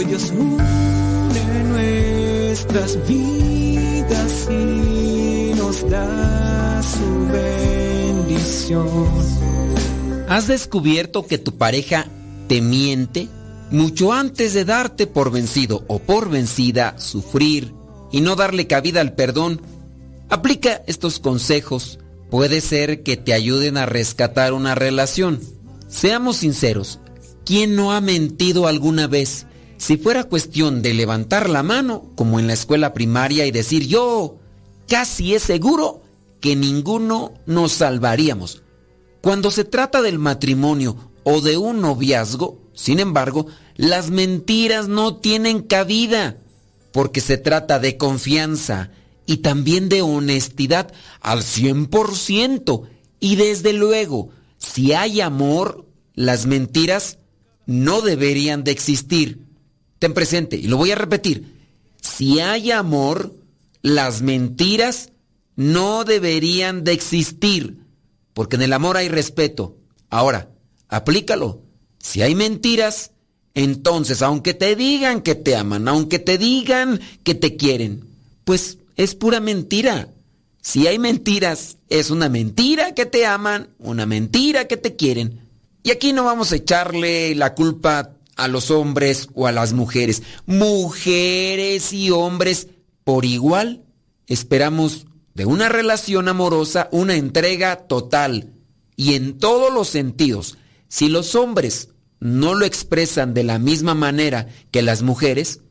Dios 0.06 0.32
une 0.32 1.64
nuestras 1.66 2.98
vidas 3.08 4.48
y 4.50 5.54
nos 5.56 5.90
da 5.90 6.82
su 6.82 7.28
bendición. 7.32 8.88
¿Has 10.28 10.48
descubierto 10.48 11.28
que 11.28 11.38
tu 11.38 11.58
pareja 11.58 12.08
te 12.48 12.62
miente? 12.62 13.28
Mucho 13.70 14.12
antes 14.12 14.54
de 14.54 14.66
darte 14.66 15.08
por 15.08 15.32
vencido 15.32 15.84
o 15.88 16.00
por 16.00 16.30
vencida, 16.30 16.98
sufrir 16.98 17.74
y 18.12 18.22
no 18.22 18.36
darle 18.36 18.68
cabida 18.68 19.02
al 19.02 19.14
perdón, 19.14 19.62
aplica 20.30 20.84
estos 20.88 21.20
consejos. 21.20 22.00
Puede 22.30 22.62
ser 22.62 23.04
que 23.04 23.18
te 23.18 23.34
ayuden 23.34 23.78
a 23.78 23.86
rescatar 23.86 24.54
una 24.54 24.74
relación. 24.74 25.40
Seamos 25.88 26.38
sinceros, 26.38 27.00
¿quién 27.46 27.76
no 27.76 27.92
ha 27.92 28.02
mentido 28.02 28.68
alguna 28.68 29.08
vez? 29.08 29.46
Si 29.82 29.98
fuera 29.98 30.26
cuestión 30.26 30.84
de 30.84 30.94
levantar 30.94 31.50
la 31.50 31.64
mano, 31.64 32.12
como 32.14 32.40
en 32.40 32.46
la 32.46 32.54
escuela 32.54 32.94
primaria, 32.94 33.48
y 33.48 33.52
decir 33.52 33.88
yo, 33.88 34.38
casi 34.88 35.34
es 35.34 35.42
seguro 35.42 36.04
que 36.40 36.56
ninguno 36.56 37.34
nos 37.48 37.72
salvaríamos. 37.72 38.62
Cuando 39.22 39.50
se 39.50 39.64
trata 39.64 40.04
del 40.04 40.20
matrimonio 40.20 40.98
o 41.24 41.42
de 41.42 41.58
un 41.58 41.82
noviazgo, 41.82 42.60
sin 42.76 43.00
embargo, 43.00 43.48
las 43.76 44.12
mentiras 44.12 44.88
no 44.88 45.16
tienen 45.16 45.64
cabida, 45.64 46.38
porque 46.92 47.20
se 47.20 47.40
trata 47.40 47.80
de 47.80 47.98
confianza 47.98 48.92
y 49.26 49.38
también 49.38 49.90
de 49.90 50.04
honestidad 50.04 50.94
al 51.22 51.40
100%. 51.40 52.84
Y 53.20 53.36
desde 53.36 53.74
luego, 53.74 54.30
si 54.60 54.94
hay 54.94 55.22
amor, 55.22 55.88
las 56.14 56.46
mentiras 56.46 57.18
no 57.66 58.02
deberían 58.02 58.64
de 58.64 58.70
existir. 58.70 59.51
Ten 60.02 60.16
presente, 60.16 60.56
y 60.56 60.64
lo 60.64 60.78
voy 60.78 60.90
a 60.90 60.96
repetir, 60.96 61.54
si 62.02 62.40
hay 62.40 62.72
amor, 62.72 63.36
las 63.84 64.24
mentiras 64.24 65.12
no 65.56 66.06
deberían 66.06 66.84
de 66.84 66.94
existir, 66.94 67.78
porque 68.34 68.56
en 68.56 68.64
el 68.64 68.74
amor 68.74 68.98
hay 68.98 69.10
respeto. 69.10 69.78
Ahora, 70.10 70.50
aplícalo. 70.88 71.62
Si 72.00 72.24
hay 72.24 72.34
mentiras, 72.34 73.12
entonces, 73.54 74.24
aunque 74.24 74.56
te 74.56 74.76
digan 74.76 75.22
que 75.22 75.36
te 75.36 75.56
aman, 75.56 75.88
aunque 75.88 76.18
te 76.18 76.40
digan 76.40 77.00
que 77.24 77.36
te 77.36 77.56
quieren, 77.56 78.04
pues 78.44 78.80
es 78.96 79.14
pura 79.14 79.40
mentira. 79.40 80.08
Si 80.64 80.88
hay 80.88 80.98
mentiras, 80.98 81.78
es 81.90 82.10
una 82.10 82.28
mentira 82.28 82.96
que 82.96 83.06
te 83.06 83.28
aman, 83.28 83.70
una 83.78 84.08
mentira 84.08 84.66
que 84.68 84.78
te 84.78 84.96
quieren. 84.96 85.42
Y 85.84 85.92
aquí 85.92 86.12
no 86.12 86.24
vamos 86.24 86.52
a 86.52 86.56
echarle 86.56 87.36
la 87.36 87.54
culpa 87.54 88.16
a 88.36 88.48
los 88.48 88.72
hombres 88.72 89.30
o 89.34 89.48
a 89.48 89.52
las 89.52 89.74
mujeres. 89.74 90.24
Mujeres 90.46 91.94
y 91.94 92.12
hombres 92.12 92.68
por 93.04 93.26
igual 93.26 93.84
esperamos 94.28 95.06
de 95.34 95.46
una 95.46 95.70
relación 95.70 96.28
amorosa 96.28 96.90
una 96.92 97.16
entrega 97.16 97.88
total 97.88 98.54
y 98.96 99.16
en 99.16 99.38
todos 99.38 99.74
los 99.74 99.88
sentidos. 99.88 100.58
Si 100.88 101.10
los 101.10 101.36
hombres 101.36 101.90
no 102.20 102.54
lo 102.54 102.66
expresan 102.66 103.34
de 103.34 103.44
la 103.44 103.60
misma 103.60 103.96
manera 103.96 104.48
que 104.72 104.82
las 104.82 105.02
mujeres, 105.02 105.62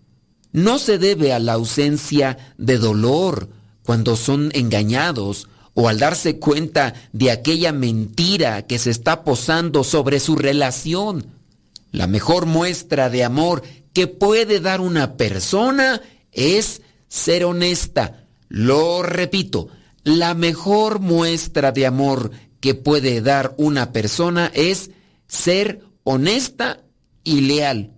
no 0.52 0.78
se 0.78 0.98
debe 0.98 1.32
a 1.32 1.38
la 1.38 1.52
ausencia 1.52 2.54
de 2.58 2.78
dolor 2.78 3.50
cuando 3.82 4.16
son 4.16 4.50
engañados 4.54 5.48
o 5.74 5.88
al 5.88 5.98
darse 5.98 6.38
cuenta 6.38 6.94
de 7.12 7.30
aquella 7.30 7.72
mentira 7.72 8.66
que 8.66 8.78
se 8.78 8.90
está 8.90 9.22
posando 9.22 9.84
sobre 9.84 10.18
su 10.18 10.36
relación. 10.36 11.26
La 11.92 12.06
mejor 12.06 12.46
muestra 12.46 13.10
de 13.10 13.24
amor 13.24 13.62
que 13.92 14.06
puede 14.06 14.60
dar 14.60 14.80
una 14.80 15.16
persona 15.16 16.00
es 16.32 16.82
ser 17.08 17.44
honesta. 17.44 18.26
Lo 18.48 19.02
repito, 19.02 19.68
la 20.04 20.34
mejor 20.34 21.00
muestra 21.00 21.72
de 21.72 21.86
amor 21.86 22.30
que 22.60 22.74
puede 22.74 23.20
dar 23.20 23.54
una 23.56 23.92
persona 23.92 24.50
es 24.54 24.90
ser 25.26 25.80
honesta 26.04 26.80
y 27.24 27.42
leal, 27.42 27.92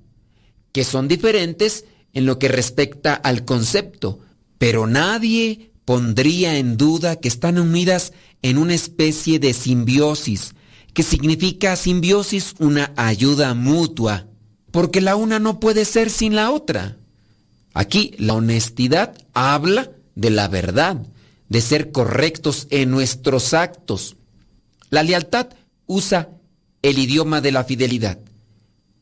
que 0.72 0.84
son 0.84 1.08
diferentes 1.08 1.84
en 2.12 2.26
lo 2.26 2.38
que 2.38 2.48
respecta 2.48 3.14
al 3.14 3.44
concepto, 3.44 4.20
pero 4.58 4.86
nadie 4.86 5.72
pondría 5.84 6.56
en 6.56 6.76
duda 6.76 7.16
que 7.16 7.28
están 7.28 7.58
unidas 7.58 8.12
en 8.42 8.58
una 8.58 8.74
especie 8.74 9.38
de 9.38 9.52
simbiosis, 9.52 10.54
que 10.94 11.02
significa 11.02 11.76
simbiosis 11.76 12.54
una 12.58 12.92
ayuda 12.96 13.54
mutua, 13.54 14.26
porque 14.70 15.00
la 15.00 15.16
una 15.16 15.38
no 15.38 15.60
puede 15.60 15.84
ser 15.84 16.10
sin 16.10 16.34
la 16.34 16.50
otra. 16.50 16.96
Aquí 17.74 18.14
la 18.18 18.34
honestidad 18.34 19.14
habla 19.32 19.90
de 20.14 20.30
la 20.30 20.48
verdad, 20.48 21.06
de 21.48 21.60
ser 21.60 21.92
correctos 21.92 22.66
en 22.70 22.90
nuestros 22.90 23.54
actos. 23.54 24.16
La 24.90 25.02
lealtad 25.02 25.48
usa 25.86 26.30
el 26.82 26.98
idioma 26.98 27.40
de 27.40 27.52
la 27.52 27.64
fidelidad. 27.64 28.18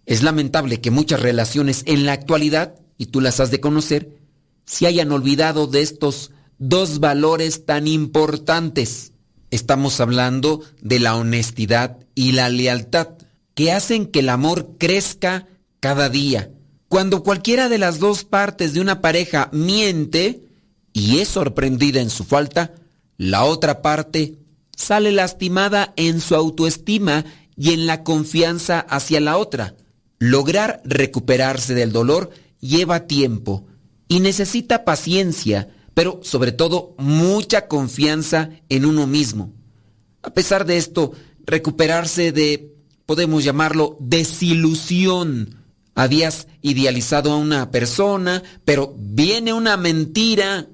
Es 0.06 0.22
lamentable 0.22 0.80
que 0.80 0.90
muchas 0.90 1.20
relaciones 1.20 1.82
en 1.86 2.06
la 2.06 2.12
actualidad, 2.12 2.74
y 2.98 3.06
tú 3.06 3.20
las 3.20 3.40
has 3.40 3.50
de 3.50 3.60
conocer, 3.60 4.16
se 4.64 4.86
hayan 4.86 5.10
olvidado 5.10 5.66
de 5.66 5.82
estos 5.82 6.30
dos 6.58 7.00
valores 7.00 7.64
tan 7.64 7.88
importantes. 7.88 9.12
Estamos 9.50 10.00
hablando 10.00 10.62
de 10.80 11.00
la 11.00 11.16
honestidad 11.16 11.98
y 12.14 12.32
la 12.32 12.48
lealtad, 12.48 13.08
que 13.54 13.72
hacen 13.72 14.06
que 14.06 14.20
el 14.20 14.28
amor 14.28 14.76
crezca 14.78 15.46
cada 15.80 16.08
día. 16.08 16.50
Cuando 16.88 17.22
cualquiera 17.22 17.68
de 17.68 17.78
las 17.78 17.98
dos 17.98 18.24
partes 18.24 18.72
de 18.72 18.80
una 18.80 19.00
pareja 19.00 19.48
miente 19.52 20.42
y 20.92 21.18
es 21.18 21.28
sorprendida 21.28 22.00
en 22.00 22.10
su 22.10 22.24
falta, 22.24 22.74
la 23.16 23.44
otra 23.44 23.82
parte 23.82 24.36
sale 24.76 25.12
lastimada 25.12 25.92
en 25.96 26.20
su 26.20 26.34
autoestima 26.34 27.24
y 27.56 27.72
en 27.72 27.86
la 27.86 28.02
confianza 28.02 28.80
hacia 28.80 29.20
la 29.20 29.36
otra. 29.36 29.74
Lograr 30.18 30.80
recuperarse 30.84 31.74
del 31.74 31.92
dolor 31.92 32.30
lleva 32.60 33.06
tiempo 33.06 33.66
y 34.08 34.20
necesita 34.20 34.84
paciencia, 34.84 35.68
pero 35.94 36.20
sobre 36.22 36.52
todo 36.52 36.94
mucha 36.98 37.68
confianza 37.68 38.50
en 38.68 38.84
uno 38.84 39.06
mismo. 39.06 39.52
A 40.22 40.30
pesar 40.30 40.66
de 40.66 40.76
esto, 40.76 41.12
recuperarse 41.44 42.32
de, 42.32 42.72
podemos 43.06 43.44
llamarlo, 43.44 43.96
desilusión. 44.00 45.56
Habías 45.94 46.46
idealizado 46.62 47.32
a 47.32 47.36
una 47.36 47.70
persona, 47.70 48.42
pero 48.64 48.94
viene 48.98 49.52
una 49.52 49.76
mentira, 49.76 50.68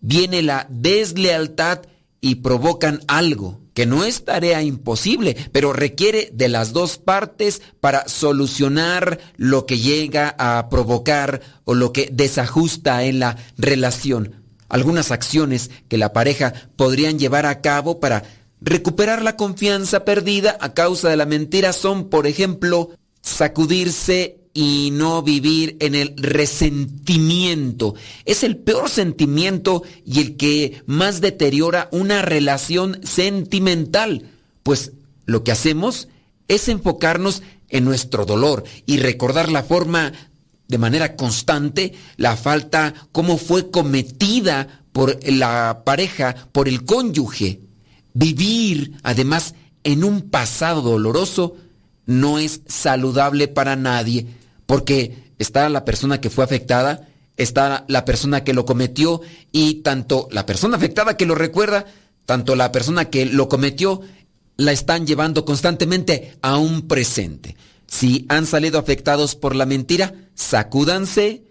viene 0.00 0.42
la 0.42 0.66
deslealtad 0.70 1.82
y 2.20 2.36
provocan 2.36 3.00
algo 3.08 3.62
que 3.74 3.86
no 3.86 4.04
es 4.04 4.24
tarea 4.24 4.62
imposible, 4.62 5.36
pero 5.52 5.72
requiere 5.72 6.30
de 6.32 6.48
las 6.48 6.72
dos 6.72 6.98
partes 6.98 7.62
para 7.80 8.06
solucionar 8.08 9.18
lo 9.36 9.66
que 9.66 9.78
llega 9.78 10.34
a 10.38 10.68
provocar 10.68 11.40
o 11.64 11.74
lo 11.74 11.92
que 11.92 12.10
desajusta 12.12 13.04
en 13.04 13.18
la 13.18 13.36
relación. 13.56 14.41
Algunas 14.72 15.10
acciones 15.10 15.70
que 15.88 15.98
la 15.98 16.14
pareja 16.14 16.54
podrían 16.76 17.18
llevar 17.18 17.44
a 17.44 17.60
cabo 17.60 18.00
para 18.00 18.22
recuperar 18.62 19.20
la 19.22 19.36
confianza 19.36 20.06
perdida 20.06 20.56
a 20.62 20.72
causa 20.72 21.10
de 21.10 21.18
la 21.18 21.26
mentira 21.26 21.74
son, 21.74 22.08
por 22.08 22.26
ejemplo, 22.26 22.88
sacudirse 23.20 24.38
y 24.54 24.88
no 24.92 25.22
vivir 25.22 25.76
en 25.80 25.94
el 25.94 26.14
resentimiento. 26.16 27.96
Es 28.24 28.44
el 28.44 28.56
peor 28.56 28.88
sentimiento 28.88 29.82
y 30.06 30.20
el 30.22 30.38
que 30.38 30.82
más 30.86 31.20
deteriora 31.20 31.90
una 31.92 32.22
relación 32.22 32.98
sentimental, 33.04 34.30
pues 34.62 34.92
lo 35.26 35.44
que 35.44 35.52
hacemos 35.52 36.08
es 36.48 36.70
enfocarnos 36.70 37.42
en 37.68 37.84
nuestro 37.84 38.24
dolor 38.24 38.64
y 38.86 38.96
recordar 38.96 39.52
la 39.52 39.64
forma 39.64 40.14
de 40.68 40.78
manera 40.78 41.16
constante, 41.16 41.92
la 42.16 42.36
falta, 42.36 42.94
cómo 43.12 43.38
fue 43.38 43.70
cometida 43.70 44.82
por 44.92 45.18
la 45.28 45.82
pareja, 45.84 46.34
por 46.52 46.68
el 46.68 46.84
cónyuge. 46.84 47.60
Vivir, 48.14 48.92
además, 49.02 49.54
en 49.84 50.04
un 50.04 50.22
pasado 50.22 50.82
doloroso 50.82 51.56
no 52.06 52.38
es 52.38 52.60
saludable 52.66 53.48
para 53.48 53.76
nadie, 53.76 54.26
porque 54.66 55.32
está 55.38 55.68
la 55.68 55.84
persona 55.84 56.20
que 56.20 56.30
fue 56.30 56.44
afectada, 56.44 57.08
está 57.36 57.84
la 57.88 58.04
persona 58.04 58.44
que 58.44 58.52
lo 58.52 58.64
cometió 58.64 59.20
y 59.50 59.76
tanto 59.76 60.28
la 60.30 60.46
persona 60.46 60.76
afectada 60.76 61.16
que 61.16 61.26
lo 61.26 61.34
recuerda, 61.34 61.86
tanto 62.26 62.54
la 62.54 62.72
persona 62.72 63.06
que 63.06 63.26
lo 63.26 63.48
cometió, 63.48 64.00
la 64.56 64.72
están 64.72 65.06
llevando 65.06 65.44
constantemente 65.44 66.36
a 66.42 66.56
un 66.56 66.82
presente. 66.82 67.56
Si 67.86 68.26
han 68.28 68.46
salido 68.46 68.78
afectados 68.78 69.34
por 69.34 69.56
la 69.56 69.66
mentira, 69.66 70.14
sacúdanse, 70.34 71.44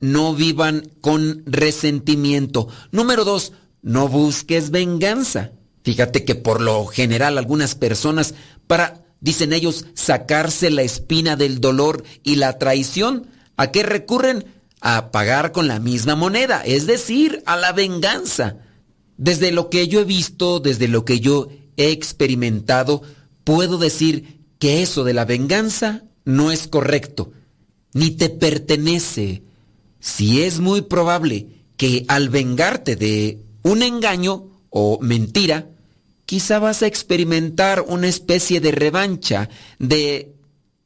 no 0.00 0.34
vivan 0.34 0.90
con 1.00 1.42
resentimiento. 1.46 2.68
Número 2.92 3.24
dos, 3.24 3.52
no 3.82 4.08
busques 4.08 4.70
venganza. 4.70 5.52
Fíjate 5.82 6.24
que 6.24 6.34
por 6.34 6.60
lo 6.60 6.86
general 6.86 7.38
algunas 7.38 7.74
personas, 7.74 8.34
para, 8.66 9.04
dicen 9.20 9.52
ellos, 9.52 9.86
sacarse 9.94 10.70
la 10.70 10.82
espina 10.82 11.36
del 11.36 11.60
dolor 11.60 12.04
y 12.22 12.36
la 12.36 12.58
traición, 12.58 13.26
¿a 13.56 13.70
qué 13.70 13.82
recurren? 13.82 14.44
A 14.80 15.10
pagar 15.10 15.52
con 15.52 15.66
la 15.66 15.80
misma 15.80 16.14
moneda, 16.14 16.62
es 16.64 16.86
decir, 16.86 17.42
a 17.46 17.56
la 17.56 17.72
venganza. 17.72 18.58
Desde 19.16 19.50
lo 19.50 19.70
que 19.70 19.88
yo 19.88 20.00
he 20.00 20.04
visto, 20.04 20.60
desde 20.60 20.86
lo 20.86 21.04
que 21.04 21.20
yo 21.20 21.48
he 21.76 21.90
experimentado, 21.90 23.02
puedo 23.42 23.78
decir 23.78 24.44
que 24.58 24.82
eso 24.82 25.04
de 25.04 25.14
la 25.14 25.24
venganza 25.24 26.04
no 26.24 26.52
es 26.52 26.68
correcto, 26.68 27.32
ni 27.92 28.10
te 28.10 28.28
pertenece. 28.28 29.42
Si 30.00 30.42
es 30.42 30.60
muy 30.60 30.82
probable 30.82 31.46
que 31.76 32.04
al 32.08 32.28
vengarte 32.28 32.96
de 32.96 33.40
un 33.62 33.82
engaño 33.82 34.46
o 34.70 34.98
mentira, 35.00 35.68
quizá 36.26 36.58
vas 36.58 36.82
a 36.82 36.86
experimentar 36.86 37.84
una 37.86 38.08
especie 38.08 38.60
de 38.60 38.70
revancha, 38.70 39.48
de 39.78 40.34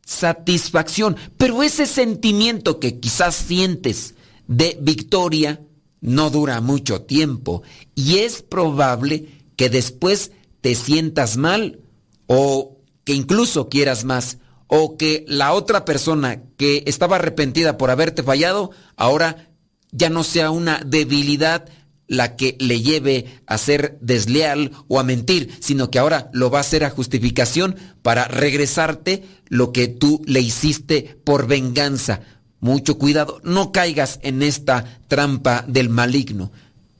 satisfacción, 0.04 1.16
pero 1.36 1.62
ese 1.62 1.86
sentimiento 1.86 2.78
que 2.78 3.00
quizás 3.00 3.34
sientes 3.34 4.14
de 4.46 4.76
victoria 4.80 5.60
no 6.00 6.30
dura 6.30 6.60
mucho 6.60 7.02
tiempo 7.02 7.62
y 7.94 8.18
es 8.18 8.42
probable 8.42 9.28
que 9.56 9.70
después 9.70 10.32
te 10.60 10.74
sientas 10.74 11.36
mal 11.36 11.80
o 12.26 12.76
que 13.04 13.14
incluso 13.14 13.68
quieras 13.68 14.04
más 14.04 14.38
o 14.74 14.96
que 14.96 15.26
la 15.28 15.52
otra 15.52 15.84
persona 15.84 16.44
que 16.56 16.82
estaba 16.86 17.16
arrepentida 17.16 17.76
por 17.76 17.90
haberte 17.90 18.22
fallado 18.22 18.70
ahora 18.96 19.50
ya 19.90 20.08
no 20.08 20.24
sea 20.24 20.50
una 20.50 20.80
debilidad 20.82 21.68
la 22.06 22.36
que 22.36 22.56
le 22.58 22.80
lleve 22.80 23.26
a 23.46 23.58
ser 23.58 23.98
desleal 24.00 24.72
o 24.88 24.98
a 24.98 25.04
mentir, 25.04 25.54
sino 25.60 25.90
que 25.90 25.98
ahora 25.98 26.30
lo 26.32 26.50
va 26.50 26.56
a 26.56 26.60
hacer 26.62 26.84
a 26.84 26.90
justificación 26.90 27.76
para 28.00 28.28
regresarte 28.28 29.24
lo 29.50 29.72
que 29.72 29.88
tú 29.88 30.22
le 30.24 30.40
hiciste 30.40 31.18
por 31.22 31.46
venganza. 31.46 32.22
Mucho 32.58 32.96
cuidado, 32.96 33.42
no 33.44 33.72
caigas 33.72 34.20
en 34.22 34.42
esta 34.42 35.00
trampa 35.06 35.66
del 35.68 35.90
maligno. 35.90 36.50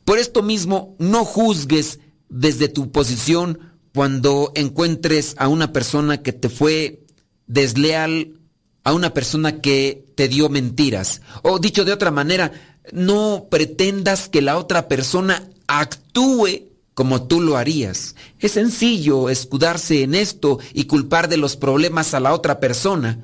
Por 0.04 0.18
esto 0.18 0.42
mismo, 0.42 0.94
no 0.98 1.24
juzgues 1.24 2.00
desde 2.28 2.68
tu 2.68 2.92
posición 2.92 3.60
cuando 3.94 4.52
encuentres 4.56 5.34
a 5.38 5.48
una 5.48 5.72
persona 5.72 6.20
que 6.20 6.34
te 6.34 6.50
fue 6.50 7.02
desleal, 7.46 8.34
a 8.84 8.92
una 8.92 9.14
persona 9.14 9.60
que 9.60 10.06
te 10.16 10.28
dio 10.28 10.48
mentiras. 10.48 11.22
O 11.42 11.58
dicho 11.58 11.84
de 11.84 11.92
otra 11.92 12.10
manera, 12.10 12.52
no 12.92 13.46
pretendas 13.50 14.28
que 14.28 14.42
la 14.42 14.58
otra 14.58 14.88
persona 14.88 15.48
actúe 15.66 16.72
como 16.94 17.26
tú 17.26 17.40
lo 17.40 17.56
harías. 17.56 18.16
Es 18.38 18.52
sencillo 18.52 19.30
escudarse 19.30 20.02
en 20.02 20.14
esto 20.14 20.58
y 20.74 20.84
culpar 20.84 21.28
de 21.28 21.36
los 21.36 21.56
problemas 21.56 22.12
a 22.14 22.20
la 22.20 22.34
otra 22.34 22.60
persona. 22.60 23.18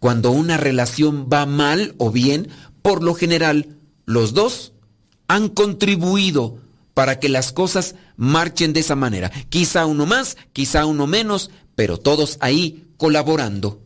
Cuando 0.00 0.30
una 0.30 0.56
relación 0.56 1.28
va 1.32 1.46
mal 1.46 1.94
o 1.98 2.10
bien, 2.10 2.48
por 2.82 3.02
lo 3.02 3.14
general, 3.14 3.76
los 4.04 4.34
dos 4.34 4.72
han 5.28 5.48
contribuido 5.48 6.58
para 6.94 7.18
que 7.18 7.28
las 7.28 7.52
cosas 7.52 7.94
marchen 8.16 8.72
de 8.72 8.80
esa 8.80 8.96
manera. 8.96 9.30
Quizá 9.48 9.86
uno 9.86 10.06
más, 10.06 10.36
quizá 10.52 10.84
uno 10.86 11.06
menos, 11.06 11.50
pero 11.74 11.98
todos 11.98 12.36
ahí 12.40 12.85
colaborando. 12.96 13.82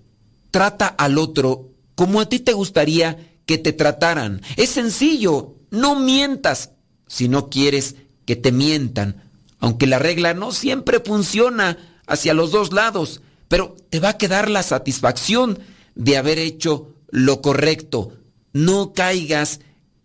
Trata 0.50 0.86
al 0.86 1.18
otro 1.18 1.70
como 1.94 2.20
a 2.20 2.28
ti 2.28 2.38
te 2.40 2.52
gustaría 2.52 3.36
que 3.46 3.58
te 3.58 3.72
trataran. 3.72 4.40
Es 4.56 4.70
sencillo, 4.70 5.56
no 5.70 5.98
mientas 5.98 6.70
si 7.06 7.28
no 7.28 7.50
quieres 7.50 7.96
que 8.24 8.36
te 8.36 8.52
mientan. 8.52 9.22
Aunque 9.58 9.86
la 9.86 9.98
regla 9.98 10.32
no 10.34 10.52
siempre 10.52 11.00
funciona 11.00 11.76
hacia 12.06 12.32
los 12.32 12.52
dos 12.52 12.72
lados, 12.72 13.20
pero 13.48 13.76
te 13.90 14.00
va 14.00 14.10
a 14.10 14.16
quedar 14.18 14.48
la 14.48 14.62
satisfacción 14.62 15.58
de 15.94 16.16
haber 16.16 16.38
hecho 16.38 16.94
lo 17.10 17.42
correcto. 17.42 18.12
No 18.52 18.92
caigas 18.94 19.60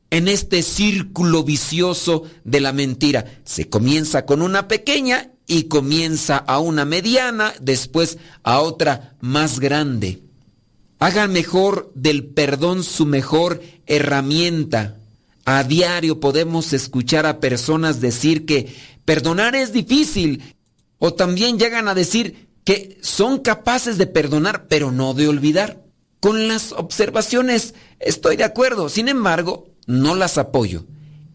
en 0.10 0.28
este 0.28 0.62
círculo 0.62 1.44
vicioso 1.44 2.24
de 2.44 2.62
la 2.62 2.74
mentira. 2.74 3.26
Se 3.44 3.70
comienza 3.70 4.26
con 4.26 4.42
una 4.42 4.68
pequeña 4.68 5.32
y 5.48 5.64
comienza 5.64 6.38
a 6.38 6.60
una 6.60 6.86
mediana, 6.86 7.54
después 7.60 8.18
a 8.44 8.60
otra 8.62 9.16
más 9.22 9.60
grande. 9.60 10.22
Hagan 11.00 11.34
mejor 11.34 11.92
del 11.94 12.26
perdón 12.26 12.84
su 12.84 13.06
mejor 13.06 13.62
herramienta. 13.86 14.98
A 15.46 15.64
diario 15.64 16.20
podemos 16.20 16.74
escuchar 16.74 17.26
a 17.26 17.40
personas 17.40 18.02
decir 18.02 18.46
que 18.46 18.74
perdonar 19.04 19.56
es 19.56 19.74
difícil 19.74 20.56
o 20.98 21.14
también 21.14 21.60
llegan 21.60 21.88
a 21.88 21.94
decir 21.94 22.48
que 22.64 22.98
son 23.02 23.40
capaces 23.40 23.98
de 23.98 24.08
perdonar 24.08 24.68
pero 24.68 24.92
no 24.92 25.14
de 25.14 25.28
olvidar. 25.28 25.84
Con 26.20 26.48
las 26.48 26.72
observaciones 26.72 27.76
estoy 28.00 28.38
de 28.38 28.44
acuerdo, 28.44 28.90
sin 28.90 29.08
embargo, 29.08 29.68
no 29.86 30.16
las 30.16 30.40
apoyo. 30.40 30.86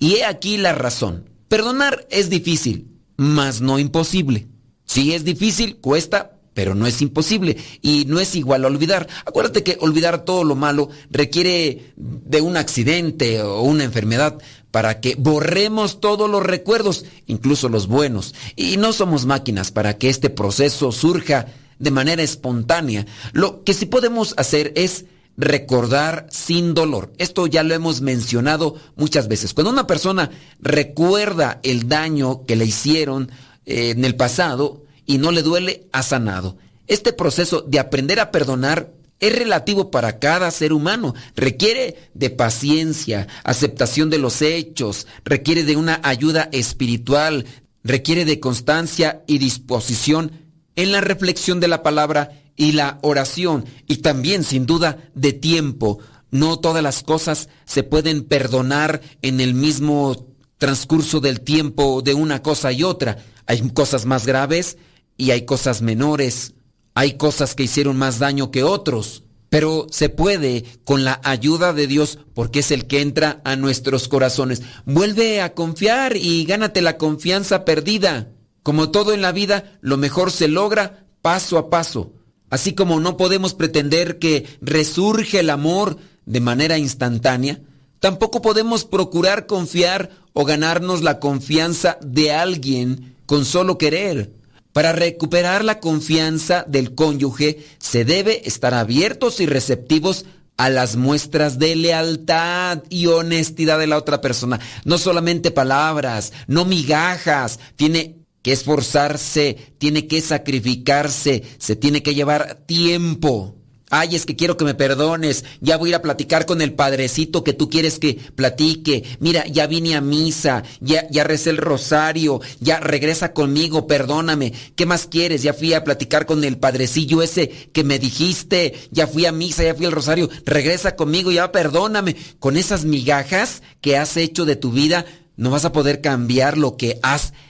Y 0.01 0.17
he 0.17 0.25
aquí 0.25 0.57
la 0.57 0.73
razón. 0.73 1.31
Perdonar 1.47 2.07
es 2.11 2.31
difícil, 2.31 2.90
mas 3.21 3.61
no 3.61 3.79
imposible. 3.79 4.49
Si 4.87 5.13
es 5.13 5.25
difícil, 5.25 5.77
cuesta, 5.77 6.39
pero 6.55 6.75
no 6.75 6.87
es 6.87 7.03
imposible 7.03 7.59
y 7.83 8.07
no 8.07 8.19
es 8.19 8.35
igual 8.35 8.65
a 8.65 8.69
olvidar. 8.69 9.09
Acuérdate 9.27 9.63
que 9.63 9.77
olvidar 9.79 10.25
todo 10.25 10.43
lo 10.43 10.57
malo 10.57 10.89
requiere 11.11 11.93
de 11.97 12.41
un 12.41 12.57
accidente 12.57 13.43
o 13.43 13.61
una 13.61 13.85
enfermedad 13.85 14.39
para 14.71 15.01
que 15.01 15.17
borremos 15.17 16.01
todos 16.01 16.31
los 16.31 16.43
recuerdos, 16.43 17.05
incluso 17.27 17.69
los 17.69 17.89
buenos. 17.89 18.35
Y 18.57 18.79
no 18.79 18.95
somos 18.95 19.27
máquinas 19.27 19.71
para 19.71 19.99
que 19.99 20.09
este 20.09 20.31
proceso 20.31 20.91
surja 20.91 21.45
de 21.79 21.91
manera 21.91 22.23
espontánea. 22.23 23.05
Lo 23.33 23.65
que 23.65 23.75
sí 23.75 23.85
podemos 23.85 24.33
hacer 24.39 24.73
es 24.77 25.05
recordar 25.41 26.27
sin 26.31 26.75
dolor. 26.75 27.13
Esto 27.19 27.47
ya 27.47 27.63
lo 27.63 27.75
hemos 27.75 28.01
mencionado 28.01 28.77
muchas 28.97 29.27
veces. 29.27 29.55
Cuando 29.55 29.71
una 29.71 29.87
persona 29.87 30.31
recuerda 30.61 31.61
el 31.63 31.89
daño 31.89 32.45
que 32.47 32.57
le 32.57 32.67
hicieron 32.67 33.31
eh, 33.67 33.91
en 33.91 34.05
el 34.05 34.17
pasado, 34.17 34.85
y 35.11 35.19
no 35.19 35.33
le 35.33 35.43
duele, 35.43 35.89
ha 35.91 36.05
sanado. 36.05 36.57
Este 36.87 37.13
proceso 37.13 37.63
de 37.67 37.81
aprender 37.81 38.21
a 38.21 38.31
perdonar 38.31 38.93
es 39.19 39.37
relativo 39.37 39.91
para 39.91 40.21
cada 40.21 40.49
ser 40.53 40.73
humano. 40.73 41.17
Requiere 41.35 41.97
de 42.15 42.31
paciencia, 42.31 43.27
aceptación 43.43 44.09
de 44.09 44.19
los 44.19 44.41
hechos, 44.41 45.09
requiere 45.25 45.65
de 45.65 45.75
una 45.75 46.01
ayuda 46.05 46.49
espiritual, 46.53 47.45
requiere 47.83 48.25
de 48.25 48.39
constancia 48.39 49.25
y 49.27 49.39
disposición 49.39 50.31
en 50.77 50.93
la 50.93 51.01
reflexión 51.01 51.59
de 51.59 51.67
la 51.67 51.83
palabra 51.83 52.40
y 52.57 52.73
la 52.73 52.99
oración 53.03 53.65
y 53.87 53.97
también 53.99 54.45
sin 54.45 54.67
duda 54.67 55.11
de 55.15 55.33
tiempo. 55.33 55.99
No 56.31 56.59
todas 56.59 56.83
las 56.83 57.03
cosas 57.03 57.49
se 57.65 57.83
pueden 57.83 58.23
perdonar 58.23 59.01
en 59.23 59.41
el 59.41 59.55
mismo 59.55 60.29
transcurso 60.59 61.21
del 61.21 61.41
tiempo 61.41 62.03
de 62.03 62.15
una 62.15 62.43
cosa 62.43 62.71
y 62.71 62.85
otra. 62.85 63.19
Hay 63.47 63.69
cosas 63.71 64.07
más 64.07 64.27
graves 64.27 64.77
y 65.17 65.33
hay 65.33 65.45
cosas 65.45 65.83
menores, 65.83 66.55
hay 66.95 67.15
cosas 67.15 67.55
que 67.55 67.65
hicieron 67.65 67.97
más 67.97 68.19
daño 68.19 68.51
que 68.51 68.63
otros, 68.63 69.25
pero 69.49 69.87
se 69.91 70.09
puede 70.09 70.65
con 70.85 71.03
la 71.03 71.21
ayuda 71.25 71.73
de 71.73 71.87
Dios 71.87 72.19
porque 72.35 72.61
es 72.61 72.71
el 72.71 72.87
que 72.87 73.01
entra 73.01 73.41
a 73.45 73.57
nuestros 73.57 74.07
corazones. 74.07 74.63
Vuelve 74.85 75.41
a 75.41 75.55
confiar 75.55 76.17
y 76.17 76.45
gánate 76.45 76.81
la 76.81 76.97
confianza 76.97 77.65
perdida. 77.65 78.31
Como 78.63 78.91
todo 78.91 79.13
en 79.13 79.23
la 79.23 79.33
vida, 79.33 79.79
lo 79.81 79.97
mejor 79.97 80.31
se 80.31 80.47
logra 80.47 81.07
paso 81.23 81.59
a 81.59 81.71
paso. 81.71 82.13
Así 82.51 82.75
como 82.75 83.01
no 83.01 83.17
podemos 83.17 83.55
pretender 83.55 84.19
que 84.19 84.47
resurge 84.61 85.41
el 85.41 85.51
amor 85.51 85.97
de 86.27 86.41
manera 86.41 86.79
instantánea, 86.79 87.61
tampoco 88.01 88.43
podemos 88.43 88.85
procurar 88.85 89.47
confiar 89.47 90.11
o 90.33 90.45
ganarnos 90.45 91.03
la 91.03 91.21
confianza 91.21 91.99
de 92.03 92.33
alguien 92.33 93.15
con 93.27 93.45
solo 93.45 93.79
querer. 93.79 94.33
Para 94.73 94.93
recuperar 94.93 95.65
la 95.65 95.81
confianza 95.81 96.65
del 96.69 96.95
cónyuge 96.95 97.65
se 97.79 98.05
debe 98.05 98.47
estar 98.47 98.75
abiertos 98.75 99.41
y 99.41 99.47
receptivos 99.47 100.27
a 100.57 100.69
las 100.69 100.97
muestras 100.97 101.59
de 101.59 101.75
lealtad 101.75 102.83
y 102.89 103.07
honestidad 103.07 103.79
de 103.79 103.87
la 103.87 103.97
otra 103.97 104.21
persona. 104.21 104.61
No 104.85 104.99
solamente 104.99 105.51
palabras, 105.51 106.33
no 106.47 106.65
migajas. 106.67 107.59
Tiene 107.77 108.20
que 108.43 108.53
esforzarse, 108.53 109.75
tiene 109.79 110.07
que 110.07 110.21
sacrificarse, 110.21 111.43
se 111.59 111.77
tiene 111.77 112.03
que 112.03 112.15
llevar 112.15 112.63
tiempo. 112.67 113.57
Ay, 113.93 114.15
es 114.15 114.25
que 114.25 114.37
quiero 114.37 114.57
que 114.57 114.65
me 114.65 114.75
perdones. 114.75 115.45
Ya 115.61 115.77
voy 115.77 115.89
a 115.89 115.91
ir 115.91 115.95
a 115.97 116.03
platicar 116.03 116.47
con 116.47 116.63
el 116.63 116.75
padrecito 116.75 117.43
que 117.43 117.53
tú 117.53 117.69
quieres 117.69 117.99
que 117.99 118.15
platique. 118.15 119.03
Mira, 119.19 119.45
ya 119.49 119.67
vine 119.67 119.97
a 119.97 120.01
misa, 120.01 120.63
ya, 120.81 121.09
ya 121.11 121.25
recé 121.25 121.51
el 121.51 121.57
rosario, 121.57 122.41
ya 122.61 122.79
regresa 122.79 123.33
conmigo, 123.33 123.89
perdóname. 123.89 124.53
¿Qué 124.77 124.87
más 124.87 125.09
quieres? 125.09 125.43
Ya 125.43 125.55
fui 125.55 125.75
a 125.75 125.83
platicar 125.83 126.25
con 126.25 126.45
el 126.45 126.57
padrecillo 126.57 127.21
ese 127.21 127.49
que 127.73 127.83
me 127.83 127.99
dijiste, 127.99 128.75
ya 128.93 129.09
fui 129.09 129.27
a 129.27 129.33
misa, 129.33 129.65
ya 129.65 129.75
fui 129.75 129.87
al 129.87 129.93
rosario, 129.93 130.31
regresa 130.47 130.95
conmigo, 130.95 131.33
ya 131.33 131.51
perdóname. 131.51 132.15
Con 132.39 132.57
esas 132.57 132.85
migajas 132.85 133.65
que 133.81 133.97
has 133.97 134.17
hecho 134.17 134.45
de 134.45 134.55
tu 134.55 134.71
vida, 134.71 135.05
no 135.37 135.51
vas 135.51 135.65
a 135.65 135.73
poder 135.73 136.01
cambiar 136.01 136.59
lo 136.59 136.77
que 136.77 137.01
has 137.03 137.33
hecho, 137.33 137.50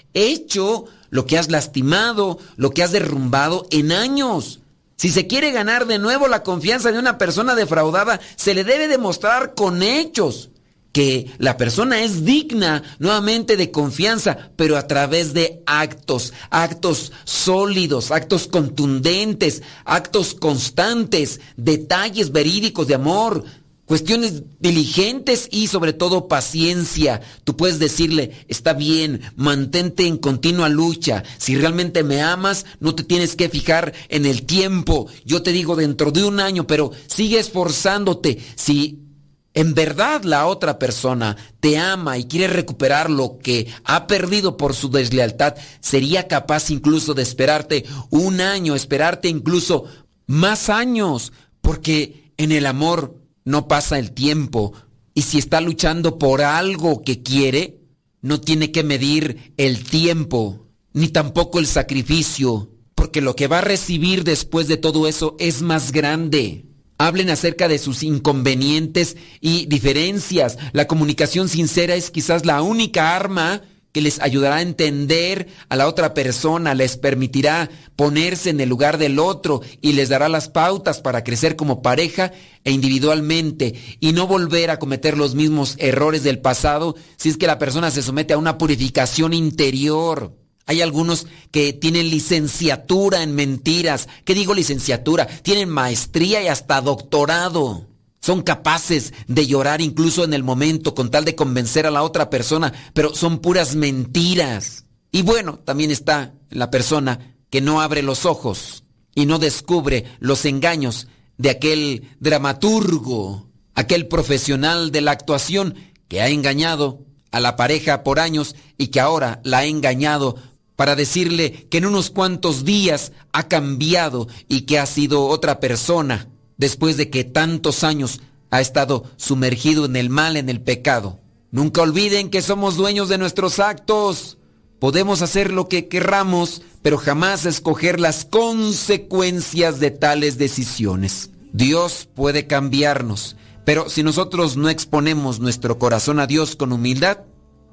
lo 1.11 1.27
que 1.27 1.39
has 1.39 1.51
lastimado, 1.51 2.39
lo 2.57 2.71
que 2.71 2.83
has 2.83 2.93
derrumbado 2.93 3.67
en 3.71 3.93
años. 3.93 4.61
Si 4.97 5.09
se 5.09 5.27
quiere 5.27 5.51
ganar 5.51 5.87
de 5.87 5.99
nuevo 5.99 6.29
la 6.29 6.43
confianza 6.43 6.93
de 6.93 6.99
una 6.99 7.19
persona 7.19 7.55
defraudada, 7.55 8.21
se 8.37 8.55
le 8.55 8.65
debe 8.65 8.87
demostrar 8.87 9.55
con 9.55 9.83
hechos 9.83 10.51
que 10.93 11.31
la 11.39 11.57
persona 11.57 12.03
es 12.03 12.25
digna 12.25 12.83
nuevamente 12.99 13.57
de 13.57 13.71
confianza, 13.71 14.51
pero 14.57 14.77
a 14.77 14.87
través 14.87 15.33
de 15.33 15.63
actos, 15.67 16.33
actos 16.51 17.13
sólidos, 17.25 18.11
actos 18.11 18.49
contundentes, 18.49 19.63
actos 19.85 20.35
constantes, 20.35 21.41
detalles 21.57 22.33
verídicos 22.33 22.89
de 22.89 22.97
amor, 22.97 23.45
cuestiones 23.91 24.45
diligentes 24.61 25.49
y 25.51 25.67
sobre 25.67 25.93
todo 25.93 26.29
paciencia. 26.29 27.23
Tú 27.43 27.57
puedes 27.57 27.81
decirle, 27.81 28.31
está 28.47 28.73
bien, 28.73 29.21
mantente 29.35 30.07
en 30.07 30.17
continua 30.17 30.69
lucha. 30.69 31.25
Si 31.39 31.57
realmente 31.57 32.05
me 32.05 32.23
amas, 32.23 32.67
no 32.79 32.95
te 32.95 33.03
tienes 33.03 33.35
que 33.35 33.49
fijar 33.49 33.93
en 34.09 34.27
el 34.27 34.47
tiempo. 34.47 35.09
Yo 35.25 35.43
te 35.43 35.51
digo 35.51 35.75
dentro 35.75 36.13
de 36.13 36.23
un 36.23 36.39
año, 36.39 36.69
pero 36.69 36.93
sigue 37.09 37.41
esforzándote. 37.41 38.39
Si 38.55 39.09
en 39.55 39.75
verdad 39.75 40.23
la 40.23 40.47
otra 40.47 40.79
persona 40.79 41.37
te 41.59 41.77
ama 41.77 42.17
y 42.17 42.27
quiere 42.27 42.47
recuperar 42.47 43.11
lo 43.11 43.41
que 43.41 43.67
ha 43.83 44.07
perdido 44.07 44.57
por 44.57 44.77
su 44.77 44.89
deslealtad, 44.89 45.57
sería 45.81 46.29
capaz 46.29 46.71
incluso 46.71 47.13
de 47.13 47.25
esperarte 47.25 47.85
un 48.11 48.41
año, 48.41 48.77
esperarte 48.77 49.29
incluso 49.29 49.87
más 50.29 50.69
años, 50.69 51.33
porque 51.61 52.31
en 52.37 52.53
el 52.53 52.67
amor 52.67 53.20
no 53.45 53.69
pasa 53.69 53.99
el 53.99 54.13
tiempo 54.13 54.73
y 55.15 55.23
si 55.23 55.39
está 55.39 55.61
luchando 55.61 56.19
por 56.19 56.43
algo 56.43 57.03
que 57.03 57.23
quiere, 57.23 57.81
no 58.23 58.41
tiene 58.41 58.73
que 58.73 58.83
medir 58.85 59.53
el 59.57 59.85
tiempo 59.85 60.67
ni 60.93 61.09
tampoco 61.09 61.59
el 61.59 61.67
sacrificio, 61.67 62.71
porque 62.95 63.21
lo 63.21 63.37
que 63.37 63.47
va 63.47 63.59
a 63.59 63.63
recibir 63.63 64.25
después 64.25 64.69
de 64.69 64.77
todo 64.77 65.07
eso 65.07 65.37
es 65.39 65.63
más 65.63 65.93
grande. 65.93 66.67
Hablen 66.99 67.31
acerca 67.31 67.69
de 67.69 67.79
sus 67.79 68.03
inconvenientes 68.03 69.17
y 69.41 69.67
diferencias. 69.67 70.59
La 70.73 70.87
comunicación 70.87 71.49
sincera 71.49 71.95
es 71.95 72.11
quizás 72.11 72.45
la 72.45 72.61
única 72.61 73.17
arma 73.17 73.63
que 73.93 74.01
les 74.01 74.21
ayudará 74.21 74.57
a 74.57 74.63
entender 74.63 75.49
a 75.69 75.77
la 75.77 75.89
otra 75.89 76.15
persona, 76.15 76.75
les 76.75 76.97
permitirá 76.97 77.71
ponerse 77.97 78.51
en 78.51 78.61
el 78.61 78.69
lugar 78.69 78.99
del 78.99 79.19
otro 79.19 79.63
y 79.81 79.93
les 79.93 80.09
dará 80.09 80.29
las 80.29 80.49
pautas 80.49 81.01
para 81.01 81.25
crecer 81.25 81.57
como 81.57 81.83
pareja 81.83 82.33
e 82.65 82.73
individualmente 82.73 83.75
y 84.01 84.13
no 84.13 84.27
volver 84.27 84.71
a 84.71 84.79
cometer 84.79 85.17
los 85.17 85.35
mismos 85.35 85.77
errores 85.79 86.23
del 86.23 86.39
pasado 86.39 86.95
si 87.17 87.29
es 87.29 87.37
que 87.37 87.47
la 87.47 87.59
persona 87.59 87.91
se 87.91 88.03
somete 88.03 88.35
a 88.35 88.39
una 88.39 88.59
purificación 88.59 89.33
interior. 89.33 90.37
Hay 90.67 90.83
algunos 90.83 91.27
que 91.51 91.73
tienen 91.73 92.11
licenciatura 92.11 93.25
en 93.25 93.35
mentiras. 93.35 94.09
¿Qué 94.25 94.35
digo 94.35 94.55
licenciatura? 94.55 95.27
Tienen 95.27 95.69
maestría 95.69 96.43
y 96.43 96.47
hasta 96.47 96.81
doctorado. 96.81 97.90
Son 98.21 98.43
capaces 98.43 99.15
de 99.27 99.47
llorar 99.47 99.81
incluso 99.81 100.25
en 100.25 100.35
el 100.35 100.43
momento 100.43 100.95
con 100.95 101.11
tal 101.11 101.25
de 101.25 101.35
convencer 101.35 101.87
a 101.87 101.91
la 101.91 102.03
otra 102.03 102.29
persona, 102.29 102.73
pero 102.93 103.15
son 103.15 103.39
puras 103.39 103.75
mentiras. 103.77 104.85
Y 105.11 105.23
bueno, 105.23 105.59
también 105.65 105.91
está 105.91 106.35
la 106.51 106.71
persona 106.71 107.35
que 107.49 107.61
no 107.61 107.81
abre 107.81 108.03
los 108.03 108.27
ojos 108.27 108.85
y 109.15 109.27
no 109.27 109.39
descubre 109.39 110.05
los 110.21 110.45
engaños 110.45 111.09
de 111.39 111.51
aquel 111.51 112.09
dramaturgo, 112.21 113.49
aquel 113.75 114.07
profesional 114.07 114.93
de 114.93 115.01
la 115.01 115.13
actuación 115.13 115.75
que 116.09 116.21
ha 116.21 116.29
engañado 116.29 117.07
a 117.31 117.41
la 117.41 117.57
pareja 117.57 118.03
por 118.03 118.21
años 118.21 118.55
y 118.77 118.89
que 118.89 119.01
ahora 119.01 119.41
la 119.45 119.59
ha 119.59 119.65
engañado 119.65 120.37
para 120.77 120.97
decirle 120.97 121.67
que 121.71 121.79
en 121.79 121.87
unos 121.87 122.11
cuantos 122.11 122.65
días 122.65 123.13
ha 123.33 123.49
cambiado 123.49 124.29
y 124.49 124.63
que 124.63 124.79
ha 124.79 124.87
sido 124.87 125.27
otra 125.27 125.61
persona 125.61 126.30
después 126.61 126.99
de 126.99 127.09
que 127.09 127.25
tantos 127.25 127.83
años 127.83 128.21
ha 128.51 128.61
estado 128.61 129.05
sumergido 129.17 129.87
en 129.87 129.97
el 129.97 130.11
mal, 130.11 130.37
en 130.37 130.51
el 130.51 130.61
pecado. 130.61 131.19
Nunca 131.51 131.81
olviden 131.81 132.29
que 132.29 132.43
somos 132.43 132.77
dueños 132.77 133.09
de 133.09 133.17
nuestros 133.17 133.59
actos. 133.59 134.37
Podemos 134.79 135.23
hacer 135.23 135.53
lo 135.53 135.69
que 135.69 135.89
querramos, 135.89 136.61
pero 136.83 136.99
jamás 136.99 137.47
escoger 137.47 137.99
las 137.99 138.27
consecuencias 138.27 139.81
de 139.81 139.91
tales 139.91 140.37
decisiones. 140.37 141.31
Dios 141.53 142.09
puede 142.15 142.47
cambiarnos, 142.47 143.37
pero 143.65 143.89
si 143.89 144.03
nosotros 144.03 144.59
no 144.59 144.69
exponemos 144.69 145.41
nuestro 145.41 145.79
corazón 145.79 146.21
a 146.21 146.27
Dios 146.27 146.57
con 146.57 146.73
humildad, 146.73 147.21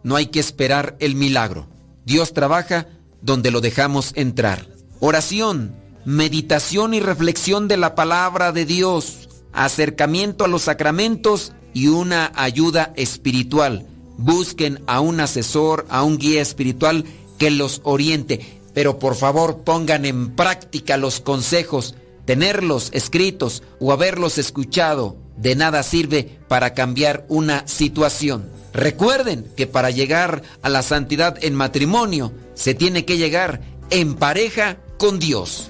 no 0.03 0.15
hay 0.15 0.27
que 0.27 0.39
esperar 0.39 0.95
el 0.99 1.15
milagro. 1.15 1.67
Dios 2.05 2.33
trabaja 2.33 2.87
donde 3.21 3.51
lo 3.51 3.59
dejamos 3.59 4.13
entrar. 4.15 4.65
Oración 5.01 5.75
meditación 6.07 6.93
y 6.93 7.01
reflexión 7.01 7.67
de 7.67 7.75
la 7.75 7.93
palabra 7.93 8.53
de 8.53 8.63
Dios, 8.63 9.27
acercamiento 9.51 10.45
a 10.45 10.47
los 10.47 10.61
sacramentos 10.61 11.51
y 11.73 11.89
una 11.89 12.31
ayuda 12.33 12.93
espiritual. 12.95 13.85
Busquen 14.17 14.81
a 14.87 15.01
un 15.01 15.19
asesor, 15.19 15.85
a 15.89 16.03
un 16.03 16.17
guía 16.17 16.41
espiritual 16.41 17.03
que 17.37 17.51
los 17.51 17.81
oriente, 17.83 18.61
pero 18.73 18.99
por 18.99 19.15
favor 19.15 19.65
pongan 19.65 20.05
en 20.05 20.33
práctica 20.33 20.95
los 20.95 21.19
consejos. 21.19 21.95
Tenerlos 22.23 22.89
escritos 22.93 23.61
o 23.81 23.91
haberlos 23.91 24.37
escuchado 24.37 25.17
de 25.35 25.57
nada 25.57 25.83
sirve 25.83 26.39
para 26.47 26.73
cambiar 26.73 27.25
una 27.27 27.67
situación. 27.67 28.49
Recuerden 28.73 29.45
que 29.57 29.67
para 29.67 29.91
llegar 29.91 30.41
a 30.61 30.69
la 30.69 30.83
santidad 30.83 31.37
en 31.43 31.53
matrimonio 31.53 32.31
se 32.53 32.73
tiene 32.75 33.03
que 33.03 33.17
llegar 33.17 33.59
en 33.89 34.15
pareja 34.15 34.77
con 34.97 35.19
Dios. 35.19 35.69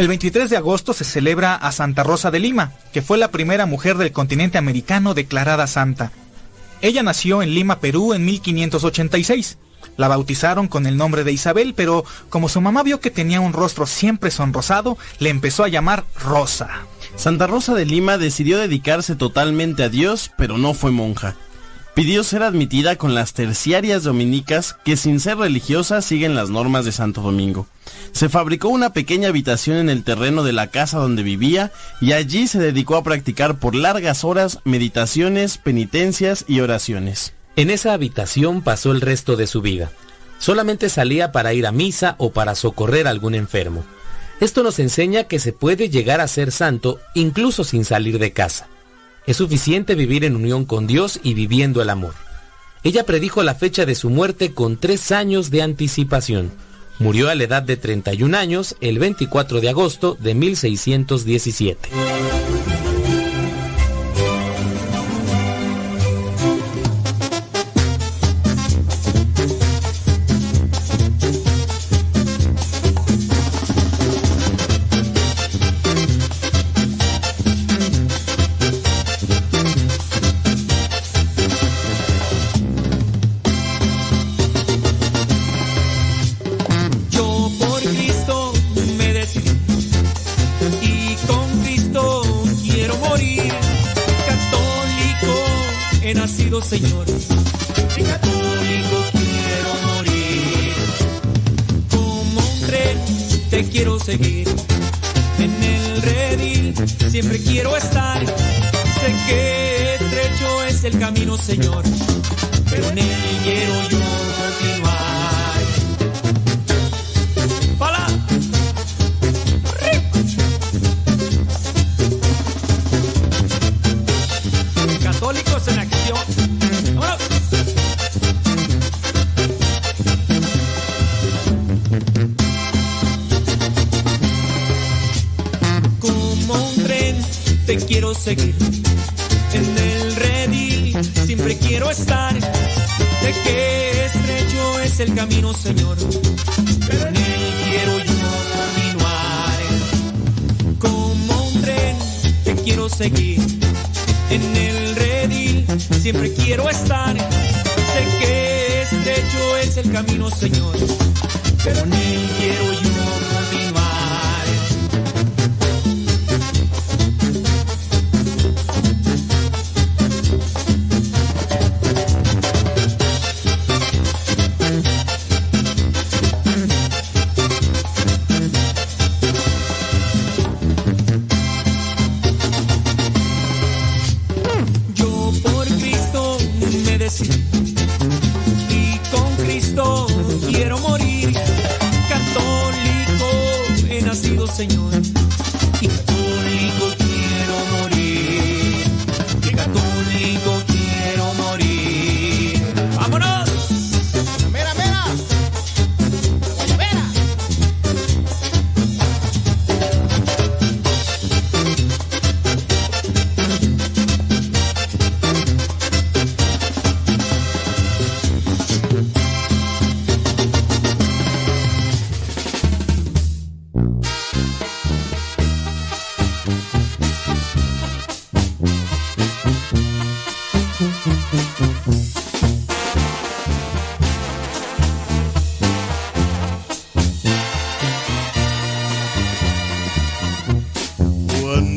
El 0.00 0.08
23 0.08 0.48
de 0.48 0.56
agosto 0.56 0.94
se 0.94 1.04
celebra 1.04 1.54
a 1.54 1.72
Santa 1.72 2.02
Rosa 2.02 2.30
de 2.30 2.38
Lima, 2.38 2.72
que 2.90 3.02
fue 3.02 3.18
la 3.18 3.30
primera 3.30 3.66
mujer 3.66 3.98
del 3.98 4.12
continente 4.12 4.56
americano 4.56 5.12
declarada 5.12 5.66
santa. 5.66 6.10
Ella 6.80 7.02
nació 7.02 7.42
en 7.42 7.54
Lima, 7.54 7.80
Perú, 7.80 8.14
en 8.14 8.24
1586. 8.24 9.58
La 9.98 10.08
bautizaron 10.08 10.68
con 10.68 10.86
el 10.86 10.96
nombre 10.96 11.22
de 11.22 11.32
Isabel, 11.32 11.74
pero 11.76 12.06
como 12.30 12.48
su 12.48 12.62
mamá 12.62 12.82
vio 12.82 13.00
que 13.00 13.10
tenía 13.10 13.42
un 13.42 13.52
rostro 13.52 13.86
siempre 13.86 14.30
sonrosado, 14.30 14.96
le 15.18 15.28
empezó 15.28 15.64
a 15.64 15.68
llamar 15.68 16.06
Rosa. 16.18 16.70
Santa 17.16 17.46
Rosa 17.46 17.74
de 17.74 17.84
Lima 17.84 18.16
decidió 18.16 18.56
dedicarse 18.56 19.16
totalmente 19.16 19.82
a 19.82 19.90
Dios, 19.90 20.30
pero 20.38 20.56
no 20.56 20.72
fue 20.72 20.92
monja. 20.92 21.36
Pidió 21.94 22.22
ser 22.22 22.42
admitida 22.42 22.96
con 22.96 23.14
las 23.14 23.32
terciarias 23.32 24.04
dominicas 24.04 24.76
que 24.84 24.96
sin 24.96 25.20
ser 25.20 25.38
religiosas 25.38 26.04
siguen 26.04 26.34
las 26.34 26.48
normas 26.48 26.84
de 26.84 26.92
Santo 26.92 27.20
Domingo. 27.20 27.66
Se 28.12 28.28
fabricó 28.28 28.68
una 28.68 28.92
pequeña 28.92 29.28
habitación 29.28 29.76
en 29.76 29.90
el 29.90 30.04
terreno 30.04 30.42
de 30.44 30.52
la 30.52 30.68
casa 30.68 30.98
donde 30.98 31.22
vivía 31.22 31.72
y 32.00 32.12
allí 32.12 32.46
se 32.46 32.58
dedicó 32.58 32.96
a 32.96 33.02
practicar 33.02 33.58
por 33.58 33.74
largas 33.74 34.24
horas 34.24 34.60
meditaciones, 34.64 35.58
penitencias 35.58 36.44
y 36.46 36.60
oraciones. 36.60 37.34
En 37.56 37.70
esa 37.70 37.92
habitación 37.92 38.62
pasó 38.62 38.92
el 38.92 39.00
resto 39.00 39.36
de 39.36 39.46
su 39.46 39.60
vida. 39.60 39.90
Solamente 40.38 40.88
salía 40.88 41.32
para 41.32 41.52
ir 41.52 41.66
a 41.66 41.72
misa 41.72 42.14
o 42.18 42.32
para 42.32 42.54
socorrer 42.54 43.08
algún 43.08 43.34
enfermo. 43.34 43.84
Esto 44.40 44.62
nos 44.62 44.78
enseña 44.78 45.24
que 45.24 45.38
se 45.38 45.52
puede 45.52 45.90
llegar 45.90 46.20
a 46.20 46.28
ser 46.28 46.50
santo 46.50 46.98
incluso 47.14 47.64
sin 47.64 47.84
salir 47.84 48.18
de 48.18 48.32
casa. 48.32 48.68
Es 49.26 49.36
suficiente 49.36 49.94
vivir 49.94 50.24
en 50.24 50.36
unión 50.36 50.64
con 50.64 50.86
Dios 50.86 51.20
y 51.22 51.34
viviendo 51.34 51.82
el 51.82 51.90
amor. 51.90 52.14
Ella 52.82 53.04
predijo 53.04 53.42
la 53.42 53.54
fecha 53.54 53.84
de 53.84 53.94
su 53.94 54.08
muerte 54.10 54.52
con 54.54 54.76
tres 54.76 55.12
años 55.12 55.50
de 55.50 55.62
anticipación. 55.62 56.50
Murió 56.98 57.28
a 57.28 57.34
la 57.34 57.44
edad 57.44 57.62
de 57.62 57.76
31 57.76 58.36
años 58.36 58.76
el 58.80 58.98
24 58.98 59.60
de 59.60 59.68
agosto 59.68 60.16
de 60.20 60.34
1617. 60.34 61.88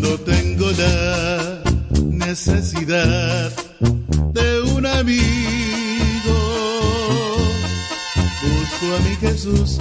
cuando 0.04 0.20
tengo 0.24 0.70
la 0.72 1.62
necesidad 2.04 3.52
de 4.34 4.62
un 4.76 4.86
amigo. 4.86 6.38
Busco 8.42 8.96
a 8.96 9.00
mi 9.00 9.16
Jesús 9.16 9.78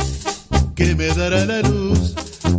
que 0.77 0.95
me 0.95 1.09
dará 1.09 1.45
la 1.45 1.61
luz 1.63 2.15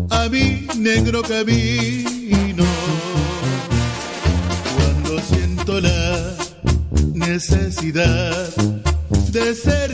a 0.09 0.27
mi 0.27 0.67
negro 0.75 1.21
camino. 1.21 2.65
Cuando 4.75 5.21
siento 5.21 5.79
la 5.79 6.33
necesidad 7.13 8.49
de 9.31 9.55
ser 9.55 9.91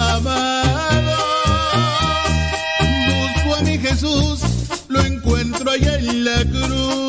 amado, 0.00 1.16
busco 3.06 3.54
a 3.54 3.62
mi 3.62 3.78
Jesús, 3.78 4.40
lo 4.88 5.00
encuentro 5.02 5.70
allá 5.70 5.98
en 5.98 6.24
la 6.24 6.44
cruz. 6.44 7.01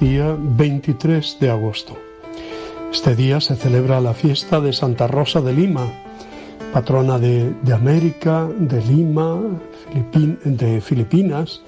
Día 0.00 0.34
23 0.38 1.38
de 1.40 1.50
agosto. 1.50 1.96
Este 2.90 3.14
día 3.14 3.40
se 3.40 3.54
celebra 3.54 4.00
la 4.00 4.14
fiesta 4.14 4.60
de 4.60 4.72
Santa 4.72 5.06
Rosa 5.06 5.40
de 5.42 5.52
Lima, 5.52 5.86
patrona 6.72 7.18
de, 7.18 7.52
América, 7.72 8.48
de 8.58 8.82
Lima, 8.82 9.40
de 10.44 10.80
Filipinas, 10.80 11.62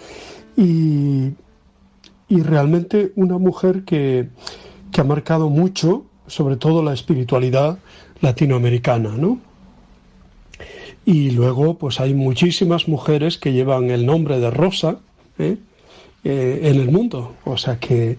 y, 0.57 1.33
y 2.29 2.43
realmente 2.43 3.13
una 3.17 3.39
mujer 3.39 3.85
que, 3.85 4.31
que 4.91 5.01
ha 5.01 5.05
marcado 5.05 5.51
mucho, 5.51 6.07
sobre 6.27 6.57
todo 6.57 6.83
la 6.83 6.95
espiritualidad 6.95 7.79
latinoamericana, 8.23 9.11
¿no? 9.11 9.39
Y 11.05 11.31
luego, 11.33 11.77
pues 11.79 12.01
hay 12.01 12.15
muchísimas 12.15 12.89
mujeres 12.89 13.37
que 13.39 13.53
llevan 13.53 13.91
el 13.91 14.07
nombre 14.07 14.41
de 14.41 14.51
Rosa 14.51 14.99
¿eh? 15.39 15.59
Eh, 16.29 16.59
en 16.71 16.81
el 16.81 16.91
mundo. 16.91 17.37
O 17.45 17.57
sea 17.57 17.79
que 17.79 18.19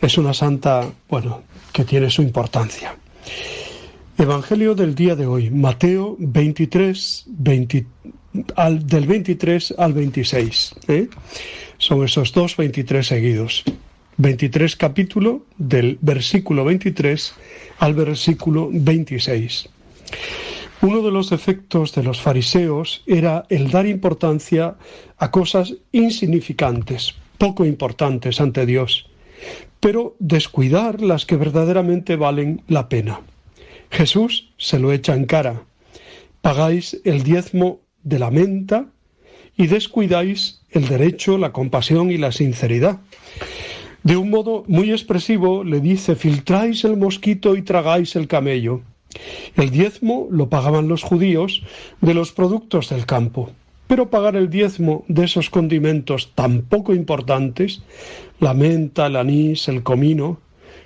es 0.00 0.16
una 0.16 0.32
santa, 0.32 0.88
bueno, 1.08 1.42
que 1.72 1.82
tiene 1.84 2.08
su 2.08 2.22
importancia. 2.22 2.94
Evangelio 4.16 4.76
del 4.76 4.94
día 4.94 5.16
de 5.16 5.26
hoy, 5.26 5.50
Mateo 5.50 6.14
23, 6.20 7.24
20 7.26 7.84
al- 8.54 8.86
del 8.86 9.06
23 9.08 9.74
al 9.76 9.92
26. 9.92 10.74
¿eh? 10.86 11.08
Son 11.78 12.04
esos 12.04 12.32
dos 12.32 12.56
23 12.56 13.04
seguidos. 13.04 13.64
23 14.18 14.76
capítulo 14.76 15.44
del 15.56 15.98
versículo 16.00 16.64
23 16.64 17.34
al 17.80 17.94
versículo 17.94 18.68
26. 18.72 19.68
Uno 20.82 21.02
de 21.02 21.10
los 21.10 21.30
defectos 21.30 21.92
de 21.92 22.04
los 22.04 22.20
fariseos 22.20 23.02
era 23.06 23.46
el 23.48 23.68
dar 23.72 23.86
importancia 23.86 24.76
a 25.18 25.30
cosas 25.32 25.74
insignificantes, 25.90 27.14
poco 27.38 27.64
importantes 27.64 28.40
ante 28.40 28.66
Dios, 28.66 29.06
pero 29.80 30.16
descuidar 30.18 31.00
las 31.00 31.24
que 31.24 31.36
verdaderamente 31.36 32.16
valen 32.16 32.62
la 32.68 32.88
pena. 32.88 33.20
Jesús 33.90 34.50
se 34.58 34.78
lo 34.78 34.92
echa 34.92 35.14
en 35.14 35.24
cara. 35.24 35.62
Pagáis 36.42 37.00
el 37.04 37.22
diezmo 37.22 37.80
de 38.02 38.18
la 38.18 38.30
menta 38.30 38.86
y 39.56 39.66
descuidáis 39.66 40.60
el 40.70 40.88
derecho, 40.88 41.38
la 41.38 41.52
compasión 41.52 42.10
y 42.10 42.18
la 42.18 42.32
sinceridad. 42.32 43.00
De 44.02 44.16
un 44.16 44.30
modo 44.30 44.64
muy 44.68 44.90
expresivo 44.90 45.64
le 45.64 45.80
dice, 45.80 46.14
filtráis 46.14 46.84
el 46.84 46.96
mosquito 46.96 47.56
y 47.56 47.62
tragáis 47.62 48.14
el 48.16 48.28
camello. 48.28 48.82
El 49.56 49.70
diezmo 49.70 50.28
lo 50.30 50.48
pagaban 50.48 50.88
los 50.88 51.02
judíos 51.02 51.62
de 52.00 52.14
los 52.14 52.32
productos 52.32 52.90
del 52.90 53.06
campo, 53.06 53.50
pero 53.88 54.10
pagar 54.10 54.36
el 54.36 54.50
diezmo 54.50 55.04
de 55.08 55.24
esos 55.24 55.50
condimentos 55.50 56.32
tan 56.34 56.62
poco 56.62 56.94
importantes, 56.94 57.82
la 58.38 58.54
menta, 58.54 59.06
el 59.06 59.16
anís, 59.16 59.66
el 59.66 59.82
comino, 59.82 60.38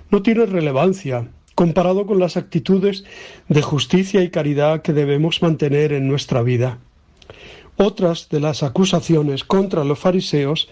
no 0.09 0.23
tiene 0.23 0.45
relevancia 0.47 1.27
comparado 1.53 2.07
con 2.07 2.19
las 2.19 2.37
actitudes 2.37 3.03
de 3.47 3.61
justicia 3.61 4.23
y 4.23 4.29
caridad 4.29 4.81
que 4.81 4.93
debemos 4.93 5.41
mantener 5.41 5.93
en 5.93 6.07
nuestra 6.07 6.41
vida. 6.41 6.79
Otras 7.77 8.29
de 8.29 8.39
las 8.39 8.63
acusaciones 8.63 9.43
contra 9.43 9.83
los 9.83 9.99
fariseos 9.99 10.69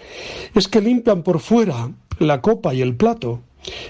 es 0.56 0.68
que 0.68 0.82
limpian 0.82 1.24
por 1.24 1.40
fuera 1.40 1.91
la 2.20 2.41
copa 2.41 2.74
y 2.74 2.82
el 2.82 2.95
plato, 2.95 3.42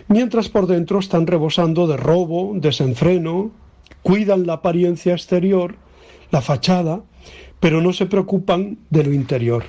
mientras 0.08 0.50
por 0.50 0.68
dentro 0.68 1.00
están 1.00 1.28
rebosando 1.28 1.88
de 1.88 1.98
robo, 1.98 2.53
desenfreno, 2.56 3.52
cuidan 4.02 4.48
la 4.48 4.53
apariencia 4.53 5.14
exterior, 5.14 5.76
la 6.32 6.42
fachada, 6.42 7.02
pero 7.61 7.80
no 7.80 7.93
se 7.93 8.07
preocupan 8.07 8.77
de 8.90 9.06
lo 9.06 9.14
interior. 9.14 9.64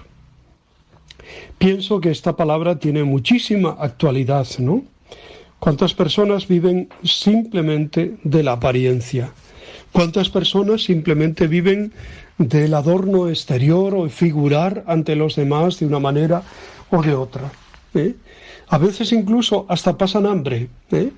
Pienso 1.59 2.01
que 2.01 2.11
esta 2.11 2.35
palabra 2.35 2.81
tiene 2.81 3.05
muchísima 3.05 3.77
actualidad, 3.79 4.49
¿no? 4.59 4.83
¿Cuántas 5.61 5.95
personas 5.95 6.49
viven 6.49 6.89
simplemente 7.05 8.17
de 8.25 8.43
la 8.43 8.53
apariencia? 8.53 9.33
¿Cuántas 9.93 10.29
personas 10.29 10.83
simplemente 10.83 11.47
viven 11.47 11.93
del 12.39 12.75
adorno 12.75 13.29
exterior 13.29 13.95
o 13.95 14.09
figurar 14.09 14.83
ante 14.89 15.15
los 15.15 15.37
demás 15.37 15.79
de 15.79 15.87
una 15.87 16.01
manera 16.01 16.43
o 16.91 17.01
de 17.03 17.15
otra? 17.15 17.53
¿eh? 17.95 18.17
A 18.69 18.79
veces 18.79 19.13
incluso 19.13 19.67
hasta 19.69 19.97
pasan 19.97 20.27
hambre, 20.27 20.69
¿eh? 20.91 21.13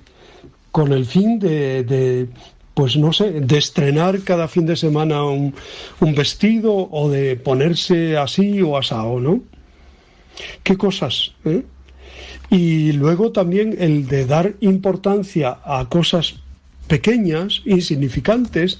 con 0.71 0.91
el 0.91 1.05
fin 1.05 1.39
de, 1.39 1.83
de, 1.83 2.27
pues 2.75 2.97
no 2.97 3.13
sé, 3.13 3.31
de 3.31 3.57
estrenar 3.57 4.21
cada 4.21 4.47
fin 4.47 4.65
de 4.65 4.75
semana 4.75 5.23
un, 5.23 5.55
un 6.01 6.13
vestido 6.13 6.73
o 6.73 7.09
de 7.09 7.37
ponerse 7.37 8.17
así 8.17 8.61
o 8.61 8.77
asado, 8.77 9.19
¿no? 9.19 9.41
¿Qué 10.61 10.77
cosas? 10.77 11.31
¿eh? 11.45 11.63
Y 12.51 12.91
luego 12.91 13.31
también 13.31 13.75
el 13.79 14.07
de 14.07 14.25
dar 14.25 14.55
importancia 14.59 15.57
a 15.63 15.87
cosas 15.89 16.35
pequeñas, 16.87 17.61
insignificantes, 17.65 18.79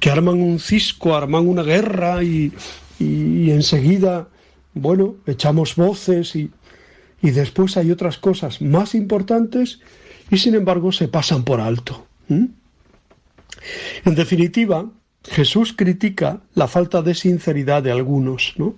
que 0.00 0.10
arman 0.10 0.42
un 0.42 0.58
cisco, 0.58 1.14
arman 1.14 1.46
una 1.46 1.62
guerra 1.62 2.22
y, 2.22 2.52
y 2.98 3.50
enseguida, 3.52 4.28
bueno, 4.74 5.14
echamos 5.26 5.76
voces 5.76 6.34
y, 6.34 6.50
y 7.22 7.30
después 7.30 7.76
hay 7.76 7.92
otras 7.92 8.18
cosas 8.18 8.60
más 8.60 8.94
importantes 8.94 9.80
y 10.30 10.38
sin 10.38 10.56
embargo 10.56 10.90
se 10.90 11.08
pasan 11.08 11.44
por 11.44 11.60
alto. 11.60 12.06
En 14.04 14.14
definitiva, 14.14 14.90
Jesús 15.24 15.72
critica 15.72 16.40
la 16.54 16.68
falta 16.68 17.02
de 17.02 17.14
sinceridad 17.14 17.82
de 17.82 17.92
algunos, 17.92 18.54
¿no? 18.56 18.76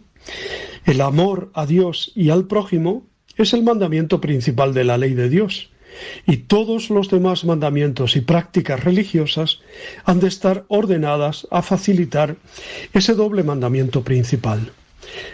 El 0.84 1.00
amor 1.00 1.50
a 1.55 1.66
Dios 1.66 2.12
y 2.14 2.30
al 2.30 2.47
prójimo 2.47 3.06
es 3.36 3.52
el 3.52 3.62
mandamiento 3.62 4.20
principal 4.20 4.74
de 4.74 4.84
la 4.84 4.98
ley 4.98 5.14
de 5.14 5.28
Dios, 5.28 5.70
y 6.26 6.38
todos 6.38 6.90
los 6.90 7.08
demás 7.10 7.44
mandamientos 7.44 8.16
y 8.16 8.20
prácticas 8.20 8.82
religiosas 8.84 9.60
han 10.05 10.20
de 10.20 10.28
estar 10.28 10.64
ordenadas 10.68 11.47
a 11.50 11.62
facilitar 11.62 12.36
ese 12.92 13.14
doble 13.14 13.42
mandamiento 13.42 14.02
principal. 14.02 14.72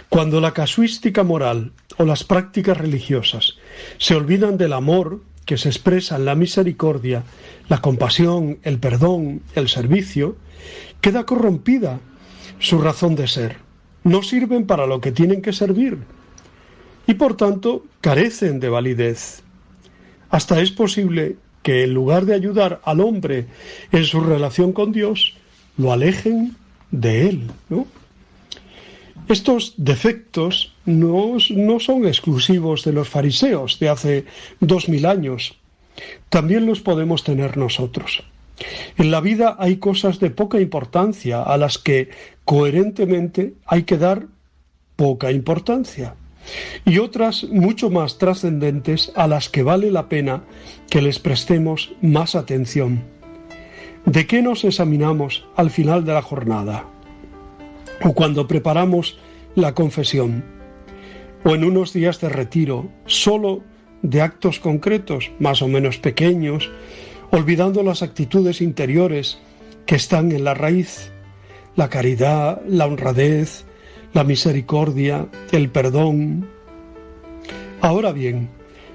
Cuando 0.09 0.41
la 0.41 0.53
casuística 0.53 1.25
moral 1.25 1.73
o 1.99 2.05
las 2.05 2.25
prácticas 2.25 2.77
religiosas 2.77 3.57
se 3.99 4.15
olvidan 4.15 4.57
del 4.57 4.73
amor 4.73 5.23
que 5.45 5.57
se 5.57 5.69
expresa 5.69 6.17
en 6.17 6.25
la 6.25 6.35
misericordia, 6.35 7.25
la 7.69 7.81
compasión, 7.81 8.59
el 8.63 8.79
perdón, 8.79 9.43
el 9.55 9.69
servicio, 9.69 10.37
queda 11.01 11.25
corrompida 11.25 12.01
su 12.59 12.79
razón 12.79 13.15
de 13.15 13.29
ser. 13.29 13.57
No 14.05 14.23
sirven 14.23 14.67
para 14.67 14.87
lo 14.87 15.01
que 15.01 15.13
tienen 15.13 15.43
que 15.43 15.53
servir 15.53 15.99
y 17.07 17.15
por 17.15 17.37
tanto 17.37 17.85
carecen 18.01 18.61
de 18.61 18.69
validez. 18.69 19.43
Hasta 20.31 20.61
es 20.61 20.71
posible 20.71 21.37
que 21.63 21.85
en 21.85 21.95
lugar 21.95 22.27
de 22.27 22.35
ayudar 22.35 22.81
al 22.85 23.01
hombre 23.01 23.47
en 23.93 24.05
su 24.05 24.21
relación 24.21 24.73
con 24.73 24.93
Dios, 24.93 25.35
lo 25.77 25.93
alejen 25.93 26.57
de 26.91 27.29
él. 27.29 27.51
Estos 29.29 29.75
defectos 29.77 30.74
no, 30.87 31.39
son 31.81 32.07
exclusivos 32.07 32.85
de 32.85 32.93
los 32.93 33.09
fariseos 33.09 33.79
de 33.79 33.89
hace 33.89 34.25
dos 34.61 34.89
mil 34.89 35.07
años. 35.07 35.59
También 36.29 36.67
los 36.67 36.81
podemos 36.81 37.25
tener 37.25 37.57
nosotros. 37.57 38.25
En 38.97 39.11
la 39.11 39.21
vida 39.21 39.57
hay 39.59 39.77
cosas 39.77 40.21
de 40.21 40.31
poca 40.31 40.61
importancia 40.61 41.43
a 41.43 41.57
las 41.57 41.79
que 41.79 42.11
coherentemente 42.45 43.55
hay 43.67 43.83
que 43.85 43.99
dar 43.99 44.27
poca 44.97 45.33
importancia 45.33 46.15
y 46.85 46.99
otras 46.99 47.45
mucho 47.45 47.91
más 47.91 48.19
trascendentes 48.19 49.13
a 49.17 49.27
las 49.27 49.49
que 49.49 49.63
vale 49.63 49.91
la 49.91 50.09
pena 50.09 50.45
que 50.91 51.03
les 51.03 51.19
prestemos 51.19 51.93
más 52.03 52.35
atención. 52.35 53.03
¿De 54.05 54.27
qué 54.27 54.43
nos 54.43 54.65
examinamos 54.65 55.47
al 55.57 55.71
final 55.71 56.05
de 56.05 56.13
la 56.13 56.23
jornada? 56.23 56.85
¿O 58.03 58.13
cuando 58.13 58.47
preparamos 58.47 59.19
la 59.55 59.75
confesión? 59.75 60.54
¿O 61.45 61.55
en 61.55 61.63
unos 61.63 61.93
días 61.93 62.21
de 62.21 62.31
retiro, 62.31 62.89
solo 63.05 63.63
de 64.01 64.23
actos 64.23 64.61
concretos, 64.61 65.31
más 65.39 65.61
o 65.61 65.69
menos 65.69 65.99
pequeños, 65.99 66.71
olvidando 67.31 67.83
las 67.83 68.03
actitudes 68.03 68.63
interiores 68.63 69.39
que 69.85 69.97
están 69.97 70.33
en 70.33 70.45
la 70.45 70.55
raíz, 70.55 71.13
la 71.77 71.91
caridad, 71.91 72.63
la 72.67 72.87
honradez, 72.87 73.67
la 74.15 74.25
misericordia, 74.25 75.27
el 75.53 75.69
perdón. 75.69 76.49
Ahora 77.83 78.13
bien, 78.13 78.49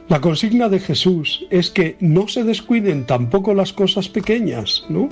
la 0.08 0.20
consigna 0.20 0.70
de 0.70 0.80
Jesús 0.80 1.46
es 1.52 1.70
que 1.70 1.98
no 2.00 2.28
se 2.28 2.44
descuiden 2.44 3.06
tampoco 3.06 3.54
las 3.54 3.74
cosas 3.74 4.10
pequeñas, 4.10 4.86
¿no? 4.90 5.08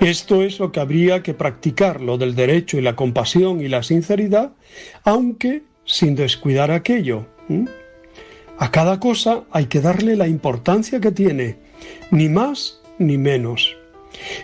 Esto 0.00 0.42
es 0.42 0.60
lo 0.60 0.72
que 0.72 0.80
habría 0.80 1.22
que 1.22 1.32
practicar, 1.32 2.02
lo 2.02 2.18
del 2.18 2.34
derecho 2.34 2.76
y 2.76 2.82
la 2.82 2.94
compasión 2.96 3.60
y 3.60 3.68
la 3.68 3.82
sinceridad, 3.82 4.52
aunque 5.04 5.62
sin 5.88 6.14
descuidar 6.14 6.70
aquello. 6.70 7.26
A 8.58 8.70
cada 8.70 9.00
cosa 9.00 9.44
hay 9.50 9.66
que 9.66 9.80
darle 9.80 10.14
la 10.16 10.28
importancia 10.28 11.00
que 11.00 11.10
tiene, 11.10 11.56
ni 12.10 12.28
más 12.28 12.80
ni 12.98 13.18
menos. 13.18 13.76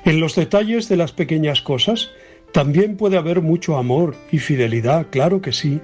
En 0.04 0.20
los 0.20 0.34
detalles 0.34 0.88
de 0.88 0.96
las 0.96 1.12
pequeñas 1.12 1.60
cosas 1.60 2.10
también 2.52 2.96
puede 2.96 3.16
haber 3.16 3.42
mucho 3.42 3.76
amor 3.76 4.16
y 4.32 4.38
fidelidad, 4.38 5.06
claro 5.10 5.40
que 5.40 5.52
sí, 5.52 5.80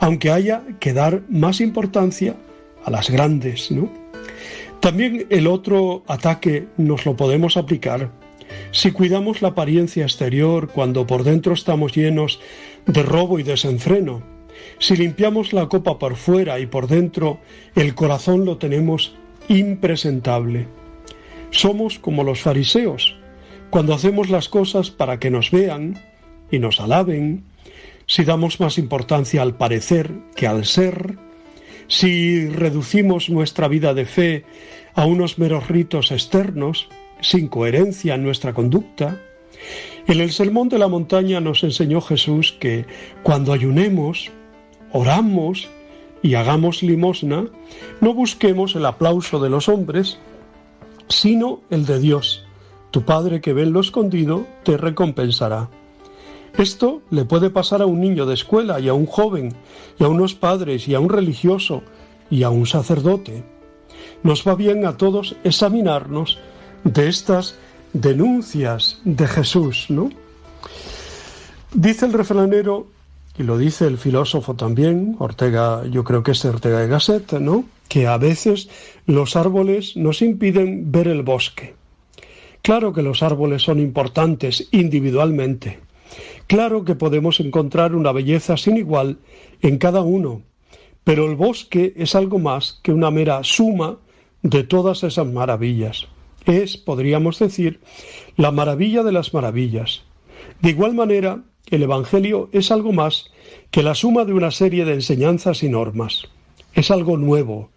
aunque 0.00 0.30
haya 0.30 0.62
que 0.80 0.92
dar 0.92 1.22
más 1.28 1.60
importancia 1.60 2.34
a 2.84 2.90
las 2.90 3.10
grandes, 3.10 3.70
¿no? 3.70 3.90
También 4.80 5.26
el 5.28 5.46
otro 5.46 6.02
ataque 6.06 6.66
nos 6.78 7.04
lo 7.04 7.14
podemos 7.14 7.58
aplicar 7.58 8.10
si 8.72 8.92
cuidamos 8.92 9.42
la 9.42 9.48
apariencia 9.48 10.04
exterior 10.04 10.68
cuando 10.68 11.06
por 11.06 11.22
dentro 11.22 11.52
estamos 11.52 11.94
llenos 11.94 12.40
de 12.86 13.02
robo 13.02 13.38
y 13.38 13.42
desenfreno, 13.42 14.22
si 14.78 14.96
limpiamos 14.96 15.52
la 15.52 15.68
copa 15.68 15.98
por 15.98 16.16
fuera 16.16 16.58
y 16.60 16.66
por 16.66 16.86
dentro 16.86 17.38
el 17.74 17.94
corazón 17.94 18.44
lo 18.44 18.58
tenemos 18.58 19.14
impresentable. 19.48 20.66
Somos 21.50 21.98
como 21.98 22.24
los 22.24 22.40
fariseos, 22.40 23.16
cuando 23.70 23.94
hacemos 23.94 24.30
las 24.30 24.48
cosas 24.48 24.90
para 24.90 25.18
que 25.18 25.30
nos 25.30 25.50
vean 25.50 25.98
y 26.50 26.58
nos 26.58 26.80
alaben, 26.80 27.44
si 28.06 28.24
damos 28.24 28.58
más 28.58 28.78
importancia 28.78 29.42
al 29.42 29.56
parecer 29.56 30.12
que 30.34 30.46
al 30.46 30.64
ser, 30.64 31.16
si 31.86 32.48
reducimos 32.48 33.30
nuestra 33.30 33.68
vida 33.68 33.94
de 33.94 34.04
fe 34.04 34.44
a 34.94 35.06
unos 35.06 35.38
meros 35.38 35.68
ritos 35.68 36.10
externos, 36.10 36.88
sin 37.20 37.48
coherencia 37.48 38.14
en 38.14 38.22
nuestra 38.22 38.52
conducta, 38.52 39.20
en 40.06 40.20
el 40.20 40.32
Sermón 40.32 40.68
de 40.68 40.78
la 40.78 40.88
Montaña 40.88 41.40
nos 41.40 41.62
enseñó 41.62 42.00
Jesús 42.00 42.56
que 42.58 42.86
cuando 43.22 43.52
ayunemos, 43.52 44.30
oramos 44.92 45.68
y 46.22 46.34
hagamos 46.34 46.82
limosna, 46.82 47.46
no 48.00 48.14
busquemos 48.14 48.74
el 48.76 48.86
aplauso 48.86 49.40
de 49.40 49.50
los 49.50 49.68
hombres, 49.68 50.18
sino 51.08 51.60
el 51.70 51.86
de 51.86 51.98
Dios 51.98 52.44
tu 52.90 53.02
Padre 53.04 53.40
que 53.40 53.52
ve 53.52 53.62
en 53.62 53.72
lo 53.72 53.80
escondido 53.80 54.46
te 54.64 54.76
recompensará. 54.76 55.68
Esto 56.58 57.02
le 57.10 57.24
puede 57.24 57.50
pasar 57.50 57.82
a 57.82 57.86
un 57.86 58.00
niño 58.00 58.26
de 58.26 58.34
escuela 58.34 58.80
y 58.80 58.88
a 58.88 58.94
un 58.94 59.06
joven, 59.06 59.54
y 59.98 60.04
a 60.04 60.08
unos 60.08 60.34
padres 60.34 60.88
y 60.88 60.94
a 60.94 61.00
un 61.00 61.08
religioso 61.08 61.82
y 62.28 62.42
a 62.42 62.50
un 62.50 62.66
sacerdote. 62.66 63.44
Nos 64.24 64.46
va 64.46 64.56
bien 64.56 64.84
a 64.86 64.96
todos 64.96 65.36
examinarnos 65.44 66.38
de 66.82 67.08
estas 67.08 67.56
denuncias 67.92 69.00
de 69.04 69.26
Jesús, 69.28 69.86
¿no? 69.88 70.10
Dice 71.72 72.06
el 72.06 72.12
refranero, 72.12 72.88
y 73.40 73.42
lo 73.42 73.56
dice 73.56 73.86
el 73.86 73.96
filósofo 73.96 74.54
también, 74.54 75.16
Ortega, 75.18 75.86
yo 75.90 76.04
creo 76.04 76.22
que 76.22 76.32
es 76.32 76.44
Ortega 76.44 76.80
de 76.80 76.88
Gasset, 76.88 77.32
¿no? 77.40 77.64
Que 77.88 78.06
a 78.06 78.18
veces 78.18 78.68
los 79.06 79.34
árboles 79.34 79.96
nos 79.96 80.20
impiden 80.20 80.92
ver 80.92 81.08
el 81.08 81.22
bosque. 81.22 81.74
Claro 82.60 82.92
que 82.92 83.00
los 83.00 83.22
árboles 83.22 83.62
son 83.62 83.80
importantes 83.80 84.68
individualmente. 84.72 85.78
Claro 86.48 86.84
que 86.84 86.96
podemos 86.96 87.40
encontrar 87.40 87.94
una 87.94 88.12
belleza 88.12 88.58
sin 88.58 88.76
igual 88.76 89.16
en 89.62 89.78
cada 89.78 90.02
uno, 90.02 90.42
pero 91.02 91.24
el 91.24 91.34
bosque 91.34 91.94
es 91.96 92.14
algo 92.14 92.38
más 92.38 92.78
que 92.82 92.92
una 92.92 93.10
mera 93.10 93.42
suma 93.42 93.96
de 94.42 94.64
todas 94.64 95.02
esas 95.02 95.26
maravillas. 95.26 96.08
Es, 96.44 96.76
podríamos 96.76 97.38
decir, 97.38 97.80
la 98.36 98.50
maravilla 98.50 99.02
de 99.02 99.12
las 99.12 99.32
maravillas. 99.32 100.02
De 100.60 100.68
igual 100.68 100.92
manera, 100.92 101.42
el 101.68 101.82
Evangelio 101.82 102.48
es 102.52 102.70
algo 102.70 102.92
más 102.92 103.30
que 103.70 103.82
la 103.82 103.94
suma 103.94 104.24
de 104.24 104.32
una 104.32 104.50
serie 104.50 104.84
de 104.84 104.94
enseñanzas 104.94 105.62
y 105.62 105.68
normas. 105.68 106.28
Es 106.74 106.90
algo 106.90 107.16
nuevo, 107.16 107.70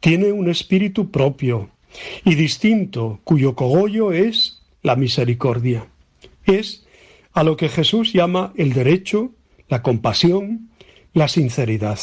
tiene 0.00 0.32
un 0.32 0.48
espíritu 0.48 1.10
propio, 1.10 1.70
y 2.24 2.34
distinto, 2.34 3.20
cuyo 3.24 3.54
cogollo 3.54 4.12
es 4.12 4.62
la 4.82 4.96
misericordia. 4.96 5.86
Es 6.44 6.84
a 7.32 7.42
lo 7.42 7.56
que 7.56 7.68
Jesús 7.68 8.12
llama 8.12 8.52
el 8.56 8.72
derecho, 8.72 9.30
la 9.68 9.82
compasión, 9.82 10.70
la 11.14 11.28
sinceridad. 11.28 11.98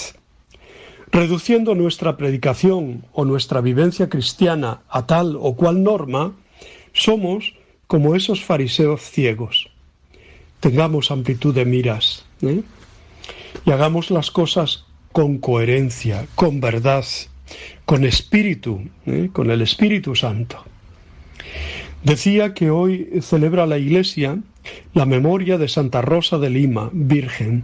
Reduciendo 1.11 1.75
nuestra 1.75 2.17
predicación 2.17 3.05
o 3.13 3.25
nuestra 3.25 3.61
vivencia 3.61 4.09
cristiana 4.09 4.81
a 4.89 5.07
tal 5.07 5.35
o 5.39 5.55
cual 5.55 5.83
norma, 5.83 6.35
somos 6.93 7.55
como 7.87 8.15
esos 8.15 8.43
fariseos 8.43 9.01
ciegos. 9.01 9.68
Tengamos 10.59 11.11
amplitud 11.11 11.55
de 11.55 11.65
miras 11.65 12.25
¿eh? 12.41 12.61
y 13.65 13.71
hagamos 13.71 14.11
las 14.11 14.31
cosas 14.31 14.85
con 15.11 15.37
coherencia, 15.39 16.27
con 16.35 16.59
verdad, 16.59 17.05
con 17.85 18.03
espíritu, 18.03 18.81
¿eh? 19.05 19.29
con 19.31 19.49
el 19.51 19.61
Espíritu 19.61 20.15
Santo. 20.15 20.63
Decía 22.03 22.53
que 22.53 22.69
hoy 22.69 23.09
celebra 23.21 23.65
la 23.65 23.77
Iglesia 23.77 24.39
la 24.93 25.05
memoria 25.05 25.57
de 25.57 25.67
Santa 25.67 26.01
Rosa 26.01 26.37
de 26.37 26.49
Lima, 26.49 26.89
Virgen. 26.93 27.63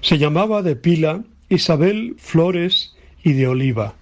Se 0.00 0.18
llamaba 0.18 0.62
de 0.62 0.76
pila 0.76 1.22
Isabel 1.48 2.16
Flores 2.18 2.94
y 3.22 3.32
de 3.32 3.48
Oliva. 3.48 3.94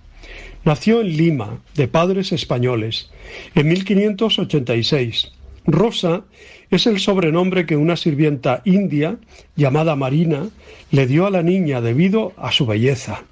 Nació 0.64 1.00
en 1.00 1.16
Lima, 1.16 1.58
de 1.74 1.88
padres 1.88 2.32
españoles, 2.32 3.10
en 3.54 3.68
1586. 3.68 5.32
Rosa 5.66 6.24
es 6.70 6.86
el 6.86 7.00
sobrenombre 7.00 7.66
que 7.66 7.76
una 7.76 7.96
sirvienta 7.96 8.62
india, 8.64 9.16
llamada 9.56 9.96
Marina, 9.96 10.48
le 10.90 11.06
dio 11.06 11.26
a 11.26 11.30
la 11.30 11.42
niña 11.42 11.80
debido 11.80 12.32
a 12.36 12.52
su 12.52 12.66
belleza. 12.66 13.24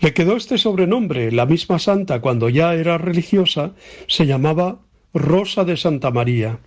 Le 0.00 0.14
quedó 0.14 0.36
este 0.36 0.56
sobrenombre. 0.58 1.30
La 1.30 1.46
misma 1.46 1.78
santa, 1.78 2.20
cuando 2.20 2.48
ya 2.48 2.74
era 2.74 2.98
religiosa, 2.98 3.72
se 4.06 4.26
llamaba 4.26 4.78
Rosa 5.12 5.64
de 5.64 5.76
Santa 5.76 6.10
María. 6.10 6.58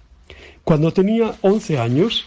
Cuando 0.63 0.93
tenía 0.93 1.33
once 1.41 1.79
años, 1.79 2.25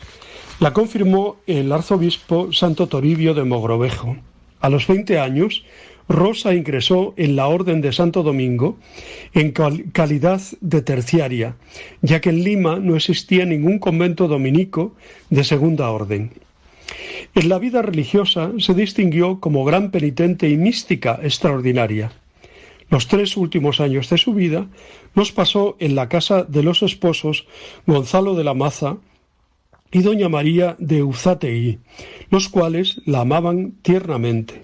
la 0.59 0.73
confirmó 0.73 1.37
el 1.47 1.71
arzobispo 1.71 2.53
Santo 2.53 2.87
Toribio 2.87 3.35
de 3.35 3.45
Mogrovejo. 3.45 4.17
A 4.61 4.69
los 4.69 4.87
veinte 4.87 5.19
años, 5.19 5.65
Rosa 6.09 6.55
ingresó 6.55 7.15
en 7.17 7.35
la 7.35 7.49
Orden 7.49 7.81
de 7.81 7.93
Santo 7.93 8.23
Domingo 8.23 8.77
en 9.35 9.53
calidad 9.53 10.41
de 10.61 10.83
terciaria, 10.83 11.57
ya 12.01 12.21
que 12.21 12.31
en 12.31 12.45
Lima 12.45 12.79
no 12.79 12.95
existía 12.95 13.45
ningún 13.45 13.79
convento 13.81 14.29
dominico 14.29 14.95
de 15.31 15.43
segunda 15.43 15.91
orden. 15.91 16.31
En 17.35 17.49
la 17.49 17.59
vida 17.59 17.83
religiosa 17.83 18.53
se 18.59 18.75
distinguió 18.75 19.41
como 19.41 19.65
gran 19.65 19.91
penitente 19.91 20.49
y 20.49 20.57
mística 20.57 21.19
extraordinaria. 21.23 22.13
Los 22.89 23.09
tres 23.09 23.37
últimos 23.37 23.81
años 23.81 24.09
de 24.09 24.19
su 24.19 24.33
vida 24.33 24.69
los 25.15 25.33
pasó 25.33 25.77
en 25.81 25.97
la 25.97 26.09
casa 26.09 26.45
de 26.45 26.63
los 26.63 26.83
esposos 26.83 27.47
Gonzalo 27.85 28.35
de 28.35 28.45
la 28.45 28.55
Maza 28.55 28.99
y 29.91 30.03
doña 30.03 30.29
María 30.29 30.77
de 30.79 31.03
Uzategui, 31.03 31.81
los 32.31 32.49
cuales 32.49 33.01
la 33.07 33.23
amaban 33.23 33.73
tiernamente. 33.83 34.63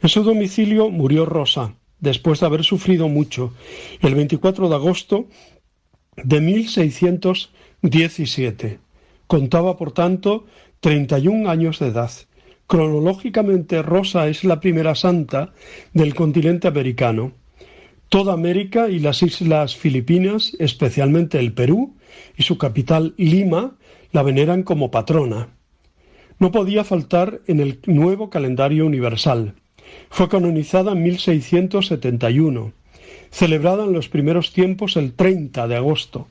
En 0.00 0.08
su 0.08 0.22
domicilio 0.22 0.90
murió 0.90 1.26
Rosa, 1.26 1.74
después 1.98 2.38
de 2.38 2.46
haber 2.46 2.62
sufrido 2.62 3.08
mucho, 3.08 3.52
el 4.00 4.14
24 4.14 4.68
de 4.68 4.74
agosto 4.76 5.26
de 6.16 6.40
1617. 6.40 8.78
Contaba, 9.26 9.76
por 9.76 9.90
tanto, 9.90 10.46
31 10.80 11.50
años 11.50 11.80
de 11.80 11.88
edad. 11.88 12.12
Cronológicamente, 12.68 13.82
Rosa 13.82 14.28
es 14.28 14.44
la 14.44 14.60
primera 14.60 14.94
santa 14.94 15.52
del 15.92 16.14
continente 16.14 16.68
americano. 16.68 17.32
Toda 18.08 18.34
América 18.34 18.88
y 18.88 19.00
las 19.00 19.24
islas 19.24 19.74
Filipinas, 19.74 20.54
especialmente 20.60 21.40
el 21.40 21.52
Perú 21.52 21.96
y 22.36 22.44
su 22.44 22.56
capital 22.56 23.14
Lima, 23.16 23.74
la 24.12 24.22
veneran 24.22 24.62
como 24.62 24.92
patrona. 24.92 25.48
No 26.38 26.52
podía 26.52 26.84
faltar 26.84 27.40
en 27.48 27.58
el 27.58 27.80
nuevo 27.86 28.30
calendario 28.30 28.86
universal. 28.86 29.56
Fue 30.10 30.28
canonizada 30.28 30.92
en 30.92 31.02
1671, 31.02 32.72
celebrada 33.30 33.84
en 33.84 33.92
los 33.92 34.08
primeros 34.08 34.52
tiempos 34.52 34.96
el 34.96 35.12
30 35.12 35.68
de 35.68 35.76
agosto. 35.76 36.26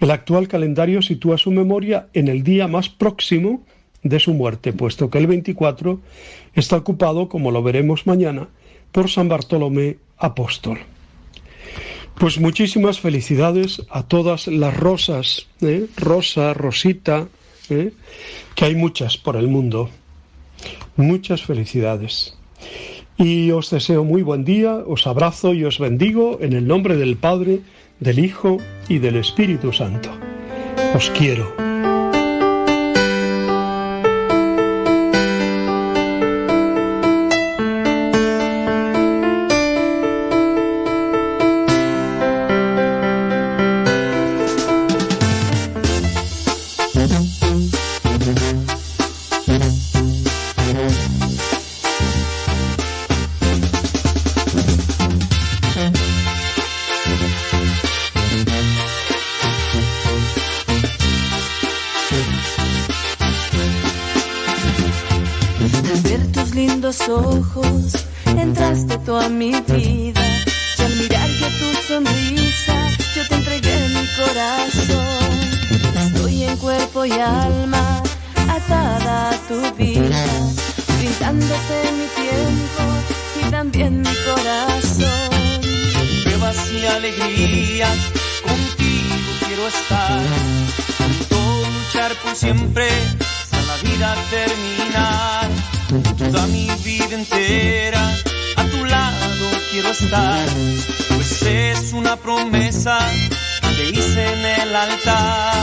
El 0.00 0.10
actual 0.10 0.48
calendario 0.48 1.02
sitúa 1.02 1.38
su 1.38 1.50
memoria 1.50 2.08
en 2.12 2.28
el 2.28 2.42
día 2.42 2.66
más 2.68 2.88
próximo 2.88 3.64
de 4.02 4.20
su 4.20 4.34
muerte, 4.34 4.72
puesto 4.72 5.10
que 5.10 5.18
el 5.18 5.26
24 5.26 6.00
está 6.54 6.76
ocupado, 6.76 7.28
como 7.28 7.50
lo 7.50 7.62
veremos 7.62 8.06
mañana, 8.06 8.48
por 8.92 9.10
San 9.10 9.28
Bartolomé 9.28 9.98
Apóstol. 10.18 10.78
Pues 12.18 12.38
muchísimas 12.38 13.00
felicidades 13.00 13.82
a 13.90 14.04
todas 14.04 14.46
las 14.46 14.76
rosas, 14.76 15.48
¿eh? 15.60 15.86
Rosa, 15.96 16.54
Rosita, 16.54 17.26
¿eh? 17.70 17.92
que 18.54 18.64
hay 18.64 18.76
muchas 18.76 19.16
por 19.16 19.36
el 19.36 19.48
mundo. 19.48 19.90
Muchas 20.96 21.42
felicidades. 21.42 22.36
Y 23.16 23.50
os 23.52 23.70
deseo 23.70 24.04
muy 24.04 24.22
buen 24.22 24.44
día, 24.44 24.82
os 24.86 25.06
abrazo 25.06 25.54
y 25.54 25.64
os 25.64 25.78
bendigo 25.78 26.38
en 26.40 26.52
el 26.52 26.66
nombre 26.66 26.96
del 26.96 27.16
Padre, 27.16 27.60
del 28.00 28.18
Hijo 28.18 28.58
y 28.88 28.98
del 28.98 29.16
Espíritu 29.16 29.72
Santo. 29.72 30.10
Os 30.94 31.10
quiero. 31.10 31.63
Siempre, 92.44 92.88
hasta 93.20 93.62
la 93.62 93.76
vida 93.88 94.14
terminar. 94.30 95.48
Toda 96.18 96.46
mi 96.48 96.68
vida 96.84 97.14
entera, 97.14 98.02
a 98.56 98.64
tu 98.64 98.84
lado 98.84 99.46
quiero 99.70 99.88
estar. 99.90 100.46
Pues 101.14 101.42
es 101.42 101.92
una 101.94 102.16
promesa 102.16 102.98
que 103.76 103.90
hice 103.90 104.22
en 104.34 104.44
el 104.60 104.76
altar. 104.76 105.53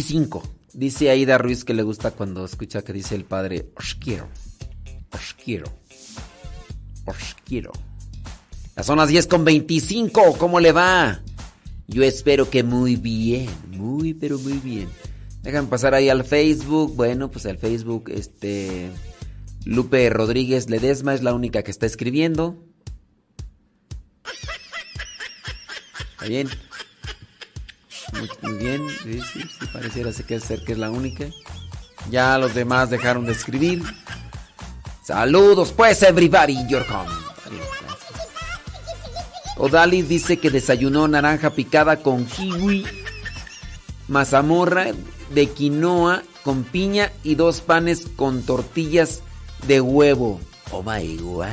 25. 0.00 0.42
Dice 0.72 1.10
Aida 1.10 1.36
Ruiz 1.36 1.64
que 1.64 1.74
le 1.74 1.82
gusta 1.82 2.12
cuando 2.12 2.44
escucha 2.44 2.82
que 2.82 2.94
dice 2.94 3.14
el 3.14 3.24
padre, 3.24 3.66
os 3.76 3.94
quiero, 3.94 4.28
os 5.12 5.34
quiero, 5.34 5.66
os 7.04 7.36
quiero. 7.44 7.72
Ya 8.76 8.82
son 8.82 8.96
las 8.96 9.10
10 9.10 9.26
con 9.26 9.44
25, 9.44 10.38
¿cómo 10.38 10.58
le 10.58 10.72
va? 10.72 11.20
Yo 11.86 12.02
espero 12.02 12.48
que 12.48 12.62
muy 12.62 12.96
bien, 12.96 13.50
muy 13.72 14.14
pero 14.14 14.38
muy 14.38 14.54
bien. 14.54 14.88
Dejan 15.42 15.66
pasar 15.66 15.92
ahí 15.92 16.08
al 16.08 16.24
Facebook. 16.24 16.94
Bueno, 16.96 17.30
pues 17.30 17.44
al 17.44 17.58
Facebook, 17.58 18.10
este. 18.10 18.90
Lupe 19.66 20.08
Rodríguez 20.08 20.70
Ledesma 20.70 21.12
es 21.12 21.22
la 21.22 21.34
única 21.34 21.62
que 21.62 21.70
está 21.70 21.84
escribiendo. 21.84 22.56
Está 26.12 26.26
bien. 26.26 26.48
Muy, 28.42 28.54
bien. 28.54 28.86
Sí, 29.02 29.20
sí, 29.32 29.42
sí, 29.42 29.66
pareciera 29.72 30.12
ser 30.12 30.26
que 30.26 30.72
es 30.72 30.78
la 30.78 30.90
única. 30.90 31.26
Ya 32.10 32.38
los 32.38 32.54
demás 32.54 32.90
dejaron 32.90 33.26
de 33.26 33.32
escribir. 33.32 33.82
Saludos, 35.02 35.72
pues, 35.72 36.02
everybody 36.02 36.56
your 36.68 36.84
home. 36.90 37.10
Odali 39.56 40.00
dice 40.00 40.38
que 40.38 40.50
desayunó 40.50 41.06
naranja 41.06 41.50
picada 41.50 41.96
con 41.98 42.24
kiwi, 42.24 42.86
mazamorra 44.08 44.86
de 45.34 45.46
quinoa 45.48 46.22
con 46.42 46.64
piña 46.64 47.12
y 47.22 47.34
dos 47.34 47.60
panes 47.60 48.06
con 48.16 48.42
tortillas 48.42 49.22
de 49.66 49.82
huevo. 49.82 50.40
Oh 50.70 50.82
my 50.82 51.16
wow. 51.18 51.46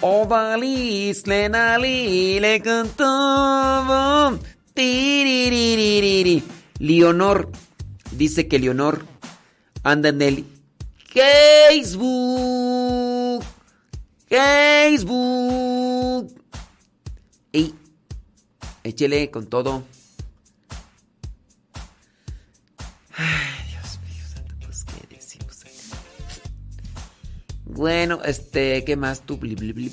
Odali, 0.00 1.12
le 2.40 2.62
cantó. 2.62 4.38
Leonor 6.78 7.50
dice 8.10 8.48
que 8.48 8.58
Leonor 8.58 9.04
anda 9.82 10.10
en 10.10 10.22
el 10.22 10.44
Facebook. 11.06 13.44
Facebook. 14.28 16.34
Ey, 17.52 17.74
échele 18.84 19.30
con 19.30 19.46
todo. 19.46 19.82
Ay, 23.16 23.70
Dios 23.70 23.98
mío, 24.04 24.24
santo, 24.34 24.54
pues 24.60 24.84
qué 24.84 25.06
decimos? 25.14 25.64
Bueno, 27.64 28.20
este, 28.24 28.84
¿qué 28.84 28.96
más 28.96 29.22
tú? 29.22 29.38
Bli, 29.38 29.54
bli, 29.54 29.72
bli, 29.72 29.88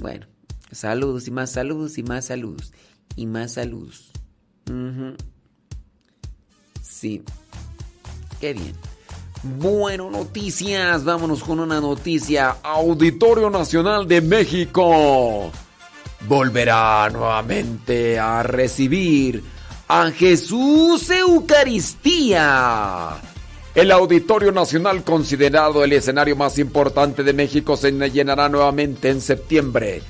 Bueno, 0.00 0.26
saludos 0.70 1.26
y 1.26 1.30
más 1.30 1.52
saludos 1.52 1.96
y 1.96 2.02
más 2.02 2.26
saludos 2.26 2.72
y 3.16 3.26
más 3.26 3.52
saludos. 3.52 4.12
Sí. 6.82 7.22
Qué 8.40 8.52
bien. 8.52 8.74
Bueno, 9.42 10.10
noticias. 10.10 11.04
Vámonos 11.04 11.42
con 11.42 11.60
una 11.60 11.80
noticia. 11.80 12.56
Auditorio 12.62 13.48
Nacional 13.48 14.06
de 14.06 14.20
México 14.20 15.50
volverá 16.28 17.08
nuevamente 17.10 18.18
a 18.18 18.42
recibir 18.42 19.53
a 19.88 20.10
Jesús 20.10 21.10
Eucaristía. 21.10 22.40
El 23.74 23.90
Auditorio 23.90 24.52
Nacional, 24.52 25.02
considerado 25.02 25.82
el 25.82 25.92
escenario 25.92 26.36
más 26.36 26.58
importante 26.58 27.22
de 27.24 27.32
México, 27.32 27.76
se 27.76 27.90
llenará 27.90 28.48
nuevamente 28.48 29.10
en 29.10 29.20
septiembre 29.20 30.02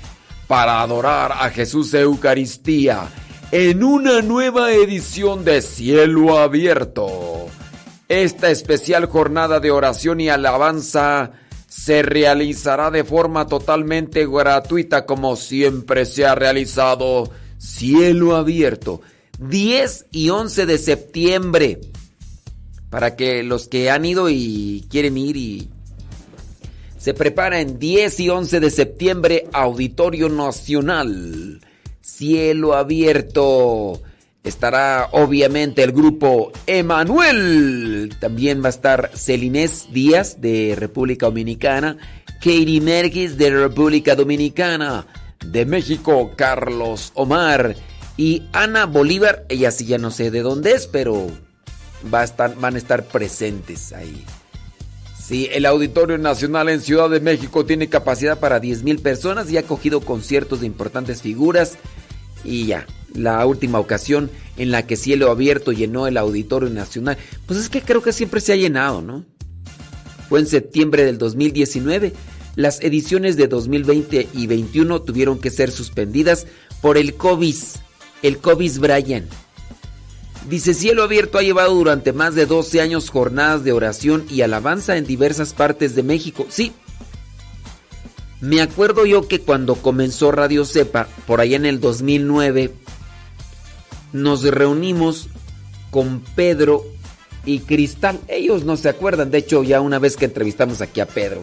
para 0.46 0.82
adorar 0.82 1.32
a 1.32 1.48
Jesús 1.50 1.94
Eucaristía 1.94 3.08
en 3.50 3.82
una 3.82 4.20
nueva 4.20 4.72
edición 4.72 5.44
de 5.44 5.62
Cielo 5.62 6.38
Abierto. 6.38 7.46
Esta 8.08 8.50
especial 8.50 9.06
jornada 9.06 9.60
de 9.60 9.70
oración 9.70 10.20
y 10.20 10.28
alabanza 10.28 11.32
se 11.66 12.02
realizará 12.02 12.90
de 12.90 13.02
forma 13.02 13.46
totalmente 13.46 14.26
gratuita 14.26 15.06
como 15.06 15.36
siempre 15.36 16.04
se 16.04 16.26
ha 16.26 16.34
realizado 16.34 17.30
Cielo 17.58 18.36
Abierto. 18.36 19.00
10 19.38 20.06
y 20.10 20.30
11 20.30 20.66
de 20.66 20.78
septiembre. 20.78 21.80
Para 22.90 23.16
que 23.16 23.42
los 23.42 23.68
que 23.68 23.90
han 23.90 24.04
ido 24.04 24.30
y 24.30 24.86
quieren 24.88 25.18
ir 25.18 25.36
y 25.36 25.68
se 27.04 27.12
preparen 27.12 27.78
10 27.78 28.20
y 28.20 28.30
11 28.30 28.60
de 28.60 28.70
septiembre 28.70 29.46
Auditorio 29.52 30.30
Nacional. 30.30 31.60
Cielo 32.00 32.74
Abierto. 32.74 34.00
Estará 34.42 35.08
obviamente 35.12 35.82
el 35.82 35.92
grupo 35.92 36.50
Emanuel. 36.66 38.16
También 38.20 38.62
va 38.62 38.68
a 38.68 38.70
estar 38.70 39.10
Celinés 39.14 39.88
Díaz 39.92 40.40
de 40.40 40.76
República 40.78 41.26
Dominicana. 41.26 41.98
Katie 42.38 42.80
Merkis 42.80 43.36
de 43.36 43.50
República 43.50 44.14
Dominicana. 44.14 45.06
De 45.44 45.66
México, 45.66 46.32
Carlos 46.36 47.12
Omar. 47.14 47.76
Y 48.16 48.44
Ana 48.52 48.86
Bolívar, 48.86 49.44
ella 49.48 49.70
sí 49.70 49.86
ya 49.86 49.98
no 49.98 50.10
sé 50.10 50.30
de 50.30 50.42
dónde 50.42 50.72
es, 50.72 50.86
pero 50.86 51.28
van 52.02 52.74
a 52.74 52.78
estar 52.78 53.04
presentes 53.06 53.92
ahí. 53.92 54.24
Sí, 55.20 55.48
el 55.52 55.64
Auditorio 55.64 56.18
Nacional 56.18 56.68
en 56.68 56.82
Ciudad 56.82 57.08
de 57.08 57.18
México 57.18 57.64
tiene 57.64 57.88
capacidad 57.88 58.38
para 58.38 58.60
10.000 58.60 59.00
personas 59.00 59.50
y 59.50 59.56
ha 59.56 59.60
acogido 59.60 60.00
conciertos 60.00 60.60
de 60.60 60.66
importantes 60.66 61.22
figuras. 61.22 61.78
Y 62.44 62.66
ya, 62.66 62.86
la 63.14 63.46
última 63.46 63.78
ocasión 63.78 64.30
en 64.58 64.70
la 64.70 64.86
que 64.86 64.96
Cielo 64.96 65.30
Abierto 65.30 65.72
llenó 65.72 66.06
el 66.06 66.18
Auditorio 66.18 66.68
Nacional, 66.68 67.16
pues 67.46 67.58
es 67.58 67.70
que 67.70 67.80
creo 67.80 68.02
que 68.02 68.12
siempre 68.12 68.42
se 68.42 68.52
ha 68.52 68.56
llenado, 68.56 69.00
¿no? 69.00 69.24
Fue 70.28 70.40
en 70.40 70.46
septiembre 70.46 71.04
del 71.04 71.16
2019. 71.16 72.12
Las 72.54 72.82
ediciones 72.82 73.36
de 73.36 73.48
2020 73.48 74.28
y 74.34 74.46
21 74.46 75.02
tuvieron 75.02 75.38
que 75.38 75.50
ser 75.50 75.70
suspendidas 75.70 76.46
por 76.82 76.98
el 76.98 77.14
COVID, 77.14 77.56
el 78.24 78.38
COVID 78.38 78.80
Brian. 78.80 79.28
Dice, 80.48 80.72
Cielo 80.72 81.02
Abierto 81.02 81.36
ha 81.36 81.42
llevado 81.42 81.74
durante 81.74 82.14
más 82.14 82.34
de 82.34 82.46
12 82.46 82.80
años 82.80 83.10
jornadas 83.10 83.64
de 83.64 83.72
oración 83.72 84.24
y 84.30 84.40
alabanza 84.40 84.96
en 84.96 85.06
diversas 85.06 85.52
partes 85.52 85.94
de 85.94 86.02
México. 86.02 86.46
Sí. 86.48 86.72
Me 88.40 88.62
acuerdo 88.62 89.04
yo 89.04 89.28
que 89.28 89.40
cuando 89.40 89.74
comenzó 89.76 90.32
Radio 90.32 90.64
Cepa, 90.64 91.06
por 91.26 91.42
allá 91.42 91.56
en 91.56 91.66
el 91.66 91.80
2009, 91.80 92.72
nos 94.14 94.42
reunimos 94.42 95.28
con 95.90 96.20
Pedro 96.34 96.82
y 97.44 97.60
Cristal. 97.60 98.20
Ellos 98.28 98.64
no 98.64 98.78
se 98.78 98.88
acuerdan, 98.88 99.30
de 99.30 99.38
hecho 99.38 99.62
ya 99.62 99.82
una 99.82 99.98
vez 99.98 100.16
que 100.16 100.24
entrevistamos 100.24 100.80
aquí 100.80 101.00
a 101.00 101.06
Pedro. 101.06 101.42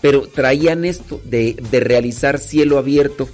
Pero 0.00 0.28
traían 0.28 0.84
esto 0.84 1.20
de, 1.24 1.56
de 1.70 1.80
realizar 1.80 2.40
cielo 2.40 2.76
abierto. 2.78 3.28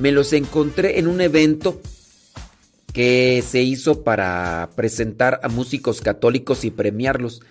Me 0.00 0.12
los 0.12 0.32
encontré 0.32 0.98
en 0.98 1.06
un 1.06 1.20
evento 1.20 1.80
que 2.92 3.44
se 3.46 3.62
hizo 3.62 4.02
para 4.02 4.70
presentar 4.74 5.40
a 5.42 5.48
músicos 5.48 6.00
católicos 6.00 6.64
y 6.64 6.70
premiarlos. 6.70 7.42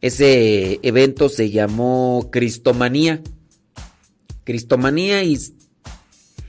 Ese 0.00 0.80
evento 0.82 1.28
se 1.28 1.50
llamó 1.50 2.28
Cristomanía. 2.32 3.22
Cristomanía 4.44 5.22
y, 5.22 5.38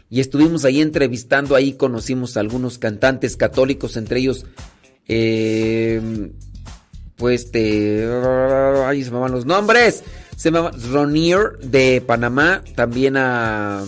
y 0.10 0.20
estuvimos 0.20 0.66
ahí 0.66 0.82
entrevistando, 0.82 1.56
ahí 1.56 1.74
conocimos 1.74 2.36
a 2.36 2.40
algunos 2.40 2.80
cantantes 2.80 3.38
católicos, 3.38 3.96
entre 3.96 4.22
ellos, 4.22 4.48
eh, 5.08 6.32
pues, 7.16 7.46
este, 7.46 8.10
ahí 8.86 9.04
se 9.04 9.12
me 9.12 9.20
van 9.20 9.32
los 9.32 9.46
nombres. 9.46 10.04
Se 10.36 10.50
llama 10.50 10.72
Ronier 10.92 11.60
de 11.60 12.02
Panamá, 12.02 12.64
también 12.76 13.18
a 13.18 13.84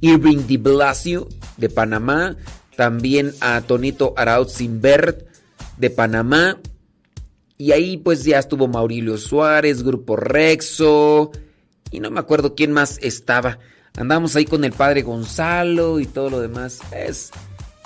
Irving 0.00 0.46
de 0.46 0.56
Blasio 0.58 1.28
de 1.56 1.68
Panamá, 1.68 2.36
también 2.76 3.32
a 3.40 3.60
Tonito 3.60 4.14
Arauz 4.16 4.60
Invert 4.60 5.26
de 5.76 5.90
Panamá. 5.90 6.58
Y 7.58 7.72
ahí 7.72 7.98
pues 7.98 8.24
ya 8.24 8.38
estuvo 8.38 8.68
Maurilio 8.68 9.18
Suárez, 9.18 9.82
Grupo 9.82 10.16
Rexo. 10.16 11.30
Y 11.90 12.00
no 12.00 12.10
me 12.10 12.20
acuerdo 12.20 12.54
quién 12.54 12.72
más 12.72 12.98
estaba. 13.02 13.58
Andamos 13.96 14.36
ahí 14.36 14.44
con 14.44 14.64
el 14.64 14.72
padre 14.72 15.02
Gonzalo 15.02 16.00
y 16.00 16.06
todo 16.06 16.30
lo 16.30 16.40
demás. 16.40 16.80
Es, 16.92 17.30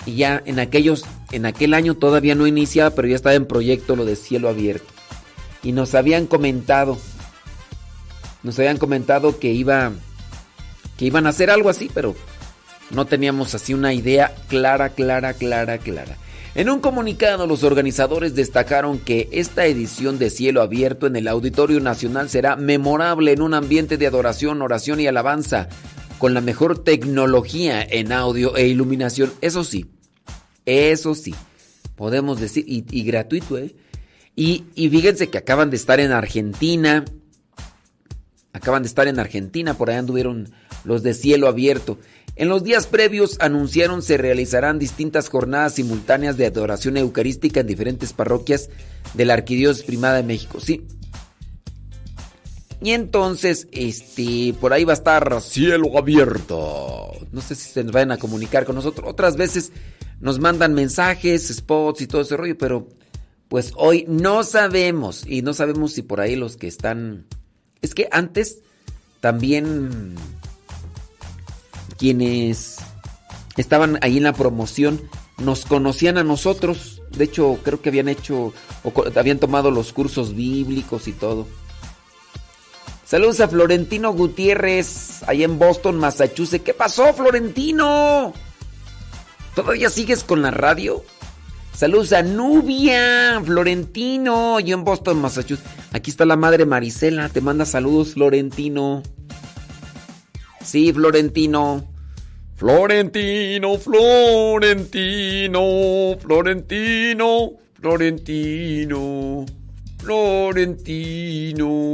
y 0.06 0.16
ya 0.16 0.42
en 0.44 0.58
aquellos, 0.58 1.04
en 1.32 1.46
aquel 1.46 1.74
año 1.74 1.94
todavía 1.94 2.34
no 2.34 2.46
iniciaba, 2.46 2.94
pero 2.94 3.08
ya 3.08 3.16
estaba 3.16 3.34
en 3.34 3.46
proyecto 3.46 3.96
lo 3.96 4.04
de 4.04 4.16
cielo 4.16 4.48
abierto. 4.48 4.92
Y 5.62 5.72
nos 5.72 5.94
habían 5.94 6.26
comentado. 6.26 6.98
Nos 8.42 8.58
habían 8.58 8.76
comentado 8.76 9.38
que 9.38 9.52
iba. 9.52 9.92
Que 10.96 11.06
iban 11.06 11.26
a 11.26 11.30
hacer 11.30 11.50
algo 11.50 11.68
así, 11.68 11.90
pero 11.92 12.14
no 12.90 13.06
teníamos 13.06 13.54
así 13.54 13.74
una 13.74 13.92
idea 13.92 14.34
clara, 14.48 14.90
clara, 14.90 15.34
clara, 15.34 15.78
clara. 15.78 16.16
En 16.54 16.70
un 16.70 16.78
comunicado, 16.80 17.48
los 17.48 17.64
organizadores 17.64 18.36
destacaron 18.36 19.00
que 19.00 19.28
esta 19.32 19.66
edición 19.66 20.20
de 20.20 20.30
Cielo 20.30 20.62
Abierto 20.62 21.08
en 21.08 21.16
el 21.16 21.26
Auditorio 21.26 21.80
Nacional 21.80 22.30
será 22.30 22.54
memorable 22.54 23.32
en 23.32 23.42
un 23.42 23.54
ambiente 23.54 23.98
de 23.98 24.06
adoración, 24.06 24.62
oración 24.62 25.00
y 25.00 25.08
alabanza, 25.08 25.68
con 26.18 26.32
la 26.32 26.40
mejor 26.40 26.84
tecnología 26.84 27.82
en 27.82 28.12
audio 28.12 28.56
e 28.56 28.68
iluminación. 28.68 29.32
Eso 29.40 29.64
sí, 29.64 29.86
eso 30.64 31.16
sí, 31.16 31.34
podemos 31.96 32.40
decir, 32.40 32.64
y, 32.68 33.02
gratuito, 33.02 33.58
¿eh? 33.58 33.74
Y, 34.36 34.64
y 34.76 34.88
fíjense 34.88 35.30
que 35.30 35.38
acaban 35.38 35.70
de 35.70 35.76
estar 35.76 35.98
en 35.98 36.12
Argentina, 36.12 37.04
acaban 38.54 38.82
de 38.82 38.88
estar 38.88 39.06
en 39.08 39.18
Argentina, 39.18 39.74
por 39.74 39.90
allá 39.90 39.98
anduvieron 39.98 40.48
los 40.84 41.02
de 41.02 41.12
Cielo 41.12 41.48
Abierto. 41.48 41.98
En 42.36 42.48
los 42.48 42.64
días 42.64 42.86
previos 42.86 43.36
anunciaron 43.40 44.00
se 44.00 44.16
realizarán 44.16 44.78
distintas 44.78 45.28
jornadas 45.28 45.74
simultáneas 45.74 46.36
de 46.36 46.46
adoración 46.46 46.96
eucarística 46.96 47.60
en 47.60 47.66
diferentes 47.66 48.12
parroquias 48.12 48.70
de 49.12 49.24
la 49.24 49.34
Arquidiócesis 49.34 49.84
Primada 49.84 50.16
de 50.16 50.22
México. 50.22 50.60
Sí. 50.60 50.86
Y 52.80 52.90
entonces, 52.90 53.66
este, 53.72 54.54
por 54.60 54.72
ahí 54.72 54.84
va 54.84 54.92
a 54.92 54.96
estar 54.96 55.40
cielo 55.40 55.96
abierto. 55.98 57.12
No 57.32 57.40
sé 57.40 57.54
si 57.54 57.70
se 57.70 57.82
nos 57.82 57.92
vayan 57.92 58.12
a 58.12 58.18
comunicar 58.18 58.64
con 58.64 58.74
nosotros. 58.74 59.08
Otras 59.08 59.36
veces 59.36 59.72
nos 60.20 60.38
mandan 60.38 60.74
mensajes, 60.74 61.48
spots 61.48 62.02
y 62.02 62.06
todo 62.06 62.22
ese 62.22 62.36
rollo, 62.36 62.58
pero 62.58 62.88
pues 63.48 63.72
hoy 63.76 64.04
no 64.08 64.44
sabemos. 64.44 65.24
Y 65.26 65.42
no 65.42 65.54
sabemos 65.54 65.92
si 65.92 66.02
por 66.02 66.20
ahí 66.20 66.36
los 66.36 66.56
que 66.56 66.66
están... 66.66 67.26
Es 67.84 67.94
que 67.94 68.08
antes 68.12 68.60
también 69.20 70.14
quienes 71.98 72.78
estaban 73.58 73.98
ahí 74.00 74.16
en 74.16 74.22
la 74.22 74.32
promoción 74.32 75.02
nos 75.36 75.66
conocían 75.66 76.16
a 76.16 76.24
nosotros. 76.24 77.02
De 77.10 77.24
hecho, 77.24 77.58
creo 77.62 77.82
que 77.82 77.90
habían 77.90 78.08
hecho 78.08 78.54
o 78.84 78.92
habían 79.14 79.38
tomado 79.38 79.70
los 79.70 79.92
cursos 79.92 80.34
bíblicos 80.34 81.08
y 81.08 81.12
todo. 81.12 81.46
Saludos 83.04 83.40
a 83.40 83.48
Florentino 83.48 84.14
Gutiérrez, 84.14 85.22
ahí 85.26 85.44
en 85.44 85.58
Boston, 85.58 85.98
Massachusetts. 85.98 86.64
¿Qué 86.64 86.72
pasó, 86.72 87.12
Florentino? 87.12 88.32
¿Todavía 89.54 89.90
sigues 89.90 90.24
con 90.24 90.40
la 90.40 90.50
radio? 90.50 91.04
Saludos 91.74 92.12
a 92.12 92.22
Nubia, 92.22 93.42
Florentino, 93.44 94.60
yo 94.60 94.76
en 94.76 94.84
Boston, 94.84 95.20
Massachusetts. 95.20 95.68
Aquí 95.92 96.12
está 96.12 96.24
la 96.24 96.36
madre 96.36 96.66
Marisela, 96.66 97.28
te 97.28 97.40
manda 97.40 97.64
saludos, 97.64 98.14
Florentino. 98.14 99.02
Sí, 100.64 100.92
Florentino. 100.92 101.84
Florentino, 102.54 103.76
Florentino, 103.76 105.58
Florentino, 106.20 107.58
Florentino, 107.80 109.44
Florentino, 109.98 111.90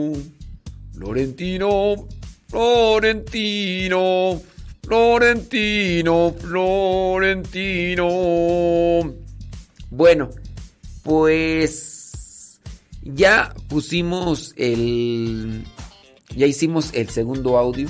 Florentino, 0.92 2.06
Florentino, 2.50 4.42
Florentino, 4.82 6.34
Florentino. 6.38 8.08
Bueno, 9.90 10.30
pues 11.02 12.60
ya 13.02 13.54
pusimos 13.68 14.54
el... 14.56 15.64
Ya 16.36 16.46
hicimos 16.46 16.90
el 16.94 17.08
segundo 17.08 17.58
audio. 17.58 17.88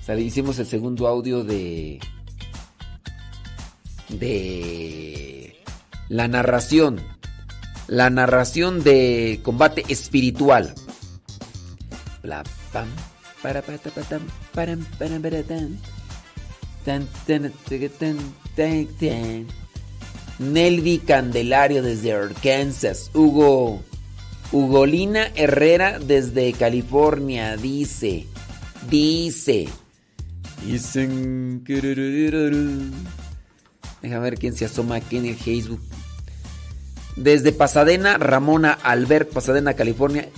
O 0.00 0.04
sea, 0.04 0.18
hicimos 0.18 0.58
el 0.58 0.66
segundo 0.66 1.06
audio 1.06 1.44
de. 1.44 2.00
de. 4.08 5.62
la 6.08 6.26
narración. 6.26 7.02
La 7.86 8.08
narración 8.08 8.82
de 8.82 9.40
combate 9.42 9.84
espiritual. 9.88 10.74
Pam. 12.72 12.88
Nelvi 20.40 20.98
Candelario 20.98 21.82
desde 21.82 22.14
Arkansas. 22.14 23.10
Hugo. 23.12 23.82
Ugolina 24.52 25.30
Herrera 25.36 25.98
desde 25.98 26.54
California 26.54 27.58
dice. 27.58 28.26
Dice. 28.88 29.68
Dicen. 30.64 31.62
Déjame 34.02 34.20
ver 34.22 34.38
quién 34.38 34.56
se 34.56 34.64
asoma 34.64 34.96
aquí 34.96 35.18
en 35.18 35.26
el 35.26 35.36
Facebook. 35.36 35.80
Desde 37.16 37.52
Pasadena, 37.52 38.16
Ramona 38.16 38.72
Albert, 38.82 39.30
Pasadena, 39.30 39.74
California. 39.74 40.30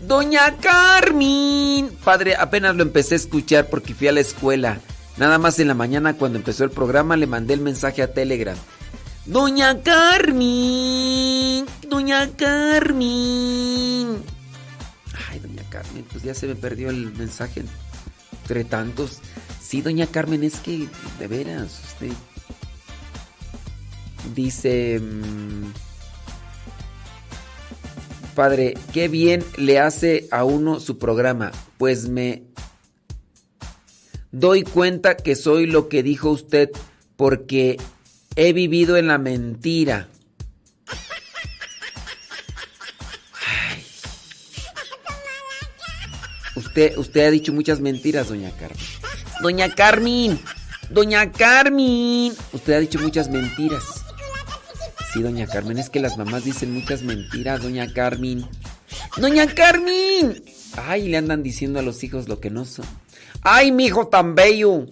Doña 0.00 0.56
Carmen. 0.56 1.92
Padre, 2.04 2.34
apenas 2.34 2.74
lo 2.74 2.82
empecé 2.82 3.14
a 3.14 3.18
escuchar 3.18 3.68
porque 3.70 3.94
fui 3.94 4.08
a 4.08 4.12
la 4.12 4.20
escuela. 4.20 4.80
Nada 5.18 5.38
más 5.38 5.60
en 5.60 5.68
la 5.68 5.74
mañana 5.74 6.14
cuando 6.14 6.36
empezó 6.36 6.64
el 6.64 6.70
programa 6.70 7.16
le 7.16 7.28
mandé 7.28 7.54
el 7.54 7.60
mensaje 7.60 8.02
a 8.02 8.12
Telegram. 8.12 8.56
Doña 9.26 9.82
Carmen. 9.82 11.66
Doña 11.88 12.30
Carmen. 12.36 14.22
Ay, 15.28 15.40
doña 15.40 15.64
Carmen, 15.68 16.04
pues 16.10 16.22
ya 16.22 16.32
se 16.32 16.46
me 16.46 16.54
perdió 16.54 16.90
el 16.90 17.12
mensaje 17.12 17.64
entre 18.42 18.64
tantos. 18.64 19.18
Sí, 19.60 19.82
doña 19.82 20.06
Carmen, 20.06 20.44
es 20.44 20.60
que 20.60 20.88
de 21.18 21.26
veras, 21.26 21.80
usted 21.88 22.12
dice, 24.32 25.00
mm, 25.00 25.72
padre, 28.36 28.74
qué 28.92 29.08
bien 29.08 29.42
le 29.56 29.80
hace 29.80 30.28
a 30.30 30.44
uno 30.44 30.78
su 30.78 30.98
programa, 30.98 31.50
pues 31.78 32.08
me 32.08 32.44
doy 34.30 34.62
cuenta 34.62 35.16
que 35.16 35.34
soy 35.34 35.66
lo 35.66 35.88
que 35.88 36.04
dijo 36.04 36.30
usted 36.30 36.70
porque 37.16 37.78
he 38.36 38.52
vivido 38.52 38.96
en 38.96 39.08
la 39.08 39.18
mentira. 39.18 40.08
Usted, 46.54 46.96
usted 46.98 47.26
ha 47.26 47.30
dicho 47.30 47.52
muchas 47.52 47.80
mentiras, 47.80 48.28
doña 48.28 48.50
Carmen. 48.50 48.86
Doña 49.42 49.74
Carmen, 49.74 50.40
doña 50.90 51.32
Carmen. 51.32 52.34
Usted 52.52 52.72
ha 52.74 52.80
dicho 52.80 52.98
muchas 52.98 53.30
mentiras. 53.30 53.82
Sí, 55.12 55.22
doña 55.22 55.46
Carmen, 55.46 55.78
es 55.78 55.90
que 55.90 56.00
las 56.00 56.16
mamás 56.18 56.44
dicen 56.44 56.72
muchas 56.72 57.02
mentiras, 57.02 57.62
doña 57.62 57.92
Carmen. 57.92 58.46
Doña 59.16 59.46
Carmen. 59.54 60.42
Ay, 60.76 61.08
le 61.08 61.16
andan 61.16 61.42
diciendo 61.42 61.78
a 61.78 61.82
los 61.82 62.04
hijos 62.04 62.28
lo 62.28 62.40
que 62.40 62.50
no 62.50 62.66
son. 62.66 62.86
Ay, 63.42 63.72
mi 63.72 63.86
hijo 63.86 64.08
tan 64.08 64.34
bello. 64.34 64.86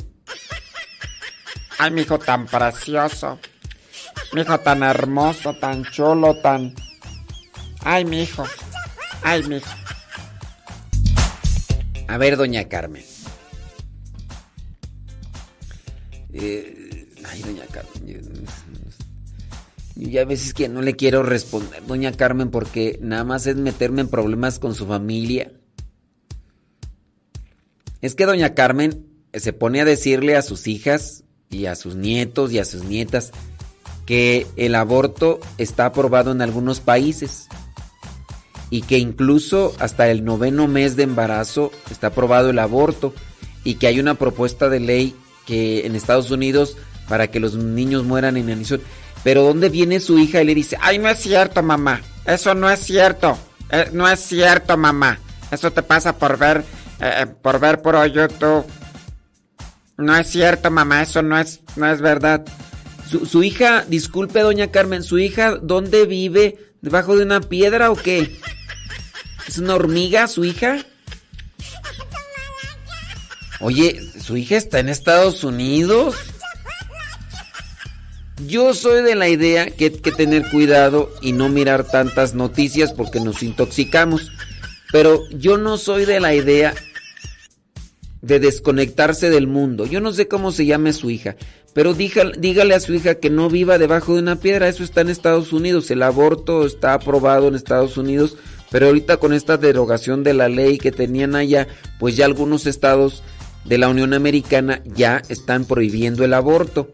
Ay, 1.79 1.91
mi 1.91 2.03
hijo 2.03 2.19
tan 2.19 2.47
precioso. 2.47 3.39
Mi 4.33 4.43
hijo 4.43 4.59
tan 4.61 4.83
hermoso, 4.83 5.55
tan 5.55 5.85
chulo, 5.85 6.37
tan. 6.41 6.75
Ay, 7.81 8.05
mi 8.05 8.23
hijo. 8.23 8.45
Ay, 9.23 9.43
mi 9.45 9.57
hijo. 9.57 9.71
A 12.09 12.19
ver, 12.19 12.37
doña 12.37 12.69
Carmen. 12.69 13.05
Eh, 16.33 17.09
ay, 17.25 17.43
doña 17.43 17.67
Carmen. 17.67 18.45
Ya 19.97 20.23
a 20.23 20.25
veces 20.25 20.55
que 20.55 20.69
no 20.69 20.83
le 20.83 20.97
quiero 20.97 21.23
responder, 21.23 21.85
doña 21.87 22.13
Carmen, 22.13 22.51
porque 22.51 22.99
nada 23.01 23.25
más 23.25 23.47
es 23.47 23.57
meterme 23.57 24.01
en 24.01 24.09
problemas 24.09 24.59
con 24.59 24.75
su 24.75 24.87
familia. 24.87 25.53
Es 28.01 28.15
que 28.15 28.27
doña 28.27 28.55
Carmen 28.55 29.07
se 29.33 29.53
pone 29.53 29.81
a 29.81 29.85
decirle 29.85 30.37
a 30.37 30.43
sus 30.43 30.67
hijas 30.67 31.24
y 31.55 31.67
a 31.67 31.75
sus 31.75 31.95
nietos 31.95 32.53
y 32.53 32.59
a 32.59 32.65
sus 32.65 32.85
nietas 32.85 33.33
que 34.07 34.47
el 34.57 34.75
aborto 34.75 35.41
está 35.57 35.87
aprobado 35.87 36.33
en 36.33 36.43
algunos 36.43 36.81
países 36.81 37.49
y 38.71 38.83
que 38.83 38.99
incluso 38.99 39.75
hasta 39.79 40.11
el 40.11 40.25
noveno 40.25 40.67
mes 40.67 40.97
de 40.97 41.05
embarazo 41.05 41.71
está 41.91 42.09
aprobado 42.09 42.51
el 42.51 42.59
aborto 42.59 43.15
y 43.63 43.77
que 43.77 43.87
hay 43.87 44.01
una 44.01 44.15
propuesta 44.15 44.69
de 44.69 44.81
ley 44.81 45.17
que 45.47 45.87
en 45.87 45.97
Estados 45.97 46.31
Unidos 46.31 46.77
para 47.09 47.29
que 47.29 47.41
los 47.41 47.55
niños 47.55 48.05
mueran 48.05 48.37
en 48.37 48.45
inanición. 48.45 48.81
Pero 49.23 49.43
¿dónde 49.43 49.69
viene 49.69 50.01
su 50.01 50.19
hija 50.19 50.43
y 50.43 50.45
le 50.45 50.55
dice, 50.55 50.77
Ay, 50.81 50.99
no 50.99 51.09
es 51.09 51.19
cierto, 51.19 51.63
mamá. 51.63 52.03
Eso 52.27 52.55
no 52.55 52.71
es 52.71 52.81
cierto. 52.81 53.39
Eh, 53.71 53.89
no 53.93 54.09
es 54.09 54.21
cierto, 54.21 54.77
mamá. 54.77 55.19
Eso 55.51 55.71
te 55.71 55.83
pasa 55.83 56.17
por 56.17 56.37
ver, 56.37 56.65
eh, 57.01 57.27
por 57.41 57.59
ver 57.59 57.81
por 57.81 58.05
YouTube. 58.07 58.65
No 59.97 60.17
es 60.17 60.29
cierto, 60.29 60.71
mamá. 60.71 61.03
Eso 61.03 61.23
no 61.23 61.39
es, 61.39 61.61
no 61.77 61.91
es 61.91 62.01
verdad. 62.01 62.45
su, 63.09 63.27
su 63.27 63.43
hija, 63.43 63.85
disculpe 63.89 64.41
doña 64.41 64.71
Carmen, 64.71 65.03
su 65.03 65.19
hija, 65.19 65.57
¿dónde 65.63 66.07
vive? 66.07 66.59
¿Debajo 66.81 67.17
de 67.17 67.23
una 67.25 67.41
piedra 67.41 67.91
o 67.91 67.97
qué? 67.97 68.39
¿Es 69.47 69.59
una 69.59 69.75
hormiga 69.75 70.27
su 70.27 70.45
hija? 70.45 70.85
Oye, 73.61 74.01
¿su 74.21 74.37
hija 74.37 74.57
está 74.57 74.81
en 74.81 74.89
Estados 74.89 75.45
Unidos? 75.45 76.17
Yo 78.47 78.75
soy 78.75 79.03
de 79.03 79.15
la 79.15 79.29
idea 79.29 79.71
que 79.71 79.85
hay 79.85 79.91
que 79.91 80.13
tener 80.13 80.51
cuidado 80.51 81.11
y 81.23 81.33
no 81.33 81.49
mirar 81.49 81.85
tantas 81.85 82.35
noticias 82.35 82.93
porque 82.93 83.21
nos 83.21 83.43
intoxicamos. 83.43 84.33
Pero 84.91 85.23
yo 85.31 85.57
no 85.57 85.79
soy 85.79 86.05
de 86.05 86.21
la 86.21 86.35
idea 86.35 86.75
de 88.25 88.41
desconectarse 88.41 89.31
del 89.31 89.47
mundo. 89.47 89.87
Yo 89.87 90.01
no 90.01 90.13
sé 90.13 90.29
cómo 90.29 90.51
se 90.51 90.67
llame 90.67 90.93
su 90.93 91.11
hija, 91.11 91.37
pero 91.75 91.93
dígale, 91.93 92.33
dígale 92.39 92.75
a 92.75 92.81
su 92.81 92.95
hija 92.95 93.17
que 93.17 93.31
no 93.31 93.51
viva 93.51 93.79
debajo 93.79 94.15
de 94.15 94.21
una 94.21 94.37
piedra. 94.37 94.69
Eso 94.69 94.83
está 94.83 95.03
en 95.03 95.11
Estados 95.11 95.53
Unidos. 95.53 95.91
El 95.91 96.03
aborto 96.03 96.65
está 96.65 96.95
aprobado 96.95 97.49
en 97.49 97.55
Estados 97.55 97.99
Unidos, 97.99 98.37
pero 98.71 98.87
ahorita 98.87 99.19
con 99.19 99.33
esta 99.33 99.59
derogación 99.59 100.25
de 100.25 100.35
la 100.35 100.49
ley 100.49 100.79
que 100.79 100.93
tenían 100.93 101.37
allá, 101.37 101.69
pues 101.99 102.17
ya 102.17 102.25
algunos 102.25 102.67
estados 102.67 103.23
de 103.65 103.79
la 103.79 103.89
Unión 103.89 104.15
Americana 104.15 104.83
ya 104.85 105.23
están 105.29 105.65
prohibiendo 105.67 106.25
el 106.25 106.35
aborto. 106.35 106.91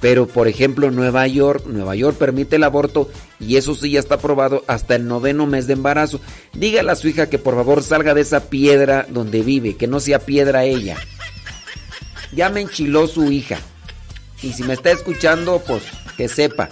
Pero 0.00 0.26
por 0.28 0.46
ejemplo 0.46 0.90
Nueva 0.90 1.26
York, 1.26 1.64
Nueva 1.66 1.96
York 1.96 2.16
permite 2.16 2.56
el 2.56 2.64
aborto 2.64 3.10
y 3.40 3.56
eso 3.56 3.74
sí 3.74 3.90
ya 3.90 3.98
está 4.00 4.14
aprobado 4.16 4.62
hasta 4.68 4.94
el 4.94 5.08
noveno 5.08 5.46
mes 5.46 5.66
de 5.66 5.72
embarazo. 5.72 6.20
Dígale 6.52 6.92
a 6.92 6.96
su 6.96 7.08
hija 7.08 7.28
que 7.28 7.38
por 7.38 7.54
favor 7.56 7.82
salga 7.82 8.14
de 8.14 8.20
esa 8.20 8.48
piedra 8.48 9.06
donde 9.08 9.42
vive, 9.42 9.76
que 9.76 9.88
no 9.88 9.98
sea 9.98 10.20
piedra 10.20 10.64
ella. 10.64 10.96
Ya 12.32 12.48
me 12.50 12.60
enchiló 12.60 13.06
su 13.08 13.32
hija. 13.32 13.58
Y 14.42 14.52
si 14.52 14.62
me 14.62 14.74
está 14.74 14.92
escuchando, 14.92 15.60
pues 15.66 15.82
que 16.16 16.28
sepa. 16.28 16.68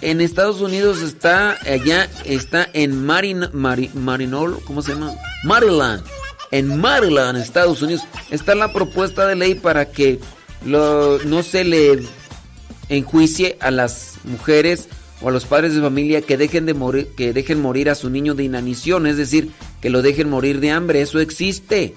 En 0.00 0.20
Estados 0.20 0.60
Unidos 0.60 1.00
está, 1.02 1.56
allá 1.64 2.08
está 2.24 2.68
en 2.72 3.04
Marin, 3.04 3.46
Mari- 3.52 3.90
Marinol, 3.94 4.58
¿cómo 4.64 4.82
se 4.82 4.94
llama? 4.94 5.14
Maryland. 5.44 6.02
En 6.50 6.80
Maryland, 6.80 7.38
Estados 7.38 7.80
Unidos, 7.82 8.02
está 8.30 8.56
la 8.56 8.72
propuesta 8.72 9.26
de 9.26 9.36
ley 9.36 9.54
para 9.54 9.86
que 9.92 10.18
lo- 10.64 11.18
no 11.24 11.42
se 11.42 11.64
le 11.64 12.00
enjuicie 12.88 13.56
a 13.60 13.70
las 13.70 14.14
mujeres 14.24 14.88
o 15.20 15.28
a 15.28 15.32
los 15.32 15.44
padres 15.44 15.74
de 15.74 15.80
familia 15.80 16.20
que 16.22 16.36
dejen 16.36 16.66
de 16.66 16.74
morir, 16.74 17.08
que 17.16 17.32
dejen 17.32 17.60
morir 17.60 17.88
a 17.90 17.94
su 17.94 18.10
niño 18.10 18.34
de 18.34 18.44
inanición, 18.44 19.06
es 19.06 19.16
decir, 19.16 19.50
que 19.80 19.90
lo 19.90 20.02
dejen 20.02 20.28
morir 20.28 20.60
de 20.60 20.70
hambre, 20.72 21.00
eso 21.00 21.20
existe. 21.20 21.94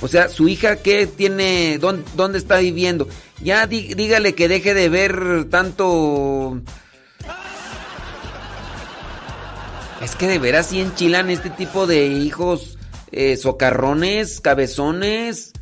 O 0.00 0.08
sea, 0.08 0.28
su 0.28 0.46
hija 0.48 0.76
qué 0.76 1.06
tiene, 1.06 1.78
dónde, 1.78 2.04
dónde 2.14 2.38
está 2.38 2.58
viviendo. 2.58 3.08
Ya 3.42 3.66
dí- 3.66 3.94
dígale 3.94 4.34
que 4.34 4.46
deje 4.48 4.74
de 4.74 4.88
ver 4.88 5.46
tanto 5.50 6.60
Es 10.02 10.14
que 10.14 10.26
de 10.28 10.38
veras 10.38 10.66
sí 10.66 10.80
enchilan 10.80 11.30
este 11.30 11.48
tipo 11.50 11.86
de 11.86 12.06
hijos 12.06 12.76
eh, 13.12 13.36
socarrones, 13.36 14.40
cabezones. 14.40 15.52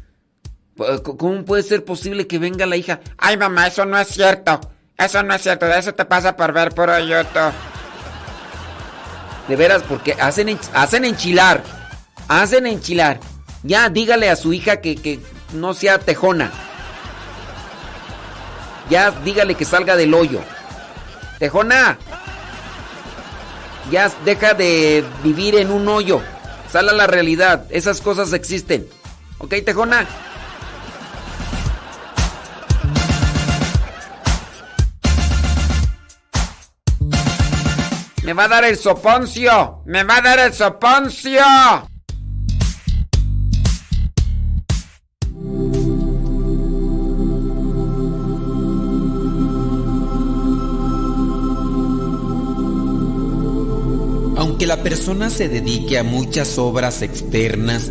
¿Cómo 0.77 1.45
puede 1.45 1.63
ser 1.63 1.85
posible 1.85 2.27
que 2.27 2.39
venga 2.39 2.67
la 2.67 2.77
hija? 2.77 3.01
Ay, 3.17 3.37
mamá, 3.37 3.69
eso 3.69 3.85
no 3.85 3.99
es 3.99 4.09
cierto. 4.09 4.61
Eso 4.99 5.23
no 5.23 5.35
es 5.35 5.43
cierto. 5.43 5.67
De 5.67 5.79
eso 5.79 5.95
te 5.95 6.05
pasa 6.05 6.37
por 6.37 6.53
ver 6.53 6.75
puro 6.75 6.99
YouTube. 6.99 7.53
De 9.49 9.57
veras, 9.57 9.83
porque 9.83 10.15
hacen, 10.15 10.59
hacen 10.73 11.05
enchilar. 11.05 11.63
Hacen 12.29 12.67
enchilar. 12.67 13.21
Ya, 13.63 13.89
dígale 13.89 14.31
a 14.31 14.37
su 14.37 14.53
hija 14.53 14.81
que, 14.81 14.97
que 14.97 15.21
no 15.53 15.75
sea 15.75 15.99
tejona. 15.99 16.51
Ya, 18.91 19.11
dígale 19.11 19.55
que 19.55 19.65
salga 19.65 19.97
del 19.97 20.13
hoyo. 20.13 20.41
Tejona. 21.39 21.99
Ya, 23.91 24.11
deja 24.25 24.55
de 24.55 25.05
vivir 25.23 25.55
en 25.57 25.71
un 25.71 25.87
hoyo. 25.89 26.21
Sal 26.71 26.89
a 26.89 26.93
la 26.93 27.07
realidad. 27.07 27.67
Esas 27.71 28.01
cosas 28.01 28.33
existen. 28.33 28.89
¿Ok, 29.39 29.55
Tejona? 29.65 30.07
Me 38.25 38.33
va 38.33 38.45
a 38.45 38.49
dar 38.49 38.65
el 38.65 38.79
soponcio. 38.79 39.83
Me 39.85 40.03
va 40.03 40.17
a 40.17 40.23
dar 40.23 40.39
el 40.39 40.55
soponcio. 40.55 41.43
Aunque 54.39 54.67
la 54.67 54.83
persona 54.83 55.29
se 55.29 55.51
dedique 55.51 55.99
a 55.99 56.03
muchas 56.03 56.57
obras 56.57 57.03
externas 57.03 57.91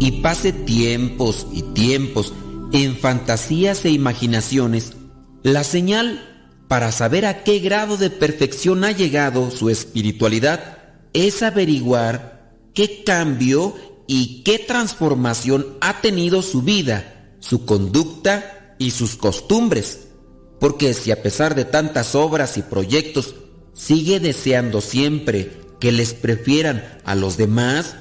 y 0.00 0.22
pase 0.22 0.54
tiempos 0.54 1.46
y 1.52 1.60
tiempos 1.74 2.32
en 2.72 2.96
fantasías 2.96 3.84
e 3.84 3.90
imaginaciones, 3.90 4.94
la 5.42 5.62
señal 5.62 6.33
para 6.68 6.92
saber 6.92 7.26
a 7.26 7.44
qué 7.44 7.58
grado 7.58 7.96
de 7.96 8.10
perfección 8.10 8.84
ha 8.84 8.90
llegado 8.90 9.50
su 9.50 9.70
espiritualidad 9.70 10.78
es 11.12 11.42
averiguar 11.42 12.52
qué 12.74 13.04
cambio 13.04 13.74
y 14.06 14.42
qué 14.42 14.58
transformación 14.58 15.78
ha 15.80 16.00
tenido 16.00 16.42
su 16.42 16.62
vida, 16.62 17.30
su 17.40 17.64
conducta 17.64 18.74
y 18.78 18.90
sus 18.90 19.16
costumbres. 19.16 20.08
Porque 20.60 20.92
si 20.92 21.10
a 21.10 21.22
pesar 21.22 21.54
de 21.54 21.64
tantas 21.64 22.14
obras 22.14 22.58
y 22.58 22.62
proyectos 22.62 23.34
sigue 23.72 24.20
deseando 24.20 24.80
siempre 24.80 25.52
que 25.80 25.92
les 25.92 26.14
prefieran 26.14 26.98
a 27.04 27.14
los 27.14 27.36
demás 27.36 27.96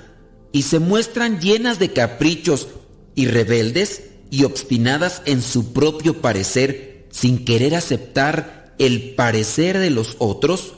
y 0.51 0.64
se 0.64 0.80
muestran 0.80 1.40
llenas 1.40 1.80
de 1.80 1.93
caprichos 1.93 2.67
y 3.16 3.27
rebeldes 3.27 4.03
y 4.30 4.45
obstinadas 4.45 5.22
en 5.25 5.42
su 5.42 5.74
propio 5.74 6.22
parecer 6.22 6.92
sin 7.14 7.45
querer 7.45 7.75
aceptar 7.75 8.74
el 8.80 9.14
parecer 9.14 9.77
de 9.77 9.92
los 9.92 10.16
otros 10.17 10.74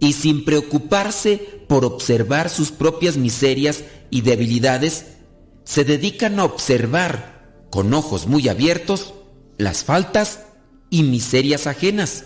y 0.00 0.12
sin 0.12 0.44
preocuparse 0.44 1.38
por 1.66 1.84
observar 1.84 2.50
sus 2.50 2.70
propias 2.70 3.16
miserias 3.16 3.84
y 4.10 4.20
debilidades, 4.20 5.06
se 5.64 5.84
dedican 5.84 6.38
a 6.38 6.44
observar 6.44 7.66
con 7.70 7.92
ojos 7.94 8.26
muy 8.26 8.48
abiertos 8.48 9.14
las 9.56 9.82
faltas 9.82 10.44
y 10.90 11.02
miserias 11.02 11.66
ajenas, 11.66 12.24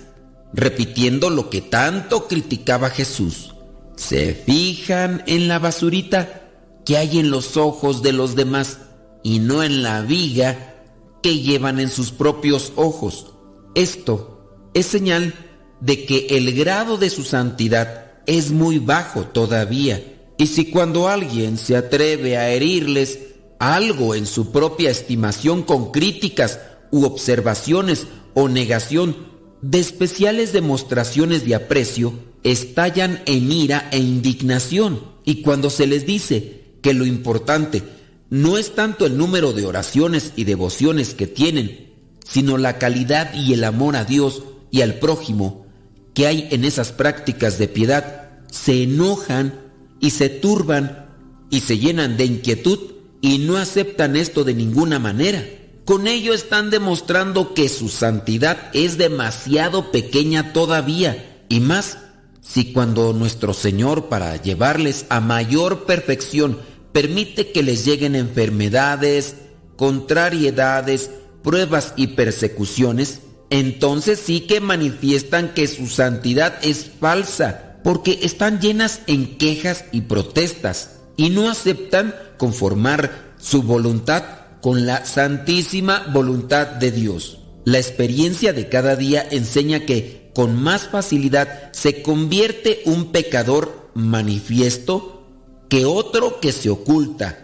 repitiendo 0.52 1.30
lo 1.30 1.48
que 1.48 1.60
tanto 1.60 2.26
criticaba 2.26 2.90
Jesús. 2.90 3.54
Se 3.96 4.34
fijan 4.34 5.22
en 5.26 5.46
la 5.46 5.60
basurita 5.60 6.50
que 6.84 6.96
hay 6.96 7.20
en 7.20 7.30
los 7.30 7.56
ojos 7.56 8.02
de 8.02 8.12
los 8.12 8.34
demás 8.34 8.78
y 9.22 9.38
no 9.38 9.62
en 9.62 9.84
la 9.84 10.02
viga 10.02 10.74
que 11.22 11.38
llevan 11.38 11.78
en 11.78 11.88
sus 11.88 12.10
propios 12.10 12.72
ojos. 12.74 13.31
Esto 13.74 14.70
es 14.74 14.86
señal 14.86 15.34
de 15.80 16.04
que 16.04 16.26
el 16.30 16.54
grado 16.54 16.96
de 16.96 17.10
su 17.10 17.24
santidad 17.24 18.12
es 18.26 18.50
muy 18.50 18.78
bajo 18.78 19.22
todavía. 19.24 20.02
Y 20.38 20.46
si 20.46 20.66
cuando 20.66 21.08
alguien 21.08 21.56
se 21.56 21.76
atreve 21.76 22.36
a 22.36 22.50
herirles 22.50 23.18
algo 23.58 24.14
en 24.14 24.26
su 24.26 24.50
propia 24.50 24.90
estimación 24.90 25.62
con 25.62 25.92
críticas 25.92 26.58
u 26.90 27.04
observaciones 27.04 28.06
o 28.34 28.48
negación 28.48 29.16
de 29.60 29.78
especiales 29.78 30.52
demostraciones 30.52 31.44
de 31.44 31.54
aprecio, 31.54 32.12
estallan 32.42 33.22
en 33.26 33.52
ira 33.52 33.88
e 33.92 33.98
indignación. 33.98 35.00
Y 35.24 35.42
cuando 35.42 35.70
se 35.70 35.86
les 35.86 36.06
dice 36.06 36.62
que 36.82 36.92
lo 36.92 37.06
importante 37.06 37.82
no 38.30 38.58
es 38.58 38.74
tanto 38.74 39.06
el 39.06 39.16
número 39.16 39.52
de 39.52 39.66
oraciones 39.66 40.32
y 40.36 40.44
devociones 40.44 41.14
que 41.14 41.26
tienen, 41.26 41.91
sino 42.24 42.58
la 42.58 42.78
calidad 42.78 43.34
y 43.34 43.52
el 43.52 43.64
amor 43.64 43.96
a 43.96 44.04
Dios 44.04 44.42
y 44.70 44.80
al 44.80 44.94
prójimo 44.94 45.66
que 46.14 46.26
hay 46.26 46.48
en 46.50 46.64
esas 46.64 46.92
prácticas 46.92 47.58
de 47.58 47.68
piedad, 47.68 48.30
se 48.50 48.82
enojan 48.82 49.60
y 50.00 50.10
se 50.10 50.28
turban 50.28 51.06
y 51.50 51.60
se 51.60 51.78
llenan 51.78 52.16
de 52.16 52.24
inquietud 52.24 52.78
y 53.20 53.38
no 53.38 53.56
aceptan 53.56 54.16
esto 54.16 54.44
de 54.44 54.54
ninguna 54.54 54.98
manera. 54.98 55.44
Con 55.84 56.06
ello 56.06 56.32
están 56.34 56.70
demostrando 56.70 57.54
que 57.54 57.68
su 57.68 57.88
santidad 57.88 58.70
es 58.72 58.98
demasiado 58.98 59.90
pequeña 59.90 60.52
todavía 60.52 61.44
y 61.48 61.60
más 61.60 61.98
si 62.40 62.72
cuando 62.72 63.12
nuestro 63.12 63.54
Señor 63.54 64.08
para 64.08 64.36
llevarles 64.36 65.06
a 65.08 65.20
mayor 65.20 65.84
perfección 65.84 66.58
permite 66.92 67.52
que 67.52 67.62
les 67.62 67.84
lleguen 67.84 68.16
enfermedades, 68.16 69.36
contrariedades, 69.76 71.10
pruebas 71.42 71.94
y 71.96 72.08
persecuciones, 72.08 73.20
entonces 73.50 74.20
sí 74.24 74.42
que 74.42 74.60
manifiestan 74.60 75.52
que 75.54 75.66
su 75.66 75.88
santidad 75.88 76.54
es 76.62 76.90
falsa, 77.00 77.78
porque 77.84 78.20
están 78.22 78.60
llenas 78.60 79.00
en 79.06 79.36
quejas 79.36 79.84
y 79.92 80.02
protestas, 80.02 81.00
y 81.16 81.30
no 81.30 81.50
aceptan 81.50 82.14
conformar 82.38 83.34
su 83.38 83.62
voluntad 83.62 84.24
con 84.62 84.86
la 84.86 85.04
santísima 85.04 86.06
voluntad 86.12 86.66
de 86.66 86.92
Dios. 86.92 87.38
La 87.64 87.78
experiencia 87.78 88.52
de 88.52 88.68
cada 88.68 88.96
día 88.96 89.26
enseña 89.30 89.80
que 89.80 90.30
con 90.34 90.56
más 90.56 90.88
facilidad 90.88 91.70
se 91.72 92.02
convierte 92.02 92.82
un 92.86 93.12
pecador 93.12 93.90
manifiesto 93.94 95.26
que 95.68 95.84
otro 95.84 96.40
que 96.40 96.52
se 96.52 96.70
oculta, 96.70 97.42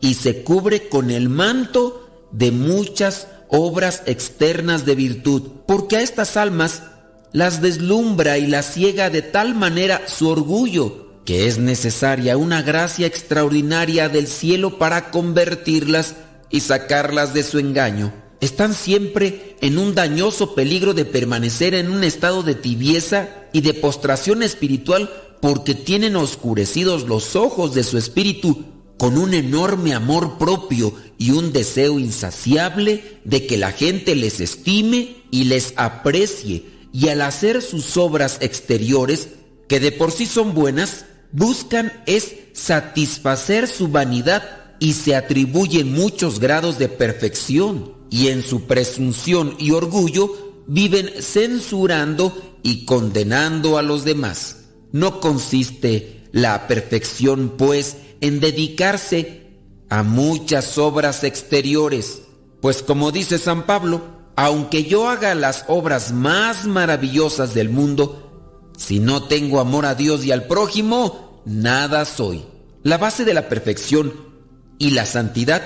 y 0.00 0.14
se 0.14 0.42
cubre 0.42 0.88
con 0.88 1.10
el 1.10 1.28
manto 1.28 2.28
de 2.32 2.50
muchas 2.50 3.28
obras 3.50 4.02
externas 4.06 4.86
de 4.86 4.94
virtud, 4.94 5.42
porque 5.66 5.96
a 5.96 6.02
estas 6.02 6.36
almas 6.36 6.82
las 7.32 7.60
deslumbra 7.60 8.38
y 8.38 8.46
las 8.46 8.72
ciega 8.72 9.10
de 9.10 9.22
tal 9.22 9.54
manera 9.54 10.02
su 10.06 10.28
orgullo, 10.28 11.22
que 11.24 11.46
es 11.46 11.58
necesaria 11.58 12.36
una 12.36 12.62
gracia 12.62 13.06
extraordinaria 13.06 14.08
del 14.08 14.26
cielo 14.26 14.78
para 14.78 15.10
convertirlas 15.10 16.16
y 16.50 16.60
sacarlas 16.60 17.34
de 17.34 17.42
su 17.42 17.58
engaño. 17.58 18.12
Están 18.40 18.74
siempre 18.74 19.56
en 19.60 19.78
un 19.78 19.94
dañoso 19.94 20.54
peligro 20.54 20.94
de 20.94 21.04
permanecer 21.04 21.74
en 21.74 21.90
un 21.90 22.04
estado 22.04 22.42
de 22.42 22.54
tibieza 22.54 23.28
y 23.52 23.60
de 23.60 23.74
postración 23.74 24.42
espiritual 24.42 25.10
porque 25.40 25.74
tienen 25.74 26.16
oscurecidos 26.16 27.06
los 27.06 27.36
ojos 27.36 27.74
de 27.74 27.84
su 27.84 27.98
espíritu 27.98 28.64
con 29.00 29.16
un 29.16 29.32
enorme 29.32 29.94
amor 29.94 30.36
propio 30.36 30.92
y 31.16 31.30
un 31.30 31.54
deseo 31.54 31.98
insaciable 31.98 33.18
de 33.24 33.46
que 33.46 33.56
la 33.56 33.72
gente 33.72 34.14
les 34.14 34.40
estime 34.40 35.16
y 35.30 35.44
les 35.44 35.72
aprecie, 35.76 36.66
y 36.92 37.08
al 37.08 37.22
hacer 37.22 37.62
sus 37.62 37.96
obras 37.96 38.36
exteriores, 38.42 39.30
que 39.68 39.80
de 39.80 39.90
por 39.90 40.12
sí 40.12 40.26
son 40.26 40.52
buenas, 40.52 41.06
buscan 41.32 41.94
es 42.04 42.34
satisfacer 42.52 43.68
su 43.68 43.88
vanidad 43.88 44.42
y 44.80 44.92
se 44.92 45.16
atribuyen 45.16 45.94
muchos 45.94 46.38
grados 46.38 46.78
de 46.78 46.90
perfección, 46.90 47.94
y 48.10 48.28
en 48.28 48.42
su 48.42 48.66
presunción 48.66 49.56
y 49.58 49.70
orgullo 49.70 50.62
viven 50.66 51.10
censurando 51.22 52.58
y 52.62 52.84
condenando 52.84 53.78
a 53.78 53.82
los 53.82 54.04
demás. 54.04 54.58
No 54.92 55.20
consiste 55.20 56.20
la 56.32 56.66
perfección, 56.66 57.54
pues, 57.56 57.96
en 58.20 58.40
dedicarse 58.40 59.58
a 59.88 60.02
muchas 60.02 60.78
obras 60.78 61.24
exteriores, 61.24 62.22
pues 62.60 62.82
como 62.82 63.10
dice 63.10 63.38
San 63.38 63.66
Pablo, 63.66 64.02
aunque 64.36 64.84
yo 64.84 65.08
haga 65.08 65.34
las 65.34 65.64
obras 65.68 66.12
más 66.12 66.66
maravillosas 66.66 67.54
del 67.54 67.68
mundo, 67.68 68.72
si 68.76 68.98
no 68.98 69.24
tengo 69.24 69.60
amor 69.60 69.84
a 69.84 69.94
Dios 69.94 70.24
y 70.24 70.32
al 70.32 70.46
prójimo, 70.46 71.42
nada 71.44 72.04
soy. 72.04 72.44
La 72.82 72.96
base 72.96 73.24
de 73.24 73.34
la 73.34 73.48
perfección 73.48 74.12
y 74.78 74.90
la 74.90 75.04
santidad 75.04 75.62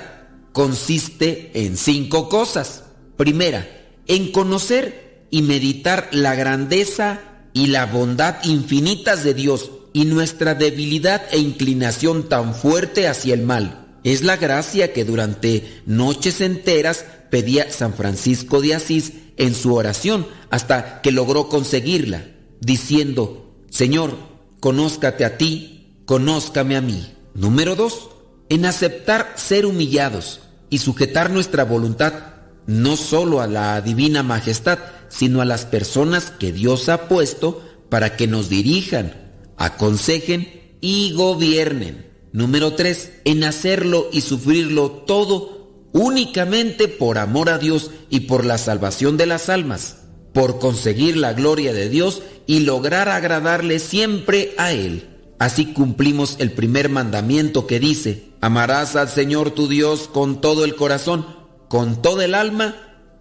consiste 0.53 1.53
en 1.55 1.77
cinco 1.77 2.29
cosas. 2.29 2.85
Primera, 3.17 3.69
en 4.07 4.33
conocer 4.33 5.27
y 5.31 5.43
meditar 5.43 6.09
la 6.11 6.35
grandeza 6.35 7.21
y 7.53 7.69
la 7.69 7.87
bondad 7.87 8.43
infinitas 8.45 9.23
de 9.23 9.35
Dios 9.35 9.71
y 9.95 10.05
nuestra 10.05 10.55
debilidad 10.55 11.23
e 11.31 11.39
inclinación 11.39 12.29
tan 12.29 12.55
fuerte 12.55 13.09
hacia 13.09 13.33
el 13.33 13.43
mal. 13.43 13.97
Es 14.03 14.23
la 14.23 14.37
gracia 14.37 14.93
que 14.93 15.07
durante 15.07 15.81
noches 15.87 16.43
enteras 16.43 17.07
pedía 17.31 17.71
San 17.71 17.95
Francisco 17.95 18.61
de 18.61 18.75
Asís 18.75 19.15
en 19.39 19.55
su 19.55 19.75
oración 19.75 20.27
hasta 20.51 21.01
que 21.01 21.13
logró 21.13 21.49
conseguirla, 21.49 22.27
diciendo, 22.61 23.55
Señor, 23.71 24.19
conózcate 24.61 25.25
a 25.25 25.39
ti, 25.39 25.95
conózcame 26.05 26.77
a 26.77 26.81
mí. 26.81 27.13
Número 27.35 27.77
dos, 27.77 28.11
en 28.49 28.67
aceptar 28.67 29.35
ser 29.37 29.65
humillados 29.65 30.41
y 30.71 30.79
sujetar 30.79 31.31
nuestra 31.31 31.65
voluntad 31.65 32.13
no 32.67 32.97
solo 32.97 33.41
a 33.41 33.47
la 33.47 33.81
divina 33.81 34.25
majestad, 34.25 34.79
sino 35.09 35.41
a 35.41 35.45
las 35.45 35.67
personas 35.67 36.33
que 36.33 36.53
Dios 36.53 36.89
ha 36.89 37.09
puesto 37.09 37.63
para 37.89 38.17
que 38.17 38.27
nos 38.27 38.49
dirijan, 38.49 39.24
aconsejen 39.57 40.77
y 40.81 41.13
gobiernen. 41.13 42.13
Número 42.33 42.75
3. 42.75 43.13
En 43.25 43.45
hacerlo 43.45 44.09
y 44.13 44.21
sufrirlo 44.21 44.91
todo 44.91 45.89
únicamente 45.93 46.89
por 46.89 47.19
amor 47.19 47.49
a 47.49 47.59
Dios 47.59 47.91
y 48.11 48.21
por 48.21 48.45
la 48.45 48.59
salvación 48.59 49.17
de 49.17 49.27
las 49.27 49.49
almas, 49.49 49.99
por 50.33 50.59
conseguir 50.59 51.17
la 51.17 51.33
gloria 51.33 51.73
de 51.73 51.89
Dios 51.89 52.23
y 52.47 52.61
lograr 52.61 53.09
agradarle 53.09 53.79
siempre 53.79 54.55
a 54.59 54.73
Él. 54.73 55.09
Así 55.39 55.67
cumplimos 55.67 56.37
el 56.41 56.53
primer 56.53 56.89
mandamiento 56.89 57.67
que 57.67 57.79
dice, 57.79 58.25
amarás 58.41 58.97
al 58.97 59.09
Señor 59.09 59.53
tu 59.53 59.69
Dios 59.69 60.09
con 60.13 60.41
todo 60.41 60.65
el 60.65 60.75
corazón, 60.75 61.25
con 61.69 62.03
toda 62.03 62.25
el 62.25 62.35
alma 62.35 62.75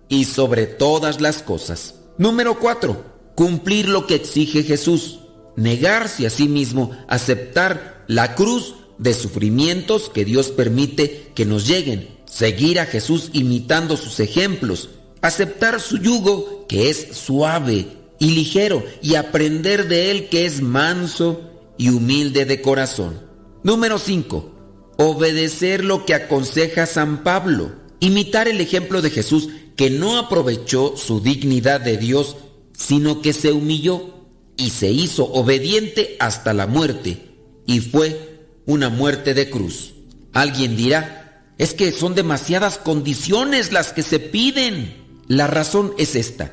y 0.10 0.26
sobre 0.26 0.66
todas 0.66 1.22
las 1.22 1.44
cosas. 1.44 1.95
Número 2.18 2.60
4. 2.60 3.14
Cumplir 3.36 3.90
lo 3.90 4.08
que 4.08 4.16
exige 4.16 4.64
Jesús 4.64 5.20
negarse 5.56 6.26
a 6.26 6.30
sí 6.30 6.48
mismo, 6.48 6.92
aceptar 7.08 8.04
la 8.08 8.36
cruz 8.36 8.76
de 8.98 9.14
sufrimientos 9.14 10.10
que 10.10 10.26
Dios 10.26 10.50
permite 10.50 11.32
que 11.36 11.46
nos 11.46 11.68
lleguen, 11.68 12.10
seguir 12.26 12.80
a 12.80 12.86
Jesús 12.86 13.30
imitando 13.34 13.98
sus 13.98 14.20
ejemplos, 14.20 14.90
aceptar 15.22 15.80
su 15.80 15.98
yugo 15.98 16.66
que 16.68 16.90
es 16.90 17.08
suave 17.14 17.88
y 18.20 18.32
ligero 18.32 18.84
y 19.02 19.16
aprender 19.16 19.88
de 19.88 20.12
él 20.12 20.30
que 20.30 20.46
es 20.46 20.62
manso 20.62 21.42
y 21.78 21.90
humilde 21.90 22.46
de 22.46 22.62
corazón. 22.62 23.22
Número 23.64 23.98
5. 23.98 24.52
Obedecer 24.98 25.84
lo 25.84 26.06
que 26.06 26.14
aconseja 26.14 26.86
San 26.86 27.24
Pablo, 27.24 27.72
imitar 28.00 28.48
el 28.48 28.62
ejemplo 28.62 29.02
de 29.02 29.10
Jesús 29.10 29.50
que 29.76 29.90
no 29.90 30.18
aprovechó 30.18 30.96
su 30.98 31.20
dignidad 31.20 31.82
de 31.82 31.98
Dios, 31.98 32.36
sino 32.78 33.22
que 33.22 33.34
se 33.34 33.52
humilló 33.52 34.12
y 34.58 34.70
se 34.70 34.92
hizo 34.92 35.26
obediente 35.32 36.16
hasta 36.20 36.54
la 36.54 36.68
muerte, 36.68 37.18
y 37.66 37.80
fue 37.80 38.40
una 38.66 38.90
muerte 38.90 39.34
de 39.34 39.50
cruz. 39.50 39.94
Alguien 40.34 40.76
dirá, 40.76 41.54
es 41.58 41.74
que 41.74 41.92
son 41.92 42.16
demasiadas 42.16 42.78
condiciones 42.78 43.72
las 43.72 43.94
que 43.94 44.04
se 44.04 44.20
piden. 44.20 45.22
La 45.28 45.48
razón 45.48 45.94
es 45.98 46.16
esta. 46.16 46.52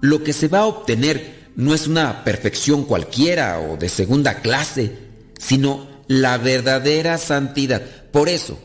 Lo 0.00 0.22
que 0.22 0.32
se 0.32 0.48
va 0.48 0.60
a 0.60 0.66
obtener 0.66 1.50
no 1.56 1.74
es 1.74 1.86
una 1.86 2.24
perfección 2.24 2.84
cualquiera 2.84 3.60
o 3.60 3.76
de 3.76 3.88
segunda 3.88 4.40
clase, 4.40 4.98
sino 5.38 5.86
la 6.08 6.36
verdadera 6.38 7.16
santidad. 7.18 7.82
Por 8.10 8.28
eso, 8.28 8.58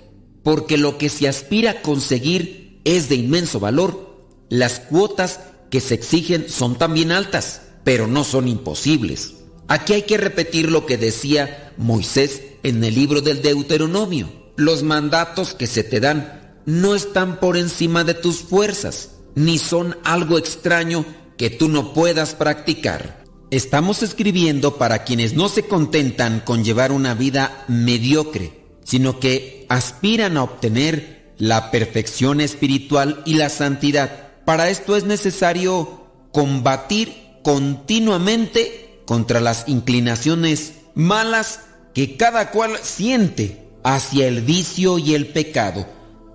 porque 0.43 0.77
lo 0.77 0.97
que 0.97 1.09
se 1.09 1.27
aspira 1.27 1.71
a 1.71 1.81
conseguir 1.81 2.81
es 2.83 3.09
de 3.09 3.15
inmenso 3.15 3.59
valor, 3.59 4.27
las 4.49 4.79
cuotas 4.79 5.39
que 5.69 5.79
se 5.79 5.93
exigen 5.93 6.49
son 6.49 6.77
también 6.77 7.11
altas 7.11 7.61
pero 7.83 8.07
no 8.07 8.23
son 8.23 8.47
imposibles. 8.47 9.35
Aquí 9.67 9.93
hay 9.93 10.01
que 10.03 10.17
repetir 10.17 10.71
lo 10.71 10.85
que 10.85 10.97
decía 10.97 11.73
Moisés 11.77 12.41
en 12.63 12.83
el 12.83 12.95
libro 12.95 13.21
del 13.21 13.41
Deuteronomio. 13.41 14.29
Los 14.55 14.83
mandatos 14.83 15.53
que 15.53 15.67
se 15.67 15.83
te 15.83 15.99
dan 15.99 16.55
no 16.65 16.95
están 16.95 17.39
por 17.39 17.55
encima 17.57 18.03
de 18.03 18.13
tus 18.13 18.37
fuerzas, 18.39 19.11
ni 19.35 19.57
son 19.57 19.97
algo 20.03 20.37
extraño 20.37 21.05
que 21.37 21.49
tú 21.49 21.69
no 21.69 21.93
puedas 21.93 22.35
practicar. 22.35 23.23
Estamos 23.51 24.03
escribiendo 24.03 24.77
para 24.77 25.03
quienes 25.03 25.33
no 25.33 25.49
se 25.49 25.63
contentan 25.63 26.41
con 26.41 26.63
llevar 26.63 26.91
una 26.91 27.13
vida 27.13 27.63
mediocre, 27.67 28.65
sino 28.83 29.19
que 29.19 29.65
aspiran 29.69 30.37
a 30.37 30.43
obtener 30.43 31.33
la 31.37 31.71
perfección 31.71 32.41
espiritual 32.41 33.23
y 33.25 33.35
la 33.35 33.49
santidad. 33.49 34.43
Para 34.45 34.69
esto 34.69 34.97
es 34.97 35.05
necesario 35.05 36.07
combatir 36.31 37.28
continuamente 37.43 39.01
contra 39.05 39.39
las 39.39 39.67
inclinaciones 39.67 40.73
malas 40.93 41.61
que 41.93 42.17
cada 42.17 42.51
cual 42.51 42.77
siente 42.81 43.69
hacia 43.83 44.27
el 44.27 44.41
vicio 44.41 44.99
y 44.99 45.15
el 45.15 45.27
pecado, 45.27 45.87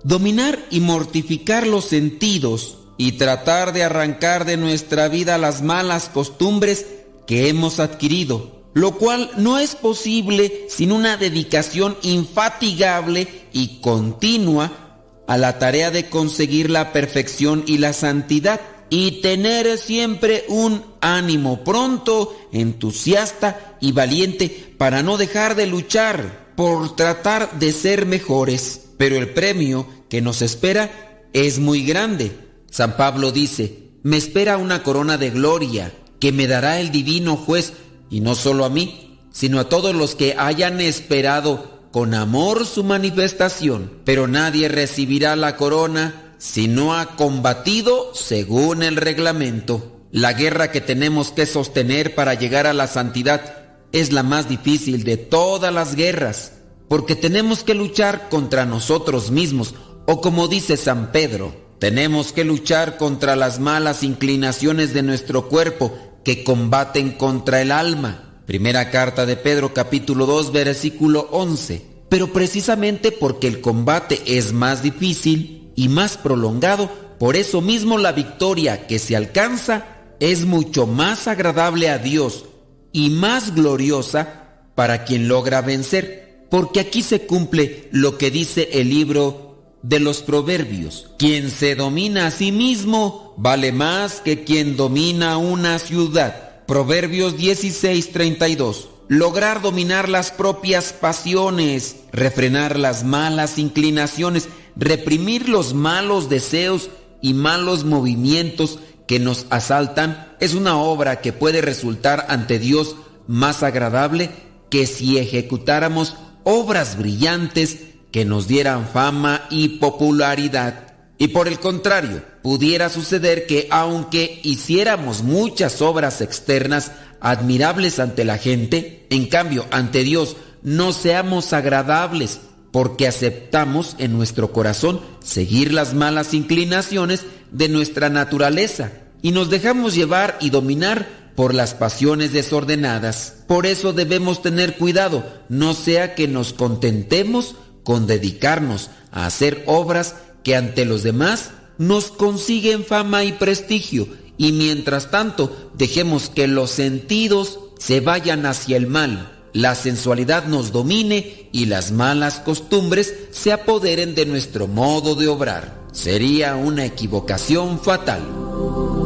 dominar 0.03 0.59
y 0.69 0.79
mortificar 0.79 1.67
los 1.67 1.85
sentidos 1.85 2.79
y 2.97 3.13
tratar 3.13 3.73
de 3.73 3.83
arrancar 3.83 4.45
de 4.45 4.57
nuestra 4.57 5.07
vida 5.07 5.37
las 5.37 5.61
malas 5.61 6.09
costumbres 6.09 6.85
que 7.27 7.49
hemos 7.49 7.79
adquirido, 7.79 8.63
lo 8.73 8.97
cual 8.97 9.31
no 9.37 9.57
es 9.57 9.75
posible 9.75 10.67
sin 10.69 10.91
una 10.91 11.17
dedicación 11.17 11.97
infatigable 12.01 13.27
y 13.53 13.79
continua 13.81 15.01
a 15.27 15.37
la 15.37 15.59
tarea 15.59 15.91
de 15.91 16.09
conseguir 16.09 16.69
la 16.69 16.93
perfección 16.93 17.63
y 17.65 17.77
la 17.77 17.93
santidad 17.93 18.61
y 18.97 19.19
tener 19.19 19.77
siempre 19.77 20.45
un 20.47 20.81
ánimo 21.01 21.65
pronto, 21.65 22.33
entusiasta 22.53 23.75
y 23.81 23.91
valiente 23.91 24.73
para 24.77 25.03
no 25.03 25.17
dejar 25.17 25.55
de 25.55 25.67
luchar 25.67 26.53
por 26.55 26.95
tratar 26.95 27.59
de 27.59 27.73
ser 27.73 28.05
mejores. 28.05 28.91
Pero 28.97 29.17
el 29.17 29.31
premio 29.31 29.85
que 30.07 30.21
nos 30.21 30.41
espera 30.41 31.25
es 31.33 31.59
muy 31.59 31.83
grande. 31.83 32.31
San 32.71 32.95
Pablo 32.95 33.33
dice, 33.33 33.89
me 34.03 34.15
espera 34.15 34.55
una 34.55 34.81
corona 34.81 35.17
de 35.17 35.29
gloria 35.29 35.91
que 36.21 36.31
me 36.31 36.47
dará 36.47 36.79
el 36.79 36.89
divino 36.89 37.35
juez, 37.35 37.73
y 38.09 38.21
no 38.21 38.33
solo 38.33 38.63
a 38.63 38.69
mí, 38.69 39.19
sino 39.29 39.59
a 39.59 39.67
todos 39.67 39.93
los 39.93 40.15
que 40.15 40.35
hayan 40.37 40.79
esperado 40.79 41.89
con 41.91 42.13
amor 42.13 42.65
su 42.65 42.85
manifestación. 42.85 43.91
Pero 44.05 44.29
nadie 44.29 44.69
recibirá 44.69 45.35
la 45.35 45.57
corona 45.57 46.24
si 46.37 46.67
no 46.67 46.95
ha 46.95 47.15
combatido 47.15 48.13
según 48.13 48.83
el 48.83 48.95
reglamento. 48.95 50.01
La 50.11 50.33
guerra 50.33 50.71
que 50.71 50.81
tenemos 50.81 51.31
que 51.31 51.45
sostener 51.45 52.15
para 52.15 52.33
llegar 52.33 52.67
a 52.67 52.73
la 52.73 52.87
santidad 52.87 53.65
es 53.91 54.11
la 54.11 54.23
más 54.23 54.47
difícil 54.47 55.03
de 55.03 55.17
todas 55.17 55.73
las 55.73 55.95
guerras, 55.95 56.53
porque 56.87 57.15
tenemos 57.15 57.63
que 57.63 57.73
luchar 57.73 58.29
contra 58.29 58.65
nosotros 58.65 59.31
mismos, 59.31 59.75
o 60.05 60.21
como 60.21 60.47
dice 60.47 60.77
San 60.77 61.11
Pedro, 61.11 61.65
tenemos 61.79 62.31
que 62.31 62.45
luchar 62.45 62.97
contra 62.97 63.35
las 63.35 63.59
malas 63.59 64.03
inclinaciones 64.03 64.93
de 64.93 65.03
nuestro 65.03 65.49
cuerpo 65.49 65.97
que 66.23 66.43
combaten 66.43 67.11
contra 67.11 67.61
el 67.61 67.71
alma. 67.71 68.41
Primera 68.45 68.91
carta 68.91 69.25
de 69.25 69.35
Pedro 69.35 69.73
capítulo 69.73 70.25
2 70.25 70.51
versículo 70.51 71.27
11. 71.31 71.85
Pero 72.09 72.31
precisamente 72.31 73.11
porque 73.11 73.47
el 73.47 73.61
combate 73.61 74.21
es 74.25 74.53
más 74.53 74.83
difícil 74.83 75.64
y 75.75 75.89
más 75.89 76.17
prolongado, 76.17 76.89
por 77.19 77.35
eso 77.35 77.61
mismo 77.61 77.97
la 77.97 78.11
victoria 78.11 78.87
que 78.87 78.99
se 78.99 79.15
alcanza 79.15 79.85
es 80.19 80.45
mucho 80.45 80.87
más 80.87 81.27
agradable 81.27 81.89
a 81.89 81.97
Dios 81.97 82.45
y 82.91 83.09
más 83.09 83.53
gloriosa 83.53 84.61
para 84.75 85.03
quien 85.05 85.27
logra 85.27 85.61
vencer, 85.61 86.45
porque 86.49 86.79
aquí 86.79 87.01
se 87.01 87.25
cumple 87.25 87.89
lo 87.91 88.17
que 88.17 88.31
dice 88.31 88.69
el 88.73 88.89
libro 88.89 89.45
de 89.81 89.99
los 89.99 90.21
proverbios. 90.21 91.11
Quien 91.17 91.49
se 91.49 91.75
domina 91.75 92.27
a 92.27 92.31
sí 92.31 92.51
mismo 92.51 93.33
vale 93.37 93.71
más 93.71 94.21
que 94.21 94.43
quien 94.43 94.75
domina 94.75 95.37
una 95.37 95.79
ciudad. 95.79 96.65
Proverbios 96.65 97.37
16:32. 97.37 98.94
Lograr 99.07 99.61
dominar 99.61 100.09
las 100.09 100.31
propias 100.31 100.91
pasiones, 100.91 101.97
refrenar 102.11 102.79
las 102.79 103.03
malas 103.03 103.59
inclinaciones, 103.59 104.49
reprimir 104.75 105.47
los 105.47 105.75
malos 105.75 106.27
deseos 106.27 106.89
y 107.21 107.35
malos 107.35 107.83
movimientos 107.83 108.79
que 109.07 109.19
nos 109.19 109.45
asaltan 109.51 110.35
es 110.39 110.55
una 110.55 110.77
obra 110.77 111.21
que 111.21 111.33
puede 111.33 111.61
resultar 111.61 112.25
ante 112.29 112.57
Dios 112.57 112.95
más 113.27 113.61
agradable 113.61 114.31
que 114.69 114.87
si 114.87 115.19
ejecutáramos 115.19 116.15
obras 116.43 116.97
brillantes 116.97 117.79
que 118.11 118.25
nos 118.25 118.47
dieran 118.47 118.87
fama 118.87 119.45
y 119.51 119.77
popularidad. 119.79 120.93
Y 121.17 121.29
por 121.29 121.47
el 121.47 121.59
contrario, 121.59 122.23
pudiera 122.41 122.89
suceder 122.89 123.45
que 123.47 123.67
aunque 123.71 124.39
hiciéramos 124.43 125.23
muchas 125.23 125.81
obras 125.81 126.21
externas 126.21 126.91
admirables 127.19 127.99
ante 127.99 128.23
la 128.25 128.37
gente, 128.37 129.07
en 129.09 129.27
cambio 129.27 129.65
ante 129.71 130.03
Dios 130.03 130.37
no 130.63 130.93
seamos 130.93 131.53
agradables 131.53 132.41
porque 132.71 133.07
aceptamos 133.07 133.95
en 133.99 134.13
nuestro 134.13 134.51
corazón 134.51 134.99
seguir 135.23 135.71
las 135.71 135.93
malas 135.93 136.33
inclinaciones 136.33 137.25
de 137.51 137.69
nuestra 137.69 138.09
naturaleza 138.09 138.91
y 139.21 139.31
nos 139.31 139.49
dejamos 139.49 139.95
llevar 139.95 140.37
y 140.41 140.49
dominar 140.49 141.31
por 141.35 141.53
las 141.53 141.73
pasiones 141.73 142.33
desordenadas. 142.33 143.43
Por 143.47 143.65
eso 143.65 143.93
debemos 143.93 144.41
tener 144.41 144.77
cuidado, 144.77 145.23
no 145.49 145.73
sea 145.73 146.15
que 146.15 146.27
nos 146.27 146.53
contentemos 146.53 147.55
con 147.83 148.07
dedicarnos 148.07 148.89
a 149.11 149.25
hacer 149.25 149.63
obras 149.67 150.15
que 150.43 150.55
ante 150.55 150.85
los 150.85 151.03
demás 151.03 151.51
nos 151.77 152.05
consiguen 152.05 152.83
fama 152.83 153.23
y 153.23 153.33
prestigio 153.33 154.07
y 154.37 154.51
mientras 154.51 155.11
tanto 155.11 155.71
dejemos 155.73 156.29
que 156.29 156.47
los 156.47 156.71
sentidos 156.71 157.59
se 157.77 157.99
vayan 157.99 158.45
hacia 158.45 158.77
el 158.77 158.87
mal, 158.87 159.35
la 159.53 159.73
sensualidad 159.75 160.47
nos 160.47 160.73
domine 160.73 161.47
y 161.53 161.67
las 161.67 161.91
malas 161.91 162.39
costumbres 162.39 163.13
se 163.31 163.53
apoderen 163.53 164.13
de 164.13 164.25
nuestro 164.25 164.67
modo 164.67 165.15
de 165.15 165.29
obrar. 165.29 165.81
Sería 165.93 166.57
una 166.57 166.83
equivocación 166.83 167.79
fatal. 167.79 169.04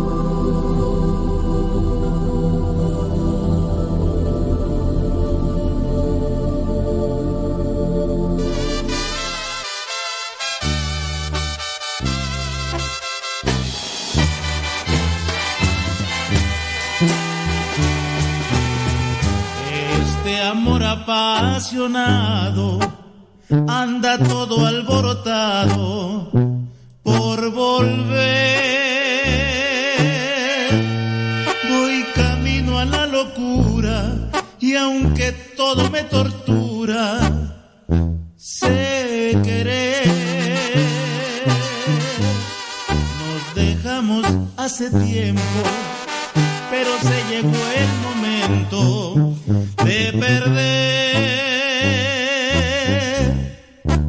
Apasionado 20.92 22.80
anda 23.68 24.18
todo 24.18 24.66
alborotado 24.66 26.32
por 27.04 27.52
volver. 27.52 28.30
Voy 31.70 32.06
camino 32.16 32.80
a 32.80 32.86
la 32.86 33.06
locura 33.06 34.30
y 34.60 34.76
aunque 34.76 35.32
todo 35.56 35.90
me 35.92 36.04
tortura, 36.04 37.20
sé 38.36 39.38
querer. 39.44 40.08
Nos 43.20 43.56
dejamos 43.56 44.26
hace 44.58 44.90
tiempo, 44.90 45.62
pero 46.72 46.92
se 47.00 47.18
llegó 47.30 47.62
el 47.84 47.90
momento 48.04 48.19
de 49.86 50.14
perder. 50.20 51.30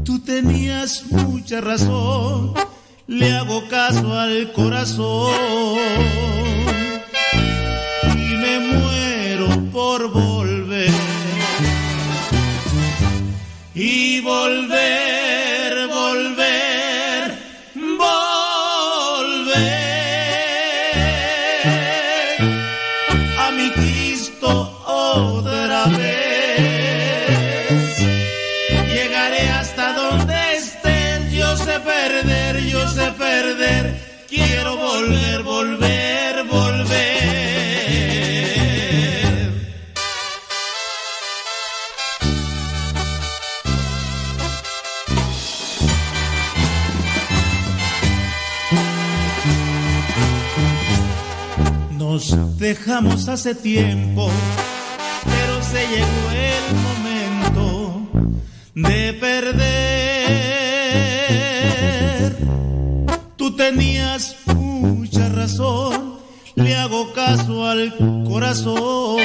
Tú 0.04 0.18
tenías 0.20 1.04
mucha 1.10 1.60
razón, 1.60 2.54
le 3.06 3.32
hago 3.32 3.68
caso 3.68 4.18
al 4.18 4.52
corazón 4.52 5.34
y 8.14 8.34
me 8.42 8.58
muero 8.60 9.48
por 9.72 10.10
volver. 10.10 10.90
Y 13.74 14.20
volver, 14.20 14.99
a 23.38 23.50
mi 23.52 23.70
Cristo 23.70 24.48
otra 24.86 25.86
vez. 25.86 27.30
Llegaré 28.92 29.48
hasta 29.50 29.92
donde 29.94 30.36
estés, 30.56 31.32
yo 31.32 31.56
sé 31.56 31.80
perder, 31.80 32.60
yo 32.64 32.88
sé 32.88 33.12
perder. 33.12 33.84
Quiero 34.28 34.76
volver, 34.76 35.42
volver, 35.42 35.99
dejamos 52.60 53.26
hace 53.28 53.54
tiempo, 53.54 54.30
pero 55.24 55.62
se 55.62 55.80
llegó 55.88 56.30
el 56.30 56.74
momento 56.86 58.06
de 58.74 59.14
perder. 59.14 59.60
Tú 63.36 63.56
tenías 63.56 64.36
mucha 64.54 65.30
razón, 65.30 66.18
le 66.54 66.76
hago 66.76 67.14
caso 67.14 67.66
al 67.66 67.96
corazón 68.28 69.22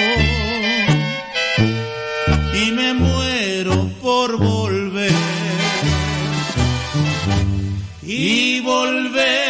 y 2.54 2.72
me 2.72 2.94
muero 2.94 3.90
por 4.02 4.38
volver. 4.38 5.12
Y 8.02 8.62
volver, 8.62 9.45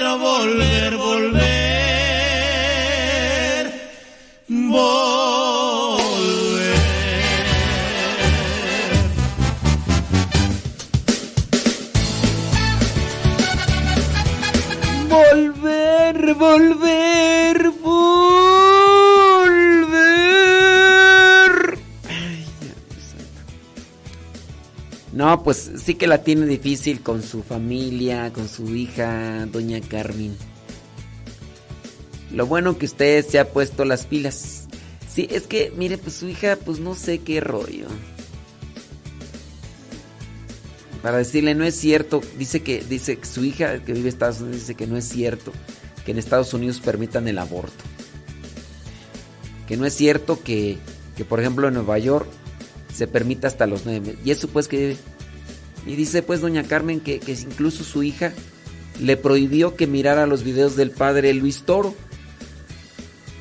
volver, 0.00 0.96
volver, 0.96 0.96
volver. 4.46 5.10
Volver, 15.08 16.34
volver, 16.34 17.49
No, 25.30 25.44
pues 25.44 25.70
sí 25.76 25.94
que 25.94 26.08
la 26.08 26.24
tiene 26.24 26.44
difícil 26.44 27.02
con 27.02 27.22
su 27.22 27.44
familia, 27.44 28.32
con 28.32 28.48
su 28.48 28.74
hija, 28.74 29.46
doña 29.46 29.80
Carmen. 29.80 30.36
Lo 32.32 32.48
bueno 32.48 32.76
que 32.76 32.86
usted 32.86 33.24
se 33.24 33.38
ha 33.38 33.52
puesto 33.52 33.84
las 33.84 34.06
pilas. 34.06 34.66
Sí, 35.08 35.28
es 35.30 35.46
que, 35.46 35.72
mire, 35.76 35.98
pues 35.98 36.16
su 36.16 36.26
hija, 36.26 36.56
pues 36.56 36.80
no 36.80 36.96
sé 36.96 37.20
qué 37.20 37.40
rollo. 37.40 37.86
Para 41.00 41.18
decirle, 41.18 41.54
no 41.54 41.62
es 41.62 41.76
cierto, 41.76 42.22
dice 42.36 42.64
que, 42.64 42.82
dice 42.82 43.16
que 43.16 43.26
su 43.26 43.44
hija 43.44 43.84
que 43.84 43.92
vive 43.92 44.08
en 44.08 44.14
Estados 44.14 44.40
Unidos 44.40 44.62
dice 44.62 44.74
que 44.74 44.88
no 44.88 44.96
es 44.96 45.04
cierto 45.04 45.52
que 46.04 46.10
en 46.10 46.18
Estados 46.18 46.52
Unidos 46.54 46.80
permitan 46.80 47.28
el 47.28 47.38
aborto. 47.38 47.84
Que 49.68 49.76
no 49.76 49.86
es 49.86 49.94
cierto 49.94 50.42
que, 50.42 50.78
que 51.16 51.24
por 51.24 51.38
ejemplo, 51.38 51.68
en 51.68 51.74
Nueva 51.74 52.00
York 52.00 52.26
se 52.92 53.06
permita 53.06 53.46
hasta 53.46 53.68
los 53.68 53.86
nueve. 53.86 54.16
Y 54.24 54.32
eso 54.32 54.48
pues 54.48 54.66
que... 54.66 54.96
Y 55.86 55.96
dice 55.96 56.22
pues 56.22 56.40
doña 56.40 56.62
Carmen 56.64 57.00
que, 57.00 57.20
que 57.20 57.32
incluso 57.32 57.84
su 57.84 58.02
hija 58.02 58.32
le 59.00 59.16
prohibió 59.16 59.76
que 59.76 59.86
mirara 59.86 60.26
los 60.26 60.42
videos 60.44 60.76
del 60.76 60.90
padre 60.90 61.32
Luis 61.34 61.62
Toro. 61.62 61.94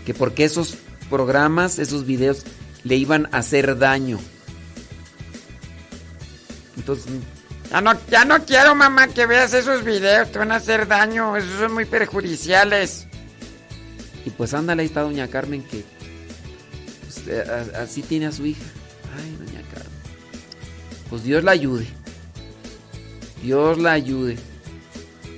Que 0.05 0.13
porque 0.13 0.45
esos 0.45 0.75
programas, 1.09 1.79
esos 1.79 2.05
videos, 2.05 2.43
le 2.83 2.95
iban 2.95 3.27
a 3.31 3.39
hacer 3.39 3.77
daño. 3.77 4.19
Entonces, 6.77 7.11
Ya 7.69 7.81
no, 7.81 7.91
ya 8.09 8.25
no 8.25 8.43
quiero, 8.45 8.73
mamá, 8.73 9.07
que 9.09 9.25
veas 9.27 9.53
esos 9.53 9.83
videos. 9.83 10.31
Te 10.31 10.39
van 10.39 10.51
a 10.51 10.55
hacer 10.55 10.87
daño. 10.87 11.35
Esos 11.37 11.59
son 11.59 11.73
muy 11.73 11.85
perjudiciales. 11.85 13.05
y 14.25 14.29
pues 14.31 14.53
ándale, 14.53 14.81
ahí 14.81 14.87
está 14.87 15.01
doña 15.01 15.27
Carmen 15.27 15.63
que 15.63 15.83
pues, 17.03 17.27
eh, 17.27 17.43
a- 17.75 17.81
así 17.81 18.01
tiene 18.01 18.25
a 18.27 18.31
su 18.31 18.45
hija. 18.45 18.63
Ay, 19.17 19.35
doña 19.45 19.61
Carmen. 19.73 19.91
Pues 21.09 21.23
Dios 21.23 21.43
la 21.43 21.51
ayude. 21.51 21.87
Dios 23.41 23.77
la 23.77 23.91
ayude. 23.93 24.37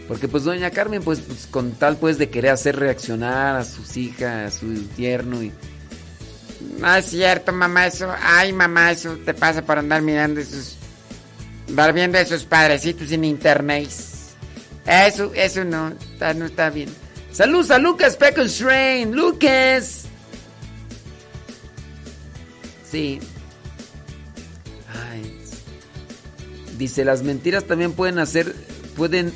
Porque 0.08 0.28
pues 0.28 0.44
doña 0.44 0.72
Carmen, 0.72 1.02
pues, 1.04 1.20
pues, 1.22 1.48
con 1.50 1.72
tal 1.72 1.96
pues 1.98 2.18
de 2.18 2.30
querer 2.30 2.52
hacer 2.52 2.76
reaccionar 2.78 3.56
a 3.56 3.64
sus 3.64 3.96
hijas, 3.98 4.56
a 4.56 4.60
su 4.60 4.74
tierno 4.96 5.42
y... 5.42 5.52
No 6.80 6.94
es 6.96 7.06
cierto, 7.06 7.52
mamá, 7.52 7.88
eso. 7.88 8.14
Ay, 8.22 8.54
mamá, 8.54 8.92
eso 8.92 9.18
te 9.26 9.34
pasa 9.34 9.64
por 9.64 9.80
andar 9.80 10.02
mirando 10.02 10.40
esos. 10.42 10.78
Andar 11.70 11.92
viendo 11.94 12.18
esos 12.20 12.44
padrecitos 12.44 13.12
en 13.12 13.24
internet. 13.24 13.90
Eso, 14.86 15.32
eso 15.34 15.64
no, 15.64 15.90
está- 15.90 16.34
no 16.34 16.46
está 16.46 16.70
bien. 16.70 16.90
Saludos 17.32 17.72
a 17.72 17.78
Lucas 17.80 18.16
Peckles 18.18 18.58
Train, 18.58 19.16
Lucas. 19.16 20.04
Sí. 22.92 23.20
Dice, 26.82 27.06
las 27.06 27.22
mentiras 27.22 27.66
también 27.66 27.94
pueden 27.94 28.18
hacer, 28.18 28.56
pueden, 28.98 29.32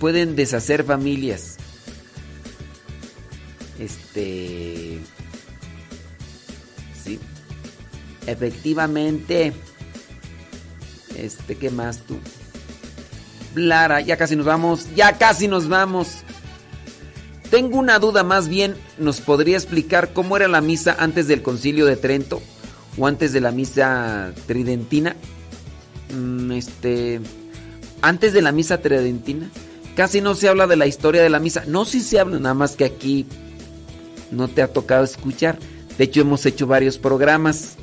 pueden 0.00 0.34
deshacer 0.34 0.82
familias. 0.82 1.56
Este... 3.78 4.98
Sí. 7.00 7.20
Efectivamente. 8.26 9.52
Este, 11.16 11.54
¿qué 11.54 11.70
más 11.70 11.98
tú? 11.98 12.18
Lara, 13.54 14.00
ya 14.00 14.16
casi 14.16 14.34
nos 14.34 14.46
vamos, 14.46 14.92
ya 14.96 15.16
casi 15.18 15.46
nos 15.46 15.68
vamos. 15.68 16.24
Tengo 17.48 17.78
una 17.78 18.00
duda 18.00 18.24
más 18.24 18.48
bien, 18.48 18.74
¿nos 18.98 19.20
podría 19.20 19.56
explicar 19.56 20.12
cómo 20.12 20.36
era 20.36 20.48
la 20.48 20.60
misa 20.60 20.96
antes 20.98 21.28
del 21.28 21.42
concilio 21.42 21.86
de 21.86 21.94
Trento 21.94 22.42
o 22.98 23.06
antes 23.06 23.32
de 23.32 23.40
la 23.40 23.52
misa 23.52 24.32
tridentina? 24.48 25.14
Mm, 26.10 26.52
este, 26.52 27.20
antes 28.00 28.32
de 28.32 28.42
la 28.42 28.52
misa 28.52 28.78
tridentina, 28.80 29.48
casi 29.96 30.20
no 30.20 30.34
se 30.34 30.48
habla 30.48 30.66
de 30.66 30.76
la 30.76 30.86
historia 30.86 31.22
de 31.22 31.30
la 31.30 31.38
misa. 31.38 31.64
No, 31.66 31.84
sí 31.84 32.00
se 32.00 32.18
habla, 32.18 32.38
nada 32.38 32.54
más 32.54 32.76
que 32.76 32.84
aquí 32.84 33.26
no 34.30 34.48
te 34.48 34.62
ha 34.62 34.68
tocado 34.68 35.04
escuchar. 35.04 35.58
De 35.98 36.04
hecho, 36.04 36.22
hemos 36.22 36.44
hecho 36.46 36.66
varios 36.66 36.98
programas. 36.98 37.76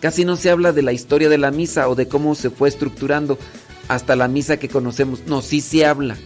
Casi 0.00 0.24
no 0.24 0.36
se 0.36 0.50
habla 0.50 0.72
de 0.72 0.82
la 0.82 0.92
historia 0.92 1.28
de 1.28 1.38
la 1.38 1.50
misa 1.50 1.88
o 1.88 1.94
de 1.94 2.08
cómo 2.08 2.34
se 2.34 2.50
fue 2.50 2.68
estructurando 2.68 3.38
hasta 3.88 4.16
la 4.16 4.28
misa 4.28 4.56
que 4.56 4.68
conocemos. 4.68 5.22
No, 5.26 5.42
sí 5.42 5.60
se 5.60 5.86
habla. 5.86 6.16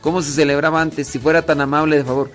¿Cómo 0.00 0.22
se 0.22 0.30
celebraba 0.30 0.80
antes? 0.80 1.08
Si 1.08 1.18
fuera 1.18 1.42
tan 1.42 1.60
amable, 1.60 1.96
de 1.96 2.04
favor. 2.04 2.30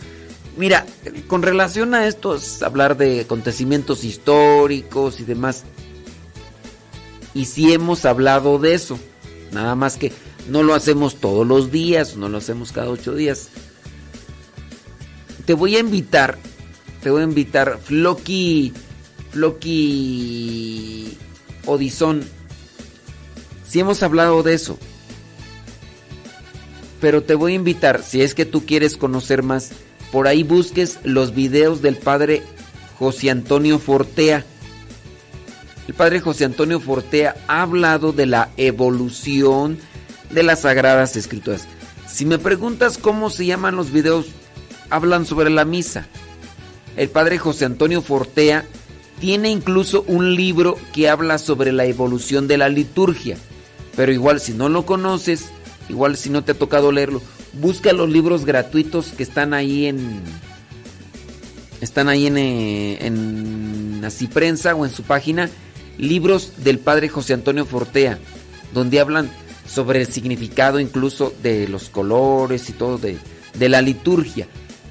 Mira, 0.58 0.86
con 1.28 1.42
relación 1.42 1.96
a 1.96 2.08
esto, 2.08 2.36
es 2.36 2.62
hablar 2.62 2.98
de 2.98 3.22
acontecimientos 3.22 4.04
históricos 4.04 5.20
y 5.20 5.24
demás. 5.24 5.64
Y 7.34 7.46
sí 7.46 7.74
hemos 7.74 8.06
hablado 8.06 8.60
de 8.60 8.74
eso. 8.74 9.00
Nada 9.52 9.76
más 9.76 9.98
que 9.98 10.12
no 10.50 10.64
lo 10.64 10.74
hacemos 10.74 11.16
todos 11.18 11.48
los 11.48 11.72
días, 11.72 12.16
no 12.16 12.30
lo 12.30 12.38
hacemos 12.38 12.72
cada 12.72 12.90
ocho 12.90 13.16
días. 13.16 13.50
Te 15.46 15.54
voy 15.54 15.76
a 15.76 15.80
invitar, 15.80 16.38
te 17.02 17.10
voy 17.10 17.22
a 17.22 17.26
invitar, 17.26 17.80
Floki, 17.84 18.74
Floki 19.32 21.18
Odizón. 21.66 22.24
Sí 23.68 23.80
hemos 23.80 24.04
hablado 24.04 24.44
de 24.44 24.54
eso. 24.54 24.78
Pero 27.02 27.24
te 27.24 27.36
voy 27.36 27.54
a 27.54 27.56
invitar, 27.56 28.04
si 28.04 28.22
es 28.22 28.34
que 28.34 28.46
tú 28.46 28.66
quieres 28.66 28.96
conocer 28.96 29.44
más, 29.44 29.72
por 30.12 30.28
ahí 30.28 30.44
busques 30.44 31.00
los 31.04 31.36
videos 31.36 31.82
del 31.82 31.98
padre 31.98 32.44
José 32.98 33.30
Antonio 33.30 33.80
Fortea. 33.80 34.46
El 35.88 35.94
padre 35.94 36.20
José 36.22 36.46
Antonio 36.46 36.80
Fortea 36.80 37.36
ha 37.48 37.62
hablado 37.62 38.14
de 38.14 38.26
la 38.26 38.50
evolución 38.58 39.78
de 40.30 40.44
las 40.44 40.62
sagradas 40.62 41.16
escrituras. 41.16 41.68
Si 42.08 42.26
me 42.26 42.40
preguntas 42.40 42.98
cómo 42.98 43.30
se 43.30 43.46
llaman 43.46 43.76
los 43.76 43.92
videos, 43.92 44.28
hablan 44.90 45.26
sobre 45.26 45.50
la 45.50 45.66
misa. 45.66 46.08
El 46.96 47.10
padre 47.10 47.38
José 47.38 47.66
Antonio 47.66 48.02
Fortea 48.02 48.66
tiene 49.20 49.50
incluso 49.50 50.04
un 50.08 50.36
libro 50.36 50.78
que 50.94 51.10
habla 51.10 51.38
sobre 51.38 51.72
la 51.72 51.86
evolución 51.86 52.48
de 52.48 52.58
la 52.58 52.70
liturgia. 52.70 53.38
Pero 53.96 54.12
igual 54.12 54.40
si 54.40 54.54
no 54.54 54.70
lo 54.70 54.86
conoces, 54.86 55.46
igual 55.90 56.18
si 56.18 56.30
no 56.30 56.44
te 56.44 56.54
ha 56.54 56.56
tocado 56.56 56.92
leerlo, 56.92 57.22
busca 57.54 57.94
los 57.94 58.10
libros 58.10 58.46
gratuitos 58.46 59.08
que 59.08 59.24
están 59.24 59.54
ahí 59.54 59.86
en 59.86 60.22
están 61.82 62.08
ahí 62.08 62.28
en, 62.28 62.38
eh, 62.38 63.06
en 63.06 64.02
Así 64.06 64.28
Prensa 64.28 64.74
o 64.74 64.86
en 64.86 64.92
su 64.92 65.04
página, 65.04 65.50
libros 65.98 66.54
del 66.64 66.80
padre 66.80 67.10
José 67.10 67.34
Antonio 67.34 67.66
Fortea, 67.66 68.20
donde 68.74 69.00
hablan 69.00 69.30
sobre 69.68 70.02
el 70.02 70.08
significado 70.08 70.80
incluso 70.80 71.34
de 71.42 71.68
los 71.68 71.90
colores 71.90 72.70
y 72.70 72.74
todo 72.74 72.98
de, 72.98 73.18
de 73.54 73.70
la 73.70 73.82
liturgia. 73.82 74.48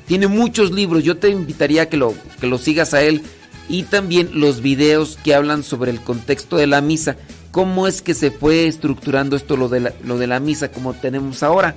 Tiene 0.07 0.27
muchos 0.27 0.73
libros, 0.73 1.05
yo 1.05 1.17
te 1.17 1.31
invitaría 1.31 1.83
a 1.83 1.87
que 1.87 1.97
lo, 1.97 2.15
que 2.41 2.47
lo 2.47 2.59
sigas 2.59 2.95
a 2.95 3.03
él 3.03 3.23
y 3.69 3.85
también 3.85 4.31
los 4.35 4.61
videos 4.61 5.19
que 5.23 5.35
hablan 5.35 5.63
sobre 5.63 5.91
el 5.91 6.01
contexto 6.01 6.57
de 6.57 6.67
la 6.67 6.81
misa, 6.81 7.17
cómo 7.51 7.87
es 7.87 8.03
que 8.03 8.15
se 8.15 8.31
fue 8.31 8.67
estructurando 8.67 9.37
esto 9.37 9.57
lo 9.57 9.69
de 9.69 9.81
la, 9.81 9.95
lo 10.05 10.19
de 10.19 10.27
la 10.27 10.41
misa 10.41 10.71
como 10.71 10.95
tenemos 10.95 11.43
ahora. 11.43 11.75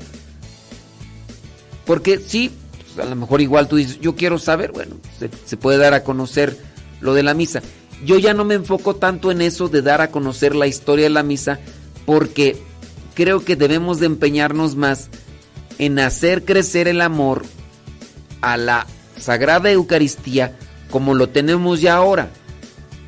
Porque 1.86 2.20
sí, 2.20 2.52
pues, 2.96 3.06
a 3.06 3.10
lo 3.10 3.16
mejor 3.16 3.42
igual 3.42 3.68
tú 3.68 3.76
dices, 3.76 4.00
yo 4.00 4.16
quiero 4.16 4.40
saber, 4.40 4.72
bueno, 4.72 4.96
se, 5.20 5.30
se 5.46 5.58
puede 5.58 5.78
dar 5.78 5.94
a 5.94 6.04
conocer 6.04 6.58
lo 7.02 7.14
de 7.14 7.24
la 7.24 7.34
misa. 7.34 7.62
Yo 8.04 8.20
ya 8.20 8.34
no 8.34 8.44
me 8.44 8.56
enfoco 8.56 8.96
tanto 8.96 9.32
en 9.32 9.42
eso 9.42 9.70
de 9.70 9.82
dar 9.82 10.02
a 10.02 10.12
conocer 10.12 10.56
la 10.56 10.68
historia 10.68 11.06
de 11.06 11.12
la 11.12 11.24
misa, 11.24 11.60
porque 12.06 12.58
creo 13.14 13.46
que 13.46 13.56
debemos 13.56 14.00
de 14.00 14.08
empeñarnos 14.08 14.76
más 14.76 15.10
en 15.78 16.00
hacer 16.00 16.44
crecer 16.46 16.88
el 16.88 17.02
amor 17.02 17.44
a 18.42 18.58
la 18.58 18.86
Sagrada 19.18 19.72
Eucaristía 19.72 20.56
como 20.90 21.14
lo 21.14 21.30
tenemos 21.30 21.82
ya 21.82 21.96
ahora. 21.96 22.30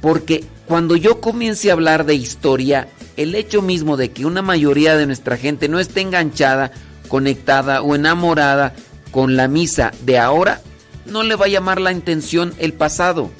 Porque 0.01 0.43
cuando 0.65 0.95
yo 0.95 1.21
comience 1.21 1.69
a 1.69 1.73
hablar 1.73 2.05
de 2.05 2.15
historia, 2.15 2.89
el 3.15 3.35
hecho 3.35 3.61
mismo 3.61 3.97
de 3.97 4.11
que 4.11 4.25
una 4.25 4.41
mayoría 4.41 4.97
de 4.97 5.05
nuestra 5.05 5.37
gente 5.37 5.69
no 5.69 5.79
esté 5.79 6.01
enganchada, 6.01 6.71
conectada 7.07 7.81
o 7.81 7.95
enamorada 7.95 8.73
con 9.11 9.37
la 9.37 9.47
misa 9.47 9.91
de 10.03 10.19
ahora, 10.19 10.61
no 11.05 11.23
le 11.23 11.35
va 11.35 11.45
a 11.45 11.49
llamar 11.49 11.79
la 11.79 11.89
atención 11.91 12.53
el 12.59 12.73
pasado. 12.73 13.31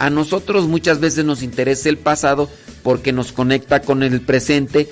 A 0.00 0.08
nosotros 0.08 0.66
muchas 0.66 0.98
veces 0.98 1.26
nos 1.26 1.42
interesa 1.42 1.90
el 1.90 1.98
pasado 1.98 2.48
porque 2.82 3.12
nos 3.12 3.32
conecta 3.32 3.82
con 3.82 4.02
el 4.02 4.22
presente 4.22 4.88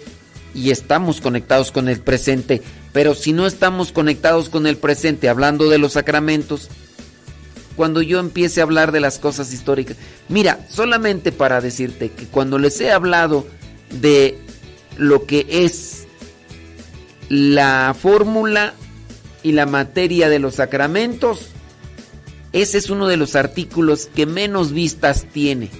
y 0.54 0.70
estamos 0.70 1.22
conectados 1.22 1.72
con 1.72 1.88
el 1.88 1.98
presente. 2.00 2.60
Pero 2.92 3.14
si 3.14 3.32
no 3.32 3.46
estamos 3.46 3.90
conectados 3.90 4.50
con 4.50 4.66
el 4.66 4.76
presente 4.76 5.30
hablando 5.30 5.70
de 5.70 5.78
los 5.78 5.94
sacramentos, 5.94 6.68
cuando 7.74 8.02
yo 8.02 8.20
empiece 8.20 8.60
a 8.60 8.64
hablar 8.64 8.92
de 8.92 9.00
las 9.00 9.18
cosas 9.18 9.50
históricas, 9.54 9.96
mira, 10.28 10.60
solamente 10.68 11.32
para 11.32 11.62
decirte 11.62 12.10
que 12.10 12.26
cuando 12.26 12.58
les 12.58 12.78
he 12.78 12.92
hablado 12.92 13.46
de 13.88 14.36
lo 14.98 15.24
que 15.24 15.46
es 15.48 16.06
la 17.30 17.96
fórmula 17.98 18.74
y 19.42 19.52
la 19.52 19.64
materia 19.64 20.28
de 20.28 20.38
los 20.38 20.56
sacramentos, 20.56 21.48
ese 22.52 22.78
es 22.78 22.90
uno 22.90 23.06
de 23.08 23.16
los 23.16 23.36
artículos 23.36 24.08
que 24.14 24.26
menos 24.26 24.72
vistas 24.72 25.26
tiene. 25.32 25.70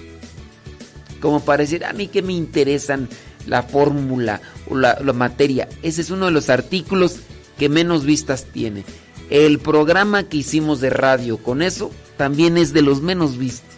Como 1.19 1.41
para 1.41 1.63
decir, 1.63 1.83
a 1.83 1.93
mí 1.93 2.07
que 2.07 2.21
me 2.21 2.33
interesan 2.33 3.09
la 3.47 3.63
fórmula 3.63 4.41
o 4.69 4.75
la, 4.75 4.97
materia. 5.13 5.67
Ese 5.81 6.01
es 6.01 6.09
uno 6.11 6.27
de 6.27 6.31
los 6.31 6.49
artículos 6.49 7.17
que 7.57 7.69
menos 7.69 8.05
vistas 8.05 8.45
tiene. 8.45 8.83
El 9.29 9.59
programa 9.59 10.23
que 10.23 10.37
hicimos 10.37 10.79
de 10.81 10.89
radio 10.89 11.37
con 11.37 11.61
eso 11.61 11.91
también 12.17 12.57
es 12.57 12.73
de 12.73 12.81
los 12.81 13.01
menos 13.01 13.37
vistos. 13.37 13.69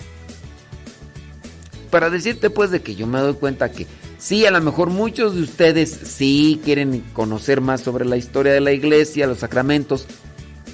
Para 1.90 2.10
decirte 2.10 2.50
pues 2.50 2.72
de 2.72 2.82
que 2.82 2.96
yo 2.96 3.08
me 3.08 3.20
doy 3.20 3.34
cuenta 3.34 3.72
que 3.72 3.88
sí, 4.18 4.46
a 4.46 4.52
lo 4.52 4.62
mejor 4.62 4.90
muchos 4.90 5.36
de 5.36 5.42
ustedes 5.42 5.90
sí 6.04 6.62
quieren 6.64 7.04
conocer 7.14 7.60
más 7.60 7.82
sobre 7.82 8.06
la 8.06 8.18
historia 8.18 8.54
de 8.54 8.62
la 8.62 8.72
iglesia, 8.72 9.28
los 9.28 9.40
sacramentos, 9.40 10.06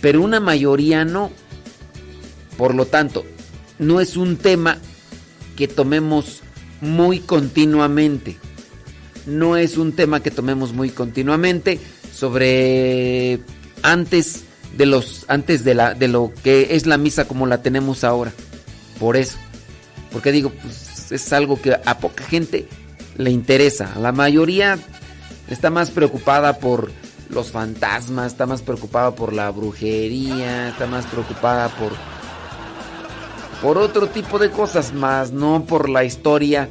pero 0.02 0.22
una 0.22 0.40
mayoría 0.40 1.06
no. 1.06 1.32
Por 2.58 2.74
lo 2.74 2.86
tanto, 2.86 3.26
no 3.80 4.02
es 4.02 4.18
un 4.18 4.38
tema 4.38 4.78
que 5.56 5.68
tomemos 5.68 6.42
muy 6.82 7.20
continuamente. 7.20 8.38
No 9.26 9.58
es 9.58 9.78
un 9.78 9.92
tema 9.92 10.22
que 10.22 10.32
tomemos 10.32 10.74
muy 10.74 10.90
continuamente 10.90 11.80
sobre 12.14 13.40
antes 13.84 14.44
de 14.76 14.86
los 14.86 15.26
antes 15.28 15.64
de 15.64 15.74
la 15.74 15.94
de 15.94 16.08
lo 16.08 16.32
que 16.44 16.76
es 16.76 16.86
la 16.86 16.98
misa 16.98 17.28
como 17.28 17.46
la 17.46 17.62
tenemos 17.62 18.04
ahora. 18.04 18.32
Por 19.00 19.18
eso. 19.18 19.38
Porque 20.12 20.32
digo, 20.32 20.50
pues 20.50 21.12
es 21.12 21.34
algo 21.34 21.62
que 21.62 21.74
a 21.74 22.00
poca 22.00 22.24
gente 22.24 22.68
le 23.18 23.32
interesa. 23.32 23.94
La 24.00 24.12
mayoría 24.12 24.80
está 25.50 25.70
más 25.70 25.92
preocupada 25.92 26.60
por 26.60 26.92
los 27.30 27.52
fantasmas, 27.52 28.32
está 28.32 28.46
más 28.46 28.62
preocupada 28.62 29.14
por 29.14 29.34
la 29.34 29.50
brujería, 29.52 30.70
está 30.70 30.88
más 30.88 31.06
preocupada 31.06 31.70
por 31.70 31.92
por 33.62 33.78
otro 33.78 34.08
tipo 34.08 34.40
de 34.40 34.52
cosas 34.52 34.94
más, 34.94 35.32
no 35.32 35.66
por 35.66 35.90
la 35.90 36.04
historia 36.04 36.70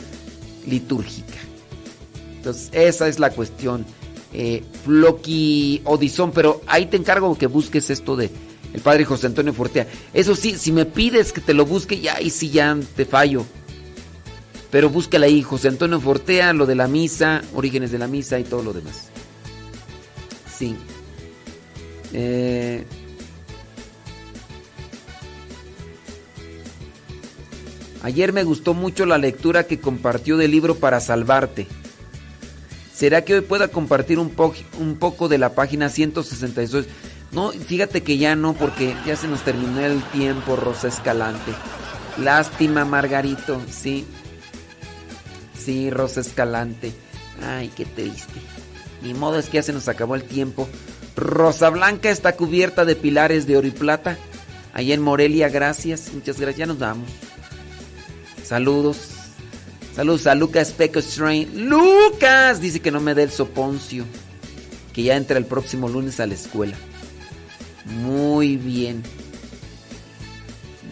litúrgica. 0.66 1.39
Entonces, 2.36 2.68
esa 2.73 3.08
es 3.08 3.18
la 3.18 3.31
cuestión. 3.31 3.84
Eh, 4.32 4.62
Floki 4.84 5.81
Odisón, 5.84 6.31
pero 6.32 6.60
ahí 6.66 6.86
te 6.86 6.97
encargo 6.97 7.36
que 7.36 7.47
busques 7.47 7.90
esto 7.90 8.16
de 8.16 8.31
el 8.73 8.82
padre 8.82 9.05
José 9.05 9.28
Antonio 9.28 9.55
Fortea. 9.55 9.86
Eso 10.12 10.36
sí, 10.36 10.56
si 10.58 10.70
me 10.70 10.84
pides 10.84 11.32
que 11.32 11.40
te 11.40 11.55
lo 11.55 11.65
busque, 11.65 11.98
ya 12.00 12.16
ahí 12.16 12.28
sí 12.28 12.50
ya 12.50 12.76
te 12.94 13.06
fallo. 13.06 13.47
Pero 14.70 14.90
búscala 14.90 15.26
ahí, 15.26 15.42
José 15.42 15.68
Antonio 15.68 16.00
Fortea, 16.00 16.52
lo 16.52 16.66
de 16.66 16.74
la 16.74 16.86
misa, 16.86 17.42
orígenes 17.55 17.90
de 17.90 17.98
la 17.98 18.08
misa 18.08 18.39
y 18.39 18.44
todo 18.44 18.62
lo 18.62 18.73
demás. 18.74 19.08
Sí. 20.55 20.76
Eh, 22.12 22.84
Ayer 28.07 28.33
me 28.33 28.44
gustó 28.44 28.73
mucho 28.73 29.05
la 29.05 29.18
lectura 29.18 29.65
que 29.67 29.81
compartió 29.81 30.36
del 30.36 30.52
libro 30.52 30.76
Para 30.76 31.01
Salvarte. 31.01 31.67
¿Será 32.94 33.25
que 33.25 33.35
hoy 33.35 33.41
pueda 33.41 33.67
compartir 33.67 34.20
un, 34.20 34.31
po 34.31 34.55
un 34.78 34.94
poco 34.94 35.26
de 35.26 35.39
la 35.39 35.57
página 35.57 35.89
162? 35.89 36.86
No, 37.33 37.51
fíjate 37.51 38.05
que 38.05 38.17
ya 38.17 38.36
no, 38.36 38.52
porque 38.55 38.94
ya 39.05 39.17
se 39.17 39.26
nos 39.26 39.43
terminó 39.43 39.81
el 39.81 40.01
tiempo, 40.10 40.55
Rosa 40.55 40.86
Escalante. 40.86 41.51
Lástima, 42.23 42.85
Margarito, 42.85 43.60
sí. 43.68 44.07
Sí, 45.59 45.91
Rosa 45.91 46.20
Escalante. 46.20 46.93
Ay, 47.43 47.73
qué 47.75 47.86
triste. 47.86 48.41
Ni 49.02 49.15
modo 49.15 49.36
es 49.36 49.47
que 49.47 49.57
ya 49.57 49.65
se 49.65 49.73
nos 49.73 49.89
acabó 49.89 50.15
el 50.15 50.23
tiempo. 50.23 50.68
Rosa 51.17 51.70
Blanca 51.70 52.10
está 52.10 52.36
cubierta 52.36 52.85
de 52.85 52.94
pilares 52.94 53.49
de 53.49 53.57
oro 53.57 53.67
y 53.67 53.73
plata. 53.73 54.17
Allá 54.73 54.94
en 54.94 55.02
Morelia, 55.02 55.49
gracias. 55.49 56.12
Muchas 56.15 56.39
gracias. 56.39 56.59
Ya 56.59 56.67
nos 56.67 56.78
vamos. 56.78 57.10
Saludos. 58.47 58.99
Saludos 59.94 60.26
a 60.26 60.34
Lucas 60.34 60.73
Peco 60.73 61.00
Strain. 61.00 61.68
Lucas 61.68 62.60
dice 62.60 62.81
que 62.81 62.91
no 62.91 63.00
me 63.00 63.15
dé 63.15 63.25
el 63.25 63.31
soponcio. 63.31 64.05
Que 64.92 65.02
ya 65.02 65.16
entra 65.16 65.39
el 65.39 65.47
próximo 65.47 65.89
lunes 65.89 66.20
a 66.20 66.26
la 66.26 66.34
escuela. 66.34 66.76
Muy 67.86 68.57
bien. 68.57 69.02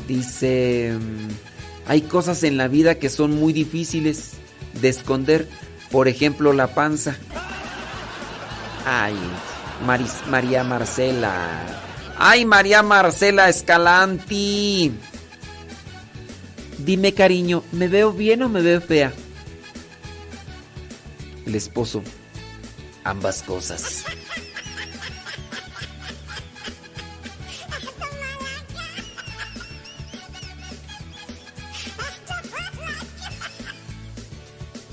Dice, 0.09 0.95
mm, 0.99 1.89
hay 1.91 2.03
cosas 2.03 2.43
en 2.43 2.57
la 2.57 2.69
vida 2.69 2.97
que 2.99 3.09
son 3.09 3.33
muy 3.33 3.53
difíciles 3.53 4.33
de 4.81 4.89
esconder. 4.89 5.49
Por 5.91 6.09
ejemplo, 6.09 6.53
la 6.53 6.69
panza. 6.75 7.17
Ay, 8.87 9.15
Maris- 9.87 10.27
María 10.29 10.65
Marcela. 10.65 11.33
Ay, 12.19 12.45
María 12.45 12.83
Marcela 12.83 13.49
Escalanti. 13.49 14.93
Dime, 16.79 17.15
cariño, 17.15 17.63
¿me 17.73 17.89
veo 17.89 18.13
bien 18.13 18.43
o 18.43 18.49
me 18.49 18.61
veo 18.61 18.81
fea? 18.81 19.13
El 21.47 21.55
esposo. 21.55 22.03
Ambas 23.05 23.43
cosas. 23.43 24.05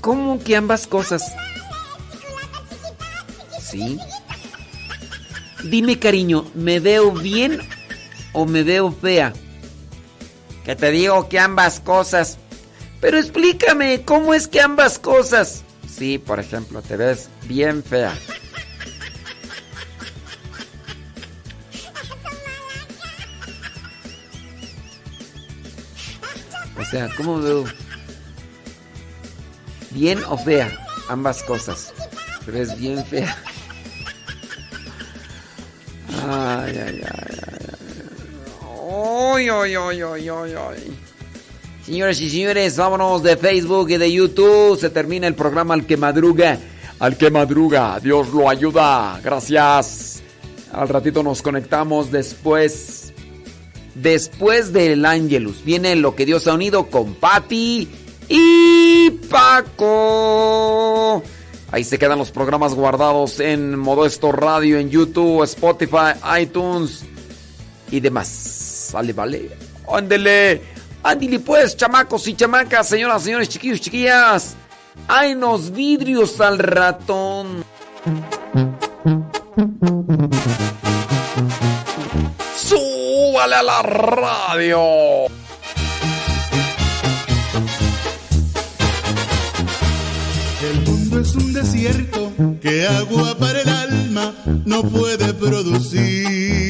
¿Cómo 0.00 0.42
que 0.42 0.56
ambas 0.56 0.86
cosas? 0.86 1.22
Sí. 3.60 3.98
Dime, 5.64 5.98
cariño, 5.98 6.44
¿me 6.54 6.80
veo 6.80 7.12
bien 7.12 7.60
o 8.32 8.44
me 8.44 8.64
veo 8.64 8.90
fea? 8.92 9.32
Que 10.64 10.76
te 10.76 10.90
digo 10.90 11.28
que 11.28 11.38
ambas 11.38 11.80
cosas. 11.80 12.38
Pero 13.00 13.18
explícame, 13.18 14.04
¿cómo 14.04 14.32
es 14.32 14.46
que 14.46 14.60
ambas 14.60 14.98
cosas? 14.98 15.64
Sí, 15.90 16.18
por 16.18 16.38
ejemplo, 16.38 16.82
te 16.82 16.96
ves 16.96 17.28
bien 17.48 17.82
fea. 17.82 18.14
O 26.78 26.84
sea, 26.84 27.08
¿cómo 27.16 27.40
veo? 27.40 27.64
Bien 29.90 30.20
o 30.28 30.38
fea, 30.38 30.70
ambas 31.08 31.42
cosas. 31.42 31.92
Te 32.44 32.50
ves 32.50 32.78
bien 32.78 33.04
fea. 33.06 33.36
Ay, 36.28 36.78
ay, 36.78 37.02
ay, 37.04 37.38
ay. 37.46 37.51
Ay, 38.92 39.48
ay, 39.48 39.74
ay, 39.74 40.02
ay, 40.02 40.28
ay. 40.28 40.98
Señores 41.84 42.20
y 42.20 42.28
señores, 42.28 42.76
vámonos 42.76 43.22
de 43.22 43.38
Facebook 43.38 43.88
y 43.90 43.96
de 43.96 44.12
YouTube. 44.12 44.78
Se 44.78 44.90
termina 44.90 45.26
el 45.26 45.34
programa 45.34 45.72
Al 45.74 45.86
que 45.86 45.96
madruga. 45.96 46.58
Al 46.98 47.16
que 47.16 47.30
madruga, 47.30 47.98
Dios 48.00 48.28
lo 48.32 48.50
ayuda. 48.50 49.18
Gracias. 49.24 50.22
Al 50.72 50.88
ratito 50.88 51.22
nos 51.22 51.40
conectamos 51.40 52.10
después. 52.10 53.14
Después 53.94 54.72
del 54.74 55.06
Angelus. 55.06 55.64
Viene 55.64 55.96
lo 55.96 56.14
que 56.14 56.26
Dios 56.26 56.46
ha 56.46 56.54
unido 56.54 56.88
con 56.88 57.14
Patti 57.14 57.88
y 58.28 59.10
Paco. 59.30 61.22
Ahí 61.70 61.84
se 61.84 61.98
quedan 61.98 62.18
los 62.18 62.30
programas 62.30 62.74
guardados 62.74 63.40
en 63.40 63.78
Modesto 63.78 64.32
Radio, 64.32 64.78
en 64.78 64.90
YouTube, 64.90 65.42
Spotify, 65.44 66.12
iTunes 66.38 67.04
y 67.90 68.00
demás. 68.00 68.61
Vale, 68.92 69.12
vale. 69.12 69.50
Ándele. 69.90 70.62
Ándele 71.02 71.40
pues, 71.40 71.76
chamacos 71.76 72.28
y 72.28 72.34
chamacas, 72.34 72.88
señoras, 72.88 73.24
señores, 73.24 73.48
chiquillos, 73.48 73.80
chiquillas. 73.80 74.54
Ay, 75.08 75.34
nos 75.34 75.72
vidrios 75.72 76.40
al 76.40 76.58
ratón. 76.58 77.64
¡Súbale 82.56 83.54
a 83.56 83.62
la 83.62 83.82
radio! 83.82 84.80
El 90.62 90.80
mundo 90.86 91.20
es 91.20 91.34
un 91.34 91.52
desierto 91.52 92.30
que 92.60 92.86
agua 92.86 93.36
para 93.36 93.60
el 93.62 93.68
alma 93.68 94.34
no 94.64 94.84
puede 94.84 95.34
producir. 95.34 96.62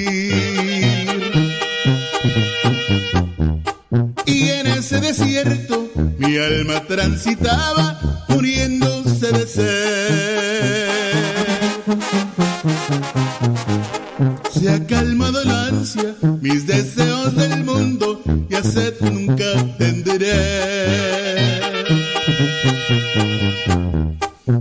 Desierto 5.12 5.90
mi 6.18 6.38
alma 6.38 6.80
transitaba 6.86 8.00
muriéndose 8.28 9.30
de 9.30 9.46
sed. 9.46 10.88
Se 14.54 14.70
ha 14.70 14.86
calmado 14.86 15.44
la 15.44 15.66
ansia, 15.66 16.14
mis 16.40 16.66
deseos 16.66 17.36
del 17.36 17.62
mundo 17.62 18.22
y 18.48 18.54
a 18.54 18.62
sed 18.62 18.94
nunca 19.00 19.44
tendré. 19.76 20.32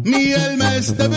Mi 0.03 0.33
alma 0.33 0.75
está 0.75 1.07
bebiendo 1.07 1.11